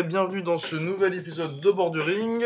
[0.00, 2.42] Et bienvenue dans ce nouvel épisode de Borduring.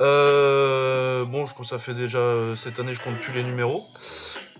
[0.00, 3.86] Euh, bon, je ça fait déjà euh, cette année, je compte plus les numéros.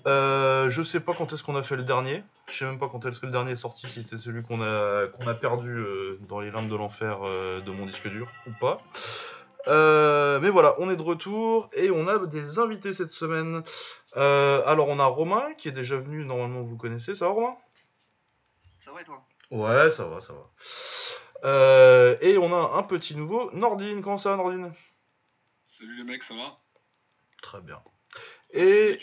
[0.07, 2.23] Euh, je sais pas quand est-ce qu'on a fait le dernier.
[2.47, 4.63] Je sais même pas quand est-ce que le dernier est sorti, si c'est celui qu'on
[4.63, 8.53] a, qu'on a perdu euh, dans les limbes de l'enfer de mon disque dur ou
[8.61, 8.81] pas.
[9.67, 13.65] Mais voilà, on est de retour et on a des invités cette semaine.
[14.15, 17.57] Alors on a Romain qui est déjà venu, normalement vous connaissez, ça va Romain?
[18.79, 19.21] Ça va et toi?
[19.51, 20.49] Ouais, ça va, ça va.
[21.45, 24.03] Euh, et on a un petit nouveau, Nordine.
[24.03, 24.73] Comment ça va, Nordine?
[25.67, 26.59] Salut les mecs, ça va?
[27.43, 27.81] Très bien.
[28.53, 28.99] Et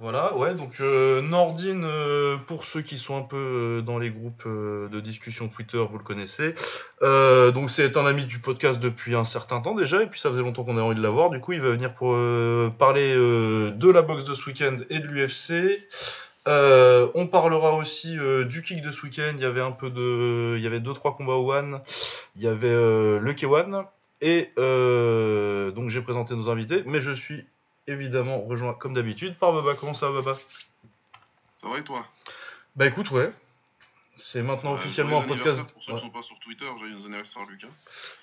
[0.00, 4.08] voilà, ouais, donc euh, Nordine, euh, pour ceux qui sont un peu euh, dans les
[4.08, 6.54] groupes de discussion Twitter, vous le connaissez.
[7.02, 10.40] Donc c'est un ami du podcast depuis un certain temps déjà, et puis ça faisait
[10.40, 11.28] longtemps qu'on avait envie de l'avoir.
[11.28, 12.16] Du coup, il va venir pour
[12.78, 15.86] parler de la boxe de ce week-end et de l'UFC.
[16.48, 19.32] Euh, on parlera aussi euh, du kick de ce week-end.
[19.36, 21.80] Il y avait un peu de, il y avait deux trois combats au one.
[22.36, 23.86] Il y avait euh, le K1
[24.22, 24.50] et
[25.74, 27.44] donc j'ai présenté nos invités, mais je suis
[27.86, 29.74] évidemment rejoint comme d'habitude par Baba.
[29.74, 30.38] Comment ça va Baba?
[31.60, 32.06] Ça va et toi?
[32.76, 33.32] Bah écoute ouais.
[34.16, 35.62] C'est maintenant officiellement un podcast.
[35.72, 37.68] Pour ceux Ouais, qui sont pas sur Twitter, joyeux anniversaire Lucas.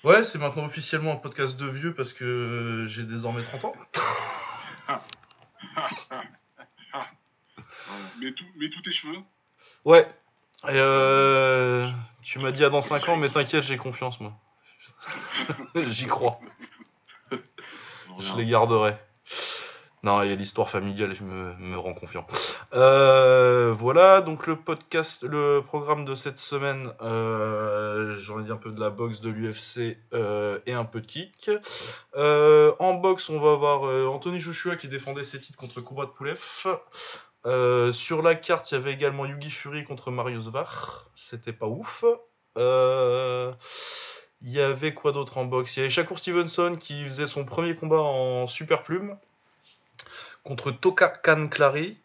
[0.04, 3.74] Ouais, c'est maintenant officiellement un podcast de vieux parce que j'ai désormais 30 ans.
[8.20, 9.18] Mets, tout, mets tous tes cheveux.
[9.84, 10.06] Ouais.
[10.64, 11.88] Et euh,
[12.22, 14.32] tu m'as dit à dans 5 ans, mais t'inquiète, j'ai confiance moi.
[15.88, 16.40] J'y crois.
[17.30, 18.96] Je les garderai.
[20.04, 22.24] Non, et l'histoire familiale me, me rend confiant.
[22.72, 28.56] Euh, voilà, donc le podcast, le programme de cette semaine, euh, j'en ai dit un
[28.56, 31.50] peu de la boxe, de l'UFC euh, et un peu de kick.
[32.16, 36.14] Euh, en boxe, on va avoir euh, Anthony Joshua qui défendait ses titres contre Kubrat
[36.16, 36.38] Pulev.
[37.48, 41.06] Euh, sur la carte, il y avait également Yugi Fury contre Marius Var.
[41.16, 42.04] C'était pas ouf.
[42.58, 43.52] Euh,
[44.42, 45.76] il y avait quoi d'autre en boxe?
[45.76, 49.16] Il y avait Shakur Stevenson qui faisait son premier combat en super plume
[50.44, 51.96] contre Tokakan Clary.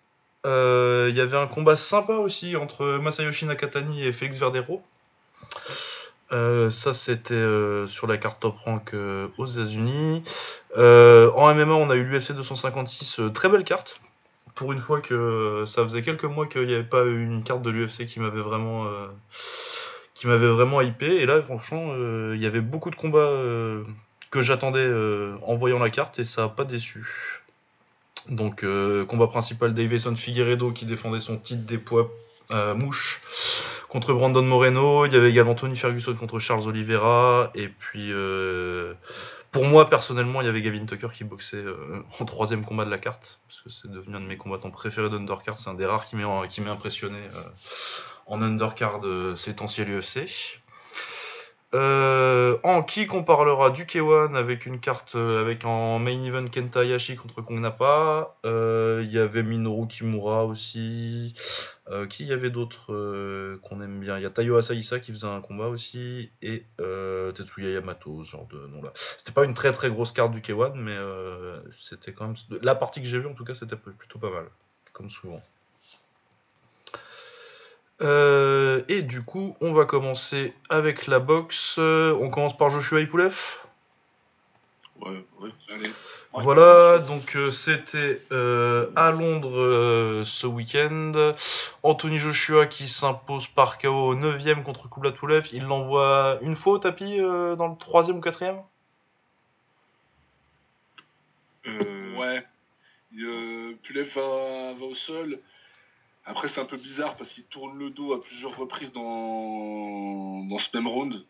[0.45, 4.81] Euh, il y avait un combat sympa aussi entre Masayoshi Nakatani et Félix Verdero.
[6.31, 7.45] Ça, c'était
[7.87, 8.95] sur la carte top rank
[9.37, 10.23] aux États-Unis.
[10.75, 13.99] En MMA, on a eu l'UFC 256, euh, très belle carte.
[14.55, 17.69] Pour une fois que ça faisait quelques mois qu'il n'y avait pas une carte de
[17.69, 19.07] l'UFC qui m'avait vraiment, euh,
[20.13, 21.07] qui m'avait vraiment hypé.
[21.17, 23.83] Et là, franchement, euh, il y avait beaucoup de combats euh,
[24.29, 24.87] que j'attendais
[25.41, 27.41] en voyant la carte et ça n'a pas déçu.
[28.29, 28.65] Donc,
[29.07, 32.11] combat principal Davison Figueredo qui défendait son titre des poids
[32.75, 33.21] mouches
[33.89, 35.05] contre Brandon Moreno.
[35.05, 37.51] Il y avait également Tony Ferguson contre Charles Oliveira.
[37.53, 38.11] Et puis,
[39.53, 42.89] pour moi, personnellement, il y avait Gavin Tucker qui boxait euh, en troisième combat de
[42.89, 43.39] la carte.
[43.47, 45.59] Parce que c'est devenu un de mes combattants préférés d'undercard.
[45.59, 46.17] C'est un des rares qui
[46.49, 47.41] qui m'a impressionné euh,
[48.25, 49.85] en undercard euh, ces temps-ci à
[52.63, 57.15] en kick, on parlera du K1 avec une carte avec en main event Kenta Hayashi
[57.15, 58.35] contre Kong Napa.
[58.45, 61.33] Euh, Il y avait Minoru Kimura aussi.
[61.89, 64.17] Euh, qui y avait d'autres euh, qu'on aime bien?
[64.17, 66.31] Il y a Tayo Asaisa qui faisait un combat aussi.
[66.41, 68.93] Et euh, Tetsuya Yamato, ce genre de nom-là.
[69.17, 70.97] C'était pas une très très grosse carte du K1, mais
[71.71, 72.35] c'était quand même.
[72.61, 74.45] La partie que j'ai vue en tout cas, c'était plutôt pas mal.
[74.93, 75.41] Comme souvent.
[78.01, 81.77] Et du coup, on va commencer avec la boxe.
[81.77, 83.62] On commence par Joshua Ipulev.
[85.01, 85.49] Ouais, ouais.
[85.69, 85.89] Allez.
[86.33, 91.33] Voilà, donc euh, c'était euh, à Londres euh, ce week-end.
[91.81, 95.47] Anthony Joshua qui s'impose par KO au 9ème contre Kublat Pulev.
[95.51, 98.61] Il l'envoie une fois au tapis euh, dans le 3ème ou 4ème
[101.65, 102.45] Euh, ouais.
[103.83, 105.39] Pulev va, va au sol.
[106.25, 110.59] Après, c'est un peu bizarre parce qu'il tourne le dos à plusieurs reprises dans, dans
[110.59, 111.25] ce même round.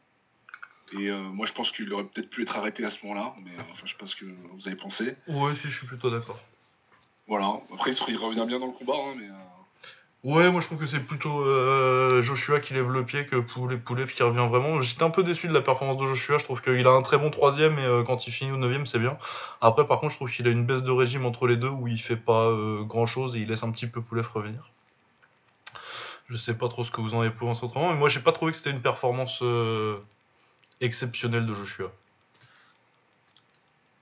[0.99, 3.33] Et euh, moi, je pense qu'il aurait peut-être pu être arrêté à ce moment-là.
[3.43, 5.15] Mais euh, enfin, je sais pas ce que vous avez pensé.
[5.27, 6.39] Ouais, si, je suis plutôt d'accord.
[7.27, 7.61] Voilà.
[7.73, 8.93] Après, il, revient bien dans le combat.
[8.95, 9.33] hein, mais, euh,
[10.23, 13.75] Ouais, moi je trouve que c'est plutôt euh, Joshua qui lève le pied que Poulet
[13.75, 14.79] Poulev qui revient vraiment.
[14.79, 16.37] J'étais un peu déçu de la performance de Joshua.
[16.37, 18.85] Je trouve qu'il a un très bon troisième et euh, quand il finit au neuvième,
[18.85, 19.17] c'est bien.
[19.59, 21.89] Après, par contre, je trouve qu'il a une baisse de régime entre les deux où
[21.89, 22.49] il fait pas
[22.83, 24.71] grand chose et il laisse un petit peu Poulev revenir.
[26.29, 28.31] Je sais pas trop ce que vous en avez pensé autrement, mais moi j'ai pas
[28.31, 29.43] trouvé que c'était une performance
[30.83, 31.91] exceptionnelle de Joshua.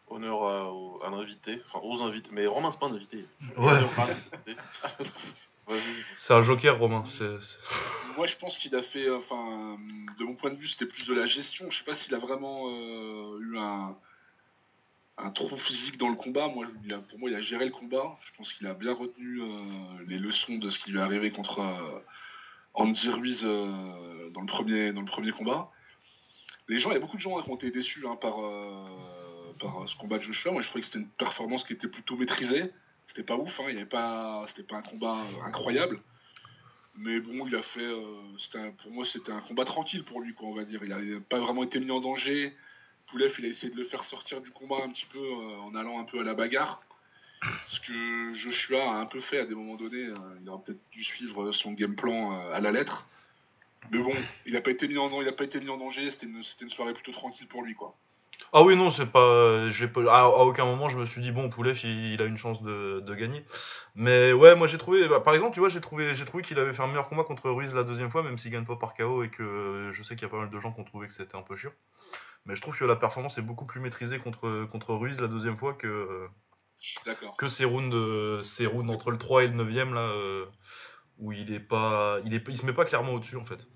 [0.10, 3.26] Honneur à, à l'invité, enfin aux invités, mais Romain c'est pas un invité.
[3.58, 3.72] Ouais.
[6.18, 7.06] C'est un joker, Romain.
[8.18, 9.78] Moi, je pense qu'il a fait, euh, enfin,
[10.20, 11.72] de mon point de vue, c'était plus de la gestion.
[11.72, 13.96] Je sais pas s'il a vraiment euh, eu un,
[15.18, 16.50] un trou physique dans le combat.
[16.50, 18.18] Moi, il a- pour moi, il a géré le combat.
[18.26, 21.32] Je pense qu'il a bien retenu euh, les leçons de ce qui lui est arrivé
[21.32, 22.00] contre, euh,
[22.74, 25.72] Andy Ruiz dans, le premier, dans le premier combat.
[26.72, 28.38] Les gens, il y a beaucoup de gens qui ont été déçus hein, par,
[29.60, 30.54] par ce combat de Joshua.
[30.54, 32.72] Moi, je trouvais que c'était une performance qui était plutôt maîtrisée.
[33.08, 36.00] C'était pas ouf, hein, il pas, c'était pas un combat incroyable.
[36.96, 37.82] Mais bon, il a fait.
[37.82, 40.82] Euh, pour moi, c'était un combat tranquille pour lui, quoi, on va dire.
[40.84, 42.54] Il n'a pas vraiment été mis en danger.
[43.08, 45.76] Poulev, il a essayé de le faire sortir du combat un petit peu euh, en
[45.76, 46.82] allant un peu à la bagarre.
[47.70, 50.06] Ce que Joshua a un peu fait à des moments donnés.
[50.06, 53.08] Euh, il aurait peut-être dû suivre son game plan à la lettre.
[53.90, 54.14] Mais bon,
[54.46, 56.12] il n'a pas, été mis en, il a pas été mis en danger.
[56.12, 57.98] C'était une, une soirée plutôt tranquille pour lui, quoi.
[58.54, 59.70] Ah oui, non, c'est pas.
[59.70, 60.02] J'ai pas...
[60.12, 63.46] À, aucun moment, je me suis dit, bon, Poulev, il, a une chance de, gagner.
[63.96, 65.08] Mais ouais, moi j'ai trouvé.
[65.08, 67.24] Bah, par exemple, tu vois, j'ai trouvé, j'ai trouvé qu'il avait fait un meilleur combat
[67.24, 70.16] contre Ruiz la deuxième fois, même s'il gagne pas par KO et que je sais
[70.16, 71.72] qu'il y a pas mal de gens qui ont trouvé que c'était un peu chiant.
[72.46, 75.58] Mais je trouve que la performance est beaucoup plus maîtrisée contre, contre Ruiz la deuxième
[75.58, 76.28] fois que.
[77.38, 80.48] Que ces rounds, ces rounds entre le 3 et le 9ème, là, euh,
[81.20, 82.20] où il est pas.
[82.26, 83.68] Il, est, il se met pas clairement au-dessus, en fait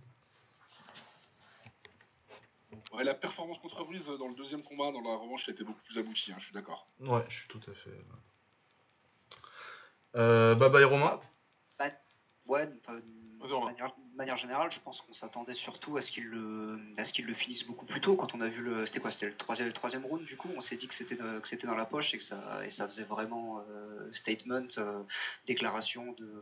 [3.04, 5.98] la performance contre Ruiz dans le deuxième combat, dans la revanche, a été beaucoup plus
[5.98, 6.88] aboutie, hein, je suis d'accord.
[7.02, 8.06] Ouais, je suis tout à fait.
[10.16, 11.20] Euh, bye bye Romain
[11.78, 11.90] bah,
[12.48, 16.80] Ouais, de manière, générale, je pense qu'on s'attendait surtout à ce qu'il le,
[17.12, 18.16] qu'il le finisse beaucoup plus tôt.
[18.16, 18.86] Quand on a vu le.
[18.86, 21.48] C'était quoi C'était le troisième, troisième round, du coup On s'est dit que c'était, que
[21.48, 25.04] c'était dans la poche et que ça, et ça faisait vraiment euh, statement, euh,
[25.48, 26.42] déclaration de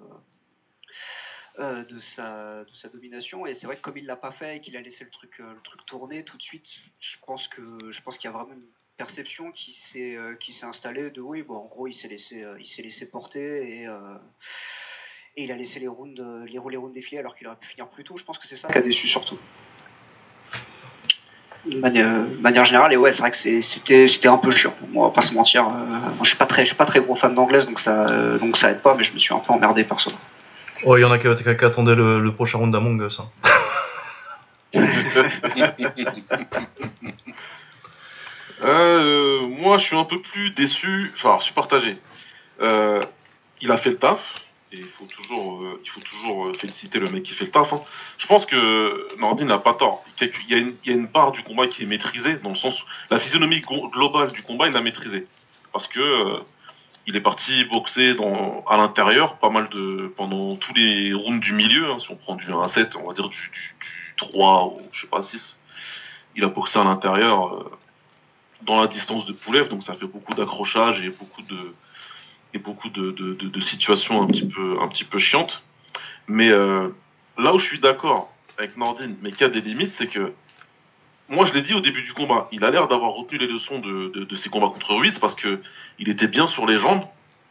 [1.60, 3.46] euh, de, sa, de sa domination.
[3.46, 5.40] Et c'est vrai que comme il l'a pas fait et qu'il a laissé le truc,
[5.40, 6.66] euh, le truc tourner tout de suite,
[7.00, 8.66] je pense que je pense qu'il y a vraiment une
[8.98, 12.44] perception qui s'est euh, qui s'est installée de oui bon en gros il s'est laissé
[12.60, 13.88] il s'est laissé porter et
[15.38, 17.88] et il a laissé les rounds, les, les rounds défiler alors qu'il aurait pu finir
[17.88, 18.18] plus tôt.
[18.18, 19.38] Je pense que c'est ça qui a déçu surtout.
[21.68, 24.74] De manière, générale, et ouais, c'est vrai que c'était, c'était un peu chiant.
[24.90, 25.70] Moi, on va pas se mentir.
[25.70, 28.58] moi, je suis pas très, je suis pas très gros fan d'anglaise, donc ça, donc
[28.58, 30.12] ça aide pas, mais je me suis un peu emmerdé perso.
[30.86, 33.20] Oh, il y en a qui, attendaient le, prochain round d'Among Us.
[33.20, 33.30] Hein.
[38.64, 41.12] Euh, moi, je suis un peu plus déçu.
[41.16, 41.98] Enfin, je suis partagé.
[42.62, 43.04] Euh,
[43.60, 44.42] il a fait le taf.
[44.72, 47.74] Il faut toujours, euh, féliciter le mec qui fait le taf.
[47.74, 47.82] Hein.
[48.18, 50.06] Je pense que Nordin n'a pas tort.
[50.22, 52.50] Il y, a une, il y, a une, part du combat qui est maîtrisée, dans
[52.50, 55.28] le sens où la physionomie globale du combat, il l'a maîtrisée.
[55.74, 56.40] Parce que
[57.06, 58.16] il est parti boxer
[58.68, 61.92] à l'intérieur, pas mal de pendant tous les rounds du milieu.
[61.92, 63.52] Hein, si on prend du 1 à 7, on va dire du,
[64.18, 65.58] 3 ou je sais pas 6.
[66.36, 67.72] Il a boxé à l'intérieur euh,
[68.62, 71.74] dans la distance de Poulev, donc ça fait beaucoup d'accrochage et beaucoup de
[72.56, 75.62] et beaucoup de, situations un petit peu un petit peu chiantes.
[76.28, 76.90] Mais euh,
[77.38, 80.32] là où je suis d'accord avec Nordine, mais qui a des limites, c'est que
[81.34, 83.80] moi, je l'ai dit au début du combat, il a l'air d'avoir retenu les leçons
[83.80, 85.62] de, ses combats contre Ruiz parce que
[86.00, 87.04] il était bien sur les jambes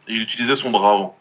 [0.07, 1.17] et il utilisait son bras avant.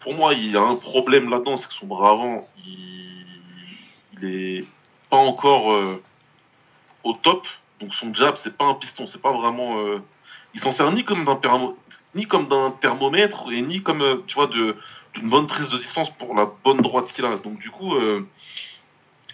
[0.00, 4.64] Pour moi, il y a un problème là-dedans, c'est que son bras avant, il, est
[5.10, 6.02] pas encore euh,
[7.02, 7.46] au top.
[7.80, 9.80] Donc son jab, c'est pas un piston, c'est pas vraiment.
[9.80, 10.00] Euh,
[10.54, 11.74] il s'en sert ni comme d'un
[12.14, 16.10] ni comme d'un thermomètre et ni comme, euh, tu vois, d'une bonne prise de distance
[16.10, 17.36] pour la bonne droite qu'il a.
[17.38, 17.96] Donc du coup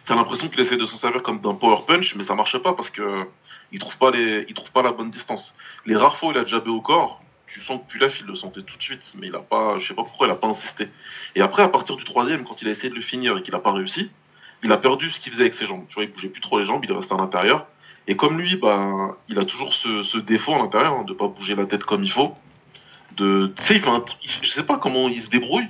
[0.07, 2.75] T'as l'impression qu'il essaie de s'en servir comme d'un power punch, mais ça marche pas
[2.75, 3.27] parce que
[3.73, 5.55] il trouve pas les, il trouve pas la bonne distance.
[5.87, 8.37] Les rares fois où il a jabé au corps, tu sens que Pulaf il le
[8.37, 10.49] sentait tout de suite, mais il a pas, je sais pas pourquoi il a pas
[10.49, 10.89] insisté.
[11.35, 13.55] Et après, à partir du troisième, quand il a essayé de le finir et qu'il
[13.55, 14.11] a pas réussi,
[14.63, 15.85] il a perdu ce qu'il faisait avec ses jambes.
[15.89, 17.67] Tu vois, il bougeait plus trop les jambes, il est resté à l'intérieur.
[18.07, 21.55] Et comme lui, bah, il a toujours ce, défaut à l'intérieur hein, de pas bouger
[21.55, 22.37] la tête comme il faut.
[23.17, 23.83] De, tu sais,
[24.43, 25.69] je sais pas comment il se débrouille,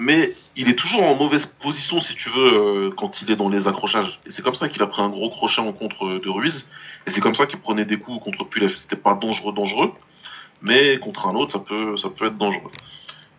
[0.00, 3.50] mais il est toujours en mauvaise position, si tu veux, euh, quand il est dans
[3.50, 4.18] les accrochages.
[4.26, 6.66] Et c'est comme ça qu'il a pris un gros crochet en contre de Ruiz.
[7.06, 8.74] Et c'est comme ça qu'il prenait des coups contre Pulev.
[8.76, 9.92] C'était pas dangereux, dangereux.
[10.62, 12.70] Mais contre un autre, ça peut, ça peut être dangereux.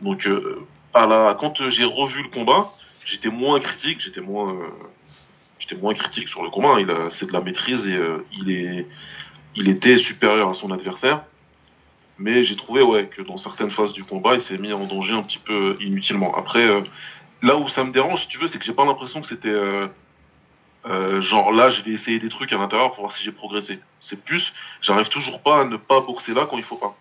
[0.02, 0.64] Donc, euh,
[0.94, 2.72] à la, quand j'ai revu le combat,
[3.06, 6.78] j'étais moins critique, j'étais moins, euh, critique sur le combat.
[7.10, 8.00] C'est de la maîtrise et
[8.40, 8.88] il est,
[9.56, 11.24] il était supérieur à son adversaire.
[12.22, 15.14] Mais j'ai trouvé ouais, que dans certaines phases du combat, il s'est mis en danger
[15.14, 16.38] un petit peu inutilement.
[16.38, 16.82] Après, euh,
[17.42, 19.50] là où ça me dérange, si tu veux, c'est que j'ai pas l'impression que c'était
[19.50, 19.88] euh,
[20.86, 23.80] euh, genre là, je vais essayer des trucs à l'intérieur pour voir si j'ai progressé.
[24.02, 26.96] C'est plus, j'arrive toujours pas à ne pas boxer là quand il faut pas.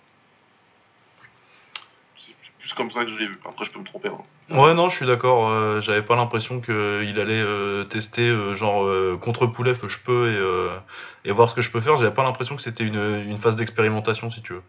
[2.24, 3.38] C'est plus comme ça que je l'ai vu.
[3.46, 4.08] Après, je peux me tromper.
[4.08, 4.56] Hein.
[4.56, 5.82] Ouais, non, je suis d'accord.
[5.82, 7.44] J'avais pas l'impression qu'il allait
[7.90, 10.80] tester genre contre Poulev, je peux
[11.26, 11.98] et, voir ce que je peux faire.
[11.98, 14.62] J'avais pas l'impression que c'était une, une phase d'expérimentation, si tu veux.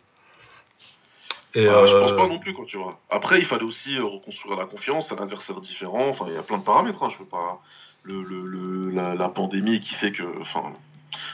[1.53, 2.99] Et bah, Je pense pas euh, non plus, quand tu vois.
[3.09, 6.07] Après, il fallait aussi euh, reconstruire la confiance, un adversaire différent.
[6.09, 7.03] Enfin, il y a plein de paramètres.
[7.03, 7.09] Hein.
[7.11, 7.61] Je veux pas.
[8.03, 10.23] Le, le, la, pandémie qui fait que.
[10.41, 10.73] Enfin,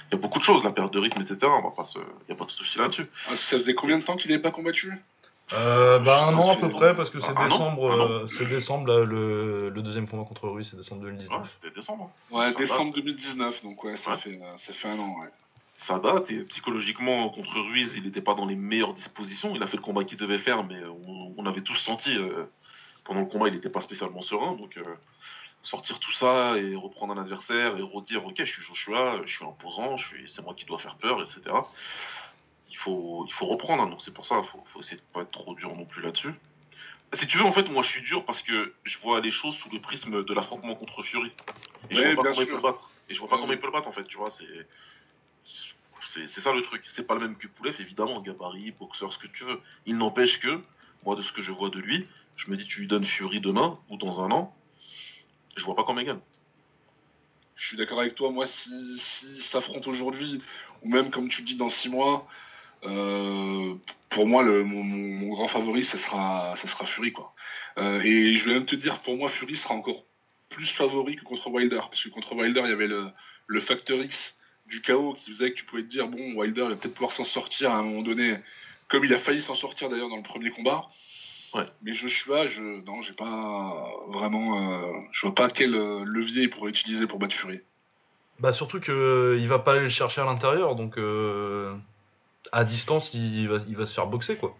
[0.10, 1.38] il y a beaucoup de choses, la perte de rythme, etc.
[1.44, 2.00] On va pas se...
[2.00, 3.08] Il n'y a pas de souci là-dessus.
[3.28, 4.92] Ah, ça faisait combien de temps qu'il n'avait pas combattu?
[5.54, 9.72] Euh, Bah un an à peu près parce que c'est décembre, euh, c'est décembre le,
[9.78, 11.40] deuxième combat contre Ruiz, c'est décembre 2019.
[11.40, 12.12] Ouais, c'était décembre.
[12.32, 15.30] Ouais, décembre 2019, donc ouais, ça, Fait, ça fait un an, ouais.
[15.78, 19.54] Ça date et psychologiquement contre Ruiz, il n'était pas dans les meilleures dispositions.
[19.56, 20.82] Il a fait le combat qu'il devait faire, mais
[21.38, 22.18] on, avait tous senti
[23.04, 24.78] pendant le combat, il n'était pas spécialement serein, donc
[25.68, 29.46] sortir tout ça et reprendre un adversaire et redire ok je suis Joshua, je suis
[29.46, 31.56] imposant, je suis, c'est moi qui dois faire peur, etc.
[32.70, 33.88] Il faut, il faut reprendre, hein.
[33.88, 36.34] donc c'est pour ça, il faut, essayer de pas être trop dur non plus là-dessus.
[37.14, 39.56] Si tu veux, en fait, moi je suis dur parce que je vois les choses
[39.56, 41.32] sous le prisme de l'affrontement contre Fury.
[41.90, 42.92] Et je vois pas comment il peut le battre.
[43.10, 44.68] Et je vois pas comment il peut le battre en fait, tu vois, c'est.
[46.26, 46.84] C'est ça le truc.
[46.94, 49.60] C'est pas le même que Poulev, évidemment, gabarit, boxeur, ce que tu veux.
[49.86, 50.62] Il n'empêche que,
[51.04, 53.40] moi, de ce que je vois de lui, je me dis, tu lui donnes Fury
[53.40, 54.56] demain ou dans un an,
[55.56, 56.16] je vois pas comment il.
[57.56, 58.32] Je suis d'accord avec toi.
[58.32, 60.42] Moi, si, si s'affronte aujourd'hui,
[60.84, 62.28] ou même comme tu dis dans six mois,
[62.84, 63.74] euh,
[64.10, 67.12] pour moi, le, mon, grand favori, ce sera, sera Fury.
[67.12, 67.34] Quoi.
[67.80, 70.04] Euh, et je vais même te dire, pour moi, Fury sera encore
[70.50, 71.82] plus favori que contre Wilder.
[71.90, 73.10] Parce que contre Wilder, il y avait le,
[73.48, 74.36] le facteur X
[74.70, 77.14] du chaos qui faisait que tu pouvais te dire, bon, Wilder, il va peut-être pouvoir
[77.14, 78.38] s'en sortir à un moment donné,
[78.88, 80.86] comme il a failli s'en sortir d'ailleurs dans le premier combat.
[81.54, 81.66] Ouais.
[81.82, 86.50] Mais Joshua, je non, j'ai pas vraiment, euh, je vois pas quel euh, levier il
[86.50, 87.62] pourrait utiliser pour battre Fury.
[88.40, 91.00] Bah surtout que euh, il va pas aller le chercher à l'intérieur, donc
[92.52, 94.56] à distance il va, il va se faire boxer quoi.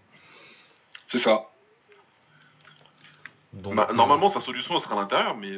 [1.08, 1.50] C'est ça.
[3.54, 5.52] Donc, bah, normalement sa solution sera à l'intérieur, mais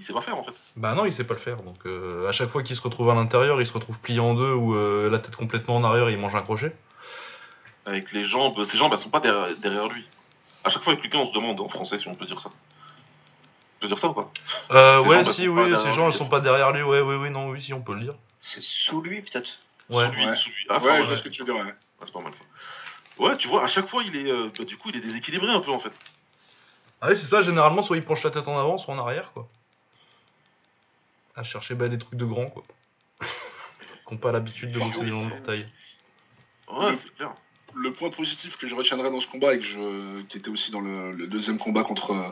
[0.00, 0.54] il sait pas faire en fait.
[0.76, 1.62] Bah non, il sait pas le faire.
[1.62, 1.86] Donc
[2.28, 4.74] à chaque fois qu'il se retrouve à l'intérieur, il se retrouve plié en deux ou
[5.08, 6.74] la tête complètement en arrière, il mange un crochet.
[7.86, 10.04] Avec les jambes, ses jambes elles sont pas derrière lui.
[10.64, 12.50] À chaque fois avec Lucas, on se demande en français si on peut dire ça.
[12.50, 14.30] On peut dire ça ou pas?
[14.72, 16.82] Euh, Ouais, si, oui, ces gens, ils sont pas derrière lui.
[16.82, 18.14] Ouais, ouais, oui, non, oui, si, on peut le dire.
[18.42, 19.48] C'est sous lui, peut-être?
[19.88, 20.36] Ouais, sous lui, ouais.
[20.36, 20.66] Sous lui.
[20.68, 21.74] Ah, ouais, je vois ce que tu veux dire, ouais.
[21.98, 23.22] Ah, c'est pas mal ça.
[23.22, 25.50] Ouais, tu vois, à chaque fois, il est, euh, bah, du coup, il est déséquilibré
[25.50, 25.92] un peu en fait.
[27.00, 29.32] Ah oui, c'est ça, généralement, soit il penche la tête en avant, soit en arrière,
[29.32, 29.48] quoi.
[31.36, 32.64] À chercher bah, des trucs de grands, quoi.
[34.06, 35.68] Qui n'ont pas l'habitude de boxer des gens de leur taille.
[36.68, 37.34] Ouais, c'est clair
[37.74, 40.70] le point positif que je retiendrai dans ce combat et que je, qui était aussi
[40.70, 42.30] dans le, deuxième combat contre euh,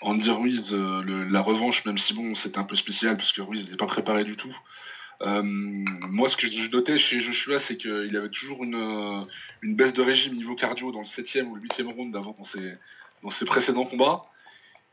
[0.00, 3.64] Andy Ruiz, euh, la revanche, même si bon, c'était un peu spécial parce que Ruiz
[3.64, 4.54] n'était pas préparé du tout.
[5.22, 9.26] Euh, moi, ce que je notais chez Joshua, c'est qu'il avait toujours une,
[9.62, 12.74] une, baisse de régime niveau cardio dans le 7 ou le 8 round dans ses,
[13.22, 14.24] dans ses précédents combats.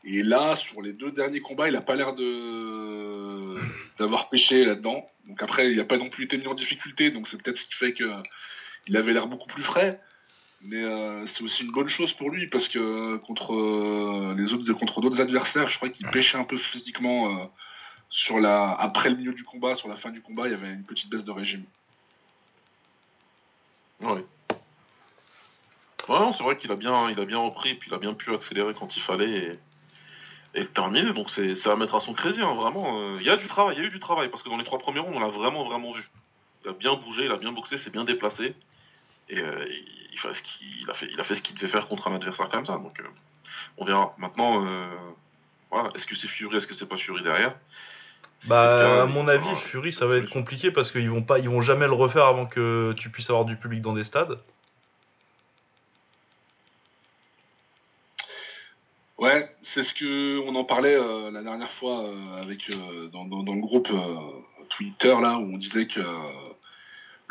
[0.04, 3.56] Et là, sur les deux derniers combats, il n'a pas l'air de
[3.98, 5.08] d'avoir pêché là-dedans.
[5.28, 7.66] Donc après, il n'a pas non plus été mis en difficulté, donc c'est peut-être ce
[7.66, 8.04] qui fait que
[8.88, 10.00] il avait l'air beaucoup plus frais.
[10.64, 14.72] Mais euh, c'est aussi une bonne chose pour lui parce que contre euh, les autres
[14.74, 17.44] contre d'autres adversaires, je crois qu'il pêchait un peu physiquement euh,
[18.10, 20.72] sur la après le milieu du combat, sur la fin du combat, il y avait
[20.72, 21.64] une petite baisse de régime.
[24.00, 24.20] Oui.
[26.08, 28.32] Ouais, c'est vrai qu'il a bien, il a bien repris, puis il a bien pu
[28.34, 29.58] accélérer quand il fallait et,
[30.54, 31.12] et terminer.
[31.12, 33.18] Donc c'est à mettre à son crédit, hein, vraiment.
[33.18, 34.64] Il y a du travail, il y a eu du travail parce que dans les
[34.64, 36.08] trois premiers ronds, on l'a vraiment, vraiment vu.
[36.64, 38.54] Il a bien bougé, il a bien boxé, c'est bien déplacé.
[39.28, 39.66] Et euh,
[40.12, 42.14] il, fait ce qu'il a fait, il a fait ce qu'il devait faire contre un
[42.14, 42.74] adversaire comme ça.
[42.74, 43.04] Donc euh,
[43.78, 44.14] on verra.
[44.18, 44.86] Maintenant, euh,
[45.70, 47.54] voilà, est-ce que c'est Fury, est-ce que c'est pas Fury derrière?
[48.48, 51.60] Bah, à mon avis, Fury, ça va être compliqué parce qu'ils vont pas, ils vont
[51.60, 54.38] jamais le refaire avant que tu puisses avoir du public dans des stades.
[59.16, 60.98] Ouais, c'est ce que on en parlait
[61.30, 62.70] la dernière fois avec
[63.12, 63.88] dans, dans, le groupe
[64.70, 66.00] Twitter là où on disait que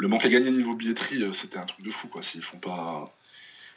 [0.01, 2.23] le manque à gagner niveau billetterie, euh, c'était un truc de fou, quoi.
[2.23, 3.13] S'ils font pas.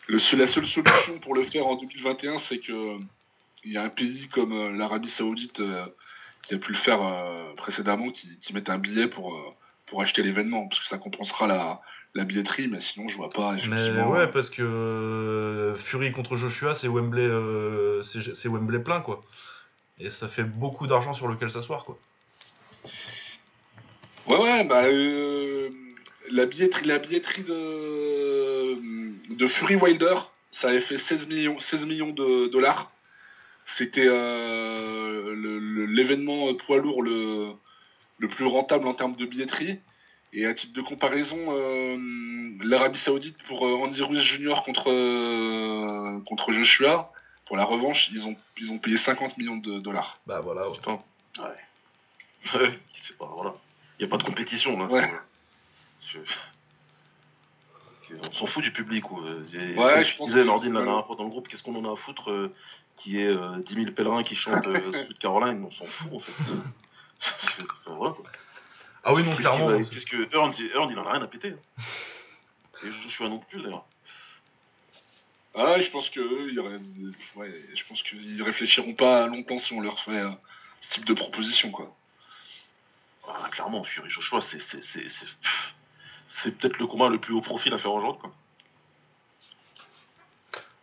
[0.08, 0.82] la seule solution
[1.20, 2.96] pour le faire en 2021, c'est que
[3.62, 5.87] il y a un pays comme euh, l'Arabie Saoudite euh,
[6.42, 7.00] qui a pu le faire
[7.56, 9.56] précédemment, qui, qui un billet pour,
[9.87, 11.81] pour acheter l'événement, parce que ça compensera la,
[12.14, 14.11] la billetterie, mais sinon je vois pas effectivement.
[14.11, 17.29] Mais ouais, parce que Fury contre Joshua, c'est Wembley,
[18.03, 19.23] c'est Wembley plein, quoi.
[19.99, 21.99] Et ça fait beaucoup d'argent sur lequel s'asseoir, quoi.
[24.26, 24.85] Ouais, ouais, bah
[26.31, 28.79] la billetterie, la billetterie de,
[29.35, 30.14] de Fury Wilder,
[30.53, 32.91] ça avait fait 16 millions, 16 millions de dollars.
[33.67, 35.35] C'était euh,
[35.88, 37.53] l'événement poids lourd le,
[38.18, 39.80] le plus rentable en termes de billetterie.
[40.33, 41.97] Et à titre de comparaison, euh,
[42.64, 44.62] l'Arabie Saoudite pour euh, Andy Ruiz Jr.
[44.64, 44.85] contre,
[46.25, 47.12] contre Joshua,
[47.47, 50.18] pour la revanche, ils ont, ils ont payé 50 millions de dollars.
[50.26, 50.76] Bah voilà, Ouais.
[52.54, 52.78] ouais.
[53.18, 53.54] voilà.
[53.99, 54.87] Il n'y a pas de compétition là.
[54.87, 55.11] Ouais.
[58.23, 59.11] On s'en fout du public.
[59.11, 60.28] Ouais, je pense.
[60.28, 62.54] Disait Nordine la dernière fois dans le groupe, qu'est-ce qu'on en a à foutre euh,
[62.97, 65.64] qui est euh, 10 000 pèlerins qui chantent euh, Sweet Caroline?
[65.64, 66.33] On s'en fout en fait.
[67.87, 68.14] Voilà.
[69.04, 69.85] Ah oui, non, clairement.
[69.85, 71.50] Qu'est-ce que Earn, il en a rien à péter.
[71.50, 71.83] Hein.
[72.83, 73.85] Et je suis un non plus d'ailleurs.
[75.54, 76.21] Ah, je pense que
[77.37, 80.31] ouais, je pense qu'ils réfléchiront pas longtemps si on leur fait euh,
[80.81, 81.95] ce type de proposition, quoi.
[83.28, 87.93] Ah, clairement, Fury Joshua, c'est c'est peut-être le combat le plus haut profil à faire
[87.93, 88.33] aujourd'hui, quoi.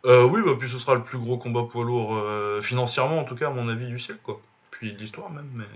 [0.04, 3.24] Euh, oui, bah, puis ce sera le plus gros combat poids lourd euh, financièrement, en
[3.24, 4.40] tout cas, à mon avis, du ciel, quoi.
[4.70, 5.66] Puis de l'histoire même, mais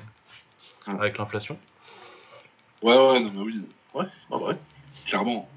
[0.86, 1.58] avec l'inflation.
[2.82, 3.62] Ouais, ouais, non, mais oui.
[3.94, 4.56] Ouais, bah ouais.
[5.06, 5.48] Clairement.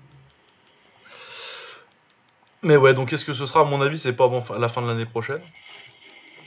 [2.61, 4.81] Mais ouais, donc est-ce que ce sera, à mon avis, c'est pas avant la fin
[4.81, 5.41] de l'année prochaine?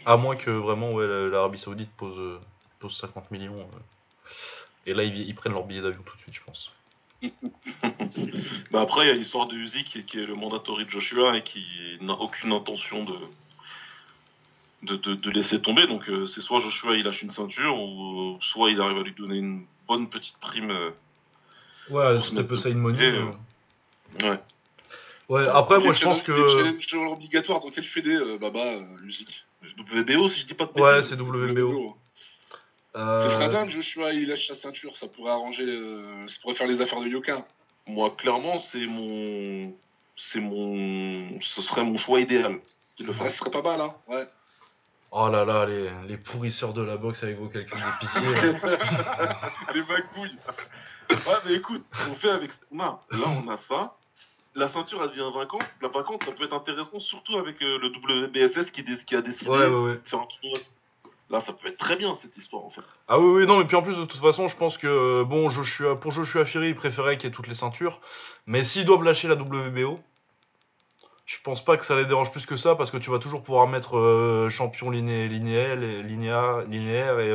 [0.04, 2.40] À moins que vraiment ouais, l'Arabie Saoudite pose, euh,
[2.80, 3.60] pose 50 millions.
[3.60, 4.30] Euh.
[4.86, 6.72] et là, ils, prennent leur billet d'avion tout de suite, je pense.
[8.72, 11.42] bah après, il y a l'histoire de Usyk qui est le mandatory de Joshua et
[11.42, 11.64] qui
[12.00, 13.16] n'a aucune intention de,
[14.82, 15.86] de, laisser tomber.
[15.86, 19.12] Donc euh, c'est soit Joshua il lâche une ceinture ou soit il arrive à lui
[19.12, 20.72] donner une bonne petite prime.
[21.90, 23.12] ouais, c'est un peu ça une monnaie.
[24.22, 24.38] ouais.
[25.32, 26.76] Ouais, après, moi, je pense que.
[26.80, 29.44] Challenge obligatoire dans quel fédé, euh, Baba, euh, musique
[29.78, 31.96] WBO, si je dis pas de Ouais, c'est WBO.
[32.94, 33.28] Euh...
[33.28, 35.64] Ce serait dingue, Joshua, il lâche sa ceinture, ça pourrait arranger.
[35.64, 37.46] Euh, ça pourrait faire les affaires de Yoka.
[37.86, 39.72] Moi, clairement, c'est mon.
[40.16, 41.40] C'est mon.
[41.40, 42.58] Ce serait mon choix idéal.
[42.98, 44.26] le ce serait pas mal, hein, ouais.
[45.14, 48.28] Oh là là, les, les pourrisseurs de la boxe avec vos calculs d'épicier.
[49.74, 50.38] les magouilles.
[51.10, 52.50] Ouais, mais écoute, on fait avec.
[52.70, 53.94] Non, là, on a ça
[54.54, 57.88] la ceinture elle devient vacante, la vacante ça peut être intéressant surtout avec euh, le
[58.26, 59.96] WBSS qui, qui, a décidé de faire un
[60.28, 60.58] tournoi.
[61.30, 62.82] Là ça peut être très bien cette histoire en fait.
[63.08, 65.24] Ah oui oui non mais puis en plus de toute façon je pense que euh,
[65.24, 68.00] bon Joshua, pour Joshua Fury il préférait qu'il y ait toutes les ceintures
[68.46, 70.00] mais s'ils doivent lâcher la WBO
[71.36, 73.42] je pense pas que ça les dérange plus que ça parce que tu vas toujours
[73.42, 77.32] pouvoir mettre euh, champion liné linéaire, linéaire, linéaire et,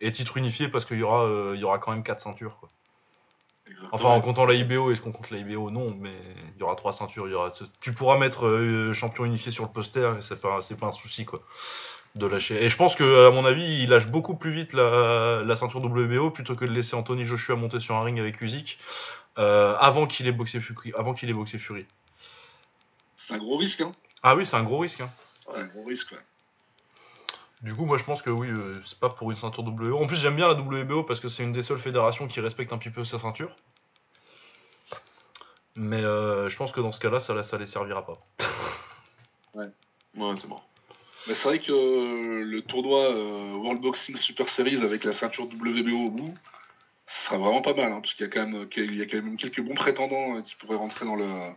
[0.00, 2.68] et titre unifié parce qu'il y aura il y aura quand même quatre ceintures quoi.
[3.92, 6.12] Enfin, en comptant la IBO, est-ce qu'on compte la IBO Non, mais
[6.54, 7.26] il y aura trois ceintures.
[7.26, 7.52] Il y aura...
[7.80, 11.24] Tu pourras mettre euh, champion unifié sur le poster, et c'est pas, pas un souci,
[11.24, 11.42] quoi,
[12.14, 12.64] de lâcher.
[12.64, 16.30] Et je pense que, à mon avis, il lâche beaucoup plus vite la, ceinture WBO
[16.30, 18.78] plutôt que de laisser Anthony Joshua monter sur un ring avec Usyk
[19.38, 20.92] euh, avant qu'il ait boxé Fury.
[20.96, 21.86] Avant qu'il ait boxé Fury.
[23.26, 23.90] C'est un gros risque, hein
[24.22, 25.00] Ah oui, c'est un gros risque.
[25.00, 25.10] Hein.
[25.50, 26.18] C'est un gros risque, ouais.
[27.60, 29.98] Du coup, moi je pense que oui, euh, c'est pas pour une ceinture WBO.
[30.00, 32.72] En plus, j'aime bien la WBO parce que c'est une des seules fédérations qui respecte
[32.72, 33.50] un petit peu sa ceinture.
[35.74, 38.24] Mais euh, je pense que dans ce cas-là, ça, ça les servira pas.
[39.54, 39.70] ouais,
[40.14, 40.60] ouais c'est bon.
[41.26, 43.10] Mais c'est vrai que euh, le tournoi
[43.56, 46.34] World Boxing Super Series avec la ceinture WBO au bout,
[47.08, 49.74] ce sera vraiment pas mal, hein, parce qu'il y y a quand même quelques bons
[49.74, 51.52] prétendants qui pourraient rentrer dans le,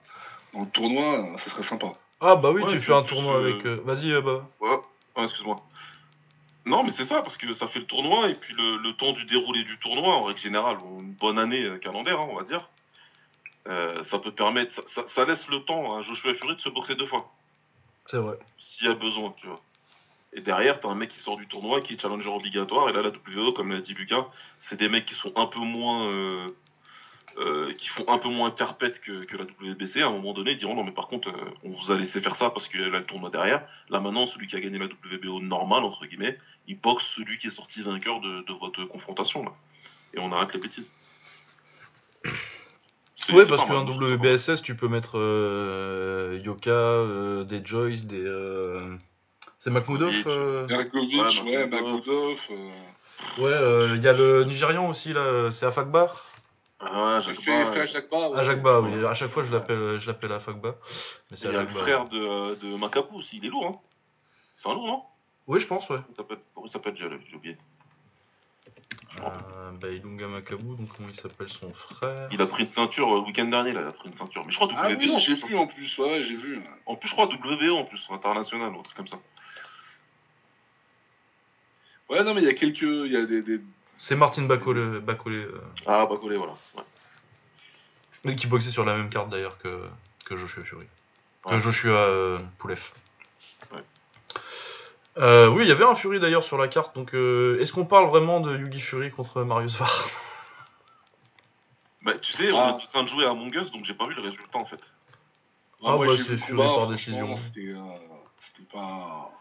[0.53, 1.93] dans le tournoi, ça serait sympa.
[2.21, 3.65] Ah bah oui, tu fais un tournoi avec.
[3.65, 4.47] Vas-y, bah.
[4.59, 4.79] Ouais,
[5.23, 5.61] excuse-moi.
[6.65, 9.25] Non, mais c'est ça, parce que ça fait le tournoi, et puis le, temps du
[9.25, 12.69] déroulé du tournoi, en règle générale, une bonne année euh, calendaire, hein, on va dire,
[13.67, 17.07] euh, ça peut permettre, ça, laisse le temps à Joshua Fury de se boxer deux
[17.07, 17.31] fois.
[18.05, 18.37] C'est vrai.
[18.59, 19.61] S'il y a besoin, tu vois.
[20.33, 23.01] Et derrière, t'as un mec qui sort du tournoi, qui est challenger obligatoire, et là,
[23.01, 24.27] la WO, comme l'a dit Lucas,
[24.61, 26.11] c'est des mecs qui sont un peu moins.
[27.37, 30.55] Euh, euh, qui font un peu moins carpette que, la WBC, à un moment donné,
[30.55, 32.87] diront non mais par contre, euh, on vous a laissé faire ça parce qu'il a
[32.87, 33.63] le tournoi derrière.
[33.89, 36.37] Là maintenant, celui qui a gagné la WBO normale, entre guillemets,
[36.67, 39.43] il boxe celui qui est sorti vainqueur de, votre confrontation.
[39.43, 39.51] Là.
[40.13, 40.89] Et on arrête les bêtises.
[43.31, 48.25] Oui, parce qu'un WBSS, tu peux mettre euh, Yoka, des Joyce, des.
[49.59, 50.13] C'est Makhmoudov
[50.69, 52.39] Ergovic, ouais, Makhmoudov.
[53.37, 56.28] Ouais, il y a le Nigérian aussi, là, c'est Afakbar.
[56.79, 57.85] Ah, Jacques Ba.
[57.85, 59.05] Jacques Ba, Jacques Ba, oui.
[59.05, 60.75] À chaque fois, je l'appelle, je l'appelle Afakba.
[61.29, 63.79] Mais c'est le frère de, de Macapou aussi, il est lourd, hein.
[64.57, 65.03] C'est un lourd, non?
[65.47, 65.99] Oui, je pense, ouais.
[66.63, 67.57] Il s'appelle déjà, j'ai oublié.
[69.21, 72.29] Euh, bah, Ilunga Macabou, donc comment il s'appelle son frère?
[72.31, 74.45] Il a pris une ceinture le week-end dernier, là, il a pris une ceinture.
[74.45, 74.77] Mais je crois WBO.
[74.81, 76.61] Ah oui, j'ai vu en plus, ouais, j'ai vu.
[76.85, 79.19] En plus, je crois WBO en plus, international, ou un truc comme ça.
[82.09, 82.81] Ouais, non, mais il y a quelques.
[82.81, 83.59] Il y a des, des,
[83.99, 84.81] c'est Martin Bacolé.
[84.81, 85.61] Euh.
[85.85, 86.53] Ah, Bacolé, voilà.
[88.25, 88.35] Ouais.
[88.35, 89.83] qui boxait sur la même carte d'ailleurs que,
[90.25, 90.87] que Joshua Fury.
[91.47, 92.91] Que Joshua euh, Poulev.
[95.17, 96.95] Euh, oui, il y avait un Fury d'ailleurs sur la carte.
[96.95, 100.09] Donc, est-ce qu'on parle vraiment de Yugi Fury contre Marius Var?
[102.01, 102.69] Bah, tu sais, on ah.
[102.69, 104.65] est en train de jouer à Among Us, donc j'ai pas vu le résultat en
[104.65, 104.79] fait.
[105.83, 107.35] Ah, bah, c'est Fury par décision.
[107.35, 107.75] C'était
[108.71, 109.31] pas.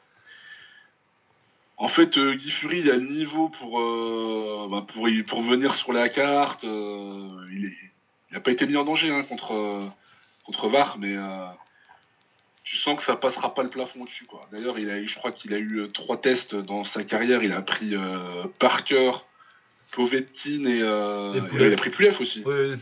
[1.81, 5.77] En fait, euh, Guy Fury, il a le niveau pour, euh, bah, pour, pour venir
[5.77, 6.65] sur la carte.
[6.65, 7.73] Euh, il
[8.33, 9.89] n'a pas été mis en danger hein, contre,
[10.45, 11.17] contre VAR, mais
[12.65, 14.27] tu sens que ça passera pas le plafond dessus.
[14.51, 17.45] D'ailleurs, je crois qu'il a eu trois tests dans sa carrière.
[17.45, 17.95] Il a pris
[18.59, 19.13] Parker,
[19.93, 22.43] Povetkin et, il a pris Pulev aussi.
[22.45, 22.73] Oui.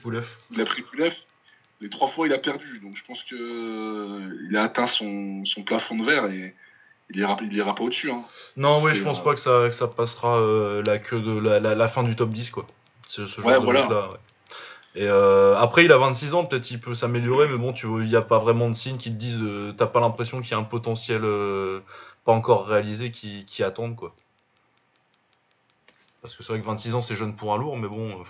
[0.53, 1.15] Il a pris Pulev.
[1.83, 2.81] les trois fois il a perdu.
[2.81, 6.55] Donc je pense que il a atteint son, son plafond de verre et
[7.11, 8.11] il ira, il ira pas au-dessus.
[8.11, 8.25] Hein.
[8.57, 10.40] Non, oui, je pense pas que ça, que ça passera
[10.85, 12.66] la queue de la, la, fin du top 10 quoi.
[13.07, 13.88] Ce, ce genre de voilà.
[13.88, 14.11] là.
[14.97, 18.09] Et euh, après, il a 26 ans, peut-être il peut s'améliorer, mais bon, tu il
[18.09, 20.55] n'y a pas vraiment de signes qui te disent, euh, t'as pas l'impression qu'il y
[20.55, 21.81] a un potentiel euh,
[22.25, 24.14] pas encore réalisé qui, qui attendent, quoi.
[26.23, 28.25] Parce que c'est vrai que 26 ans, c'est jeune pour un lourd, mais bon,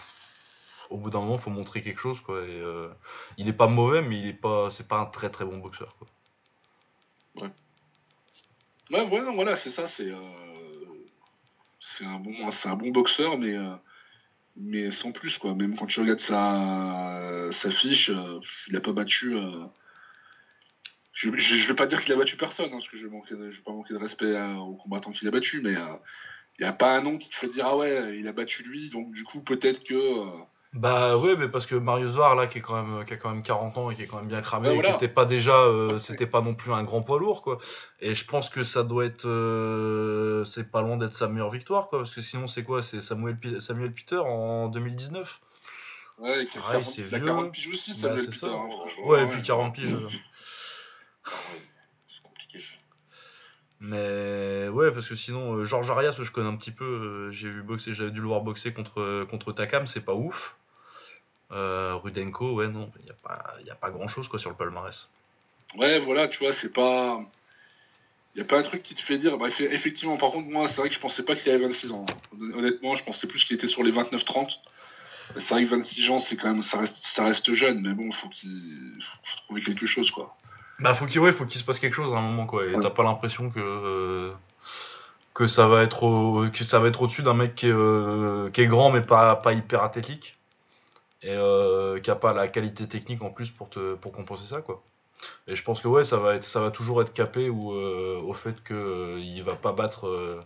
[0.91, 2.43] au bout d'un moment, il faut montrer quelque chose, quoi.
[2.43, 2.61] Et,
[3.39, 5.95] il est pas mauvais, mais il est pas, c'est pas un très très bon boxeur,
[5.99, 6.09] quoi.
[7.43, 7.51] Ouais.
[8.91, 10.13] Ouais, voilà, voilà c'est ça, c'est,
[11.81, 12.33] c'est un bon,
[12.65, 13.57] un bon boxeur, mais
[14.57, 15.55] mais sans plus quoi.
[15.55, 19.35] Même quand tu regardes sa, sa fiche, euh, il a pas battu.
[19.37, 19.65] Euh,
[21.13, 23.63] je, je, vais pas dire qu'il a battu personne, hein, parce que je je vais
[23.65, 25.97] pas manquer de respect aux combattants qu'il a battu, mais euh,
[26.59, 28.63] il n'y a pas un nom qui te fait dire ah ouais, il a battu
[28.63, 29.95] lui, donc du coup peut-être que
[30.73, 33.31] bah ouais, mais parce que Mario Zoar là, qui est quand même, qui a quand
[33.31, 35.57] même 40 ans et qui est quand même bien cramé, et qui était pas déjà,
[35.57, 37.59] euh, c'était pas non plus un grand poids lourd quoi.
[38.01, 41.89] Et je pense que ça doit être, euh, c'est pas loin d'être sa meilleure victoire
[41.89, 45.41] quoi, parce que sinon c'est quoi, c'est Samuel, Samuel Peter en 2019.
[46.19, 47.21] Ouais, qui a, c'est vieux.
[47.21, 48.47] 40 piges aussi, bah, Samuel Peter.
[48.47, 48.69] Hein,
[49.05, 49.97] ouais, et puis 40 piges.
[53.81, 57.63] Mais ouais, parce que sinon, euh, Georges Arias, je connais un petit peu, j'ai vu
[57.63, 60.57] boxer, j'avais dû le voir boxer contre, contre Takam, c'est pas ouf.
[61.53, 64.57] Euh, Rudenko, ouais, non, il n'y a pas, a pas grand chose quoi sur le
[64.57, 65.09] palmarès.
[65.77, 67.21] Ouais, voilà, tu vois, c'est pas.
[68.35, 69.39] Il n'y a pas un truc qui te fait dire.
[69.39, 72.05] Bah, effectivement, par contre, moi, c'est vrai que je pensais pas qu'il avait 26 ans.
[72.55, 74.59] Honnêtement, je pensais plus qu'il était sur les 29-30.
[75.39, 78.13] C'est vrai que 26 ans, c'est quand même, ça reste, ça reste jeune, mais bon,
[78.13, 80.37] faut qu'il faut trouver quelque chose, quoi.
[80.81, 82.67] Bah, faut qu'il ouais, faut qu'il se passe quelque chose à un moment, quoi.
[82.67, 83.61] Et t'as pas l'impression que.
[83.61, 84.33] Euh,
[85.35, 88.49] que ça va être au, que ça va être au-dessus d'un mec qui est, euh,
[88.51, 90.39] qui est grand mais pas, pas hyper athlétique
[91.23, 94.63] et euh, qui a pas la qualité technique en plus pour te pour compenser ça
[94.63, 94.83] quoi.
[95.49, 98.21] Et je pense que ouais, ça va être ça va toujours être capé ou euh,
[98.23, 100.41] au fait que euh, il va pas battre euh,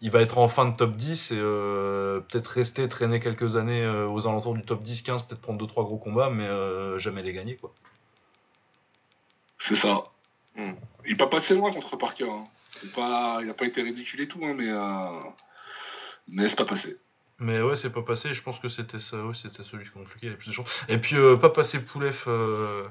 [0.00, 4.26] il va être en fin de top 10 et peut-être rester traîner quelques années aux
[4.26, 6.48] alentours du top 10 15, peut-être prendre 2 3 gros combats mais
[6.98, 7.72] jamais les gagner quoi.
[9.66, 10.04] C'est ça.
[10.56, 10.74] Hmm.
[11.06, 12.44] Il pas passé loin contre Parker hein.
[12.94, 14.70] Pas, il a pas été ridicule et tout hein, mais
[16.28, 16.98] mais c'est pas passé.
[17.38, 18.32] Mais ouais, c'est pas passé.
[18.32, 19.16] Je pense que c'était ça.
[19.24, 22.24] Ouais, c'était celui qui plus de Et puis euh, pas passé Poulev.
[22.26, 22.86] Euh...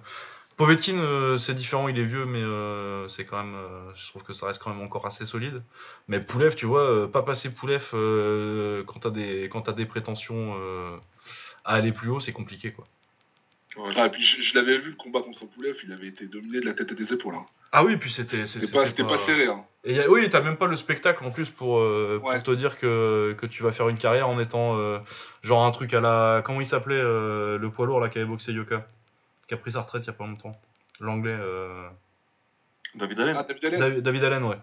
[0.58, 1.88] Povetkin, euh, c'est différent.
[1.88, 3.56] Il est vieux, mais euh, c'est quand même.
[3.96, 5.64] je trouve que ça reste quand même encore assez solide.
[6.08, 7.90] Mais Poulev, tu vois, pas passer Poulev
[8.86, 10.56] quand t'as des quand as des prétentions
[11.66, 12.86] à aller plus haut, c'est compliqué quoi.
[13.96, 16.66] Ah, et puis je, l'avais vu le combat contre Poulev, il avait été dominé de
[16.66, 17.36] la tête et des épaules.
[17.36, 17.46] Hein.
[17.72, 18.46] Ah oui, puis c'était.
[18.46, 19.48] C'était pas, pas, serré.
[19.48, 19.66] Hein.
[19.84, 23.36] Et oui, t'as même pas le spectacle en plus pour, euh, pour te dire que,
[23.38, 25.00] que, tu vas faire une carrière en étant euh,
[25.42, 26.44] genre un truc à la.
[26.46, 28.88] Comment il s'appelait euh, le poids lourd là qui avait boxé Yoka
[29.48, 30.56] Qui a pris sa retraite il y a pas longtemps.
[31.00, 31.38] L'anglais.
[32.96, 33.38] David Allen.
[33.40, 34.02] Ah, David Allen.
[34.02, 34.58] David, Allen, ouais.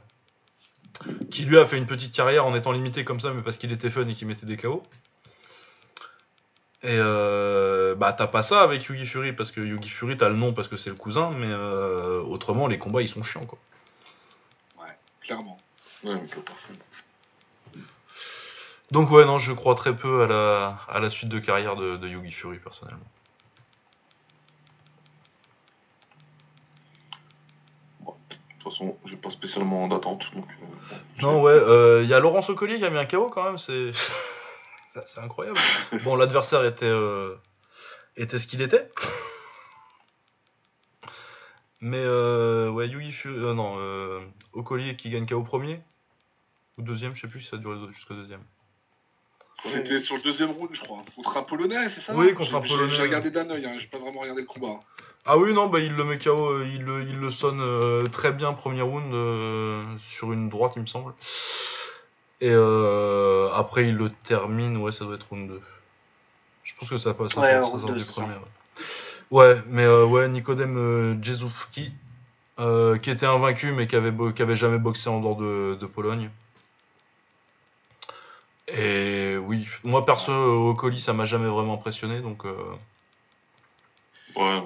[1.32, 3.72] Qui lui a fait une petite carrière en étant limité comme ça, mais parce qu'il
[3.72, 4.84] était fun et qu'il mettait des KO.
[6.82, 10.36] Et euh, bah t'as pas ça avec Yugi Fury parce que Yugi Fury t'as le
[10.36, 13.58] nom parce que c'est le cousin, mais euh, autrement les combats ils sont chiants quoi.
[14.80, 15.58] Ouais, clairement.
[16.04, 16.14] Ouais.
[18.90, 21.98] Donc ouais non je crois très peu à la, à la suite de carrière de,
[21.98, 23.04] de Yugi Fury personnellement.
[28.00, 30.46] Bon, de toute façon j'ai pas spécialement d'attente donc.
[30.46, 33.44] Euh, non ouais, il euh, y a Laurent Socoli qui a mis un KO quand
[33.44, 33.90] même c'est.
[35.06, 35.58] C'est incroyable.
[36.04, 37.36] bon, l'adversaire était, euh,
[38.16, 38.90] était ce qu'il était.
[41.80, 44.20] Mais euh, ouais, Yugi euh, non, euh,
[44.52, 45.80] Okoli qui gagne KO premier
[46.76, 48.42] ou deuxième, je sais plus si ça dure jusqu'au deuxième.
[49.64, 51.02] C'était sur le deuxième round, je crois.
[51.14, 52.14] Contre un Polonais, c'est ça?
[52.14, 52.94] Oui, contre un Polonais.
[52.94, 54.80] J'ai regardé d'un oeil, hein, j'ai pas vraiment regardé le combat.
[55.26, 58.54] Ah oui, non, bah il le met KO, il le, il le sonne très bien
[58.54, 59.12] premier round
[60.00, 61.12] sur une droite, il me semble.
[62.40, 65.60] Et euh, après, il le termine, ouais, ça doit être round 2.
[66.64, 68.34] Je pense que ça passe ouais, ça sort, du premier.
[69.30, 69.56] Ouais.
[69.66, 71.14] mais euh, ouais, Nikodem euh,
[72.58, 75.86] euh, qui était invaincu mais qui avait, qui avait jamais boxé en dehors de, de,
[75.86, 76.30] Pologne.
[78.68, 82.44] Et oui, moi perso, au colis, ça m'a jamais vraiment impressionné donc.
[84.36, 84.62] Ouais,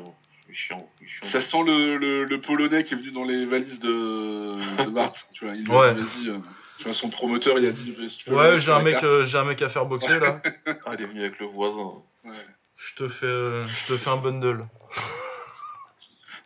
[0.53, 1.27] chiant, chiant.
[1.27, 5.27] Ça sent le, le, le, Polonais qui est venu dans les valises de, de Mars,
[5.33, 5.55] tu vois.
[5.55, 5.95] Il ouais.
[5.95, 6.41] vas-y.
[6.79, 7.97] Tu vois, son promoteur, il a dit.
[8.29, 10.43] ouais, j'ai un, mec, euh, j'ai un mec à faire boxer là.
[10.87, 12.03] ah, il est venu avec le voisin.
[12.25, 12.33] Ouais.
[12.77, 14.67] Je te fais, euh, je te fais un bundle.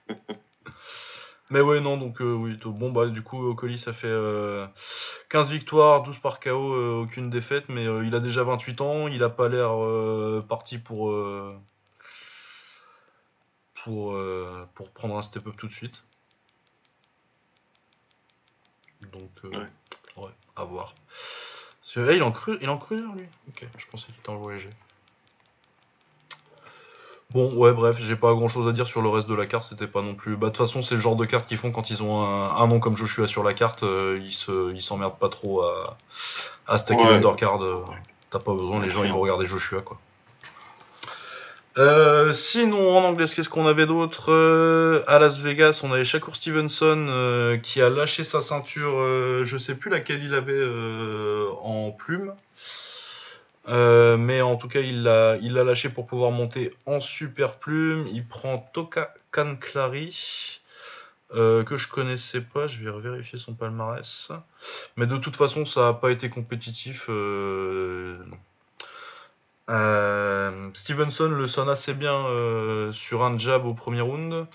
[1.51, 4.14] Mais ouais, non, donc euh, oui, bon, bah du coup, Ocoli, ça fait
[5.31, 9.31] 15 victoires, 12 par KO, aucune défaite, mais il a déjà 28 ans, il a
[9.31, 9.71] pas l'air
[10.47, 11.11] parti pour.
[13.77, 14.14] pour,
[14.75, 16.05] pour prendre un step-up tout de suite.
[19.11, 19.69] Donc, ouais.
[20.59, 20.94] À voir.
[21.97, 23.27] il en cru, il en cru lui?
[23.49, 24.71] Ok, je pensais qu'il était en voyager.
[27.31, 29.64] Bon, ouais, bref, j'ai pas grand chose à dire sur le reste de la carte,
[29.68, 30.37] c'était pas non plus.
[30.37, 32.66] Bah, de toute façon, c'est le genre de carte qu'ils font quand ils ont un,
[32.66, 35.99] nom comme Joshua sur la carte, euh, ils se, ils s'emmerdent pas trop à,
[36.66, 37.11] à stacker ouais.
[37.11, 37.62] l'undercard.
[37.62, 37.85] Euh,
[38.31, 39.99] t'as pas besoin, les gens ils vont regarder Joshua quoi.
[41.79, 44.33] Euh, sinon, en anglais, qu'est-ce qu'on avait d'autre
[45.07, 49.91] À Las Vegas, on avait Shakur Stevenson qui a lâché sa ceinture, je sais plus
[49.91, 50.64] laquelle il avait
[51.62, 52.35] en plume.
[53.69, 58.07] Euh, mais en tout cas, il l'a il lâché pour pouvoir monter en super plume.
[58.12, 60.61] Il prend Toka Kanclari,
[61.35, 62.67] euh, que je connaissais pas.
[62.67, 64.31] Je vais vérifier son palmarès.
[64.97, 67.09] Mais de toute façon, ça n'a pas été compétitif.
[69.68, 72.24] Euh, Stevenson le sonne assez bien
[72.92, 74.46] sur un jab au premier round.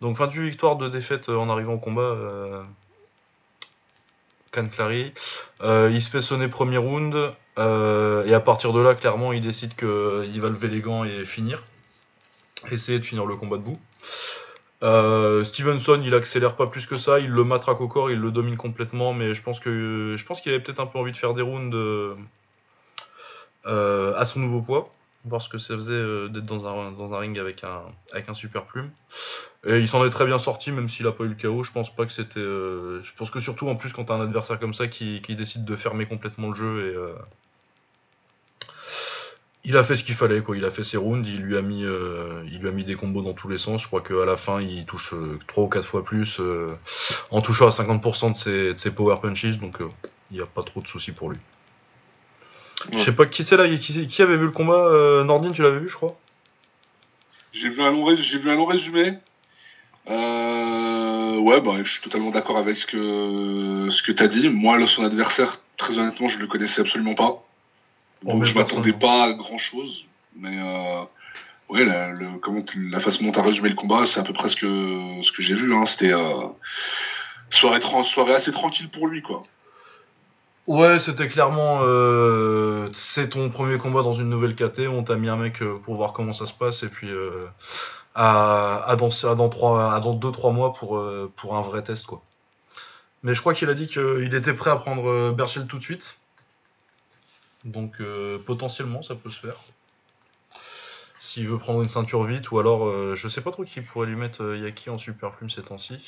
[0.00, 2.16] Donc 28 victoires, de défaites en arrivant au combat.
[4.50, 5.12] Kanclari.
[5.62, 7.34] il se fait sonner premier round.
[7.58, 11.24] Euh, et à partir de là, clairement, il décide qu'il va lever les gants et
[11.24, 11.62] finir.
[12.70, 13.78] Essayer de finir le combat debout.
[14.82, 18.32] Euh, Stevenson, il accélère pas plus que ça, il le matraque au corps, il le
[18.32, 21.76] domine complètement, mais je pense qu'il avait peut-être un peu envie de faire des rounds
[23.66, 24.92] euh, à son nouveau poids,
[25.24, 28.90] voir ce que ça faisait d'être dans un, ring avec un, super plume.
[29.64, 31.62] Et il s'en est très bien sorti, même s'il a pas eu le chaos.
[31.62, 32.40] Je pense pas que c'était.
[32.40, 35.76] je pense que surtout en plus quand t'as un adversaire comme ça qui, décide de
[35.76, 36.96] fermer complètement le jeu et
[39.64, 40.56] il a fait ce qu'il fallait, quoi.
[40.56, 43.58] Il a fait ses rounds, il lui a mis, euh, des combos dans tous les
[43.58, 43.82] sens.
[43.82, 46.74] Je crois qu'à la fin, il touche euh, 3 ou 4 fois plus euh,
[47.30, 49.88] en touchant à 50% de ses, de ses, power punches, donc euh,
[50.30, 51.38] il n'y a pas trop de soucis pour lui.
[52.92, 55.78] Je sais pas qui c'est là, qui, qui, avait vu le combat Nordine, tu l'avais
[55.78, 56.18] vu, je crois?
[57.52, 59.14] J'ai vu un long, j'ai vu un long résumé.
[60.06, 64.48] ouais, bah, je suis totalement d'accord avec ce que, ce que tu as dit.
[64.48, 67.42] Moi, son adversaire, très honnêtement, je le connaissais absolument pas.
[68.24, 70.04] Donc je m'attendais pas à grand chose,
[70.36, 71.02] mais euh,
[71.68, 74.32] ouais, la, le, comment, la façon dont tu as résumé le combat, c'est à peu
[74.32, 75.74] près ce que, ce que j'ai vu.
[75.74, 75.86] Hein.
[75.86, 76.46] C'était euh,
[77.50, 79.44] soirée, soirée assez tranquille pour lui, quoi.
[80.66, 81.80] Ouais, c'était clairement.
[81.82, 84.86] Euh, c'est ton premier combat dans une nouvelle KT.
[84.88, 87.46] On t'a mis un mec euh, pour voir comment ça se passe et puis euh,
[88.14, 91.82] à, à, dans, à, dans, trois, à dans 2-3 mois pour, euh, pour un vrai
[91.82, 92.22] test, quoi.
[93.22, 96.16] Mais je crois qu'il a dit qu'il était prêt à prendre Berchel tout de suite.
[97.64, 99.56] Donc euh, potentiellement ça peut se faire.
[101.18, 104.08] S'il veut prendre une ceinture vite, ou alors euh, je sais pas trop qui pourrait
[104.08, 105.98] lui mettre euh, Yaki en super plume ces temps-ci.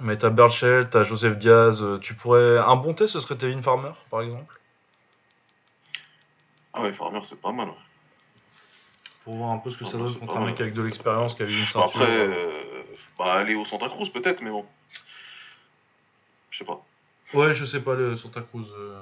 [0.00, 2.58] Mais t'as Berchel, t'as Joseph Diaz, tu pourrais.
[2.58, 4.58] Un bon test ce serait Tevin Farmer par exemple.
[6.72, 7.68] Ah ouais, Farmer c'est pas mal.
[9.24, 11.42] Pour voir un peu ce que ça donne contre un mec avec de l'expérience qui
[11.42, 11.84] a eu une ceinture.
[11.84, 12.28] Après,
[13.18, 14.64] bah, aller au Santa Cruz peut-être, mais bon.
[16.50, 16.82] Je sais pas.
[17.34, 18.66] Ouais, je sais pas le Santa Cruz.
[18.72, 18.98] Euh.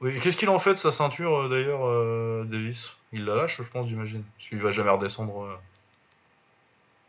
[0.00, 2.90] Oui, qu'est-ce qu'il en fait de sa ceinture euh, d'ailleurs, euh, Davis?
[3.12, 4.22] Il la lâche, je pense, j'imagine.
[4.22, 5.60] Parce qu'il va jamais redescendre.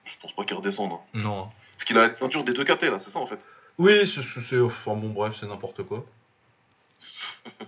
[0.03, 0.91] Je pense pas qu'il redescende.
[0.91, 0.99] Hein.
[1.13, 1.49] Non.
[1.79, 3.39] Parce qu'il a la ceinture des deux KT là, c'est ça en fait
[3.77, 4.59] Oui, c'est.
[4.59, 6.05] Enfin bon, bref, c'est n'importe quoi.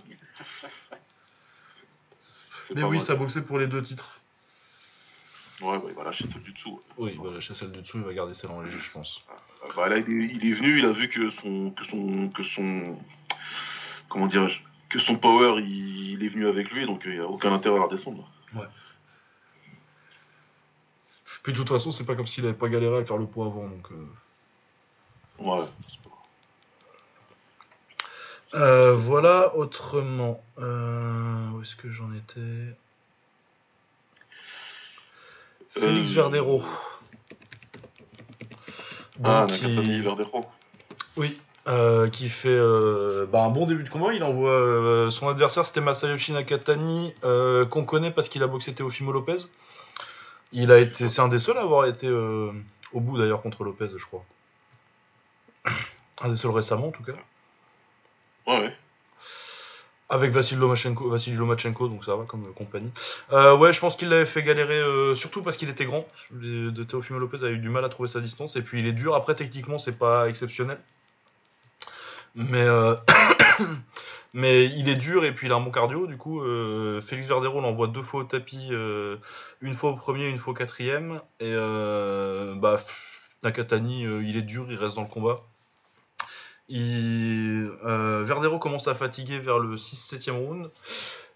[2.74, 4.20] Mais oui, ça boxait pour les deux titres.
[5.62, 6.82] Ouais, bah, il va lâcher celle du dessous.
[6.98, 9.24] Oui, il va lâcher celle du dessous, il va garder celle en léger, je pense.
[9.74, 12.98] Bah, là, il est, venu, il a vu que son, que son, que son,
[14.10, 14.58] comment dirais-je,
[14.90, 17.84] que son power, il, est venu avec lui, donc il n'y a aucun intérêt à
[17.84, 18.30] redescendre.
[18.54, 18.66] Ouais.
[21.42, 23.46] Puis de toute façon, c'est pas comme s'il avait pas galéré à faire le poids
[23.46, 23.88] avant, donc.
[23.90, 24.06] Euh...
[25.38, 25.66] Ouais.
[28.54, 32.76] Euh, voilà, autrement, euh, où est-ce que j'en étais?
[35.70, 36.62] Félix Verdero.
[39.24, 40.00] ah, qui...
[40.02, 40.44] Verdero.
[41.16, 44.12] Oui, euh, qui fait euh, bah, un bon début de combat.
[44.12, 49.46] Il envoie son adversaire, c'était Masayoshi Nakatani, qu'on connaît parce qu'il a boxé Teofimo Lopez.
[50.52, 53.88] Il a été, c'est un des seuls à avoir été au bout d'ailleurs contre Lopez,
[53.96, 54.24] je crois.
[56.20, 57.12] Un des seuls récemment en tout cas.
[58.46, 58.60] Ouais.
[58.60, 58.76] ouais.
[60.08, 62.90] Avec Vassil Lomachenko, Vassil Lomachenko, donc ça va comme euh, compagnie.
[63.32, 66.06] Euh, ouais, je pense qu'il l'avait fait galérer, euh, surtout parce qu'il était grand.
[66.32, 68.92] De Teofimo Lopez a eu du mal à trouver sa distance, et puis il est
[68.92, 69.14] dur.
[69.14, 70.78] Après, techniquement, c'est pas exceptionnel.
[72.34, 72.66] Mais,
[74.32, 76.06] mais il est dur, et puis il a un bon cardio.
[76.06, 76.42] Du coup,
[77.02, 78.70] Félix Verdero l'envoie deux fois au tapis,
[79.60, 81.20] une fois au premier, une fois au quatrième.
[81.40, 82.78] Et bah,
[83.42, 85.42] Nakatani, il est dur, il reste dans le combat.
[86.70, 90.70] Euh, Verdero commence à fatiguer vers le 6-7e round.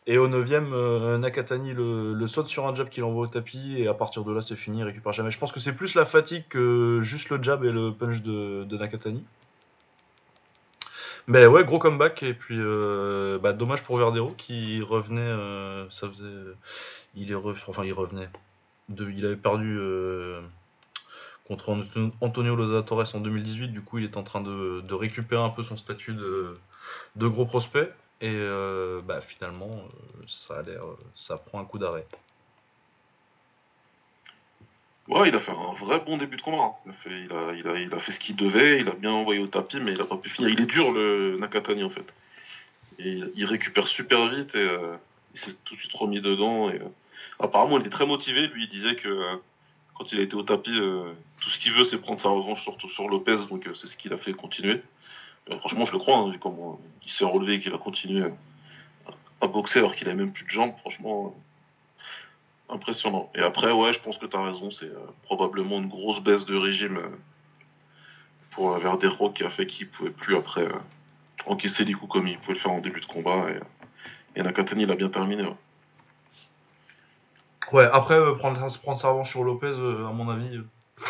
[0.09, 3.95] Et au 9ème, Nakatani le, saute sur un jab qu'il envoie au tapis, et à
[3.95, 5.33] partir de là, c'est fini, il récupère jamais.
[5.33, 8.65] Je pense que c'est plus la fatigue que juste le jab et le punch de,
[8.71, 9.25] Nakatani.
[11.29, 12.59] Mais ouais, gros comeback, et puis
[13.41, 15.35] bah, dommage pour Verdero qui revenait,
[15.91, 16.55] ça faisait.
[17.15, 18.29] Il est enfin, il revenait.
[18.89, 19.79] Il avait perdu
[21.47, 21.77] contre
[22.21, 23.69] Antonio Loza Torres en 2018.
[23.69, 26.59] Du coup, il est en train de, récupérer un peu son statut de,
[27.17, 27.93] gros prospect.
[28.21, 30.83] Et euh, bah, finalement, euh, ça a l'air,
[31.15, 32.07] ça prend un coup d'arrêt.
[35.09, 36.65] Ouais, il a fait un vrai bon début de combat.
[36.65, 36.73] Hein.
[36.85, 39.41] Il, a fait, il, a, il, a, fait ce qu'il devait, il a bien envoyé
[39.41, 40.51] au tapis, mais il a pas pu finir.
[40.51, 42.13] Il est dur, le Nakatani, en fait.
[42.99, 44.97] Il récupère super vite et euh,
[45.35, 46.71] il s'est tout de suite remis dedans.
[46.71, 46.81] Et,
[47.39, 48.49] apparemment, il est très motivé.
[48.49, 49.39] Lui, il disait que
[49.97, 52.63] quand il a été au tapis, euh, tout ce qu'il veut, c'est prendre sa revanche
[52.63, 54.83] surtout sur Lopez, donc euh, c'est ce qu'il a fait continuer.
[55.51, 58.25] Euh, franchement, je le crois, hein, vu comment il s'est relevé et qu'il a continué
[59.41, 61.35] à boxer alors qu'il a même plus de jambes, franchement,
[62.69, 63.31] impressionnant.
[63.35, 64.91] Et après, ouais, je pense que tu as raison, c'est
[65.23, 67.01] probablement une grosse baisse de régime
[68.51, 70.67] pour Verdero qui a fait qu'il pouvait plus après
[71.47, 73.47] encaisser des coups comme il pouvait le faire en début de combat.
[73.51, 75.47] Et, et Nakatani l'a bien terminé.
[77.73, 80.57] Ouais, après, euh, prendre, prendre sa revanche sur Lopez, euh, à mon avis.
[80.57, 80.65] Euh.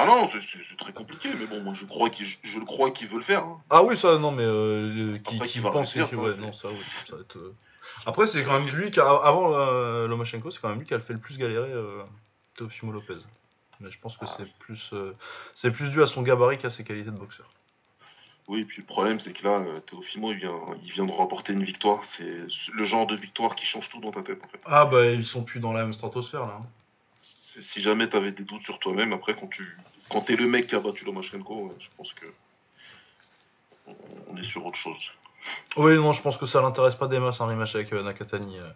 [0.00, 3.08] Ah non, c'est très compliqué, mais bon, moi je crois qu'il je, le crois qu'il
[3.08, 3.42] veut le faire.
[3.42, 3.60] Hein.
[3.68, 4.44] Ah oui, ça, non, mais
[5.22, 6.74] qui, qui pense que, ouais, non, ça va
[7.18, 7.54] être,
[8.06, 9.48] Après, c'est quand même lui qui, avant
[10.06, 11.72] Lomachenko, c'est quand même lui qui a fait le plus galérer
[12.56, 13.18] Teofimo Lopez.
[13.80, 14.92] Mais je pense que ah, c'est plus,
[15.54, 17.48] c'est plus dû à son gabarit qu'à ses qualités de boxeur.
[18.48, 21.52] Oui, puis le problème, c'est que là, euh, Teofimo, il vient, il vient de remporter
[21.52, 22.02] une victoire.
[22.16, 24.60] C'est le genre de victoire qui change tout dans ta tête, en fait.
[24.64, 26.62] Ah, bah, ils sont plus dans la même stratosphère, là.
[26.62, 26.66] Hein.
[27.14, 29.76] Si jamais t'avais des doutes sur toi-même, après, quand tu
[30.10, 32.26] quand t'es le mec qui a battu Lomachenko, je pense que
[34.28, 35.10] on est sur autre chose.
[35.76, 38.58] Oui, non, je pense que ça l'intéresse pas des masses un rematch avec euh, Nakatani.
[38.58, 38.70] Euh.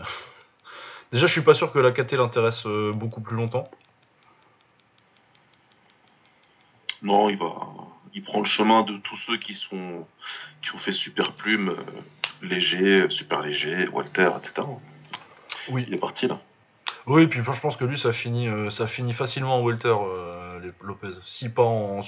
[1.13, 3.69] Déjà, je suis pas sûr que la KT l'intéresse beaucoup plus longtemps.
[7.03, 7.53] Non, il va,
[8.15, 10.07] il prend le chemin de tous ceux qui sont
[10.63, 14.67] qui ont fait super plume, euh, léger, super léger, Walter, etc.
[15.69, 15.85] Oui.
[15.89, 16.41] Il est parti là.
[17.07, 20.73] Oui, puis je pense que lui, ça finit, euh, ça finit facilement en Walter, euh,
[20.81, 21.09] Lopez.
[21.27, 22.03] Si pas en, en,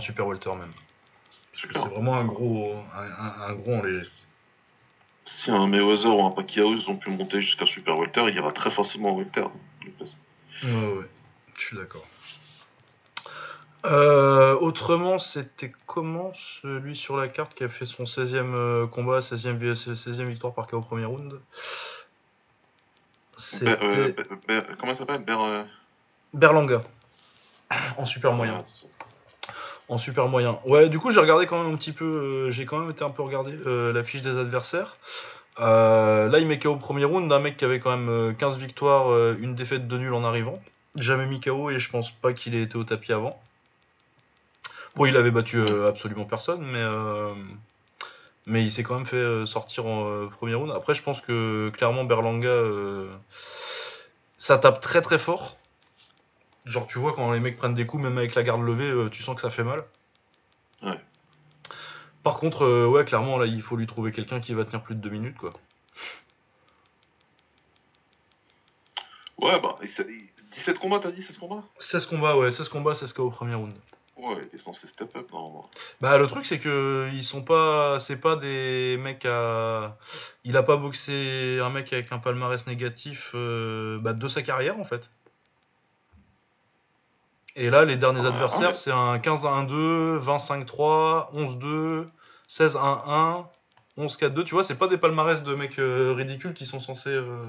[0.00, 0.72] super Walter même.
[1.56, 3.82] C'est vraiment un gros, un, gros en.
[5.24, 8.52] Si un Mayweather ou un Pacquiao ils ont pu monter jusqu'à super Walter, il ira
[8.52, 9.46] très facilement en Walter,
[9.84, 10.12] Lopez.
[10.62, 11.10] Ouais, ouais,
[11.56, 12.06] je suis d'accord.
[13.86, 19.20] Euh, autrement, c'était comment celui sur la carte qui a fait son 16e euh, combat,
[19.20, 21.40] 16e, 16e victoire par KO au premier round?
[23.36, 23.78] C'était.
[23.82, 24.12] Euh,
[24.78, 25.24] comment il s'appelle?
[26.34, 26.82] Berlanga.
[27.96, 28.64] En super moyen.
[29.88, 30.58] En super moyen.
[30.64, 32.50] Ouais, du coup, j'ai regardé quand même un petit peu.
[32.50, 34.96] j'ai quand même été un peu regardé la fiche des adversaires.
[35.58, 39.54] là, il met KO premier round d'un mec qui avait quand même 15 victoires, une
[39.54, 40.60] défaite de nul en arrivant.
[40.96, 43.40] Jamais mis KO et je pense pas qu'il ait été au tapis avant.
[44.96, 47.34] Bon, il avait battu euh, absolument personne, mais, euh,
[48.46, 50.72] mais il s'est quand même fait euh, sortir en premier round.
[50.74, 52.54] Après, je pense que clairement, Berlanga,
[54.38, 55.58] ça tape très très fort.
[56.66, 59.22] Genre, tu vois, quand les mecs prennent des coups, même avec la garde levée, tu
[59.22, 59.84] sens que ça fait mal.
[60.82, 61.00] Ouais.
[62.22, 65.00] Par contre, ouais, clairement, là, il faut lui trouver quelqu'un qui va tenir plus de
[65.00, 65.52] deux minutes, quoi.
[69.38, 69.78] Ouais, bah,
[70.56, 71.62] 17 combats, t'as dit 16 combats?
[71.78, 73.74] 16 combats, ouais, 16 combats, 16 KO au premier round.
[74.16, 75.68] Ouais, il est censé step up normalement.
[76.00, 79.98] Bah le truc c'est que ils sont pas, c'est pas des mecs à,
[80.42, 84.80] il a pas boxé un mec avec un palmarès négatif euh, bah, de sa carrière
[84.80, 85.10] en fait.
[87.56, 92.06] Et là les derniers ah, adversaires c'est un 15-1-2, 25-3, 11-2,
[92.48, 93.44] 16-1-1,
[93.98, 94.44] 11-4-2.
[94.44, 97.46] Tu vois c'est pas des palmarès de mecs euh, ridicules qui sont censés euh,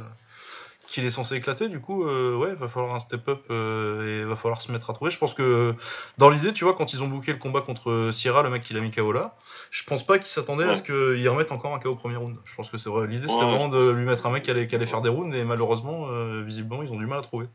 [0.87, 4.35] qu'il est censé éclater, du coup, euh, ouais, va falloir un step-up euh, et va
[4.35, 5.11] falloir se mettre à trouver.
[5.11, 5.75] Je pense que
[6.17, 8.73] dans l'idée, tu vois, quand ils ont booké le combat contre Sierra, le mec qui
[8.73, 9.35] l'a mis KO là,
[9.69, 12.37] je pense pas qu'ils s'attendaient à ce qu'il remette encore un KO au premier round.
[12.45, 13.07] Je pense que c'est vrai.
[13.07, 16.07] L'idée, c'était vraiment de lui mettre un mec qui allait, faire des rounds et malheureusement,
[16.09, 17.47] euh, visiblement, ils ont du mal à trouver.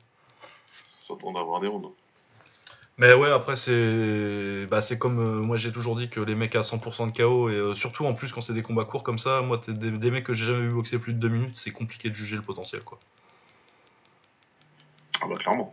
[1.08, 1.88] S'attendent à avoir des rounds.
[2.98, 7.10] Mais ouais, après, c'est bah, comme moi j'ai toujours dit que les mecs à 100%
[7.10, 9.90] de KO, et surtout en plus quand c'est des combats courts comme ça, moi, des,
[9.90, 12.36] des mecs que j'ai jamais vu boxer plus de 2 minutes, c'est compliqué de juger
[12.36, 12.82] le potentiel.
[12.82, 12.98] quoi.
[15.22, 15.72] Ah bah clairement.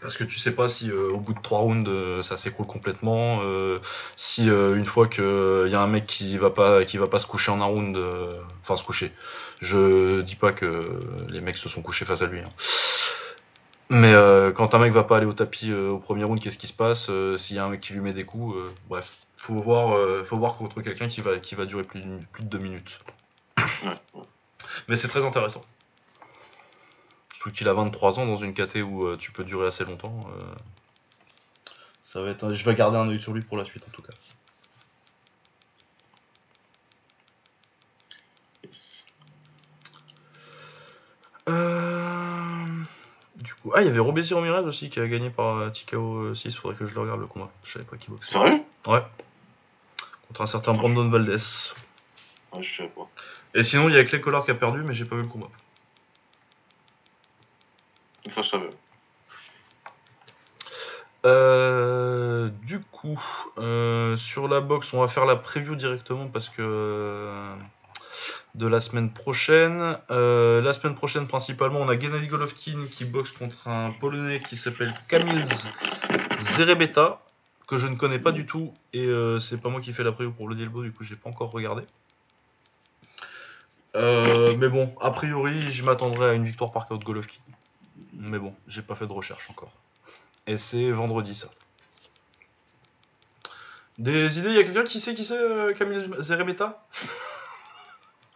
[0.00, 2.66] Parce que tu sais pas si euh, au bout de trois rounds euh, ça s'écroule
[2.66, 3.78] complètement, euh,
[4.16, 5.24] si une fois qu'il
[5.68, 7.98] y a un mec qui va pas qui va pas se coucher en un round,
[8.62, 9.12] enfin se coucher.
[9.60, 12.40] Je dis pas que les mecs se sont couchés face à lui.
[12.40, 12.50] Hein.
[13.90, 14.12] Mais
[14.54, 17.10] quand un mec va pas aller au tapis au premier round, qu'est-ce qui se passe
[17.38, 18.54] S'il y a un mec qui lui met des coups,
[18.88, 22.48] bref, faut voir, faut voir contre quelqu'un qui va qui va durer plus, plus de
[22.48, 23.00] deux minutes.
[24.88, 25.64] Mais c'est très intéressant.
[27.32, 30.26] Surtout qu'il a 23 ans dans une KT où euh, tu peux durer assez longtemps.
[30.36, 30.54] Euh,
[32.02, 32.52] ça va être.
[32.52, 34.12] Je vais garder un œil sur lui pour la suite en tout cas.
[43.62, 46.56] Coup, ah, il y avait Robesi Ramirez aussi qui a gagné par TKO 6.
[46.56, 47.50] Faudrait que je le regarde le combat.
[47.64, 48.32] Je savais pas qui boxait.
[48.32, 48.62] Sérieux?
[48.86, 49.02] Ouais.
[50.28, 51.72] Contre un certain Brandon Valdez.
[52.52, 53.08] Ouais, je sais pas.
[53.54, 55.28] Et sinon, il y a Clay Collard qui a perdu, mais j'ai pas vu le
[55.28, 55.48] combat.
[58.34, 58.70] Ça, je savais.
[61.26, 63.20] Euh, du coup,
[63.58, 67.56] euh, sur la box, on va faire la preview directement parce que euh,
[68.54, 69.98] de la semaine prochaine.
[70.08, 74.94] la semaine prochaine, principalement, on a Gennady Golovkin qui boxe contre un Polonais qui s'appelle
[75.08, 75.44] Kamil
[76.56, 77.20] Zerebeta
[77.66, 79.08] que je ne connais pas du tout et
[79.40, 81.50] c'est pas moi qui fais la preview pour le Delbo, du coup, j'ai pas encore
[81.50, 81.82] regardé.
[83.94, 87.40] mais bon, a priori, je m'attendrai à une victoire par KO de Golovkin.
[88.14, 89.72] Mais bon, j'ai pas fait de recherche encore.
[90.46, 91.48] Et c'est vendredi ça.
[93.98, 95.36] Des idées Il y a quelqu'un qui sait qui c'est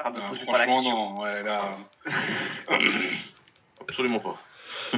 [0.04, 1.20] euh, ah, bah, Franchement, non.
[1.20, 1.76] Ouais, là...
[3.80, 4.36] Absolument pas.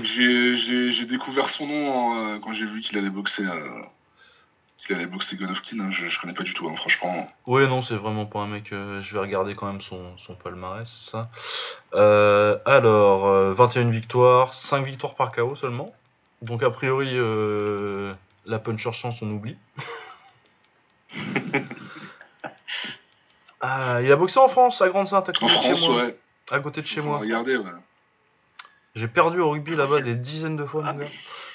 [0.03, 3.45] J'ai découvert son nom euh, quand j'ai vu qu'il allait boxer.
[3.45, 3.83] Euh,
[4.79, 5.81] qu'il allait boxer Golovkin.
[5.81, 5.91] Hein.
[5.91, 7.31] Je, je, connais pas du tout, hein, franchement.
[7.47, 8.67] Ouais, non, c'est vraiment pas un mec.
[8.71, 11.15] je vais regarder quand même son, son palmarès.
[11.93, 15.95] alors, 21 victoires, 5 victoires par KO seulement.
[16.45, 18.13] Donc a priori, euh,
[18.45, 19.57] la puncher chance, on oublie.
[23.67, 26.05] ah, il a boxé en France, à Grande Sainte, à côté de chez moi.
[26.05, 26.19] Ouais.
[26.51, 27.19] À côté de chez moi.
[27.19, 27.71] Regardez, ouais.
[28.95, 31.07] J'ai perdu au rugby là-bas des dizaines de fois, mon gars.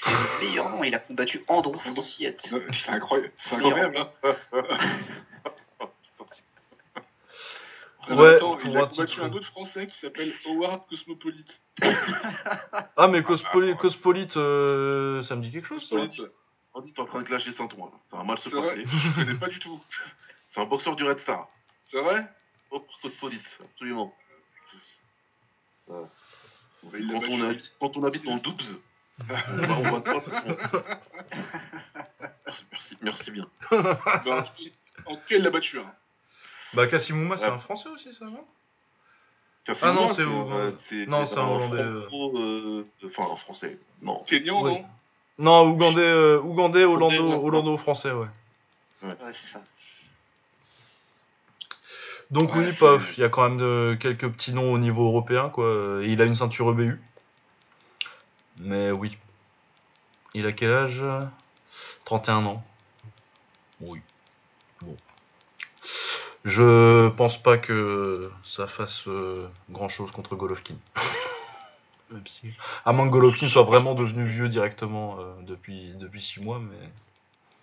[0.01, 2.49] C'est meilleur, il a combattu Andrew Fonciette.
[2.73, 3.97] C'est incroyable, c'est incroyable.
[4.23, 4.35] Hein.
[8.09, 11.61] Ouais, il a combattu un autre français qui s'appelle Howard Cosmopolite.
[12.97, 15.95] ah, mais Cosmopolite, euh, ça me dit quelque chose, ça
[16.73, 17.91] On dit t'es en train de clasher Saint-Ouen.
[18.09, 18.83] Ça va mal se passer.
[18.83, 19.79] Je connais pas du tout.
[20.49, 21.47] C'est un boxeur du Red Star.
[21.89, 22.23] C'est vrai?
[22.71, 24.13] Oh, Cosmopolite, absolument.
[25.87, 26.07] Quand,
[26.83, 28.61] on habite, quand, on habite, dans le Doubs,
[29.29, 30.43] on va, pas ça.
[32.45, 33.47] merci, merci bien.
[33.71, 34.53] Bah,
[35.05, 35.79] en tout cas, il l'a battu.
[35.79, 35.91] Hein.
[36.73, 38.45] Bah Kassimouma, c'est un français aussi, ça, non?
[39.81, 41.81] Ah non, c'est euh, Non, c'est un hollandais.
[41.81, 42.07] Euh.
[42.11, 43.77] Euh, enfin, un français.
[44.01, 44.23] Non.
[44.23, 44.85] Kenyan, non?
[45.37, 48.27] Non, ougandais, ougandais hollando, hollando français, ouais.
[49.03, 49.61] Ouais, c'est ça.
[52.31, 55.99] Donc oui, paf, il y a quand même quelques petits noms au niveau européen, quoi.
[56.03, 57.01] il a une ceinture EBU.
[58.59, 59.17] Mais oui.
[60.33, 61.03] Il a quel âge?
[62.05, 62.63] 31 ans.
[63.81, 64.01] Oui.
[64.81, 64.95] Bon.
[66.45, 70.75] Je pense pas que ça fasse euh, grand chose contre Golovkin.
[72.11, 72.51] Même si...
[72.85, 76.89] À moins que Golovkin soit vraiment devenu vieux directement euh, depuis, depuis 6 mois, mais.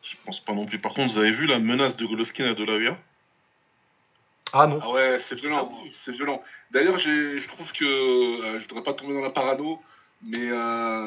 [0.02, 0.78] Je pense pas non plus.
[0.78, 2.96] Par contre, vous avez vu la menace de Golovkin à Delavia
[4.52, 4.80] Ah non.
[4.82, 5.72] Ah ouais, c'est violent.
[5.92, 6.42] C'est violent.
[6.70, 7.84] D'ailleurs, je trouve que.
[7.84, 9.80] Euh, je voudrais pas tomber dans la parano,
[10.22, 10.48] mais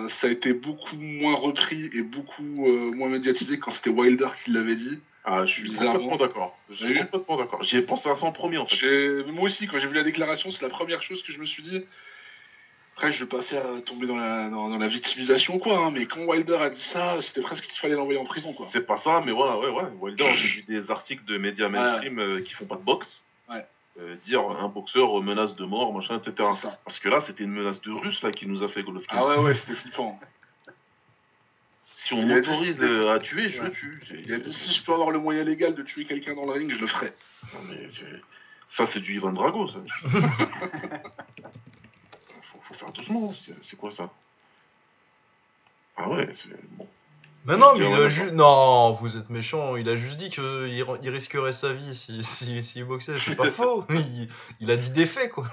[0.09, 4.75] ça a été beaucoup moins repris et beaucoup moins médiatisé quand c'était Wilder qui l'avait
[4.75, 4.99] dit.
[5.25, 6.57] Ah, je suis complètement d'accord.
[6.71, 7.63] J'ai complètement d'accord.
[7.63, 9.23] J'y ai pensé à ça en premier en fait.
[9.27, 11.63] Moi aussi, quand j'ai vu la déclaration, c'est la première chose que je me suis
[11.63, 11.83] dit.
[12.99, 16.05] Après, je veux pas faire euh, tomber dans la, dans, la victimisation quoi, hein, mais
[16.05, 18.67] quand Wilder a dit ça, c'était presque qu'il fallait l'envoyer en prison quoi.
[18.71, 19.89] C'est pas ça, mais voilà, ouais, ouais.
[20.01, 23.21] Wilder, j'ai vu des articles de médias mainstream euh, qui font pas de boxe.
[23.49, 23.65] Ouais.
[23.99, 26.49] Euh, dire un boxeur menace de mort, machin, etc.
[26.85, 29.15] Parce que là, c'était une menace de russe là qui nous a fait Golovkin.
[29.17, 30.19] Ah ouais, ouais, c'était flippant.
[32.01, 34.01] Si on m'autorise à tuer, je tue.
[34.25, 36.53] Il a dit si je peux avoir le moyen légal de tuer quelqu'un dans le
[36.53, 37.13] ring, je le ferai.
[37.53, 37.89] Non, mais
[38.69, 39.79] ça, c'est du Ivan Drago, ça.
[42.41, 43.33] faut, faire doucement.
[43.61, 44.09] C'est quoi ça?
[45.97, 46.87] Ah ouais, c'est bon.
[47.45, 48.33] Mais non, mais il a juste.
[48.33, 49.75] Non, vous êtes méchant.
[49.75, 53.17] Il a juste dit qu'il il risquerait sa vie s'il si, si, boxait.
[53.17, 53.85] C'est pas faux.
[53.89, 54.29] Il,
[54.59, 55.47] il, a dit des faits, quoi.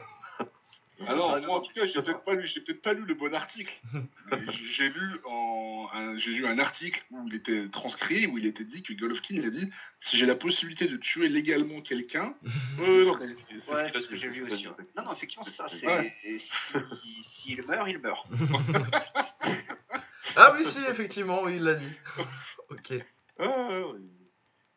[0.99, 3.14] Non, ah moi en tout cas, j'ai peut-être pas lu, j'ai peut-être pas lu le
[3.14, 3.72] bon article.
[4.72, 8.82] j'ai lu en, j'ai lu un article où il était transcrit, où il était dit
[8.82, 9.70] que Golovkin il a dit
[10.01, 12.34] si j'ai la possibilité de tuer légalement quelqu'un.
[12.80, 13.12] euh,
[13.61, 14.66] c'est ce que j'ai vu aussi.
[14.97, 16.39] Non, non, effectivement, ça, c'est
[17.20, 18.26] s'il meurt, il meurt.
[20.37, 21.93] Ah oui, si, effectivement, oui, il l'a dit.
[22.70, 22.95] ok.
[23.39, 23.68] Ah,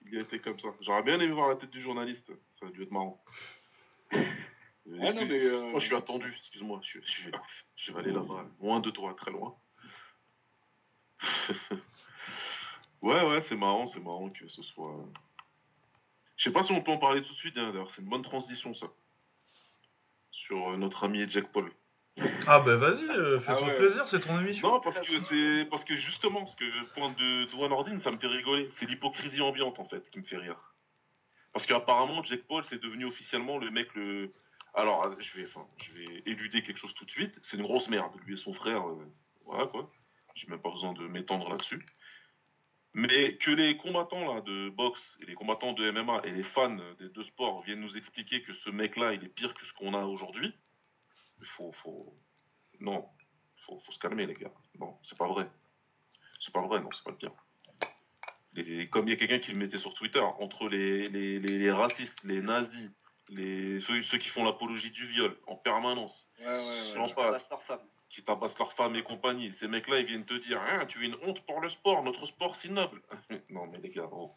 [0.05, 0.69] il a été comme ça.
[0.81, 2.31] J'aurais bien aimé voir la tête du journaliste.
[2.59, 3.23] Ça a dû être marrant.
[5.03, 6.81] Ah non, mais euh, Moi, je suis attendu, excuse-moi.
[6.81, 6.97] Je,
[7.75, 9.55] je, vais aller là-bas, loin de toi, très loin.
[13.03, 15.05] ouais, ouais, c'est marrant, c'est marrant que ce soit.
[16.37, 18.09] Je sais pas si on peut en parler tout de suite, hein, d'ailleurs, c'est une
[18.09, 18.87] bonne transition, ça.
[20.31, 21.71] sur notre ami Jack Paul.
[22.47, 23.05] Ah bah vas-y,
[23.41, 24.69] fais-toi ah plaisir, c'est ton émission.
[24.69, 28.11] Non, parce que c'est parce que justement, ce que le point de Dwayne Ordine, ça
[28.11, 28.69] me fait rigoler.
[28.73, 30.57] C'est l'hypocrisie ambiante en fait qui me fait rire.
[31.53, 34.31] Parce qu'apparemment, Jack Paul, c'est devenu officiellement le mec le.
[34.75, 37.33] Alors, je vais, enfin, je vais éluder quelque chose tout de suite.
[37.41, 38.87] C'est une grosse merde, lui et son frère.
[38.87, 39.05] Euh,
[39.45, 39.91] voilà quoi.
[40.35, 41.85] J'ai même pas besoin de m'étendre là-dessus.
[42.93, 46.77] Mais que les combattants là, de boxe et les combattants de MMA et les fans
[46.99, 49.93] des deux sports viennent nous expliquer que ce mec-là, il est pire que ce qu'on
[49.93, 50.53] a aujourd'hui,
[51.45, 52.15] faut, faut.
[52.79, 53.07] Non,
[53.57, 54.53] faut, faut se calmer, les gars.
[54.79, 55.49] Non, c'est pas vrai.
[56.39, 57.33] C'est pas vrai, non, c'est pas le pire
[58.91, 62.17] comme il y a quelqu'un qui le mettait sur Twitter, entre les, les, les, racistes,
[62.23, 62.89] les nazis,
[63.29, 67.63] les, ceux, qui font l'apologie du viol en permanence, ouais, ouais, ouais, qui tabassent leurs
[67.63, 67.87] femmes.
[68.09, 69.53] Qui tabassent leurs femmes et compagnie.
[69.53, 72.25] Ces mecs-là, ils viennent te dire hein, Tu es une honte pour le sport, notre
[72.25, 73.01] sport si noble.
[73.49, 74.33] non, mais les gars, oh.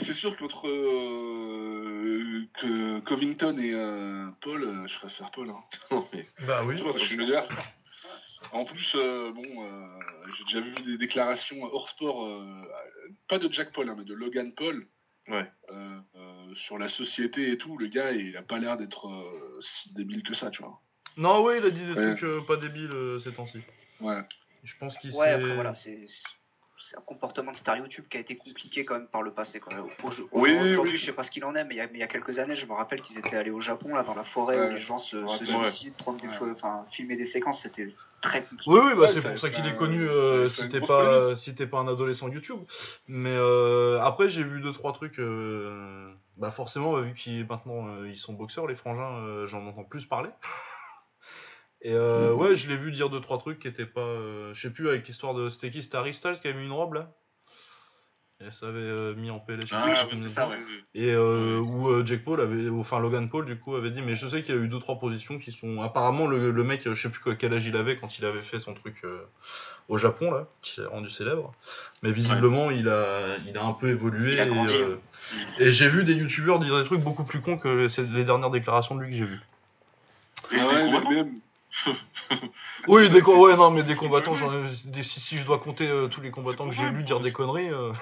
[0.00, 5.50] C'est sûr qu'entre euh, que Covington et euh, Paul, euh, je préfère Paul.
[5.50, 5.62] Hein.
[6.46, 7.26] bah oui, je suis le
[8.52, 9.86] en plus, euh, bon, euh,
[10.36, 12.62] j'ai déjà vu des déclarations hors sport, euh,
[13.28, 14.86] pas de Jack Paul, hein, mais de Logan Paul.
[16.54, 19.08] sur la société et tout, le gars, il a pas l'air d'être
[19.60, 20.80] si débile que ça, tu vois.
[21.16, 23.60] Non, ouais, il a dit des trucs pas débiles ces temps-ci.
[24.00, 24.22] Ouais.
[24.64, 26.04] Je pense qu'il Ouais, après, voilà, c'est
[26.80, 29.60] c'est un comportement de star YouTube qui a été compliqué quand même par le passé.
[29.60, 29.86] Quand même.
[30.32, 32.56] oui, aujourd'hui, je sais pas ce qu'il en est, mais il, y a, quelques années,
[32.56, 34.98] je me rappelle qu'ils étaient allés au Japon, là, dans la forêt, où les gens
[34.98, 38.70] se, se prendre des enfin, filmer des séquences, c'était très compliqué.
[38.70, 41.78] Oui, oui, bah, c'est pour ça qu'il est connu euh, si t'es pas, si pas
[41.78, 42.60] un adolescent YouTube.
[43.06, 45.18] Mais euh, après, j'ai vu deux trois trucs.
[45.18, 50.30] Euh, bah forcément, vu qu'ils maintenant ils sont boxeurs, les frangins, j'en entends plus parler.
[51.82, 54.00] Et euh, ouais, je l'ai vu dire deux trois trucs qui étaient pas.
[54.00, 55.48] Euh, je sais plus avec l'histoire de.
[55.48, 57.12] C'était qui C'était Harry Styles qui avait mis une robe là
[58.40, 59.66] Et ça avait euh, mis en PLS.
[59.70, 59.86] Ah,
[60.28, 60.48] ça,
[60.96, 62.68] Et euh, où Jack Paul avait.
[62.68, 64.80] Enfin Logan Paul du coup avait dit, mais je sais qu'il y a eu deux
[64.80, 65.80] trois positions qui sont.
[65.80, 68.58] Apparemment, le, le mec, je sais plus quel âge il avait quand il avait fait
[68.58, 69.04] son truc
[69.88, 71.54] au Japon là, qui s'est rendu célèbre.
[72.02, 74.36] Mais visiblement, il, a, il a un peu évolué.
[74.36, 78.50] et, et j'ai vu des youtubeurs dire des trucs beaucoup plus cons que les dernières
[78.50, 79.40] déclarations de lui que j'ai vues.
[80.52, 81.24] Ah ouais,
[82.88, 84.34] oui, des, ouais, non, mais des combattants,
[85.02, 87.70] si, je dois compter euh, tous les combattants que j'ai lu dire des conneries.
[87.70, 87.92] Euh.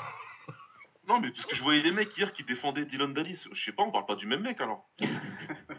[1.09, 3.39] Non, mais parce que je voyais les mecs hier qui défendaient Dylan Dallis.
[3.53, 4.89] Je sais pas, on parle pas du même mec alors.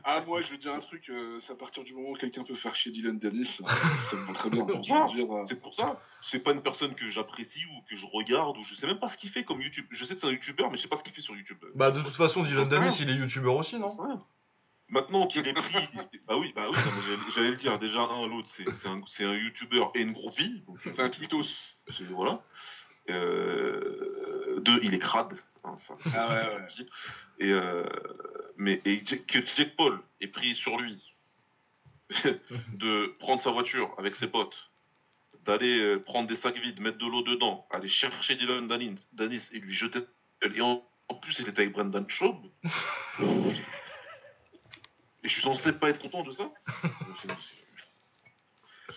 [0.05, 2.43] ah, moi je veux dire un truc, euh, c'est à partir du moment où quelqu'un
[2.43, 3.59] peut faire chier Dylan Dallis,
[4.09, 4.65] ça me va très bien.
[5.47, 8.73] C'est pour ça, c'est pas une personne que j'apprécie ou que je regarde ou je
[8.75, 9.85] sais même pas ce qu'il fait comme YouTube.
[9.91, 11.57] Je sais que c'est un YouTuber, mais je sais pas ce qu'il fait sur YouTube.
[11.75, 13.91] Bah, de toute façon, Dylan Dallis il est YouTuber aussi, non?
[14.89, 15.89] Maintenant qu'il est pris.
[16.27, 16.77] bah oui, bah oui,
[17.35, 17.77] j'allais le dire.
[17.77, 20.63] Déjà, un, l'autre, c'est un, un youtubeur et une groupie.
[20.85, 21.43] C'est un tweetos.
[22.11, 22.41] Voilà.
[23.09, 25.37] Euh, deux, il est crade.
[25.63, 25.77] Hein,
[26.15, 26.85] ah ouais, ouais.
[27.39, 27.83] Et, euh,
[28.57, 30.99] mais et que Jack Paul est pris sur lui
[32.73, 34.71] de prendre sa voiture avec ses potes,
[35.45, 39.59] d'aller euh, prendre des sacs vides, mettre de l'eau dedans, aller chercher Dylan Danis, et
[39.59, 39.99] lui jeter.
[40.41, 42.37] Et en, en plus, il était avec Brendan Schaub.
[45.23, 46.51] Et je suis censé pas être content de ça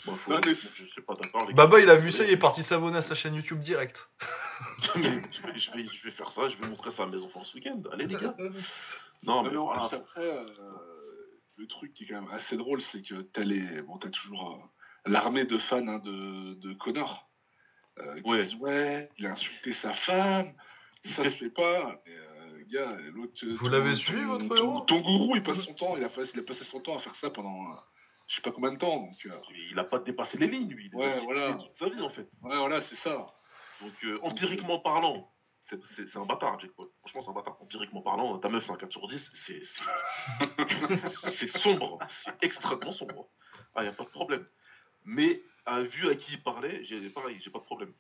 [0.07, 1.15] Je suis pas.
[1.53, 4.09] Baba, il a vu ça, il est parti s'abonner à sa chaîne YouTube direct.
[4.95, 7.83] je, vais, faire ça, je vais montrer ça à mes enfants ce week-end.
[7.93, 8.35] Allez, les gars.
[9.23, 9.85] Non, mais, voilà.
[9.85, 10.47] après, euh,
[11.57, 13.83] le truc qui est quand même assez drôle, c'est que t'as les...
[13.83, 17.29] bon, as toujours euh, l'armée de fans hein, de, de Connor.
[17.99, 18.43] Euh, qui ouais.
[18.45, 20.55] disent Ouais, il a insulté sa femme,
[21.05, 22.03] ça se fait pas.
[23.59, 26.43] Vous l'avez suivi, votre héros ton, gourou, il passe son temps, il a, il a,
[26.43, 27.77] passé son temps à faire ça pendant euh,
[28.31, 28.97] je sais pas combien de temps.
[28.97, 29.33] Donc, euh.
[29.71, 30.87] Il a pas dépassé les lignes, lui.
[30.87, 31.55] Il ouais, voilà.
[31.55, 32.29] toute sa vie, en fait.
[32.43, 33.35] Ouais, voilà, c'est ça.
[33.81, 36.89] Donc, euh, empiriquement parlant, c'est un bâtard, Paul.
[37.01, 37.57] Franchement, c'est un bâtard.
[37.61, 39.65] Empiriquement parlant, ta meuf, c'est un 4 sur 10, c'est
[41.59, 41.99] sombre.
[42.25, 43.29] C'est extrêmement sombre.
[43.75, 44.47] Ah, y a pas de problème.
[45.05, 47.93] Mais, à vu à qui il parlait, j'ai pareil, j'ai pas de problème.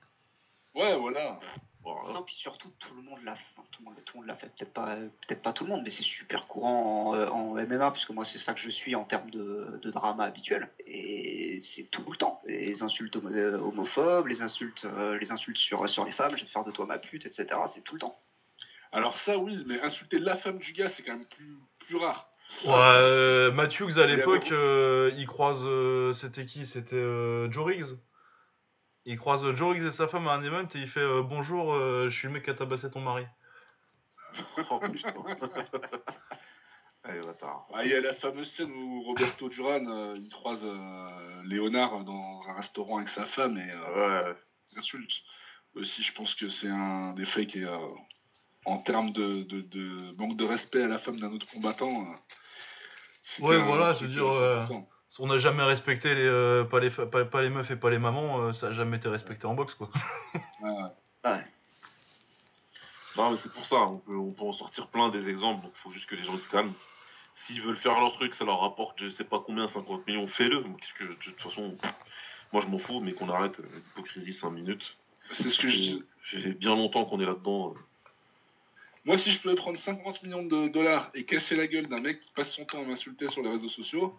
[0.74, 1.40] Ouais, voilà.
[1.84, 3.42] Non, puis surtout, tout le monde l'a fait.
[3.72, 4.48] Tout le monde, l'a fait.
[4.48, 8.24] Peut-être pas, peut-être pas tout le monde, mais c'est super courant en, MMA, puisque moi,
[8.24, 10.68] c'est ça que je suis en termes de, drama habituel.
[10.86, 12.42] Et c'est tout le temps.
[12.46, 16.46] Les insultes euh, homophobes, les insultes, euh, les insultes sur, sur les femmes, je vais
[16.46, 17.46] te faire de toi ma pute, etc.
[17.72, 18.18] C'est tout le temps.
[18.92, 21.56] Alors, ça, oui, mais insulter la femme du gars, c'est quand même plus,
[21.86, 22.28] plus rare.
[22.64, 25.64] Ouais, euh, Matthews à l'époque, il croise.
[26.14, 26.66] c'était qui?
[26.66, 27.96] C'était Joe Riggs
[29.06, 31.72] il croise Joe Riggs et sa femme à un event et il fait euh, Bonjour,
[31.72, 33.24] euh, je suis le mec qui a tabassé ton mari.
[34.70, 35.14] oh putain.
[37.02, 37.22] Allez,
[37.72, 40.64] ah, il y a la fameuse scène où Roberto Duran euh, il croise
[41.44, 44.36] Léonard dans un restaurant avec sa femme et ouais.
[44.76, 45.12] insulte.
[45.74, 47.68] Aussi, je pense que c'est un des faits qui est
[48.66, 52.04] en termes de, de, manque de respect à la femme d'un autre combattant
[53.38, 54.68] Ouais, voilà, je veux dire,
[55.18, 58.68] on n'a jamais respecté les, pas, les, pas, les meufs et pas les mamans, ça
[58.68, 59.88] n'a jamais été respecté en boxe, quoi.
[61.24, 61.44] ouais.
[63.16, 65.72] Non, mais c'est pour ça, on peut, on peut en sortir plein des exemples, donc
[65.74, 66.74] il faut juste que les gens se calment.
[67.34, 70.62] S'ils veulent faire leur truc, ça leur rapporte je sais pas combien, 50 millions, fais-le.
[70.98, 71.76] que de toute façon,
[72.52, 74.96] moi je m'en fous, mais qu'on arrête l'hypocrisie 5 minutes.
[75.34, 76.02] C'est ce que je dis.
[76.32, 77.74] J'ai bien longtemps qu'on est là-dedans.
[77.74, 77.78] Euh.
[79.04, 82.20] Moi, si je pouvais prendre 50 millions de dollars et casser la gueule d'un mec
[82.20, 84.16] qui passe son temps à m'insulter sur les réseaux sociaux,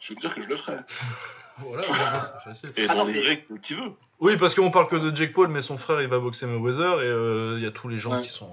[0.00, 0.78] je veux te dire que je le ferais.
[1.58, 1.82] voilà,
[2.22, 2.72] c'est facile.
[2.76, 3.92] Et dans les règles qu'il veut.
[4.20, 7.02] Oui, parce qu'on parle que de Jake Paul, mais son frère il va boxer Mayweather
[7.02, 8.50] et euh, il y a tous les gens qui sont.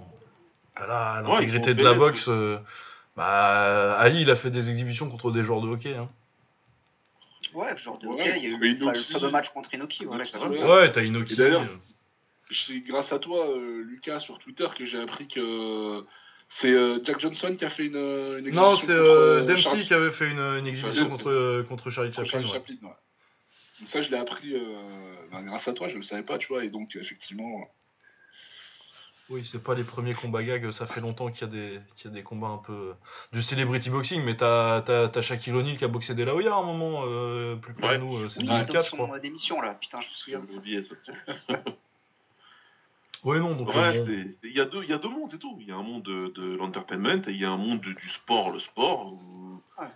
[0.77, 2.27] Voilà, l'intégrité de la boxe.
[2.27, 2.59] Euh,
[3.15, 5.95] bah, Ali, il a fait des exhibitions contre des joueurs de hockey.
[5.95, 6.09] Hein.
[7.53, 10.05] Ouais, genre de hockey, il y a eu le fameux match contre Inoki.
[10.05, 11.35] Ouais, ouais t'as Inoki.
[11.35, 11.63] D'ailleurs,
[12.51, 16.03] c'est grâce à toi, euh, Lucas, sur Twitter, que j'ai appris que
[16.49, 18.69] c'est euh, Jack Johnson qui a fait une, euh, une exhibition.
[18.69, 22.45] Non, c'est Dempsey qui avait fait une, exhibition contre, contre Charlie Chaplin.
[22.45, 24.55] Chaplin Donc ça, je l'ai appris
[25.31, 27.69] ben, grâce à toi, je ne le savais pas, tu vois, et donc effectivement.
[29.29, 32.11] Oui, c'est pas les premiers combats gags, ça fait longtemps qu'il y, a des, qu'il
[32.11, 32.93] y a des combats un peu
[33.33, 36.57] du celebrity boxing, mais t'as, t'as, t'as Shaquille O'Neal qui a boxé des Laoya à
[36.57, 37.01] un moment,
[37.57, 39.19] plus près de nous, c'est oui, 2004 je crois.
[39.19, 40.41] d'émission là, putain, je me souviens.
[40.47, 40.95] J'ai oublié ça.
[43.25, 43.69] Ouais, non, donc.
[43.73, 45.57] il y, a deux, y a deux mondes et tout.
[45.59, 48.51] Il y a un monde de, l'entertainment et il y a un monde du sport,
[48.51, 49.17] le sport.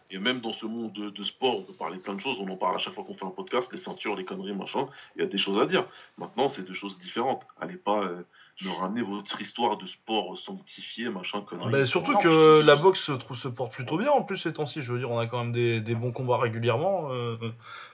[0.09, 2.39] Et même dans ce monde de, sport, on peut parler plein de choses.
[2.39, 4.87] On en parle à chaque fois qu'on fait un podcast, les ceintures, les conneries, machin.
[5.15, 5.85] Il y a des choses à dire.
[6.17, 7.43] Maintenant, c'est deux choses différentes.
[7.61, 8.23] Allez pas euh,
[8.61, 11.71] me ramener votre histoire de sport sanctifié, machin, conneries.
[11.71, 14.81] Bah, surtout que la boxe se, trouve, se porte plutôt bien en plus ces temps-ci.
[14.81, 17.11] Je veux dire, on a quand même des, bons combats régulièrement.
[17.11, 17.37] Euh,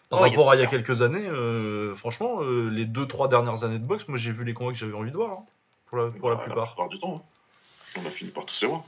[0.09, 3.80] par rapport à il y a quelques années, euh, franchement, euh, les 2-3 dernières années
[3.80, 5.45] de boxe, moi j'ai vu les combats que j'avais envie de voir, hein,
[5.88, 6.66] pour la, pour la bah, plupart.
[6.66, 8.01] La plupart du temps, hein.
[8.03, 8.84] on a fini par tous les voir.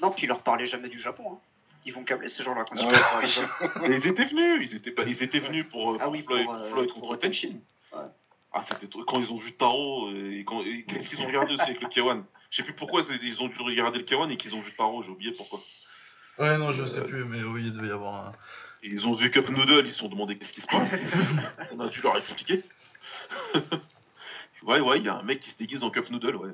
[0.00, 1.24] Non, puis ils leur parlaient jamais du Japon.
[1.32, 1.38] Hein.
[1.84, 2.64] Ils vont câbler ces gens-là.
[2.72, 3.20] Ah
[3.86, 6.90] ils étaient venus, ils étaient, pas, ils étaient venus pour, euh, ah oui, Floyd, Floyd,
[6.92, 7.56] contre Tenchin.
[8.52, 10.44] Ah, c'était quand ils ont vu Taro et,
[10.88, 13.58] qu'est-ce qu'ils ont regardé aussi avec le K1 Je sais plus pourquoi ils ont dû
[13.60, 15.60] regarder le K1 et qu'ils ont vu Taro, j'ai oublié pourquoi.
[16.38, 18.32] Ouais, non, je sais plus, mais oui, il devait y avoir un.
[18.82, 20.90] Ils ont vu Cup Noodle, ils se sont demandé qu'est-ce qui se passe.
[21.72, 22.64] On a dû leur expliquer.
[24.62, 26.50] ouais, ouais, il y a un mec qui se déguise en Cup Noodle, ouais.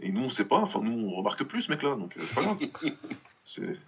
[0.00, 2.34] Et nous, on sait pas, enfin, nous, on remarque plus ce mec-là, donc euh, c'est
[2.34, 2.58] pas grave.
[3.44, 3.78] c'est.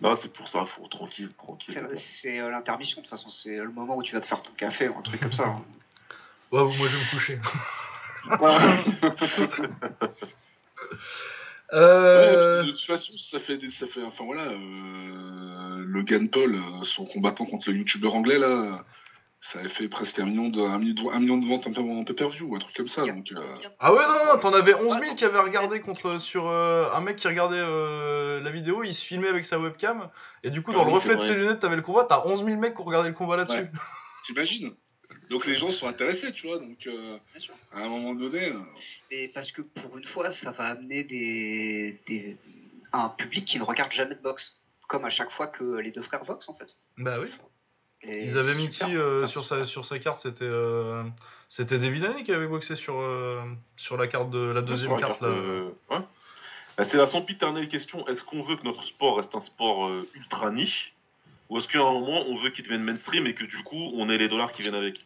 [0.00, 1.88] Là, c'est pour ça, faut tranquille, tranquille.
[1.96, 4.52] C'est euh, l'intermission, de toute façon, c'est le moment où tu vas te faire ton
[4.52, 5.46] café ou un truc comme ça.
[5.46, 5.62] Hein.
[6.50, 7.38] Ouais, moi je vais me coucher.
[11.72, 17.04] Euh, de toute façon, ça fait, ça fait, enfin voilà, euh, le Paul, euh, son
[17.04, 18.84] combattant contre le youtubeur anglais là,
[19.52, 22.46] ça avait fait presque un million de, un million de, ventes un peu en pay-per-view
[22.46, 23.04] ou un truc comme ça.
[23.06, 23.32] Donc,
[23.78, 27.16] Ah ouais, non, non, t'en avais 11 000 qui avaient regardé contre, sur un mec
[27.16, 27.60] qui regardait
[28.40, 30.08] la vidéo, il se filmait avec sa webcam,
[30.42, 32.44] et du coup, dans ah le reflet de ses lunettes, t'avais le combat, t'as 11
[32.44, 33.68] 000 mecs qui ont regardé le combat là-dessus.
[34.24, 34.74] T'imagines?
[35.30, 36.58] Donc les gens sont intéressés, tu vois.
[36.58, 37.18] Donc euh,
[37.72, 38.50] à un moment donné.
[38.50, 38.60] Euh,
[39.10, 42.36] Et parce que pour une fois, ça va amener des,
[42.92, 44.56] un public qui ne regarde jamais de boxe,
[44.88, 46.68] comme à chaque fois que les deux frères boxent en fait.
[46.98, 47.28] Bah oui.
[48.06, 50.50] Ils avaient mis qui euh, sur sa sur sa carte C'était
[51.48, 53.02] c'était David qui avait boxé sur
[53.76, 55.30] sur la carte de la deuxième carte, là.
[55.90, 55.98] Ouais.
[56.76, 58.06] Bah, c'est la sempiternelle question.
[58.08, 60.94] Est-ce qu'on veut que notre sport reste un sport ultra niche
[61.48, 64.08] ou est-ce qu'à un moment, on veut qu'il devienne mainstream et que du coup, on
[64.08, 65.04] ait les dollars qui viennent avec?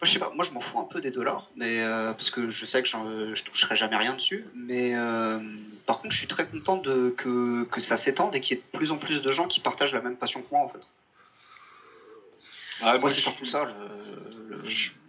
[0.00, 2.30] Moi, je sais pas, moi je m'en fous un peu des dollars, mais euh, parce
[2.30, 4.46] que je sais que je toucherai jamais rien dessus.
[4.54, 5.38] Mais euh,
[5.84, 8.62] par contre, je suis très content de, que, que ça s'étende et qu'il y ait
[8.62, 10.80] de plus en plus de gens qui partagent la même passion que moi en fait.
[12.80, 13.64] Ah, moi, c'est surtout ça.
[13.64, 14.62] Le,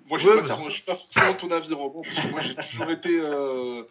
[0.10, 3.18] Moi, je ne suis, pas forcément ton avis, Robin, parce que moi j'ai toujours été.
[3.18, 3.84] Euh,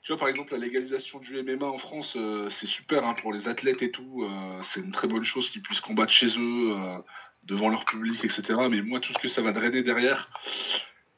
[0.00, 2.16] tu vois, par exemple, la légalisation du MMA en France,
[2.48, 4.26] c'est super hein, pour les athlètes et tout.
[4.62, 7.02] c'est une très bonne chose qu'ils puissent combattre chez eux
[7.44, 8.42] devant leur public, etc.
[8.70, 10.28] Mais moi, tout ce que ça va drainer derrière,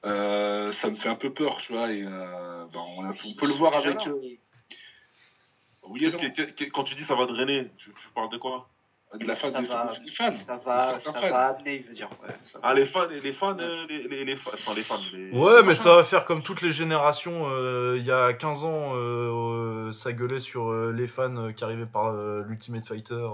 [0.05, 1.93] euh, ça me fait un peu peur, tu vois.
[1.93, 4.07] Et euh, ben, on, peut le voir avec.
[4.07, 4.19] Euh,
[5.85, 6.09] oui,
[6.73, 8.69] quand tu dis ça va drainer, tu, parles de quoi?
[9.15, 10.31] De la face des, va, fans.
[10.31, 12.09] Ça va, ça va amener, il veut dire.
[12.63, 14.99] ah, les fans, les fans, les, les, les, enfin, les fans.
[15.33, 17.47] Ouais, mais ça va faire comme toutes les générations.
[17.95, 23.29] Il y a 15 ans, ça gueulait sur les fans qui arrivaient par l'Ultimate Fighter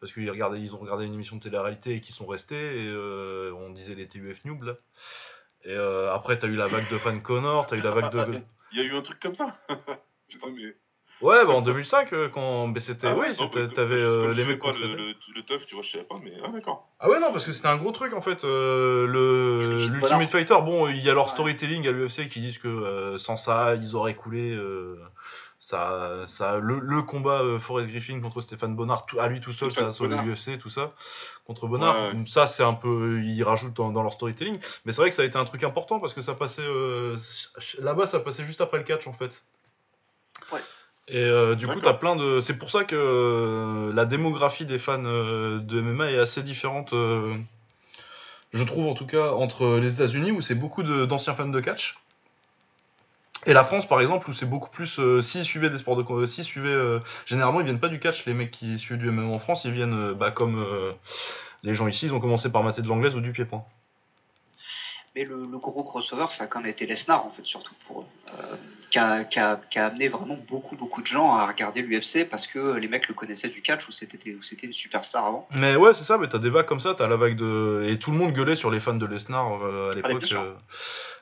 [0.00, 2.88] parce qu'ils regardaient, ils ont regardé une émission de télé-réalité et qu'ils sont restés, et
[2.88, 4.74] euh, on disait les TUF Noob là.
[5.64, 8.40] Et euh, après, t'as eu la vague de fan Connor, t'as eu la vague de.
[8.72, 10.76] Il y a eu un truc comme ça mais...
[11.20, 13.08] Ouais, bah en 2005, euh, quand mais c'était.
[13.08, 13.26] Ah oui,
[13.74, 14.78] t'avais les mecs contre.
[14.78, 16.32] Le, le, le teuf, tu vois, je savais pas, mais.
[16.44, 16.88] Ah, d'accord.
[17.00, 18.44] Ah ouais, non, parce que c'était un gros truc en fait.
[18.44, 23.36] le L'Ultimate Fighter, bon, il y a leur storytelling à l'UFC qui disent que sans
[23.36, 24.56] ça, ils auraient coulé
[25.58, 29.72] ça, ça, le, combat euh, Forrest Griffin contre Stéphane Bonnard, tout, à lui tout seul,
[29.72, 30.92] ça a sauvé l'UFC, tout ça,
[31.46, 32.12] contre Bonnard.
[32.26, 34.58] Ça, c'est un peu, ils rajoutent dans, leur storytelling.
[34.84, 37.16] Mais c'est vrai que ça a été un truc important parce que ça passait, euh,
[37.80, 39.42] là-bas, ça passait juste après le catch en fait.
[40.52, 40.60] Ouais.
[41.08, 42.40] Et euh, du coup, t'as plein de.
[42.40, 48.86] C'est pour ça que la démographie des fans de MMA est assez différente, je trouve
[48.86, 51.98] en tout cas, entre les États-Unis où c'est beaucoup d'anciens fans de catch
[53.46, 54.98] et la France, par exemple, où c'est beaucoup plus.
[54.98, 56.04] Euh, s'ils suivaient des sports de.
[56.12, 56.68] Euh, s'ils suivaient.
[56.68, 59.64] Euh, généralement, ils viennent pas du catch, les mecs qui suivent du MMA en France,
[59.64, 60.64] ils viennent, bah, comme
[61.62, 63.64] les gens ici, ils ont commencé par mater de l'anglaise ou du pied-point.
[65.16, 68.06] Mais le, gros crossover, ça a quand même été Lesnar, en fait, surtout pour
[68.90, 72.76] qui, a, qui, a, amené vraiment beaucoup, beaucoup de gens à regarder l'UFC parce que
[72.76, 75.48] les mecs le connaissaient du catch ou c'était, c'était une superstar avant.
[75.50, 77.86] Mais ouais, c'est ça, mais t'as des vagues comme ça, t'as la vague de.
[77.88, 79.46] Et tout le monde gueulait sur les fans de Lesnar
[79.90, 80.24] à l'époque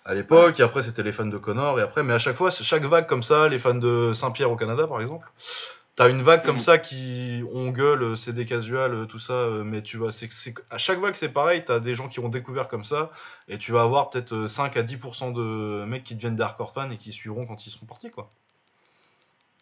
[0.07, 2.51] à l'époque, et après c'était les fans de Connor, et après, mais à chaque fois,
[2.51, 5.31] chaque vague comme ça, les fans de Saint-Pierre au Canada par exemple,
[5.97, 6.63] t'as une vague comme mhm.
[6.63, 10.29] ça qui on gueule, c'est des casuals, tout ça, mais tu vois, c'est,
[10.71, 13.11] à chaque vague c'est pareil, t'as des gens qui ont découvert comme ça,
[13.49, 16.91] et tu vas avoir peut-être 5 à 10% de mecs qui deviennent des hardcore fans
[16.91, 18.31] et qui suivront quand ils seront partis, quoi.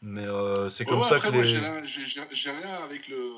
[0.04, 1.44] Mais euh, c'est comme ça que les.
[1.44, 3.32] J'ai, rien avec le,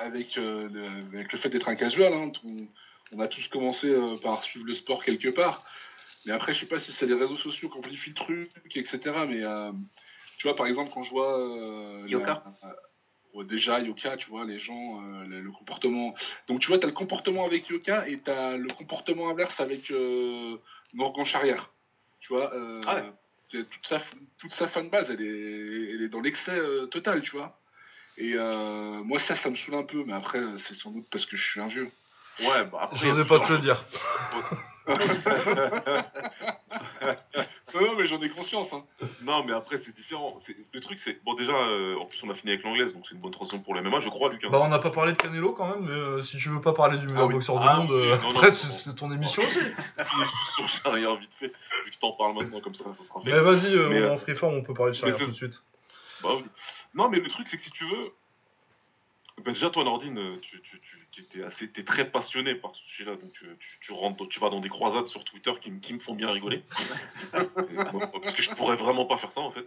[0.00, 2.12] avec, euh, le, avec le fait d'être un casual.
[2.12, 2.32] Hein.
[3.12, 5.64] On, a tous commencé euh, par suivre le sport quelque part.
[6.28, 9.00] Mais après, je sais pas si c'est les réseaux sociaux qui amplifient le truc, etc.
[9.26, 9.72] Mais euh,
[10.36, 11.40] tu vois, par exemple, quand je vois.
[11.40, 12.44] Euh, Yoka
[13.44, 16.14] Déjà, Yoka, tu vois, les gens, euh, le, comportement.
[16.48, 19.58] Donc, tu vois, tu as le comportement avec Yoka et tu as le comportement inverse
[19.60, 19.90] avec
[20.92, 21.70] Morgan Charrière.
[22.20, 22.52] Tu vois,
[22.86, 23.04] ah
[23.48, 24.02] toute, sa,
[24.38, 26.60] toute sa fanbase, elle est, elle est dans l'excès
[26.90, 27.58] total, tu vois.
[28.18, 31.36] Et moi, ça, ça me saoule un peu, mais après, c'est sans doute parce que
[31.36, 31.90] je suis un vieux.
[32.40, 32.98] Ouais, bah après.
[32.98, 33.84] J'osais pas te le dire.
[37.74, 38.72] non, mais j'en ai conscience.
[38.72, 38.84] Hein.
[39.22, 40.40] Non, mais après, c'est différent.
[40.72, 41.22] Le truc, c'est.
[41.24, 43.60] Bon, déjà, euh, en plus, on a fini avec l'anglaise, donc c'est une bonne transition
[43.60, 44.48] pour les MMA, je crois, Lucas.
[44.48, 46.72] Bah, on n'a pas parlé de Canelo quand même, mais euh, si tu veux pas
[46.72, 49.58] parler du meilleur ah boxeur du ah monde, euh, après, c'est ton émission aussi.
[50.84, 51.52] J'ai rien vite fait,
[51.84, 53.30] vu que t'en parles maintenant, comme ça, ça sera fait.
[53.30, 55.62] Mais vas-y, en freeform, on peut parler de Charrière tout de suite.
[56.22, 56.44] Bah, oui.
[56.94, 58.12] Non, mais le truc, c'est que si tu veux,
[59.44, 60.80] bah, déjà, toi, Nordine, euh, tu, tu,
[61.10, 63.46] tu es, assez, très passionné par ce sujet-là, donc tu,
[63.80, 66.62] tu, rentres, tu vas dans des croisades sur Twitter qui, qui me font bien rigoler.
[67.32, 69.66] parce que je pourrais vraiment pas faire ça, en fait.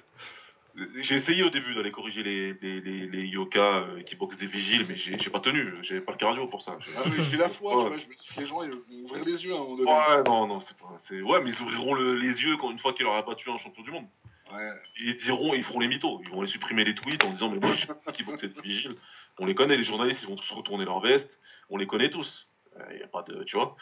[1.00, 4.46] J'ai essayé au début d'aller corriger les, les, les, les yokas euh, qui boxent des
[4.46, 6.78] vigiles, mais j'ai pas tenu, j'avais pas le cardio pour ça.
[6.98, 9.26] Ah, j'ai la foi, tu vois, je me dis que les gens ils vont ouvrir
[9.26, 9.92] les yeux à un moment donné.
[9.92, 10.98] Ouais, non, non, c'est pas.
[11.24, 13.84] Ouais, mais ils ouvriront les yeux quand, une fois qu'il aura pas tué un champion
[13.84, 14.06] du monde.
[14.54, 14.70] Ouais.
[15.00, 17.60] Ils diront, ils feront les mythos, ils vont les supprimer les tweets en disant, mais
[17.60, 18.96] moi je sais pas qui boxe cette vigile
[19.40, 22.48] on les connaît, les journalistes, ils vont tous retourner leur veste, on les connaît tous.
[22.92, 23.76] Il n'y a pas de, tu vois.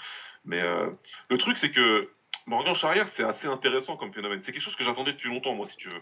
[0.46, 0.90] Mais euh,
[1.30, 2.12] le truc, c'est que
[2.46, 4.42] Morgan Charrière, c'est assez intéressant comme phénomène.
[4.44, 6.02] C'est quelque chose que j'attendais depuis longtemps, moi, si tu veux.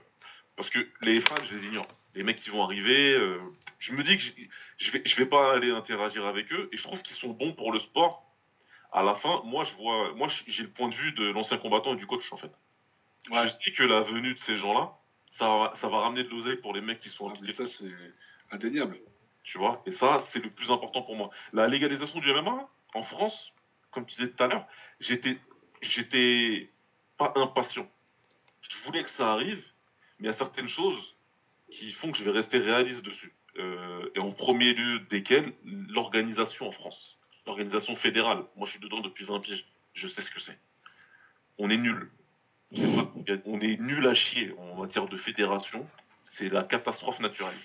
[0.55, 1.87] Parce que les fans, je les ignore.
[2.15, 3.39] Les mecs qui vont arriver, euh,
[3.79, 4.23] je me dis que
[4.77, 7.53] je vais, je vais pas aller interagir avec eux, et je trouve qu'ils sont bons
[7.53, 8.23] pour le sport.
[8.91, 11.93] À la fin, moi, je vois, moi, j'ai le point de vue de l'ancien combattant
[11.93, 12.51] et du coach, en fait.
[13.29, 14.93] Je sais que la venue de ces gens-là,
[15.37, 17.91] ça, va, ça va ramener de l'oseille pour les mecs qui sont ah, ça, c'est
[18.51, 18.97] indéniable.
[19.47, 21.29] Tu vois Et ça, c'est le plus important pour moi.
[21.53, 23.53] La légalisation du MMA, en France,
[23.91, 24.67] comme tu disais tout à l'heure,
[24.99, 25.37] j'étais,
[25.81, 26.69] j'étais
[27.17, 27.89] pas impatient.
[28.61, 29.63] Je voulais que ça arrive,
[30.19, 31.15] mais il y a certaines choses
[31.71, 33.33] qui font que je vais rester réaliste dessus.
[33.57, 37.17] Euh, et en premier lieu desquelles, l'organisation en France.
[37.45, 38.43] L'organisation fédérale.
[38.57, 39.65] Moi, je suis dedans depuis 20 piges.
[39.93, 40.59] Je sais ce que c'est.
[41.57, 42.11] On est nul.
[42.73, 45.87] on est nul à chier en matière de fédération.
[46.25, 47.55] C'est la catastrophe naturelle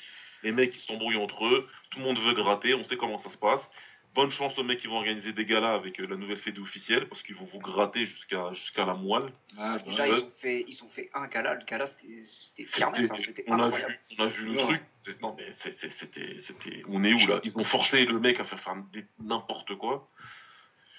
[0.43, 3.31] les mecs ils s'embrouillent entre eux, tout le monde veut gratter, on sait comment ça
[3.31, 3.71] se passe.
[4.15, 7.09] Bonne chance aux mecs qui vont organiser des galas avec euh, la nouvelle fédé officielle,
[7.09, 9.33] parce qu'ils vont vous gratter jusqu'à jusqu'à la moelle.
[9.57, 13.45] Ah, déjà, ils ont, fait, ils ont fait un gala, le gala c'était fermé, c'était
[13.47, 13.83] on, a vu,
[14.19, 14.83] on a vu le truc.
[15.23, 16.83] Non, mais c'était.
[16.89, 17.41] On est où là?
[17.43, 18.77] Ils ont forcé le mec à faire faire
[19.19, 20.11] n'importe quoi.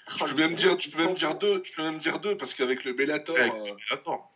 [0.06, 2.52] Tu peux même dire, tu peux même dire deux, tu peux même dire deux parce
[2.52, 3.74] qu'avec le Bellator, euh,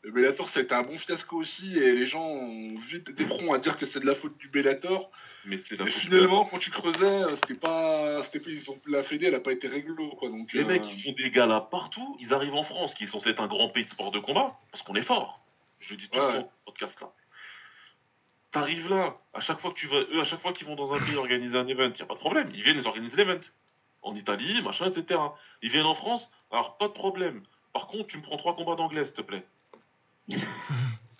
[0.02, 3.52] le Bellator, ça a été un bon fiasco aussi et les gens ont vite pronts
[3.52, 5.10] à dire que c'est de la faute du Bellator.
[5.44, 9.34] Mais c'est finalement quand tu creusais, euh, c'était pas, c'était ils ont, la Fédé, elle
[9.34, 10.30] a pas été réglo quoi.
[10.30, 13.30] Donc les mecs ils font des galas partout, ils arrivent en France qui est censé
[13.30, 15.44] être un grand pays de sport de combat parce qu'on est fort.
[15.80, 17.12] Je dis tout le temps podcast là.
[18.52, 20.94] T'arrives là, à chaque fois que tu vas, eux, à chaque fois qu'ils vont dans
[20.94, 23.40] un pays organiser un event, y a pas de problème, ils viennent, ils organisent l'event
[24.08, 25.20] en Italie, machin, etc.
[25.62, 27.42] Ils viennent en France, alors pas de problème.
[27.72, 29.44] Par contre, tu me prends trois combats d'anglais, s'il te plaît.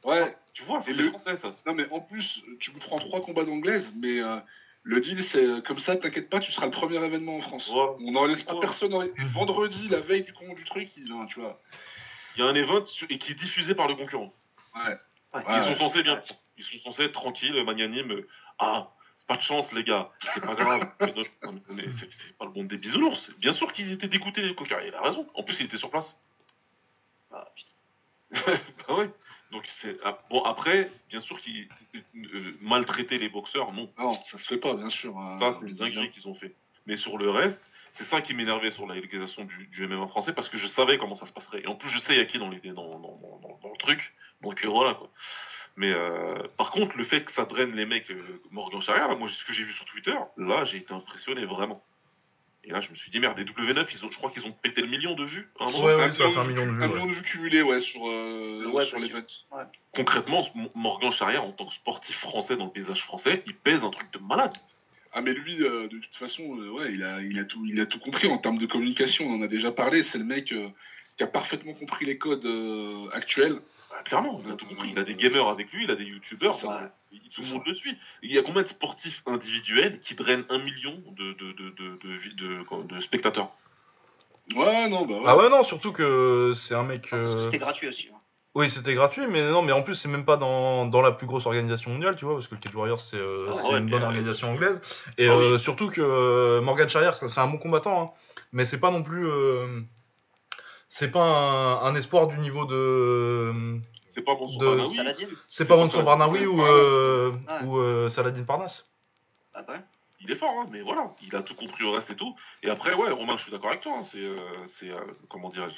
[0.04, 0.36] Ouais.
[0.54, 1.54] Tu vois, c'est le français, ça.
[1.66, 4.38] Non, mais en plus, tu me prends trois combats d'anglaise, mais euh,
[4.82, 7.70] le deal, c'est euh, comme ça, t'inquiète pas, tu seras le premier événement en France.
[7.70, 8.92] On n'en laisse pas personne.
[9.34, 11.60] Vendredi, la veille du, con, du truc, il, hein, tu vois.
[12.34, 14.32] Il y a un event et qui est diffusé par le concurrent.
[14.74, 14.96] Ouais.
[15.48, 16.20] Ils sont censés bien.
[16.56, 18.22] Ils sont censés être tranquilles, magnanimes.
[18.58, 18.90] Ah,
[19.28, 20.10] pas de chance, les gars.
[20.34, 20.88] C'est pas grave.
[21.00, 23.30] c'est pas le bon des bisounours.
[23.38, 24.80] Bien sûr qu'ils étaient dégoûtés, les coquins.
[24.84, 25.28] Il a raison.
[25.34, 26.18] En plus, il était sur place.
[27.30, 28.58] Ah, putain.
[28.88, 29.10] bah ouais.
[29.52, 29.96] Donc, c'est.
[30.02, 31.68] Ah, bon, après, bien sûr qu'ils
[32.16, 33.92] euh, maltraitaient les boxeurs, non.
[33.98, 35.16] Non, ça se fait pas, bien sûr.
[35.18, 35.38] Hein.
[35.38, 36.54] Ça, c'est une dinguerie qu'ils ont fait.
[36.86, 37.62] Mais sur le reste,
[37.92, 40.96] c'est ça qui m'énervait sur la légalisation du, du, MMA français parce que je savais
[40.96, 41.62] comment ça se passerait.
[41.62, 44.14] Et en plus, je sais y a qui dans, les, dans, dans, dans, le truc.
[44.40, 45.10] Donc euh, voilà quoi.
[45.78, 49.28] Mais euh, par contre, le fait que ça draine les mecs, euh, Morgan Charrière, moi,
[49.30, 51.84] ce que j'ai vu sur Twitter, là, j'ai été impressionné vraiment.
[52.64, 54.50] Et là, je me suis dit, merde, les W9, ils ont, je crois qu'ils ont
[54.50, 55.48] pété le million de vues.
[55.60, 56.82] Ouais, ouais, ça fait un million de vues.
[56.82, 59.22] Un million de vues cumulées, ouais, sur, euh, sur l'event.
[59.94, 63.90] Concrètement, Morgan Charrière, en tant que sportif français dans le paysage français, il pèse un
[63.90, 64.54] truc de malade.
[65.12, 67.80] Ah mais lui, euh, de toute façon, euh, ouais, il a, il, a tout, il
[67.80, 70.52] a tout compris en termes de communication, on en a déjà parlé, c'est le mec
[70.52, 70.68] euh,
[71.16, 72.46] qui a parfaitement compris les codes
[73.12, 73.60] actuels.
[73.98, 74.90] Bah, clairement, il a tout compris.
[74.92, 76.68] Il a des gamers avec lui, il a des youtubeurs, tout
[77.42, 77.96] le monde le suit.
[78.22, 83.00] Il y a combien de sportifs individuels qui drainent un million de, de, de, de,
[83.00, 83.50] spectateurs?
[84.54, 85.24] Ouais, non, bah ouais.
[85.26, 87.12] Ah ouais, non, surtout que c'est un mec...
[87.44, 88.08] C'était gratuit aussi.
[88.12, 88.18] Hein.
[88.54, 91.26] Oui, c'était gratuit, mais non, mais en plus, c'est même pas dans, dans, la plus
[91.26, 94.02] grosse organisation mondiale, tu vois, parce que le Cage Warriors, c'est euh, ah une bonne
[94.02, 94.80] organisation anglaise.
[95.18, 98.10] Et ah euh, surtout que euh, Morgan Charrier, c'est un bon combattant, hein,
[98.52, 99.28] mais c'est pas non plus.
[100.88, 103.80] C'est pas un, espoir du niveau de.
[104.10, 104.98] C'est pas Mansour Barnaoui.
[105.48, 106.62] C'est pas Mansour Barnaoui ou,
[107.64, 108.90] ou Saladin Parnasse.
[109.54, 109.80] Ah ouais
[110.20, 112.34] il est fort, hein, mais voilà, il a tout compris au reste et tout.
[112.64, 114.90] Et après, ouais, Romain, je suis d'accord avec toi, hein, c'est,
[115.28, 115.74] comment dirais-je,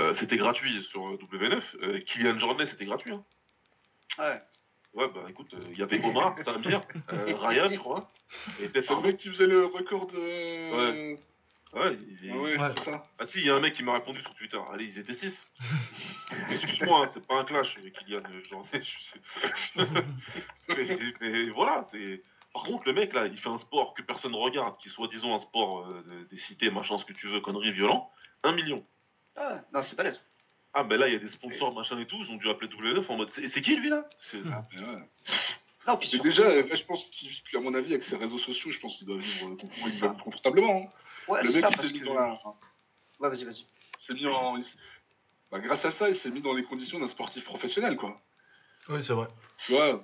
[0.00, 1.62] euh, c'était gratuit sur W9.
[1.82, 3.12] Euh, Kylian Jornet, c'était gratuit.
[3.12, 3.24] Hein.
[4.18, 4.42] Ouais.
[4.94, 8.10] Ouais, bah écoute, il y avait Omar, Samir, euh, Ryan, je crois.
[8.60, 10.16] Et C'est le mec qui faisait le record de.
[10.16, 11.16] Ouais.
[11.74, 12.30] Ouais, il...
[12.32, 13.04] ah ouais, c'est ça.
[13.18, 14.58] Ah si, il y a un mec qui m'a répondu sur Twitter.
[14.72, 15.46] Allez, ils étaient 6.
[16.50, 18.82] Excuse-moi, hein, c'est pas un clash, Kylian Jornet.
[20.68, 22.22] mais, mais, voilà, c'est.
[22.52, 25.08] Par contre, le mec là, il fait un sport que personne ne regarde, qui soit
[25.08, 25.92] disons un sport
[26.30, 28.12] des cités, machin, ce que tu veux, conneries, violent.
[28.44, 28.86] Un million.
[29.36, 30.20] Ah, non, c'est pas l'aise.
[30.72, 32.68] Ah, ben là, il y a des sponsors, machin et tout, ils ont dû appeler
[32.68, 34.08] W9 en mode c'est qui lui là?
[34.52, 35.08] Ah, ouais.
[35.86, 37.10] Non, puis déjà, je pense
[37.50, 40.90] qu'à mon avis, avec ses réseaux sociaux, je pense qu'il doit vivre euh, confortablement.
[40.90, 41.32] Hein.
[41.32, 42.40] Ouais, le mec, il s'est mis dans la.
[43.20, 43.66] Ouais, vas-y, vas-y.
[43.98, 44.58] C'est mis en.
[45.50, 48.20] Bah, grâce à ça, il s'est mis dans les conditions d'un sportif professionnel, quoi.
[48.88, 49.28] Oui, c'est vrai.
[49.58, 50.02] Tu vois,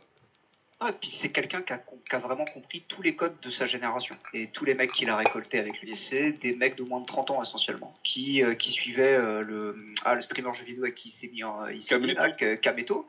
[0.83, 4.17] ah, et puis c'est quelqu'un qui a, vraiment compris tous les codes de sa génération.
[4.33, 7.05] Et tous les mecs qu'il a récoltés avec lui, c'est des mecs de moins de
[7.07, 9.77] 30 ans essentiellement, qui, euh, qui suivaient euh, le,
[10.07, 13.07] ah, le streamer jeu vidéo avec qui il s'est mis en il Kameto.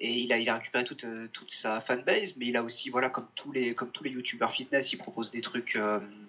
[0.00, 2.90] Et il a, il a récupéré toute, euh, toute sa fanbase, mais il a aussi,
[2.90, 5.78] voilà, comme tous les, comme tous les youtubeurs fitness, il propose des trucs,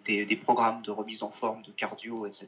[0.06, 2.48] des, des, programmes de remise en forme, de cardio, etc.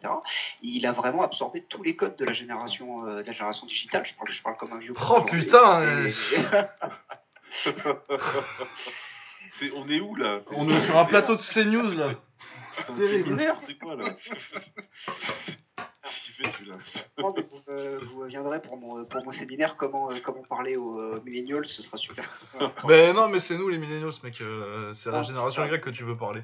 [0.62, 4.06] Il a vraiment absorbé tous les codes de la génération, de la génération digitale.
[4.06, 4.93] Je parle, je parle comme un vieux.
[5.10, 6.06] Oh putain!
[9.76, 10.39] on est où là?
[10.51, 12.14] On est sur un plateau de CNews là.
[12.72, 13.55] C'est terrible.
[13.66, 14.16] C'est quoi là?
[17.70, 21.66] Euh, vous, viendrez pour mon, pour mon séminaire comment, euh, comment parler aux euh, millennials,
[21.66, 22.24] ce sera super.
[22.88, 24.41] mais non, mais c'est nous les millennials, mec.
[24.93, 26.41] c'est à la génération Y que tu veux parler.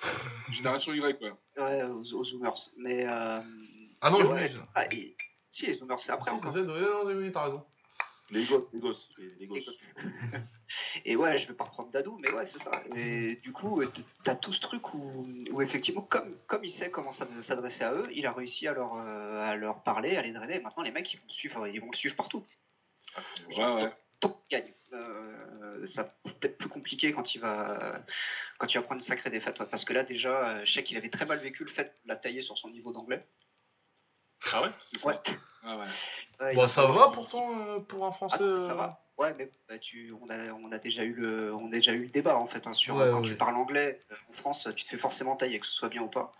[0.50, 1.38] Génération Y, quoi.
[1.56, 2.70] Ouais, aux, zoomers.
[2.76, 3.06] Mais.
[3.06, 4.84] ah non, je ah,
[5.50, 6.30] Si, les zoomers, c'est après.
[6.30, 7.64] Si, oui, t'as raison.
[8.30, 9.08] Les gosses, les gosses,
[9.40, 9.70] les gosses.
[11.04, 12.70] et ouais, je vais pas reprendre Dadou, mais ouais, c'est ça.
[12.94, 13.82] Et du coup,
[14.22, 18.08] t'as tout ce truc où, où effectivement, comme, comme il sait comment s'adresser à eux,
[18.12, 20.56] il a réussi à leur, euh, à leur parler, à les drainer.
[20.56, 22.44] Et maintenant, les mecs, ils vont le suivre, ils vont le suivre partout.
[23.16, 23.20] Ah,
[23.56, 23.92] ouais, ouais.
[24.20, 24.72] Tant gagne.
[24.92, 28.02] Euh, ça peut-être plus compliqué quand il va
[28.58, 31.10] quand il va prendre une sacrée défaite parce que là déjà je sais qu'il avait
[31.10, 33.24] très mal vécu le fait de la tailler sur son niveau d'anglais
[34.52, 34.70] ah ouais
[35.04, 35.18] Ouais.
[35.64, 36.54] Ah ouais.
[36.54, 38.38] Bah, ça va pourtant euh, pour un Français.
[38.40, 38.84] Ah, ça va.
[39.18, 39.22] Euh.
[39.22, 42.02] Ouais, mais bah, tu, on, a, on, a déjà eu le, on a déjà eu
[42.02, 44.90] le débat en fait hein, sur quand tu parles anglais euh, en France, tu te
[44.90, 46.32] fais forcément tailler que ce soit bien ou pas.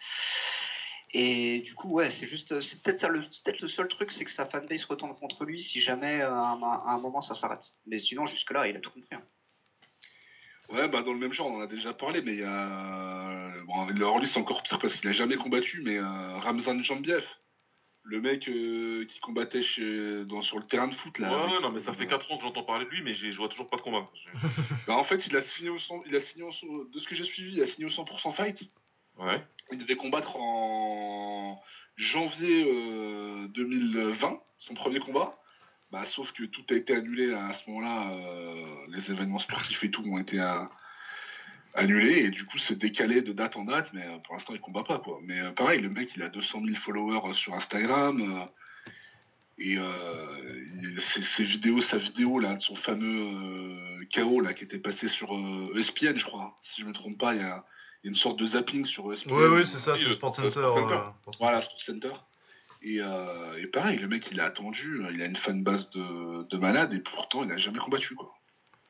[1.13, 4.25] Et du coup, ouais, c'est juste, c'est peut-être ça, le, peut-être le seul truc, c'est
[4.25, 7.65] que sa fanbase retourne contre lui si jamais à un, moment ça s'arrête.
[7.87, 9.17] Mais sinon, jusque là, il a tout compris.
[9.17, 9.23] Hein.
[10.69, 13.51] Ouais, bah dans le même genre, on en a déjà parlé, mais il y a.
[13.67, 17.25] Bon, le c'est encore pire parce qu'il a jamais combattu, mais Ramzan Jambiev
[18.09, 21.47] le mec euh, qui combattait chez, dans, sur le terrain de foot là.
[21.47, 23.49] Ouais, non, mais ça fait 4 ans que j'entends parler de lui, mais je vois
[23.49, 24.09] toujours pas de combat.
[24.87, 27.57] bah, en fait, il a signé au il a signé de ce que j'ai suivi,
[27.57, 28.63] il a signé au 100% fight.
[29.19, 29.45] Ouais.
[29.73, 31.63] Il devait combattre en
[31.97, 32.65] janvier
[33.49, 35.39] 2020, euh, son premier combat.
[35.91, 38.11] Bah, sauf que tout a été annulé à ce moment-là.
[38.13, 40.39] Euh, les événements sportifs et tout ont été
[41.75, 44.61] annulé et du coup c'est décalé de date en date mais euh, pour l'instant il
[44.61, 47.55] combat pas quoi mais euh, pareil le mec il a 200 000 followers euh, sur
[47.55, 48.49] Instagram
[49.59, 49.77] Et
[51.01, 55.33] ses, vidéos, sa vidéo là, de son fameux KO là, qui était passé sur
[55.77, 56.57] ESPN, je crois.
[56.63, 57.65] Si je me trompe pas, il y a,
[58.05, 59.33] une sorte de zapping sur ESPN.
[59.33, 60.69] Oui, oui, c'est ça, c'est le Sport Center.
[61.41, 62.13] Voilà, Sport Center.
[62.83, 66.95] Et, et, pareil, le mec, il a attendu, il a une fanbase de, de malade,
[66.95, 68.33] et pourtant, il n'a jamais combattu, quoi.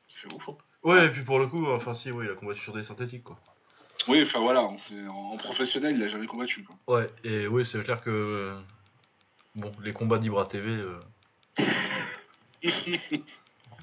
[0.07, 0.49] C'est ouf.
[0.83, 0.89] Hein.
[0.89, 3.23] Ouais, et puis pour le coup, enfin si, oui, il a combattu sur des synthétiques,
[3.23, 3.37] quoi.
[4.07, 6.75] Oui, enfin voilà, en, professionnel, il a jamais combattu, quoi.
[6.87, 8.53] Ouais, et oui, c'est clair que...
[9.55, 10.71] Bon, les combats d'Ibra TV...
[10.71, 10.99] Euh...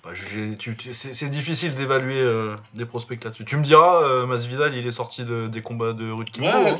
[0.02, 3.44] bah, c'est difficile d'évaluer euh, des prospects là-dessus.
[3.44, 6.46] Tu me diras, euh, Masvidal, il est sorti de, des combats de Ruth Kimbo.
[6.46, 6.78] Ouais, hein.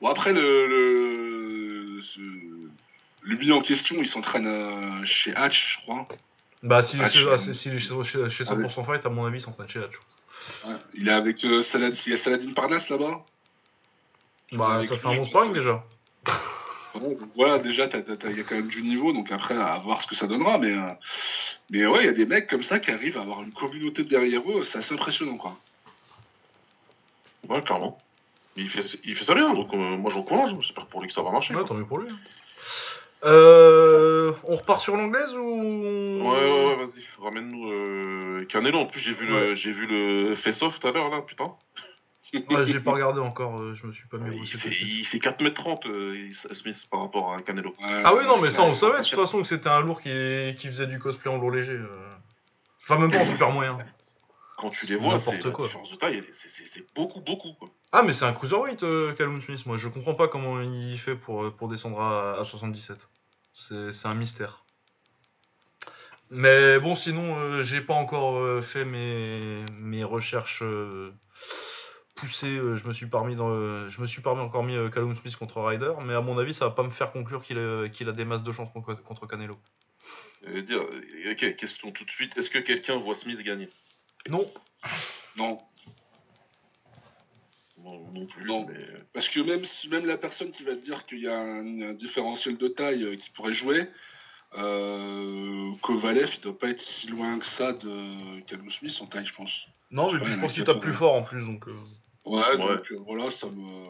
[0.00, 2.00] Bon, après, le, le,
[3.22, 6.06] lui en question, il s'entraîne euh, chez Hatch, je crois.
[6.62, 7.78] Bah, si, ah, chez, chez,
[8.30, 9.94] chez 100% Fight, à mon avis, ils s'entraînent chez Hatch.
[10.66, 13.24] Ouais, il est avec euh, Saladin, il y a Saladin Parnas là-bas.
[14.52, 15.84] Bah, ça fait un bon sparring déjà.
[17.36, 20.16] voilà, déjà, il y a quand même du niveau, donc après, à voir ce que
[20.16, 20.58] ça donnera.
[20.58, 20.92] Mais, euh,
[21.70, 24.02] mais ouais, il y a des mecs comme ça qui arrivent à avoir une communauté
[24.04, 25.56] derrière eux, c'est assez impressionnant, quoi.
[27.48, 27.98] Ouais, clairement.
[28.56, 31.22] il fait, il fait ça bien, donc euh, moi j'encourage, j'espère pour lui que ça
[31.22, 31.54] va marcher.
[31.54, 32.08] Ouais, tant mieux pour lui.
[33.24, 38.78] Euh, on repart sur l'anglaise ou Ouais, ouais, ouais, vas-y, ramène-nous euh, Canelo.
[38.78, 41.52] En plus, j'ai vu, le, j'ai vu le face-off tout à l'heure, là, putain.
[42.34, 45.18] Ouais, j'ai pas regardé encore, euh, je me suis pas mis il, fait, il fait
[45.18, 47.74] 4m30 euh, Smith par rapport à Canelo.
[47.80, 50.00] ah oui, non, mais ça on le savait de toute façon que c'était un lourd
[50.02, 50.10] qui,
[50.58, 51.72] qui faisait du cosplay en lourd léger.
[51.72, 51.86] Euh.
[52.82, 53.78] Enfin, même pas en super moyen.
[54.58, 56.22] Quand tu les vois, c'est la différence de taille,
[56.66, 57.52] c'est beaucoup, beaucoup.
[57.54, 57.70] Quoi.
[57.92, 59.64] Ah, mais c'est un cruiserweight, euh, Calhoun Smith.
[59.66, 62.98] Moi, je comprends pas comment il fait pour, pour descendre à, 77.
[63.52, 64.64] C'est un mystère.
[66.30, 70.62] Mais bon, sinon, j'ai pas encore fait mes, mes recherches
[72.44, 75.36] euh, je me suis parmi dans, je me suis parmi encore mis euh, Callum Smith
[75.36, 78.08] contre Ryder, mais à mon avis, ça va pas me faire conclure qu'il a, qu'il
[78.08, 79.58] a des masses de chance contre Canelo.
[80.42, 83.68] dire, euh, ok, question tout de suite, est-ce que quelqu'un voit Smith gagner?
[84.28, 84.50] Non.
[85.36, 85.60] Non.
[87.84, 88.44] non plus.
[88.46, 88.66] Non.
[89.12, 91.92] Parce que même si même la personne qui va te dire qu'il y a un,
[91.92, 93.88] différentiel de taille qui pourrait jouer,
[94.52, 99.34] Kovalev, il doit pas être si loin que ça de Callum Smith en taille, je
[99.34, 99.66] pense.
[99.90, 101.66] Non, mais je pense qu'il tape plus fort en plus, donc.
[102.28, 103.88] Ouais, donc euh, voilà, ça me,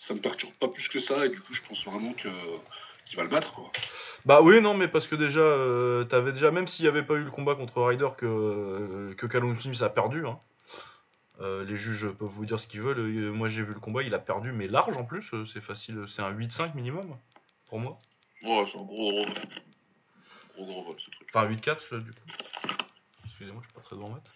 [0.00, 2.28] ça me perturbe pas plus que ça, et du coup, je pense vraiment que
[3.06, 3.70] qu'il va le battre, quoi.
[4.24, 7.14] Bah oui, non, mais parce que déjà, euh, t'avais déjà, même s'il n'y avait pas
[7.14, 10.38] eu le combat contre Ryder que, euh, que Callum Smith a perdu, hein.
[11.40, 13.32] les juges peuvent vous dire ce qu'ils veulent.
[13.32, 15.30] moi, j'ai vu le combat, il a perdu, mais large en plus.
[15.52, 17.16] C'est facile, c'est un 8-5 minimum
[17.68, 17.98] pour moi.
[18.42, 19.24] Ouais, c'est un gros gros
[20.56, 21.28] gros gros vol ce truc.
[21.32, 22.20] Enfin, 8-4 du coup.
[23.24, 24.32] Excusez-moi, je suis pas très devant mettre.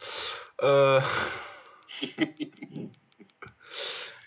[0.63, 1.01] Euh...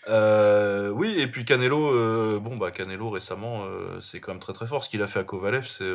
[0.08, 4.52] Euh, oui, et puis Canelo, euh, bon bah Canelo récemment, euh, c'est quand même très
[4.52, 4.84] très fort.
[4.84, 5.92] Ce qu'il a fait à Kovalev, c'est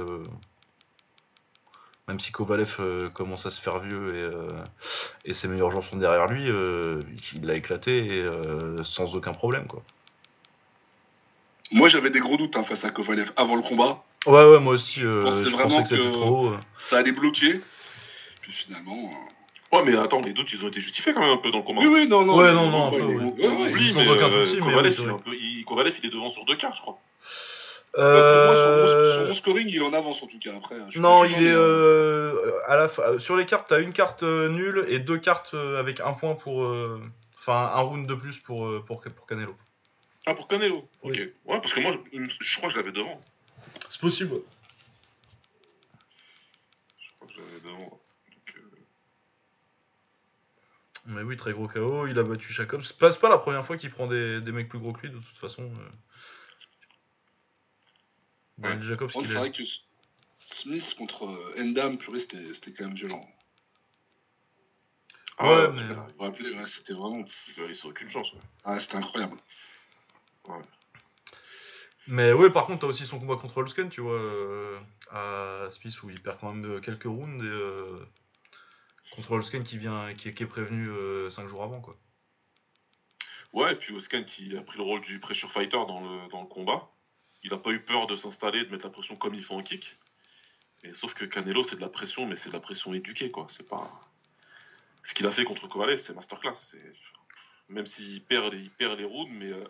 [2.08, 2.80] même si Kovalev
[3.14, 4.32] commence à se faire vieux
[5.26, 8.26] et, ses meilleurs joueurs sont derrière lui, il l'a éclaté
[8.84, 9.84] sans aucun problème quoi.
[11.72, 14.04] Moi j'avais des gros doutes hein, face à Kovalev avant le combat.
[14.26, 15.02] Ouais ouais moi aussi.
[15.02, 16.54] je pensais, que c'était trop.
[16.90, 17.62] Ça allait bloquer.
[18.42, 19.12] Puis finalement.
[19.72, 21.64] Ouais, mais attends, les doutes, ils ont été justifiés quand même un peu dans le
[21.64, 21.82] combat.
[21.82, 22.38] Oui, oui, non, non.
[22.38, 24.72] Ouais, non, non, oui, sans aucun souci, mais.
[24.72, 25.36] Kovalev, il, est un peu...
[25.36, 25.66] il...
[25.66, 27.00] Kovalev, il est devant sur deux cartes, je crois.
[27.98, 29.18] Euh...
[29.18, 30.56] Pour moi, son, scoring, il en avance en tout cas.
[30.56, 33.18] Après, non, il est euh, à la fin.
[33.20, 36.36] Sur les cartes, t'as une carte euh, nulle et deux cartes euh, avec un point
[36.36, 36.66] pour.
[37.38, 39.56] Enfin, un round de plus pour, pour, pour Canelo.
[40.26, 41.18] Ah, pour Canelo Ok.
[41.46, 43.20] Ouais, parce que moi, je crois que je l'avais devant.
[43.90, 44.42] C'est possible.
[47.00, 48.00] Je crois que je l'avais devant.
[51.10, 52.82] Mais oui, très gros KO, il a battu Jacobs.
[52.82, 55.14] C'est pas, pas la première fois qu'il prend des, des, mecs plus gros que lui,
[55.14, 55.72] de toute façon.
[58.62, 58.68] Euh.
[58.68, 58.82] Ouais.
[58.82, 59.62] Jacobs, c'est vrai que
[60.46, 63.30] Smith contre euh, Endam, purée, c'était quand même violent.
[65.38, 65.94] Ah, ouais, mais.
[65.94, 67.24] Vous vous rappelez, ouais, c'était vraiment.
[67.56, 68.34] Il laissé aucune chance.
[68.34, 68.40] Ouais.
[68.66, 69.38] Ah, c'était incroyable.
[70.48, 70.64] Ouais.
[72.08, 74.80] Mais ouais, par contre, t'as aussi son combat contre Holsken, tu vois, euh,
[75.12, 77.48] à Smith, où il perd quand même quelques rounds et
[79.12, 80.86] contre Holsken qui vient, qui, est prévenu
[81.30, 81.98] 5 euh, jours avant, quoi.
[83.52, 86.90] Ouais, et puis Holsken qui a pris le rôle du pressure fighter dans le, combat.
[87.44, 89.64] Il n'a pas eu peur de s'installer, de mettre la pression comme il fait en
[89.64, 89.98] kick.
[90.94, 93.48] Sauf que Canelo, c'est de la pression, mais c'est de la pression éduquée, quoi.
[93.50, 93.92] C'est pas.
[95.04, 96.58] Ce qu'il a fait contre Kovalev, c'est masterclass.
[97.70, 99.66] Même s'il perd, il perd les rounds, mais euh,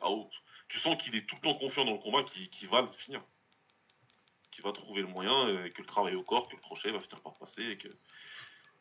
[0.67, 3.23] tu sens qu'il est tout le temps confiant dans le combat, qu'il va le finir.
[4.51, 6.99] Qu'il va trouver le moyen, et que le travail au corps, que le crochet va
[6.99, 7.77] finir par passer,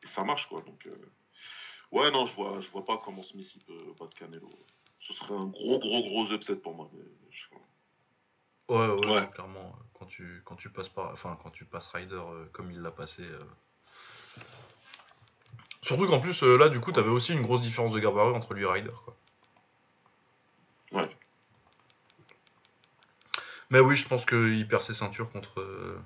[0.05, 0.63] ça marche quoi.
[0.63, 1.11] Donc euh,
[1.93, 4.51] ouais non, je vois, je vois pas comment Smith il peut battre Canelo.
[5.01, 6.91] Ce serait un gros gros gros upset pour moi.
[8.69, 9.75] Ouais, ouais, clairement.
[9.99, 12.21] quand tu, quand tu passes par, enfin quand tu passes Rider
[12.53, 13.25] comme il l'a passé.
[15.83, 18.53] Surtout qu'en plus là du coup tu avais aussi une grosse différence de gabarit entre
[18.55, 19.17] lui et Rider quoi.
[20.93, 21.09] Ouais.
[23.71, 25.99] Mais oui, je pense qu'il perd ses ceintures contre,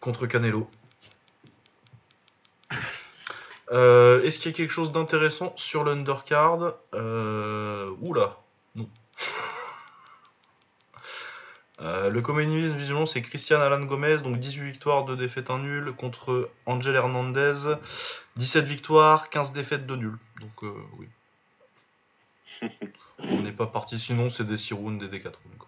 [0.00, 0.68] contre Canelo.
[3.72, 8.38] Euh, est-ce qu'il y a quelque chose d'intéressant sur l'undercard euh, Oula,
[8.74, 8.88] non.
[11.82, 15.92] Euh, le comédie visiblement c'est Christian Alan Gomez, donc 18 victoires, 2 défaites, 1 nul,
[15.92, 17.76] contre Angel Hernandez,
[18.36, 20.18] 17 victoires, 15 défaites, 2 nuls.
[20.40, 21.06] Donc oui.
[23.18, 25.66] On n'est pas parti, sinon c'est des 6 rounds et des 4 rounds.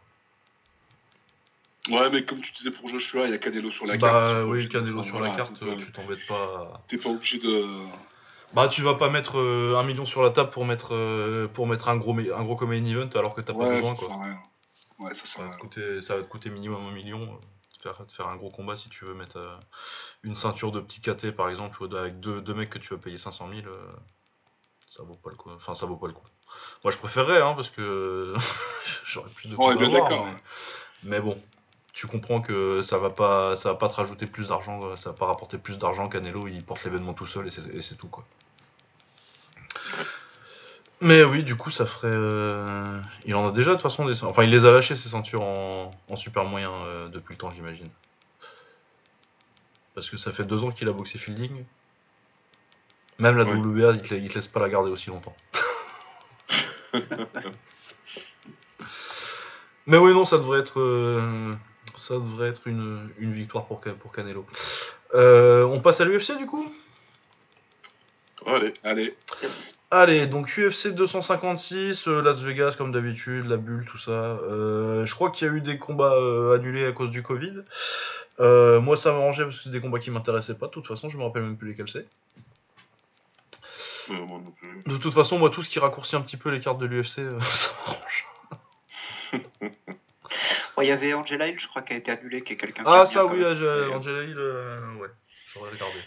[1.91, 4.34] Ouais, mais comme tu disais pour Joshua, il y a Canelo sur la bah, carte.
[4.34, 6.82] Bah oui, Canelo sur la carte, tu t'embêtes pas.
[6.89, 7.64] T'es pas obligé de.
[8.55, 11.66] Bah tu vas pas mettre euh, un million sur la table pour mettre euh, pour
[11.66, 14.09] mettre un gros un gros event alors que t'as pas besoin quoi.
[14.09, 14.39] Rien.
[14.99, 18.05] Ouais, ça, ça, va te coûter, ça va te coûter minimum un million de faire,
[18.05, 19.55] de faire un gros combat si tu veux mettre euh,
[20.24, 23.18] une ceinture de petit KT par exemple avec deux, deux, mecs que tu vas payer
[23.18, 23.66] 500 000
[24.89, 26.26] ça vaut pas le coup enfin ça vaut pas le coup
[26.82, 28.34] moi je préférerais hein, parce que
[29.05, 30.32] j'aurais plus de ouais, bien d'accord mais...
[31.05, 31.41] mais bon
[31.93, 35.11] tu comprends que ça va pas ça va pas te rajouter plus d'argent, euh, ça
[35.11, 36.09] va pas rapporter plus d'argent.
[36.09, 38.24] Canelo il porte l'événement tout seul et c'est tout quoi.
[41.01, 42.09] Mais oui, du coup, ça ferait.
[42.11, 44.24] Euh, il en a déjà de toute façon des.
[44.24, 47.89] Enfin, il les a lâchés ses ceintures en, super moyen euh, depuis le temps, j'imagine.
[49.95, 51.64] Parce que ça fait deux ans qu'il a boxé Fielding.
[53.18, 55.36] Même la WBA, il te, il te laisse pas la garder aussi longtemps.
[59.86, 60.80] Mais oui, non, ça devrait être
[61.99, 64.47] ça devrait être une, victoire pour, pour Canelo.
[65.15, 66.73] Euh, on passe à l'UFC du coup?
[68.47, 69.15] Allez, allez.
[69.91, 74.11] Allez, donc UFC 256, euh, Las Vegas comme d'habitude, la bulle, tout ça.
[74.11, 76.15] Euh, je crois qu'il y a eu des combats
[76.55, 77.63] annulés à cause du Covid.
[78.39, 80.67] moi ça m'arrangeait parce que c'est des combats qui m'intéressaient pas.
[80.67, 82.07] De toute façon, je me rappelle même plus lesquels c'est.
[84.87, 87.21] De toute façon, moi tout ce qui raccourcit un petit peu les cartes de l'UFC,
[87.41, 88.27] ça m'arrange.
[90.85, 93.07] Il y avait Angela Hill, je crois, qui a été annulé, qui est quelqu'un Ah,
[93.07, 95.09] ça, oui, Angela Hill, euh, ouais,
[95.53, 95.99] j'aurais regardé.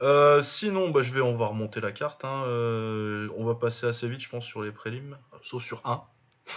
[0.00, 2.24] Euh, sinon, bah, je vais, on va remonter la carte.
[2.24, 2.44] Hein.
[2.46, 6.02] Euh, on va passer assez vite, je pense, sur les prélims, sauf sur un.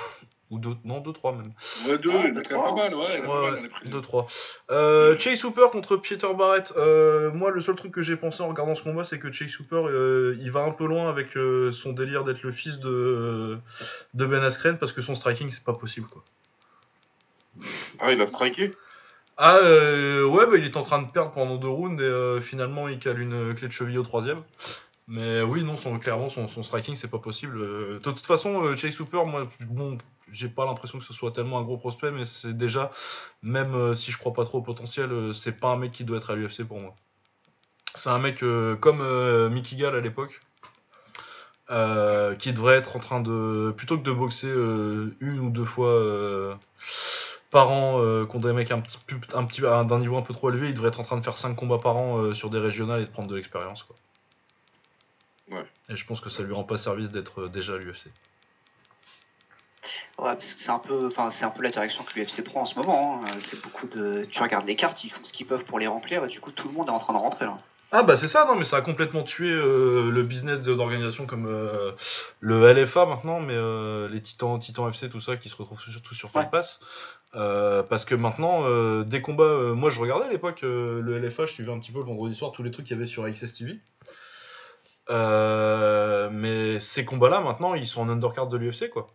[0.52, 1.54] Ou deux, non, deux, trois même.
[1.88, 3.26] Ouais, deux, il y a pas mal, ouais.
[3.26, 4.28] ouais, deux, trois.
[4.70, 6.74] Euh, Chase Hooper contre Peter Barrett.
[6.76, 9.58] Euh, moi, le seul truc que j'ai pensé en regardant ce combat, c'est que Chase
[9.62, 11.30] Hooper, euh, il va un peu loin avec
[11.72, 13.60] son délire d'être le fils de,
[14.14, 16.22] de Ben Askren parce que son striking, c'est pas possible, quoi.
[18.00, 18.74] Ah, il a striké?
[19.38, 22.42] Ah, euh, ouais, bah, il est en train de perdre pendant deux rounds et euh,
[22.42, 24.44] finalement il cale une clé de cheville au troisième.
[25.08, 27.58] Mais oui, non, son, clairement, son, striking, c'est pas possible.
[27.60, 29.98] Euh, de toute façon, Chase Hooper, moi, bon,
[30.32, 32.92] j'ai pas l'impression que ce soit tellement un gros prospect, mais c'est déjà,
[33.42, 36.30] même si je crois pas trop au potentiel, c'est pas un mec qui doit être
[36.30, 36.96] à l'UFC pour moi.
[37.96, 38.44] C'est un mec
[38.80, 40.40] comme Mickey Gall à l'époque,
[42.40, 44.54] qui devrait être en train de, plutôt que de boxer
[45.20, 46.60] une ou deux fois
[47.52, 50.34] par an euh, contre des mecs un petit peu un petit d'un niveau un peu
[50.34, 52.50] trop élevé, il devrait être en train de faire 5 combats par an euh, sur
[52.50, 53.96] des régionales et de prendre de l'expérience quoi.
[55.52, 55.66] Ouais.
[55.90, 58.08] Et je pense que ça lui rend pas service d'être euh, déjà à l'UFC.
[60.18, 62.62] Ouais, parce que c'est un peu, enfin, c'est un peu la direction que l'UFC prend
[62.62, 63.22] en ce moment.
[63.22, 63.28] Hein.
[63.42, 66.24] C'est beaucoup de, tu regardes les cartes, ils font ce qu'ils peuvent pour les remplir,
[66.24, 67.58] et du coup tout le monde est en train de rentrer là.
[67.92, 71.46] Ah bah c'est ça, non mais ça a complètement tué le business d'organisation comme
[72.40, 73.58] le LFA maintenant, mais
[74.10, 76.80] les Titans, Titans FC, tout ça qui se retrouvent surtout sur Fight Pass.
[77.36, 79.44] Euh, parce que maintenant, euh, des combats.
[79.44, 82.36] Euh, moi, je regardais à l'époque le LFA, je suivais un petit peu le vendredi
[82.36, 83.80] soir tous les trucs qu'il y avait sur AXS TV.
[85.10, 89.08] mais ces combats-là, maintenant, ils sont en undercard de l'UFC, quoi.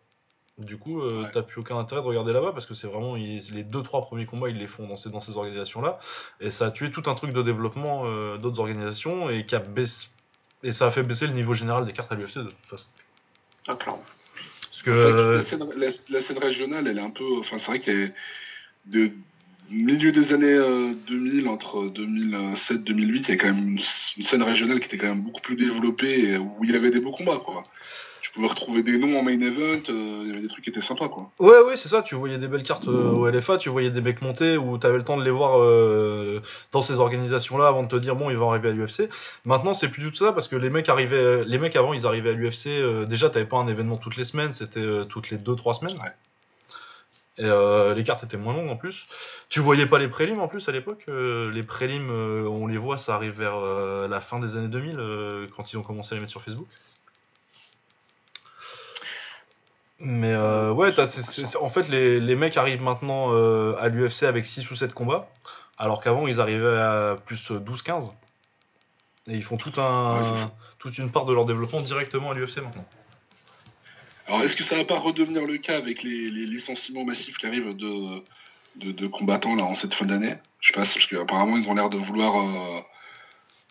[0.59, 1.03] Du coup,
[1.35, 4.49] t'as plus aucun intérêt de regarder là-bas parce que c'est vraiment les 2-3 premiers combats,
[4.49, 5.99] ils les font dans ces, dans ces organisations-là.
[6.41, 8.05] Et ça a tué tout un truc de développement
[8.39, 10.09] d'autres organisations et, qui a baissé,
[10.63, 12.87] et ça a fait baisser le niveau général des cartes à l'UFC de toute façon.
[13.69, 14.03] Ah, clairement
[14.87, 15.43] la,
[16.21, 17.39] scène, régionale, elle est un peu.
[17.39, 18.09] Enfin, c'est vrai qu'il y a
[18.87, 19.11] de
[19.71, 20.59] milieu des années
[21.09, 24.99] 2000, euh, entre 2007 2008, il y a quand même une, scène régionale qui était
[24.99, 27.65] quand même beaucoup plus développée où il y avait des beaux combats, quoi
[28.37, 30.83] pouvais retrouver des noms en main event, euh, il y avait des trucs qui étaient
[30.83, 31.31] sympas quoi.
[31.39, 34.03] Ouais, ouais, c'est ça, tu voyais des belles cartes euh, au LFA, tu voyais des
[34.03, 37.83] mecs monter où tu avais le temps de les voir euh, dans ces organisations-là avant
[37.83, 39.09] de te dire bon, ils vont arriver à l'UFC.
[39.47, 42.07] Maintenant, c'est plus du tout ça parce que les mecs arrivaient, les mecs avant, ils
[42.07, 45.81] arrivaient à l'UFC, déjà, t'avais pas un événement toutes les semaines, c'était toutes les 2-3
[45.81, 45.97] semaines.
[47.39, 47.45] Et
[47.95, 49.07] les cartes étaient moins longues en plus.
[49.49, 51.07] Tu voyais pas les prélims en plus à l'époque.
[51.09, 53.59] les prélims, on les voit, ça arrive vers
[54.09, 56.67] la fin des années 2000 quand ils ont commencé à les mettre sur Facebook.
[59.99, 60.93] Mais euh, euh, ouais,
[61.61, 65.29] en fait, les, les, mecs arrivent maintenant euh, à l'UFC avec 6 ou 7 combats,
[65.79, 68.13] alors qu'avant, ils arrivaient à plus 12-15.
[69.29, 72.85] Et ils font tout un, toute une part de leur développement directement à l'UFC maintenant.
[74.27, 77.47] Alors, est-ce que ça va pas redevenir le cas avec les, les licenciements massifs qui
[77.47, 78.23] arrivent de,
[78.77, 80.35] de, de, combattants là, en cette fin d'année?
[80.61, 82.81] Je sais pas, parce qu'apparemment, ils ont l'air de vouloir euh,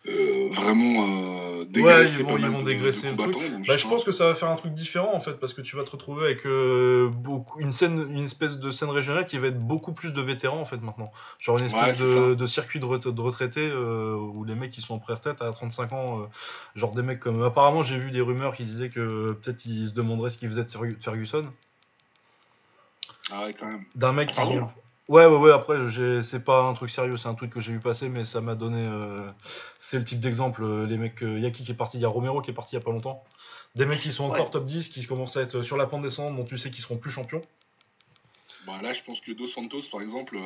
[0.08, 1.45] euh, vraiment euh,
[1.76, 3.36] dégraisser ouais, ils vont, dégraisser le truc.
[3.68, 5.76] Bah, je pense que ça va faire un truc différent en fait parce que tu
[5.76, 9.48] vas te retrouver avec euh, beaucoup une scène une espèce de scène régionale qui va
[9.48, 11.12] être beaucoup plus de vétérans en fait maintenant.
[11.40, 15.52] Genre une espèce de, circuit de, retraités où les mecs qui sont en pré-retraite à
[15.52, 16.30] 35 ans
[16.76, 19.94] genre des mecs comme apparemment j'ai vu des rumeurs qui disaient que peut-être ils se
[19.94, 21.46] demanderaient ce qu'ils faisaient de Ferguson.
[23.32, 23.86] Ah ouais quand même.
[23.96, 24.40] D'un mec qui
[25.08, 25.78] Ouais, ouais, ouais, après,
[26.24, 28.56] c'est pas un truc sérieux, c'est un truc que j'ai vu passer, mais ça m'a
[28.56, 28.88] donné.
[28.88, 29.30] Euh,
[29.78, 31.22] c'est le type d'exemple, euh, les mecs.
[31.22, 32.84] Euh, Yaki qui est parti, il y a Romero qui est parti il y a
[32.84, 33.24] pas longtemps.
[33.76, 36.36] Des mecs qui sont encore top 10, qui commencent à être sur la pente descendante,
[36.36, 37.44] dont tu sais qu'ils seront plus champions.
[38.66, 40.40] Bah là, je pense que Dos Santos, par exemple.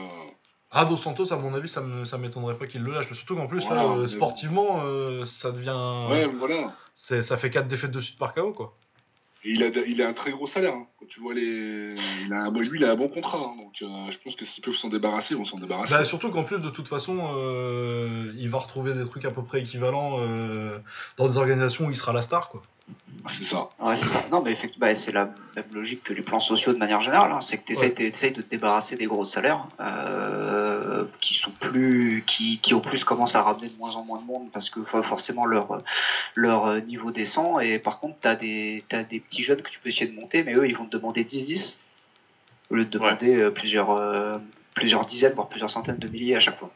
[0.71, 1.81] Ah, Dos Santos, à mon avis, ça,
[2.17, 3.11] m'étonnerait pas qu'il le lâche.
[3.13, 3.61] Surtout qu'en plus,
[4.07, 4.83] sportivement,
[5.23, 6.07] ça devient.
[6.09, 6.73] Ouais, voilà.
[6.95, 8.75] ça fait 4 défaites de suite par KO, quoi.
[9.45, 10.73] Et il a, il a un très gros salaire.
[10.73, 10.87] Hein.
[10.99, 11.95] Quand tu vois les,
[12.25, 13.37] il a un, lui, il a un bon contrat.
[13.37, 13.55] Hein.
[13.57, 15.93] Donc, euh, je pense que s'ils peuvent s'en débarrasser, ils vont s'en débarrasser.
[15.93, 19.43] Bah, surtout qu'en plus, de toute façon, euh, il va retrouver des trucs à peu
[19.43, 20.79] près équivalents euh,
[21.17, 22.61] dans des organisations où il sera la star, quoi.
[23.27, 23.69] C'est ça.
[23.79, 24.25] Ouais, c'est ça.
[24.31, 25.25] Non, mais effectivement, bah, c'est la
[25.55, 27.31] même logique que les plans sociaux de manière générale.
[27.31, 27.41] Hein.
[27.41, 32.59] C'est que tu essayes, de te débarrasser des gros salaires euh, qui sont plus, qui,
[32.59, 35.45] qui au plus commencent à ramener de moins en moins de monde parce que forcément
[35.45, 35.83] leur,
[36.35, 37.61] leur niveau descend.
[37.61, 40.15] Et par contre, tu as des, as des petits jeunes que tu peux essayer de
[40.15, 41.75] monter, mais eux, ils vont te demander 10-10
[42.69, 44.37] au lieu de demander euh, plusieurs, euh,
[44.75, 46.71] plusieurs dizaines, voire plusieurs centaines de milliers à chaque fois.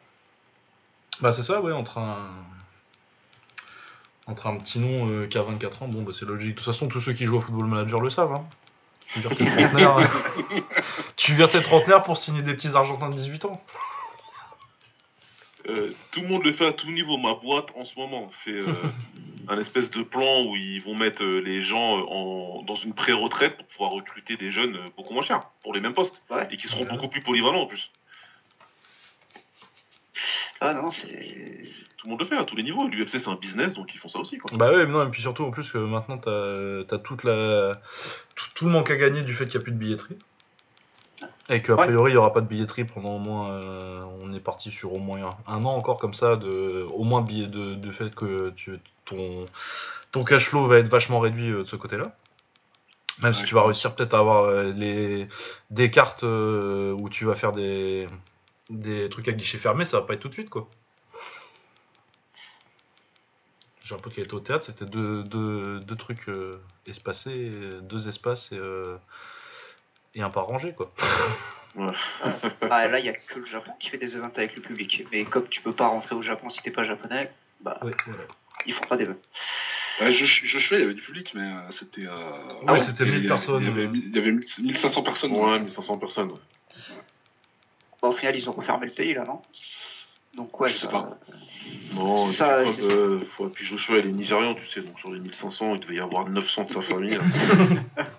[1.22, 2.30] Bah, c'est ça, ouais, entre un
[4.28, 6.52] entre un petit nom euh, qui a 24 ans, bon, bah, c'est logique.
[6.52, 8.34] De toute façon, tous ceux qui jouent au football manager le savent.
[8.34, 8.46] Hein.
[9.14, 10.10] Tu vires tes trentenaires,
[11.18, 13.64] tu tes trentenaires pour signer des petits argentins de 18 ans.
[15.70, 17.18] Euh, tout le monde le fait à tout niveau.
[17.18, 18.74] Ma boîte en ce moment fait euh,
[19.50, 23.68] un espèce de plan où ils vont mettre les gens en, dans une pré-retraite pour
[23.68, 26.20] pouvoir recruter des jeunes beaucoup moins chers pour les mêmes postes
[26.50, 27.92] et qui seront beaucoup plus polyvalents en plus.
[30.60, 31.70] Ah non, c'est
[32.04, 32.86] tout le monde le fait à tous les niveaux.
[32.86, 34.38] L'UFC c'est un business donc ils font ça aussi.
[34.38, 34.58] Quoi.
[34.58, 37.80] Bah ouais, mais non, et puis surtout en plus que maintenant t'as as toute la
[38.36, 40.18] tout, le manque à gagner du fait qu'il n'y a plus de billetterie.
[41.50, 43.52] Et qu'a priori il n'y aura pas de billetterie pendant au moins.
[43.52, 47.22] Euh, on est parti sur au moins un, an encore comme ça, de, au moins
[47.22, 49.46] billet de, de fait que tu, ton,
[50.12, 52.18] ton cash flow va être vachement réduit euh, de ce côté-là.
[53.22, 55.28] Même si tu vas réussir peut-être à avoir euh, les,
[55.70, 58.10] des cartes où tu vas faire des,
[58.70, 60.68] des trucs à guichet fermé, ça va pas être tout de suite quoi.
[63.84, 67.52] J'ai un pote qui était au théâtre, c'était deux, deux, trucs euh, espacés,
[67.82, 68.98] deux espaces et, euh,
[70.16, 70.92] et un par rangé, quoi.
[71.78, 75.06] ah, là, il n'y a que le Japon qui fait des events avec le public.
[75.12, 77.30] Mais comme tu peux pas rentrer au Japon si t'es pas japonais,
[77.60, 77.80] bah,
[78.66, 79.08] ils font pas des
[80.00, 82.08] je, je, je il y avait du public, mais euh, c'était.
[82.68, 83.64] oui, c'était 1000 personnes.
[83.64, 85.32] Il y avait, il y avait 1500 personnes.
[85.34, 86.32] Ouais, 1500 personnes.
[88.02, 89.42] Bah, au final, ils ont refermé le pays, là, non?
[90.36, 91.18] Donc, ouais, je sais pas.
[91.94, 92.64] Non, ça,
[93.36, 93.50] faut...
[93.50, 96.28] puis Joshua, il est nigérian, tu sais, donc sur les 1500, il devait y avoir
[96.28, 97.20] 900 de sa famille.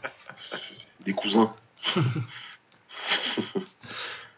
[1.04, 1.54] Des cousins.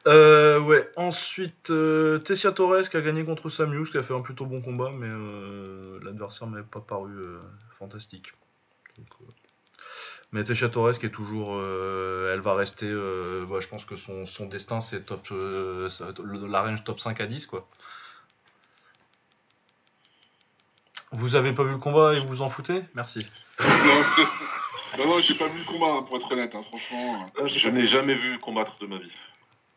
[0.06, 4.22] euh, ouais, ensuite, euh, Tessia Torres qui a gagné contre Samius, qui a fait un
[4.22, 7.38] plutôt bon combat, mais euh, l'adversaire m'avait pas paru euh,
[7.78, 8.32] fantastique.
[10.36, 11.60] Mais Tessia Torres qui est toujours.
[11.60, 12.92] elle va rester.
[13.48, 15.28] Bah, je pense que son, son destin, c'est top.
[15.30, 17.66] la range top 5 à 10, quoi.
[21.12, 22.82] Vous avez pas vu le combat et vous vous en foutez?
[22.94, 23.26] Merci.
[24.98, 27.30] non, non, j'ai pas vu le combat, hein, pour être honnête, hein, franchement.
[27.46, 29.12] Je n'ai jamais vu combattre de ma vie.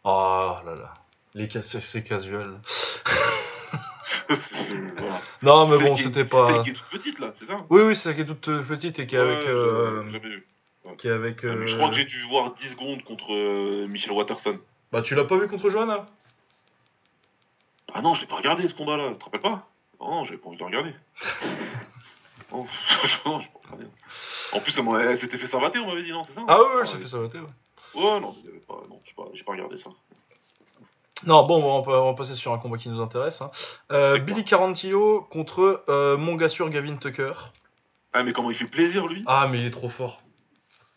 [0.04, 0.94] Oh là là.
[1.36, 2.60] Les c'est casual.
[5.42, 6.58] Non, mais bon, c'était pas.
[6.58, 9.00] C'est qui est toute petite là, c'est ça Oui, oui, c'est qui est toute petite
[9.00, 9.48] et qui est avec.
[9.48, 10.04] Euh...
[10.22, 10.46] vu.
[10.98, 11.42] Qui est avec.
[11.42, 14.60] Je crois que euh, j'ai dû voir 10 secondes contre euh, Michel Watterson.
[14.92, 16.08] Bah, tu l'as pas vu contre Johanna?
[17.94, 19.68] Ah non, je l'ai pas regardé ce combat là, tu te rappelles pas?
[20.00, 20.94] Non, j'avais pas envie de regarder.
[22.52, 22.66] non,
[23.24, 23.38] pas.
[24.52, 26.42] En plus, elle, s'était fait savater, on m'avait dit, non, c'est ça?
[26.48, 27.46] Ah ouais, elle s'est fait savater, ouais.
[27.96, 29.90] Ouais, non, j'avais pas, non, j'ai pas, pas regardé ça.
[31.26, 33.42] Non, bon, on va, on va, passer sur un combat qui nous intéresse.
[33.42, 33.52] Hein.
[33.92, 37.34] Euh, Billy Carantillo contre euh, mon gars sûr Gavin Tucker.
[38.14, 39.24] Ah, mais comment il fait plaisir, lui?
[39.28, 40.22] Ah, mais il est trop fort.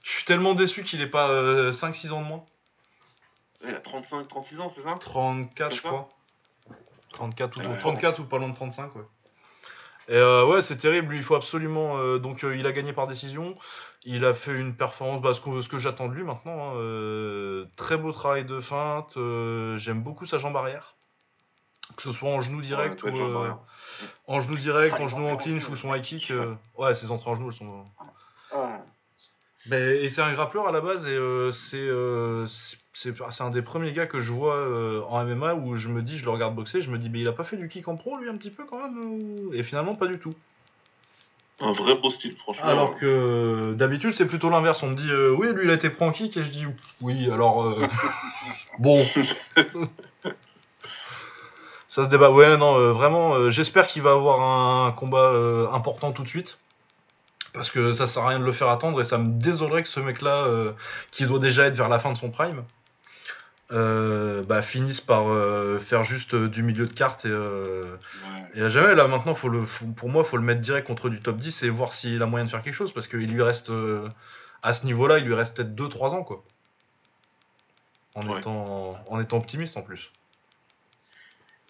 [0.02, 2.44] Je suis tellement déçu qu'il ait pas 5-6 euh, ans de moins.
[3.64, 4.96] Il a 35, 36 ans, c'est ça?
[5.00, 6.08] 34, je crois.
[7.12, 9.02] 34 ou, 34 ou pas loin de 35, ouais.
[10.08, 11.14] Et ouais, c'est terrible.
[11.14, 12.18] il faut absolument.
[12.18, 13.56] Donc, il a gagné par décision.
[14.04, 16.74] Il a fait une performance, bah, ce que, j'attends de lui maintenant.
[16.76, 19.14] Hein, très beau travail de feinte.
[19.76, 20.96] J'aime beaucoup sa jambe arrière.
[21.96, 23.08] Que ce soit en genou direct ou.
[24.26, 26.32] en genou direct, en genou en clinch ou son high kick.
[26.76, 27.86] ouais, ses entrées en genou, elles sont.
[29.70, 34.06] Et c'est un grappleur à la base, et euh, euh, c'est un des premiers gars
[34.06, 36.90] que je vois euh, en MMA où je me dis, je le regarde boxer, je
[36.90, 38.64] me dis, mais il a pas fait du kick en pro lui un petit peu
[38.64, 40.34] quand même Et finalement, pas du tout.
[41.60, 42.66] Un vrai beau style, franchement.
[42.66, 44.82] Alors que d'habitude, c'est plutôt l'inverse.
[44.82, 46.66] On me dit, oui, lui il a été kick, et je dis,
[47.00, 47.76] oui, alors.
[48.78, 49.04] bon.
[51.88, 52.30] Ça se débat.
[52.30, 54.40] Ouais, non, vraiment, j'espère qu'il va avoir
[54.86, 55.32] un combat
[55.72, 56.58] important tout de suite
[57.52, 59.88] parce que ça sert à rien de le faire attendre et ça me désolerait que
[59.88, 60.72] ce mec-là, euh,
[61.10, 62.64] qui doit déjà être vers la fin de son prime,
[63.72, 68.94] euh, bah, finisse par euh, faire juste du milieu de carte et, à jamais.
[68.94, 69.62] Là maintenant faut le
[69.96, 72.44] pour moi faut le mettre direct contre du top 10 et voir s'il a moyen
[72.44, 73.72] de faire quelque chose parce qu'il lui reste
[74.62, 76.44] à ce niveau là il lui reste peut-être 2-3 ans quoi.
[78.14, 80.10] En, étant, en étant optimiste en plus.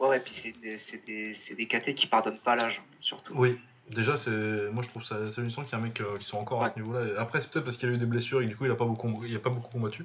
[0.00, 3.32] Ouais et puis c'est des, des, des KT qui pardonnent pas l'âge surtout.
[3.36, 3.58] Oui.
[3.90, 4.30] Déjà, c'est
[4.70, 6.70] moi je trouve ça hallucinant qu'il y a un mec euh, qui sont encore à
[6.70, 7.20] ce niveau-là.
[7.20, 8.84] Après, c'est peut-être parce qu'il a eu des blessures et du coup il a pas
[8.84, 10.04] beaucoup, il a pas beaucoup combattu.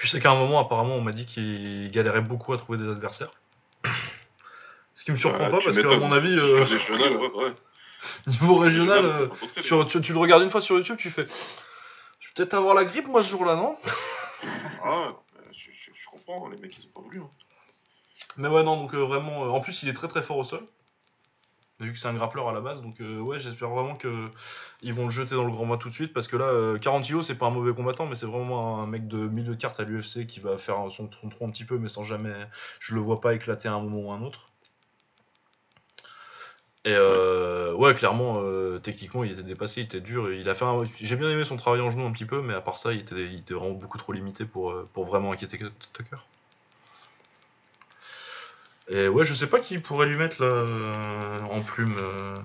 [0.00, 2.78] Puis je sais qu'à un moment, apparemment, on m'a dit qu'il galérait beaucoup à trouver
[2.78, 3.32] des adversaires.
[4.94, 6.64] Ce qui me surprend pas parce qu'à mon avis, euh,
[8.26, 9.28] niveau régional, euh,
[9.60, 11.26] tu, le regardes une fois sur YouTube, tu fais.
[12.18, 13.76] Je vais peut-être avoir la grippe moi ce jour-là, non?
[14.82, 15.12] Ah,
[15.52, 17.20] je, comprends, les mecs ils ont pas voulu.
[17.20, 17.28] Hein.
[18.38, 20.66] Mais ouais, non, donc vraiment, en plus il est très très fort au sol
[21.84, 22.82] vu que c'est un grappleur à la base.
[22.82, 24.28] Donc euh, ouais, j'espère vraiment que
[24.82, 26.78] ils vont le jeter dans le grand mois tout de suite parce que là, euh,
[26.78, 29.80] 40 c'est pas un mauvais combattant, mais c'est vraiment un mec de milieu de carte
[29.80, 32.32] à l'UFC qui va faire son tronc un petit peu, mais sans jamais,
[32.80, 34.48] je le vois pas éclater à un moment ou à un autre.
[36.86, 38.42] Et euh, ouais, clairement,
[38.80, 40.32] techniquement, il était dépassé, il était dur.
[40.32, 40.64] il a fait
[40.98, 43.00] J'ai bien aimé son travail en genou un petit peu, mais à part ça, il
[43.00, 45.58] était, il était vraiment beaucoup trop limité pour, pour vraiment inquiéter
[45.92, 46.16] Tucker.
[48.90, 51.94] Et ouais, je sais pas qui pourrait lui mettre là euh, en plume.
[51.96, 52.36] Euh,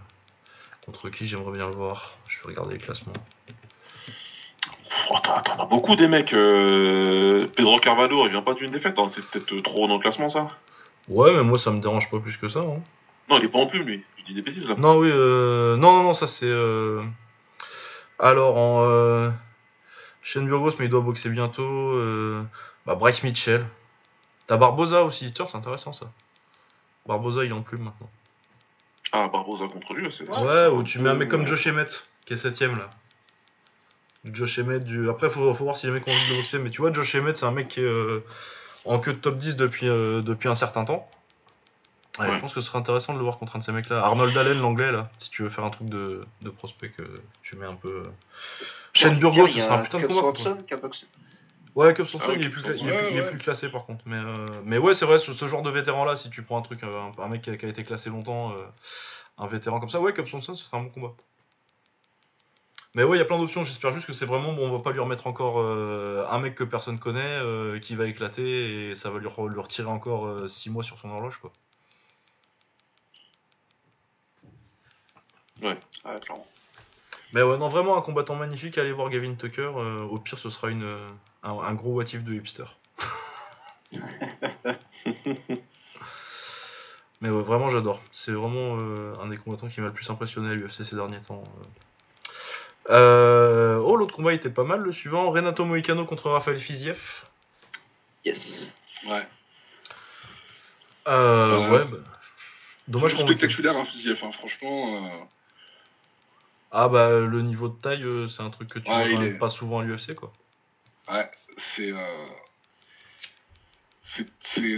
[0.85, 2.13] contre qui j'aimerais bien le voir.
[2.27, 3.13] Je vais regarder les classements.
[5.09, 6.33] Oh, T'en as beaucoup des mecs.
[6.33, 8.93] Euh, Pedro Carvalho, il vient pas d'une défaite.
[8.99, 9.09] Hein.
[9.13, 10.49] C'est peut-être trop dans le classement ça.
[11.07, 12.59] Ouais, mais moi ça me dérange pas plus que ça.
[12.59, 12.79] Hein.
[13.27, 14.03] Non, il est pas en plume lui.
[14.19, 14.75] Je dis des bêtises là.
[14.77, 15.09] Non, oui.
[15.09, 16.51] Non, non, non, ça c'est.
[18.19, 19.31] Alors en.
[20.21, 21.99] Shane Burgos, mais il doit boxer bientôt.
[22.85, 23.65] Bah, Bryce Mitchell.
[24.45, 25.33] T'as Barbosa aussi.
[25.33, 26.11] Tiens, c'est intéressant ça.
[27.05, 28.09] Barbosa, il est en plume maintenant.
[29.11, 30.27] Ah, Barbosa contre lui, c'est.
[30.27, 32.89] Ouais, ou tu mets un mec comme Josh Emmett, qui est septième là.
[34.25, 35.09] Josh Emmett, du...
[35.09, 37.13] après, faut, faut voir si les mecs ont envie de boxer, mais tu vois, Josh
[37.15, 38.23] Emmett, c'est un mec qui est euh,
[38.83, 41.07] en queue de top 10 depuis, euh, depuis un certain temps.
[42.19, 44.01] Je pense que ce serait intéressant de le voir contre un de ces mecs-là.
[44.01, 47.03] Arnold Allen, l'anglais, là, si tu veux faire un truc de, de prospect que
[47.43, 47.89] tu mets un peu.
[47.89, 48.09] Euh,
[48.93, 50.33] Shane Burgos, ce sera un putain de combat.
[51.75, 54.01] Ouais, Cup ah il, est plus, plus classé par contre.
[54.05, 56.61] Mais, euh, mais ouais, c'est vrai, ce, genre de vétéran là, si tu prends un
[56.61, 58.63] truc, euh, un, mec qui a, été classé longtemps, euh,
[59.37, 61.13] un vétéran comme ça, ouais, Cup Thompson, ce sera un bon combat.
[62.93, 64.81] Mais ouais, il y a plein d'options, j'espère juste que c'est vraiment bon, on va
[64.81, 67.41] pas lui remettre encore un mec que personne connaît,
[67.81, 71.39] qui va éclater, et ça va lui, lui retirer encore 6 mois sur son horloge,
[71.39, 71.51] quoi.
[75.61, 76.47] Ouais, ouais clairement.
[77.33, 79.71] Mais ouais, non, vraiment un combattant magnifique, allez voir Gavin Tucker,
[80.09, 80.87] au pire ce sera une
[81.45, 82.65] un, gros watif de hipster.
[87.21, 88.01] Mais ouais, vraiment j'adore.
[88.11, 91.21] C'est vraiment euh, un des combattants qui m'a le plus impressionné à l'UFC ces derniers
[91.21, 91.43] temps.
[92.89, 95.31] Euh, oh, l'autre combat était pas mal, le suivant.
[95.31, 97.23] Renato Moicano contre Rafael Fiziev.
[98.25, 98.69] Yes.
[99.07, 99.25] Ouais.
[101.07, 101.97] Euh, ouais, bah,
[102.87, 103.25] Dommage qu'on.
[103.25, 104.95] spectaculaire, hein, Fiziev, hein, franchement.
[104.95, 105.23] Euh.
[106.71, 109.83] Ah bah, le niveau de taille, c'est un truc que tu vois pas souvent à
[109.83, 110.33] l'UFC, quoi.
[111.11, 111.91] Ouais, c'est.
[111.91, 112.27] Euh...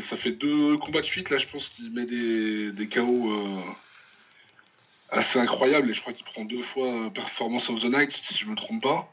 [0.01, 3.61] ça fait deux combats de suite, là, je pense qu'il met des, des KO euh,
[5.09, 5.89] assez incroyables.
[5.89, 8.55] Et je crois qu'il prend deux fois euh, Performance of the Night, si je me
[8.55, 9.11] trompe pas.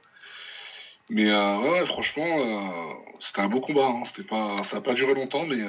[1.11, 3.87] Mais euh, ouais, franchement, c'était un beau combat.
[3.87, 4.05] Hein.
[4.07, 5.63] C'était pas, ça n'a pas duré longtemps, mais.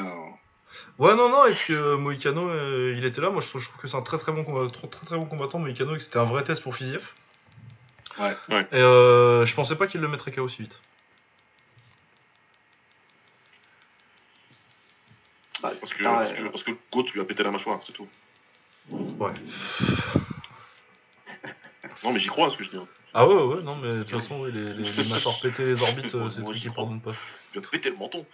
[0.97, 2.49] Ouais, non, non, et puis Moïcano,
[2.93, 3.29] il était là.
[3.29, 5.93] Moi, je trouve, que c'est un très très bon, combattant, très, très bon combattant, Moïcano,
[5.93, 7.07] et que c'était un vrai test pour Fiziev.
[8.17, 8.35] Ouais.
[8.49, 8.67] ouais.
[8.71, 10.81] Et je pensais pas qu'il le mettrait KO aussi vite.
[15.79, 18.07] Parce, que, parce, que, parce que Goat lui a pété la mâchoire, c'est tout.
[18.91, 19.33] Ouais.
[22.03, 22.77] non, mais j'y crois à ce que je dis.
[22.77, 22.87] Hein.
[23.17, 26.09] Ah ouais, ouais, non, mais de toute façon, les, les, les mâchoires pétées, les orbites,
[26.09, 27.13] c'est trucs qui pardonnent pas.
[27.53, 28.25] Il a pété le menton.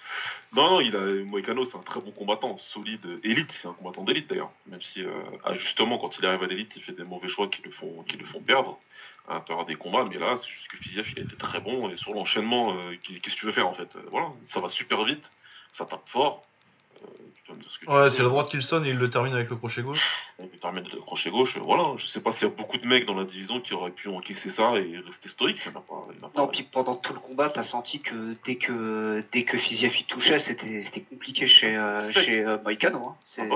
[0.53, 4.03] Non, non, il a, Moïcano, c'est un très bon combattant, solide, élite, c'est un combattant
[4.03, 4.49] d'élite d'ailleurs.
[4.65, 5.11] Même si, euh,
[5.43, 8.01] ah, justement, quand il arrive à l'élite, il fait des mauvais choix qui le font,
[8.07, 8.79] qui le font perdre
[9.27, 10.07] à l'intérieur des combats.
[10.09, 11.91] Mais là, c'est juste que Fiziev, il a été très bon.
[11.91, 13.95] Et sur l'enchaînement, euh, qu'est-ce que tu veux faire en fait?
[14.09, 15.29] Voilà, ça va super vite,
[15.73, 16.43] ça tape fort.
[17.87, 20.17] Ouais, c'est la droite qui le sonne et il le termine avec le crochet gauche.
[20.39, 21.93] Il le termine avec le crochet gauche, voilà.
[21.97, 24.07] Je sais pas s'il y a beaucoup de mecs dans la division qui auraient pu
[24.07, 25.59] encaisser ça et rester stoïque.
[25.65, 25.83] Il pas,
[26.35, 30.39] non, puis pendant tout le combat, t'as senti que dès que dès que Fiziev touchait,
[30.39, 33.07] c'était compliqué chez, euh, chez euh, Moïcano.
[33.07, 33.15] Hein.
[33.25, 33.49] C'est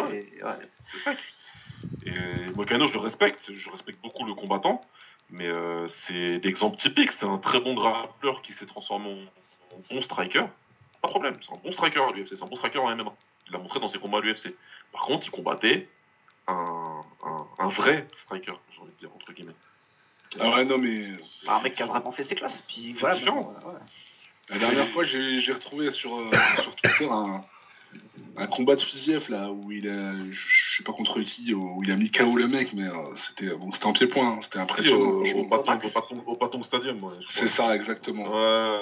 [0.44, 0.58] ah
[1.04, 1.18] sec.
[2.06, 3.54] Et Moïcano, je le respecte.
[3.54, 4.82] Je respecte beaucoup le combattant.
[5.30, 7.12] Mais euh, c'est l'exemple typique.
[7.12, 9.28] C'est un très bon grappleur qui s'est transformé
[9.72, 10.46] en, bon striker.
[11.02, 11.38] Pas de problème.
[11.42, 12.36] C'est un bon striker à l'UFC.
[12.36, 13.14] C'est un bon striker en MMA.
[13.48, 14.54] Il l'a montré dans ses combats à l'UFC.
[14.92, 15.88] Par contre, il combattait
[16.48, 17.02] un,
[17.60, 19.56] un, vrai striker, j'ai envie de dire, entre guillemets.
[20.40, 21.12] Ah ouais, non, mais.
[21.48, 22.64] Un mec qui a vraiment fait ses classes.
[22.68, 23.56] Puis voilà, différent.
[24.50, 26.30] La dernière fois, j'ai retrouvé sur, euh,
[26.62, 27.44] sur Twitter un,
[28.38, 31.92] un combat de Fiziev là où il a je sais pas contre qui où il
[31.92, 35.06] a mis KO le mec mais euh, c'était bon c'était en pied-point hein, c'était impressionnant
[35.06, 38.24] au, au, Patong, Stadium c'est ça exactement.
[38.24, 38.80] Ouais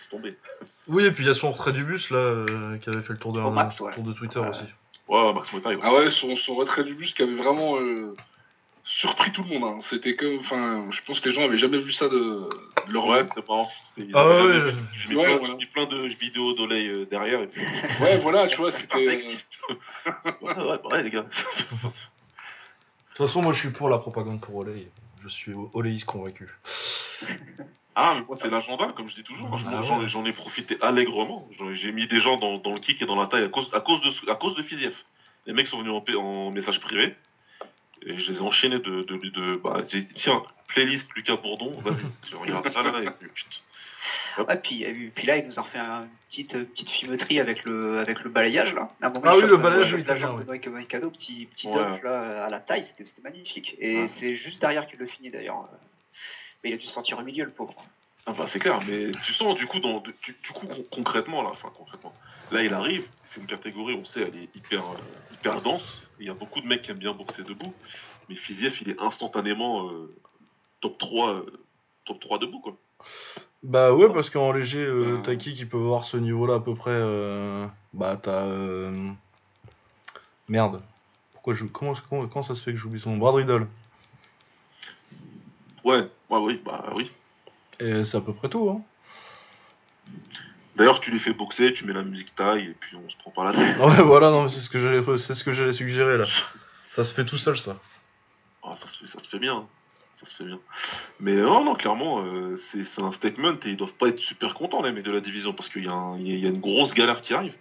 [0.00, 0.36] c'est tombé
[0.88, 3.12] oui et puis il y a son retrait du bus là euh, qui avait fait
[3.12, 4.64] le tour de, tour de Twitter aussi.
[5.08, 8.14] Ouais Max Muay ah ouais son, son, retrait du bus qui avait vraiment euh,
[8.88, 9.64] surpris tout le monde.
[9.64, 9.80] Hein.
[9.88, 12.48] C'était comme, enfin, je pense que les gens avaient jamais vu ça de,
[12.88, 13.68] leur Ouais, c'était marrant.
[14.14, 14.72] Ah ouais.
[14.94, 15.38] J'ai mis, ouais,
[15.72, 17.42] plein, de vidéos d'Olay euh, derrière.
[17.42, 17.62] Et puis...
[18.00, 18.96] ouais, voilà, tu vois, c'était.
[20.40, 21.22] ouais, ouais, ouais, les gars.
[21.22, 21.28] De
[23.14, 24.88] toute façon, moi, je suis pour la propagande pour Olay.
[25.22, 26.48] Je suis Oléiste convaincu.
[27.94, 29.50] Ah, mais moi, c'est l'agenda, comme je dis toujours.
[29.66, 31.48] Ah j'en ai profité allègrement.
[31.74, 33.80] J'ai mis des gens dans, dans, le kick et dans la taille à cause, à
[33.80, 34.94] cause de, à cause de Fiziev.
[35.46, 37.16] Les mecs sont venus en, en message privé.
[38.08, 39.02] Et je les ai enchaînés de.
[39.02, 39.82] de, de bah,
[40.14, 44.56] tiens, playlist Lucas Bourdon, vas-y, je regarde ça là, et puis putain.
[44.56, 48.30] puis, puis là, il nous a refait une petite, petite filmeterie avec le, avec le
[48.30, 48.90] balayage là.
[49.02, 52.00] ah oui, le balayage, oui, la jambe de cadeau, petit, petit ouais.
[52.02, 53.76] là, à la taille, c'était magnifique.
[53.78, 55.68] Et c'est juste derrière qu'il le finit d'ailleurs.
[56.64, 57.74] Mais il a dû se sentir au milieu, le pauvre.
[58.26, 61.70] Ah bah, c'est clair, mais tu sens du coup, dans, du, coup concrètement là, enfin
[61.74, 62.12] concrètement,
[62.50, 66.26] là il arrive, c'est une catégorie, on sait, elle est hyper, euh, hyper dense, il
[66.26, 67.74] y a beaucoup de mecs qui aiment bien boxer debout,
[68.28, 70.14] mais Fiziev il est instantanément euh,
[70.80, 71.64] top 3 euh,
[72.04, 72.76] top 3 debout quoi.
[73.64, 74.88] Bah ouais, parce qu'en léger,
[75.24, 76.96] t'as qui qui peut voir ce niveau-là à peu près
[77.92, 78.46] Bah t'as...
[80.48, 80.80] Merde.
[81.32, 81.64] Pourquoi je...
[81.64, 83.16] comment, comment, ça se fait que j'oublie son nom?
[83.18, 83.66] Brad Riddle.
[85.84, 87.10] Ouais, ouais, oui, bah oui.
[87.80, 88.68] Et c'est à peu près tout.
[88.70, 88.82] Hein.
[90.78, 93.32] D'ailleurs, tu les fais boxer, tu mets la musique taille et puis on se prend
[93.32, 93.78] pas la tête.
[93.78, 96.26] ouais, voilà, non, c'est ce que j'allais, c'est ce que j'allais suggérer là.
[96.90, 97.76] Ça se fait tout seul, ça.
[98.62, 99.66] Ah, ça, se fait, ça se fait bien.
[100.20, 100.58] Ça se fait bien.
[101.20, 104.82] Mais non, non, clairement, euh, c'est, un statement et ils doivent pas être super contents,
[104.82, 107.54] les mecs de la division, parce qu'il y, y, a une grosse galère qui arrive.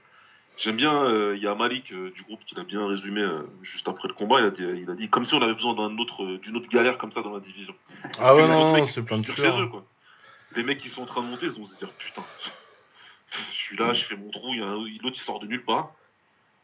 [0.57, 3.23] J'aime bien, euh, il y a Malik euh, du groupe qui l'a bien résumé
[3.61, 4.39] juste après le combat.
[4.39, 6.69] Il a, dit, il a dit comme si on avait besoin d'un autre, d'une autre
[6.69, 7.75] galère comme ça dans la division.
[8.19, 9.69] ah ouais, non, c'est plein de choses
[10.55, 12.23] les mecs qui sont en train de monter, ils vont se dire putain,
[13.31, 15.93] je suis là, je fais mon trou, l'autre il sort de nulle part.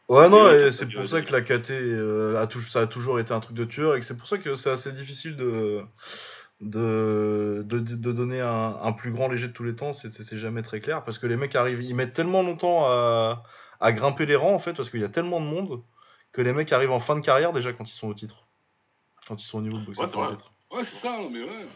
[0.08, 3.32] Ouais, non, et, c'est pour ça que la KT euh, a, ça a toujours été
[3.32, 5.82] un truc de tueur et que c'est pour ça que c'est assez difficile de,
[6.60, 11.04] de, de, donner un, plus grand léger de tous les temps, c'est jamais très clair
[11.04, 13.42] parce que les mecs arrivent, ils mettent tellement longtemps à,
[13.92, 15.82] grimper les rangs en fait parce qu'il y a tellement de monde
[16.32, 18.46] que les mecs arrivent en fin de carrière déjà quand ils sont au titre.
[19.26, 20.36] Quand ils sont au niveau de boxing ouais,
[20.70, 21.68] Ouais, c'est ça, mais ouais.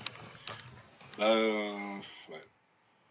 [1.20, 1.98] Euh,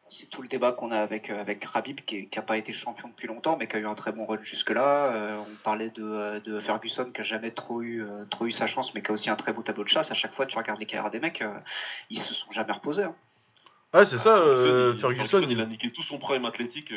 [0.09, 3.07] c'est tout le débat qu'on a avec, euh, avec Rabib, qui n'a pas été champion
[3.09, 5.13] depuis longtemps, mais qui a eu un très bon run jusque-là.
[5.13, 9.01] Euh, on parlait de, Ferguson, qui a jamais trop eu, trop eu sa chance, mais
[9.01, 10.11] qui a aussi un très beau tableau de chasse.
[10.11, 11.43] À chaque fois, tu regardes les carrières des mecs,
[12.09, 13.03] ils se sont jamais reposés.
[13.03, 13.15] Hein.
[13.93, 14.43] Ouais, c'est ça,
[14.99, 15.41] Ferguson.
[15.47, 15.61] il...
[15.61, 16.91] a niqué tout son prime athlétique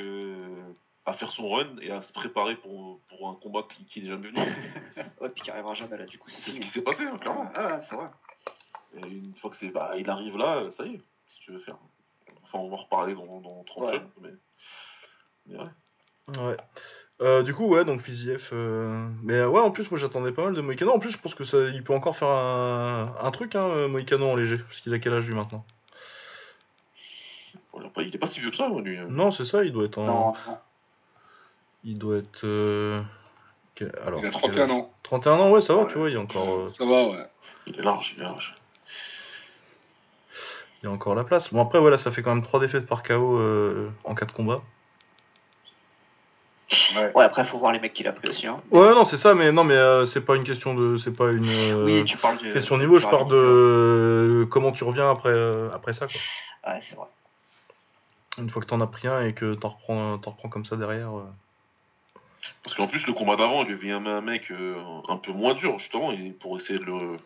[1.06, 4.28] à faire son run et à se préparer pour, pour un combat qui, n'est jamais
[4.28, 4.40] venu.
[5.20, 6.28] ouais, puis qui arrivera jamais là, du coup.
[6.30, 7.50] C'est ce qui s'est passé, hein, clairement.
[7.54, 8.08] Ah, c'est vrai.
[8.96, 11.60] Et une fois que c'est, bah, il arrive là, ça y est, si tu veux
[11.60, 11.76] faire.
[12.52, 14.02] Enfin, on va en reparler dans, dans 30 ouais.
[14.20, 14.28] mais...
[15.46, 15.64] mais ouais.
[16.38, 16.56] Ouais.
[17.22, 18.48] Euh, du coup, ouais, donc Fiziev.
[18.52, 19.08] Euh...
[19.22, 20.92] Mais ouais, en plus, moi j'attendais pas mal de Moïcano.
[20.92, 24.26] En plus, je pense que ça, il peut encore faire un, un truc, hein, Moïcano
[24.26, 25.64] en léger, parce qu'il a quel âge lui maintenant?
[27.98, 28.98] Il est pas si vieux que ça, lui.
[28.98, 29.06] Hein.
[29.08, 30.04] Non, c'est ça, il doit être en.
[30.06, 30.34] Non.
[31.84, 32.44] Il doit être.
[32.44, 33.02] Euh...
[34.04, 34.92] Alors, il a 31 ans.
[35.02, 36.48] 31 ans, ouais, ça va, tu vois, il est encore.
[36.48, 37.26] Euh, ça va, ouais.
[37.66, 38.54] Il est large, il est large
[40.82, 41.52] il y a encore la place.
[41.52, 44.62] Bon, après, voilà, ça fait quand même 3 défaites par KO euh, en 4 combats.
[46.94, 47.12] Ouais.
[47.14, 48.46] ouais, après, faut voir les mecs qu'il a pris aussi.
[48.46, 48.60] Hein.
[48.70, 50.96] Ouais, non, c'est ça, mais non, mais euh, c'est pas une question de.
[50.96, 51.48] C'est pas une.
[51.48, 52.52] Euh, oui, tu parles de.
[52.52, 54.46] Question niveau, je parle de.
[54.50, 55.34] comment tu reviens après,
[55.74, 56.72] après ça, quoi.
[56.72, 57.08] Ouais, c'est vrai.
[58.38, 61.10] Une fois que t'en as pris un et que t'en reprends, reprends comme ça derrière.
[62.62, 64.52] Parce qu'en plus, le combat d'avant, il avait un mec
[65.08, 67.16] un peu moins dur, justement, pour essayer de le.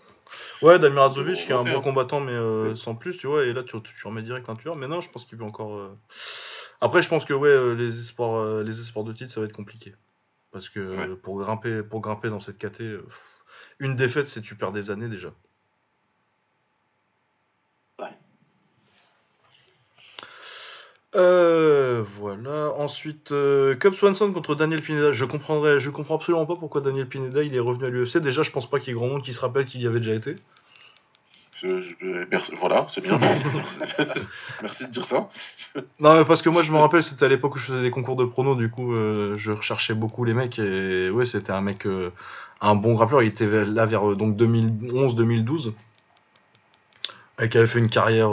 [0.63, 3.63] Ouais, Damir Adzovic qui est un bon combattant, mais sans plus, tu vois, et là
[3.63, 4.77] tu, tu remets direct un tueur.
[4.77, 5.97] Mais non, je pense qu'il peut encore.
[6.85, 9.47] Après, je pense que ouais, euh, les espoirs, euh, les espoirs de titre, ça va
[9.47, 9.95] être compliqué.
[10.51, 13.09] Parce que pour, grimper, pour grimper dans cette KT, euh,
[13.79, 15.33] une défaite, c'est tu perds des années déjà.
[21.15, 22.73] Voilà.
[22.77, 25.13] Ensuite, euh, Swanson contre Daniel Pineda.
[25.13, 28.19] Je comprendrais, je comprends absolument pas pourquoi Daniel Pineda il est revenu à l'UFC.
[28.19, 30.01] Déjà, je pense pas qu'il y ait grand monde qui se rappelle qu'il y avait
[30.01, 30.37] déjà été
[32.59, 33.19] voilà, c'est bien.
[34.63, 35.29] merci de dire ça.
[36.01, 37.91] non, mais parce que moi, je me rappelle, c'était à l'époque où je faisais des
[37.91, 40.59] concours de pronos, du coup, euh, je recherchais beaucoup les mecs.
[40.59, 42.11] Et ouais, c'était un mec, euh,
[42.61, 43.23] un bon rappeur.
[43.23, 45.73] Il était là vers euh, donc 2011-2012.
[47.41, 48.31] Et qui avait fait une carrière.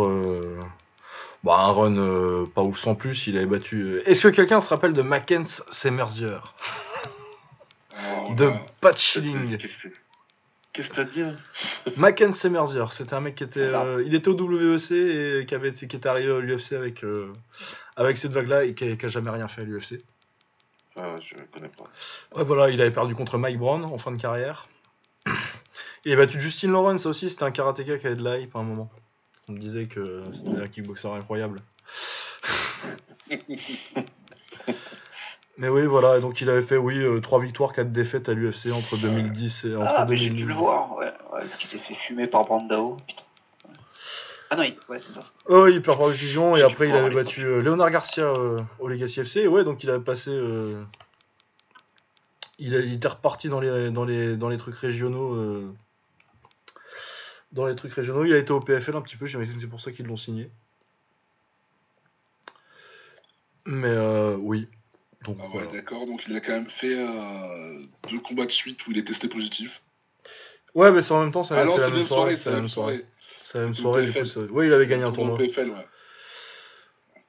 [1.44, 3.28] Bah, un run pas ouf sans plus.
[3.28, 4.00] Il avait battu.
[4.06, 6.38] Est-ce que quelqu'un se rappelle de Mackenzie Semerzier
[8.38, 9.58] De Pat Schilling
[10.74, 11.24] Qu'est-ce que t'as dit
[11.98, 13.60] Mackenzie Merzier, c'était un mec qui était.
[13.60, 17.34] Euh, il était au WEC et qui, avait, qui était arrivé à l'UFC avec, euh,
[17.98, 20.02] avec cette vague-là et qui a, jamais rien fait à l'UFC.
[20.96, 21.90] Ah, je connais pas.
[22.36, 24.68] Ouais, voilà, il avait perdu contre Mike Brown en fin de carrière.
[26.04, 28.64] Il a battu Justin Lawrence aussi, c'était un karatéka qui avait de l'hype à un
[28.64, 28.90] moment.
[29.52, 31.62] On me disait que c'était un kickboxer incroyable.
[35.58, 38.68] Mais oui, voilà, donc il avait fait, oui, 3 euh, victoires, 4 défaites à l'UFC
[38.72, 42.28] entre 2010 et entre ah, J'ai dû le voir, ouais, ouais qui s'est fait fumer
[42.28, 42.96] par Brandao.
[44.50, 44.78] Ah non, il...
[44.88, 45.20] ouais, c'est ça.
[45.48, 48.88] Oh, il perd par décision, et après il avait battu euh, Léonard Garcia euh, au
[48.88, 50.32] Legacy FC, et ouais, donc il avait passé.
[52.58, 55.76] Il, il, était reparti dans les, dans les, dans les trucs régionaux.
[57.52, 59.68] Dans les trucs régionaux, il a été au PFL un petit peu, j'imagine que c'est
[59.68, 60.50] pour ça qu'ils l'ont signé.
[63.66, 63.96] Mais
[64.40, 64.68] oui,
[65.24, 68.86] donc, ah ouais, d'accord, donc il a quand même fait euh, deux combats de suite
[68.88, 69.82] où il est testé positif.
[70.74, 72.36] Ouais, mais c'est en même temps, c'est ah la, même soirée.
[72.36, 73.06] C'est la même soirée.
[73.42, 74.20] C'est la même soirée, du coup.
[74.52, 75.38] Oui, il avait gagné un tournoi.
[75.38, 75.88] PFL, ouais.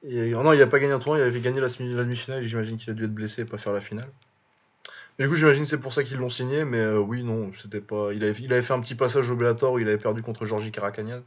[0.05, 2.77] Et, oh non, il a pas gagné un tournoi, il avait gagné la, demi-finale, j'imagine
[2.77, 4.09] qu'il a dû être blessé et pas faire la finale.
[5.19, 8.13] Du coup, j'imagine c'est pour ça qu'ils l'ont signé, mais euh, oui, non, c'était pas.
[8.13, 10.45] Il avait, il avait fait un petit passage au Bellator où il avait perdu contre
[10.45, 11.21] Georgi Karakanian.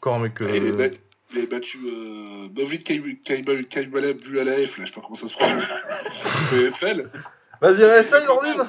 [0.00, 0.40] Encore un mec.
[0.40, 2.48] Euh, il avait battu euh,
[3.68, 5.64] Kaibale Bualaef, là, je sais pas comment ça se prononce.
[7.60, 8.66] Vas-y, réessaye, Nordine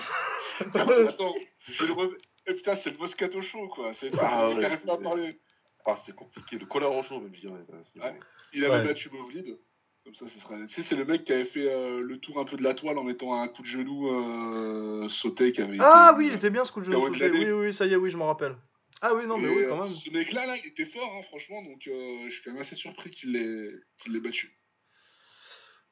[0.59, 2.17] Attends, le.
[2.47, 3.91] Eh, putain, c'est le Moscato Show, quoi.
[3.93, 5.39] C'est ah, ouais, pas à parler.
[5.85, 6.57] Ah, c'est compliqué.
[6.57, 8.15] Le colère en chaud, même, je dirais.
[8.53, 9.57] Il avait battu Bovlid.
[10.03, 10.65] Comme ça, ce serait.
[10.67, 12.73] Tu sais, c'est le mec qui avait fait euh, le tour un peu de la
[12.73, 15.51] toile en mettant un coup de genou euh, sauté.
[15.51, 17.29] Qui avait ah oui, il était bien ce coup de genou sauté.
[17.29, 18.55] Oui, oui, ça y est, oui, je m'en rappelle.
[19.01, 19.93] Ah oui, non, mais oui, quand même.
[19.93, 22.75] Ce mec-là, là, il était fort, hein, franchement, donc euh, je suis quand même assez
[22.75, 24.59] surpris qu'il l'ait battu.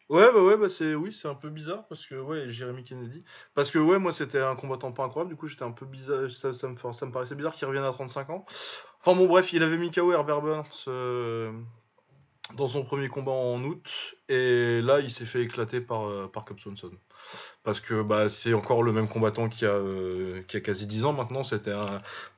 [0.10, 3.26] Ouais, bah ouais, bah c'est oui, c'est un peu bizarre parce que ouais, Jérémy Kennedy.
[3.54, 6.32] Parce que ouais, moi c'était un combattant pas incroyable, du coup j'étais un peu bizarre,
[6.32, 8.46] ça, ça, me, ça me paraissait bizarre qu'il revienne à 35 ans.
[9.02, 11.52] Enfin bon, bref, il avait mis KO Herbert Burns euh,
[12.56, 13.86] dans son premier combat en août,
[14.30, 16.46] et là il s'est fait éclater par, euh, par
[17.64, 21.04] parce que bah, c'est encore le même combattant qui a, euh, qui a quasi 10
[21.06, 21.44] ans maintenant.
[21.44, 21.76] C'était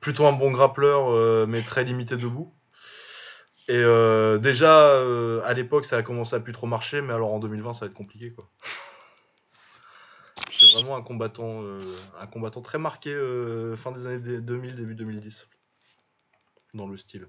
[0.00, 2.52] plutôt un bon grappleur, euh, mais très limité debout.
[3.68, 3.82] Et
[4.40, 5.00] déjà,
[5.44, 7.86] à l'époque, ça a commencé à plus trop marcher, mais alors en 2020, ça va
[7.86, 8.32] être compliqué.
[8.32, 8.50] quoi.
[10.58, 11.62] C'est vraiment un combattant,
[12.18, 13.12] un combattant très marqué
[13.76, 15.48] fin des années 2000, début 2010,
[16.74, 17.28] dans le style.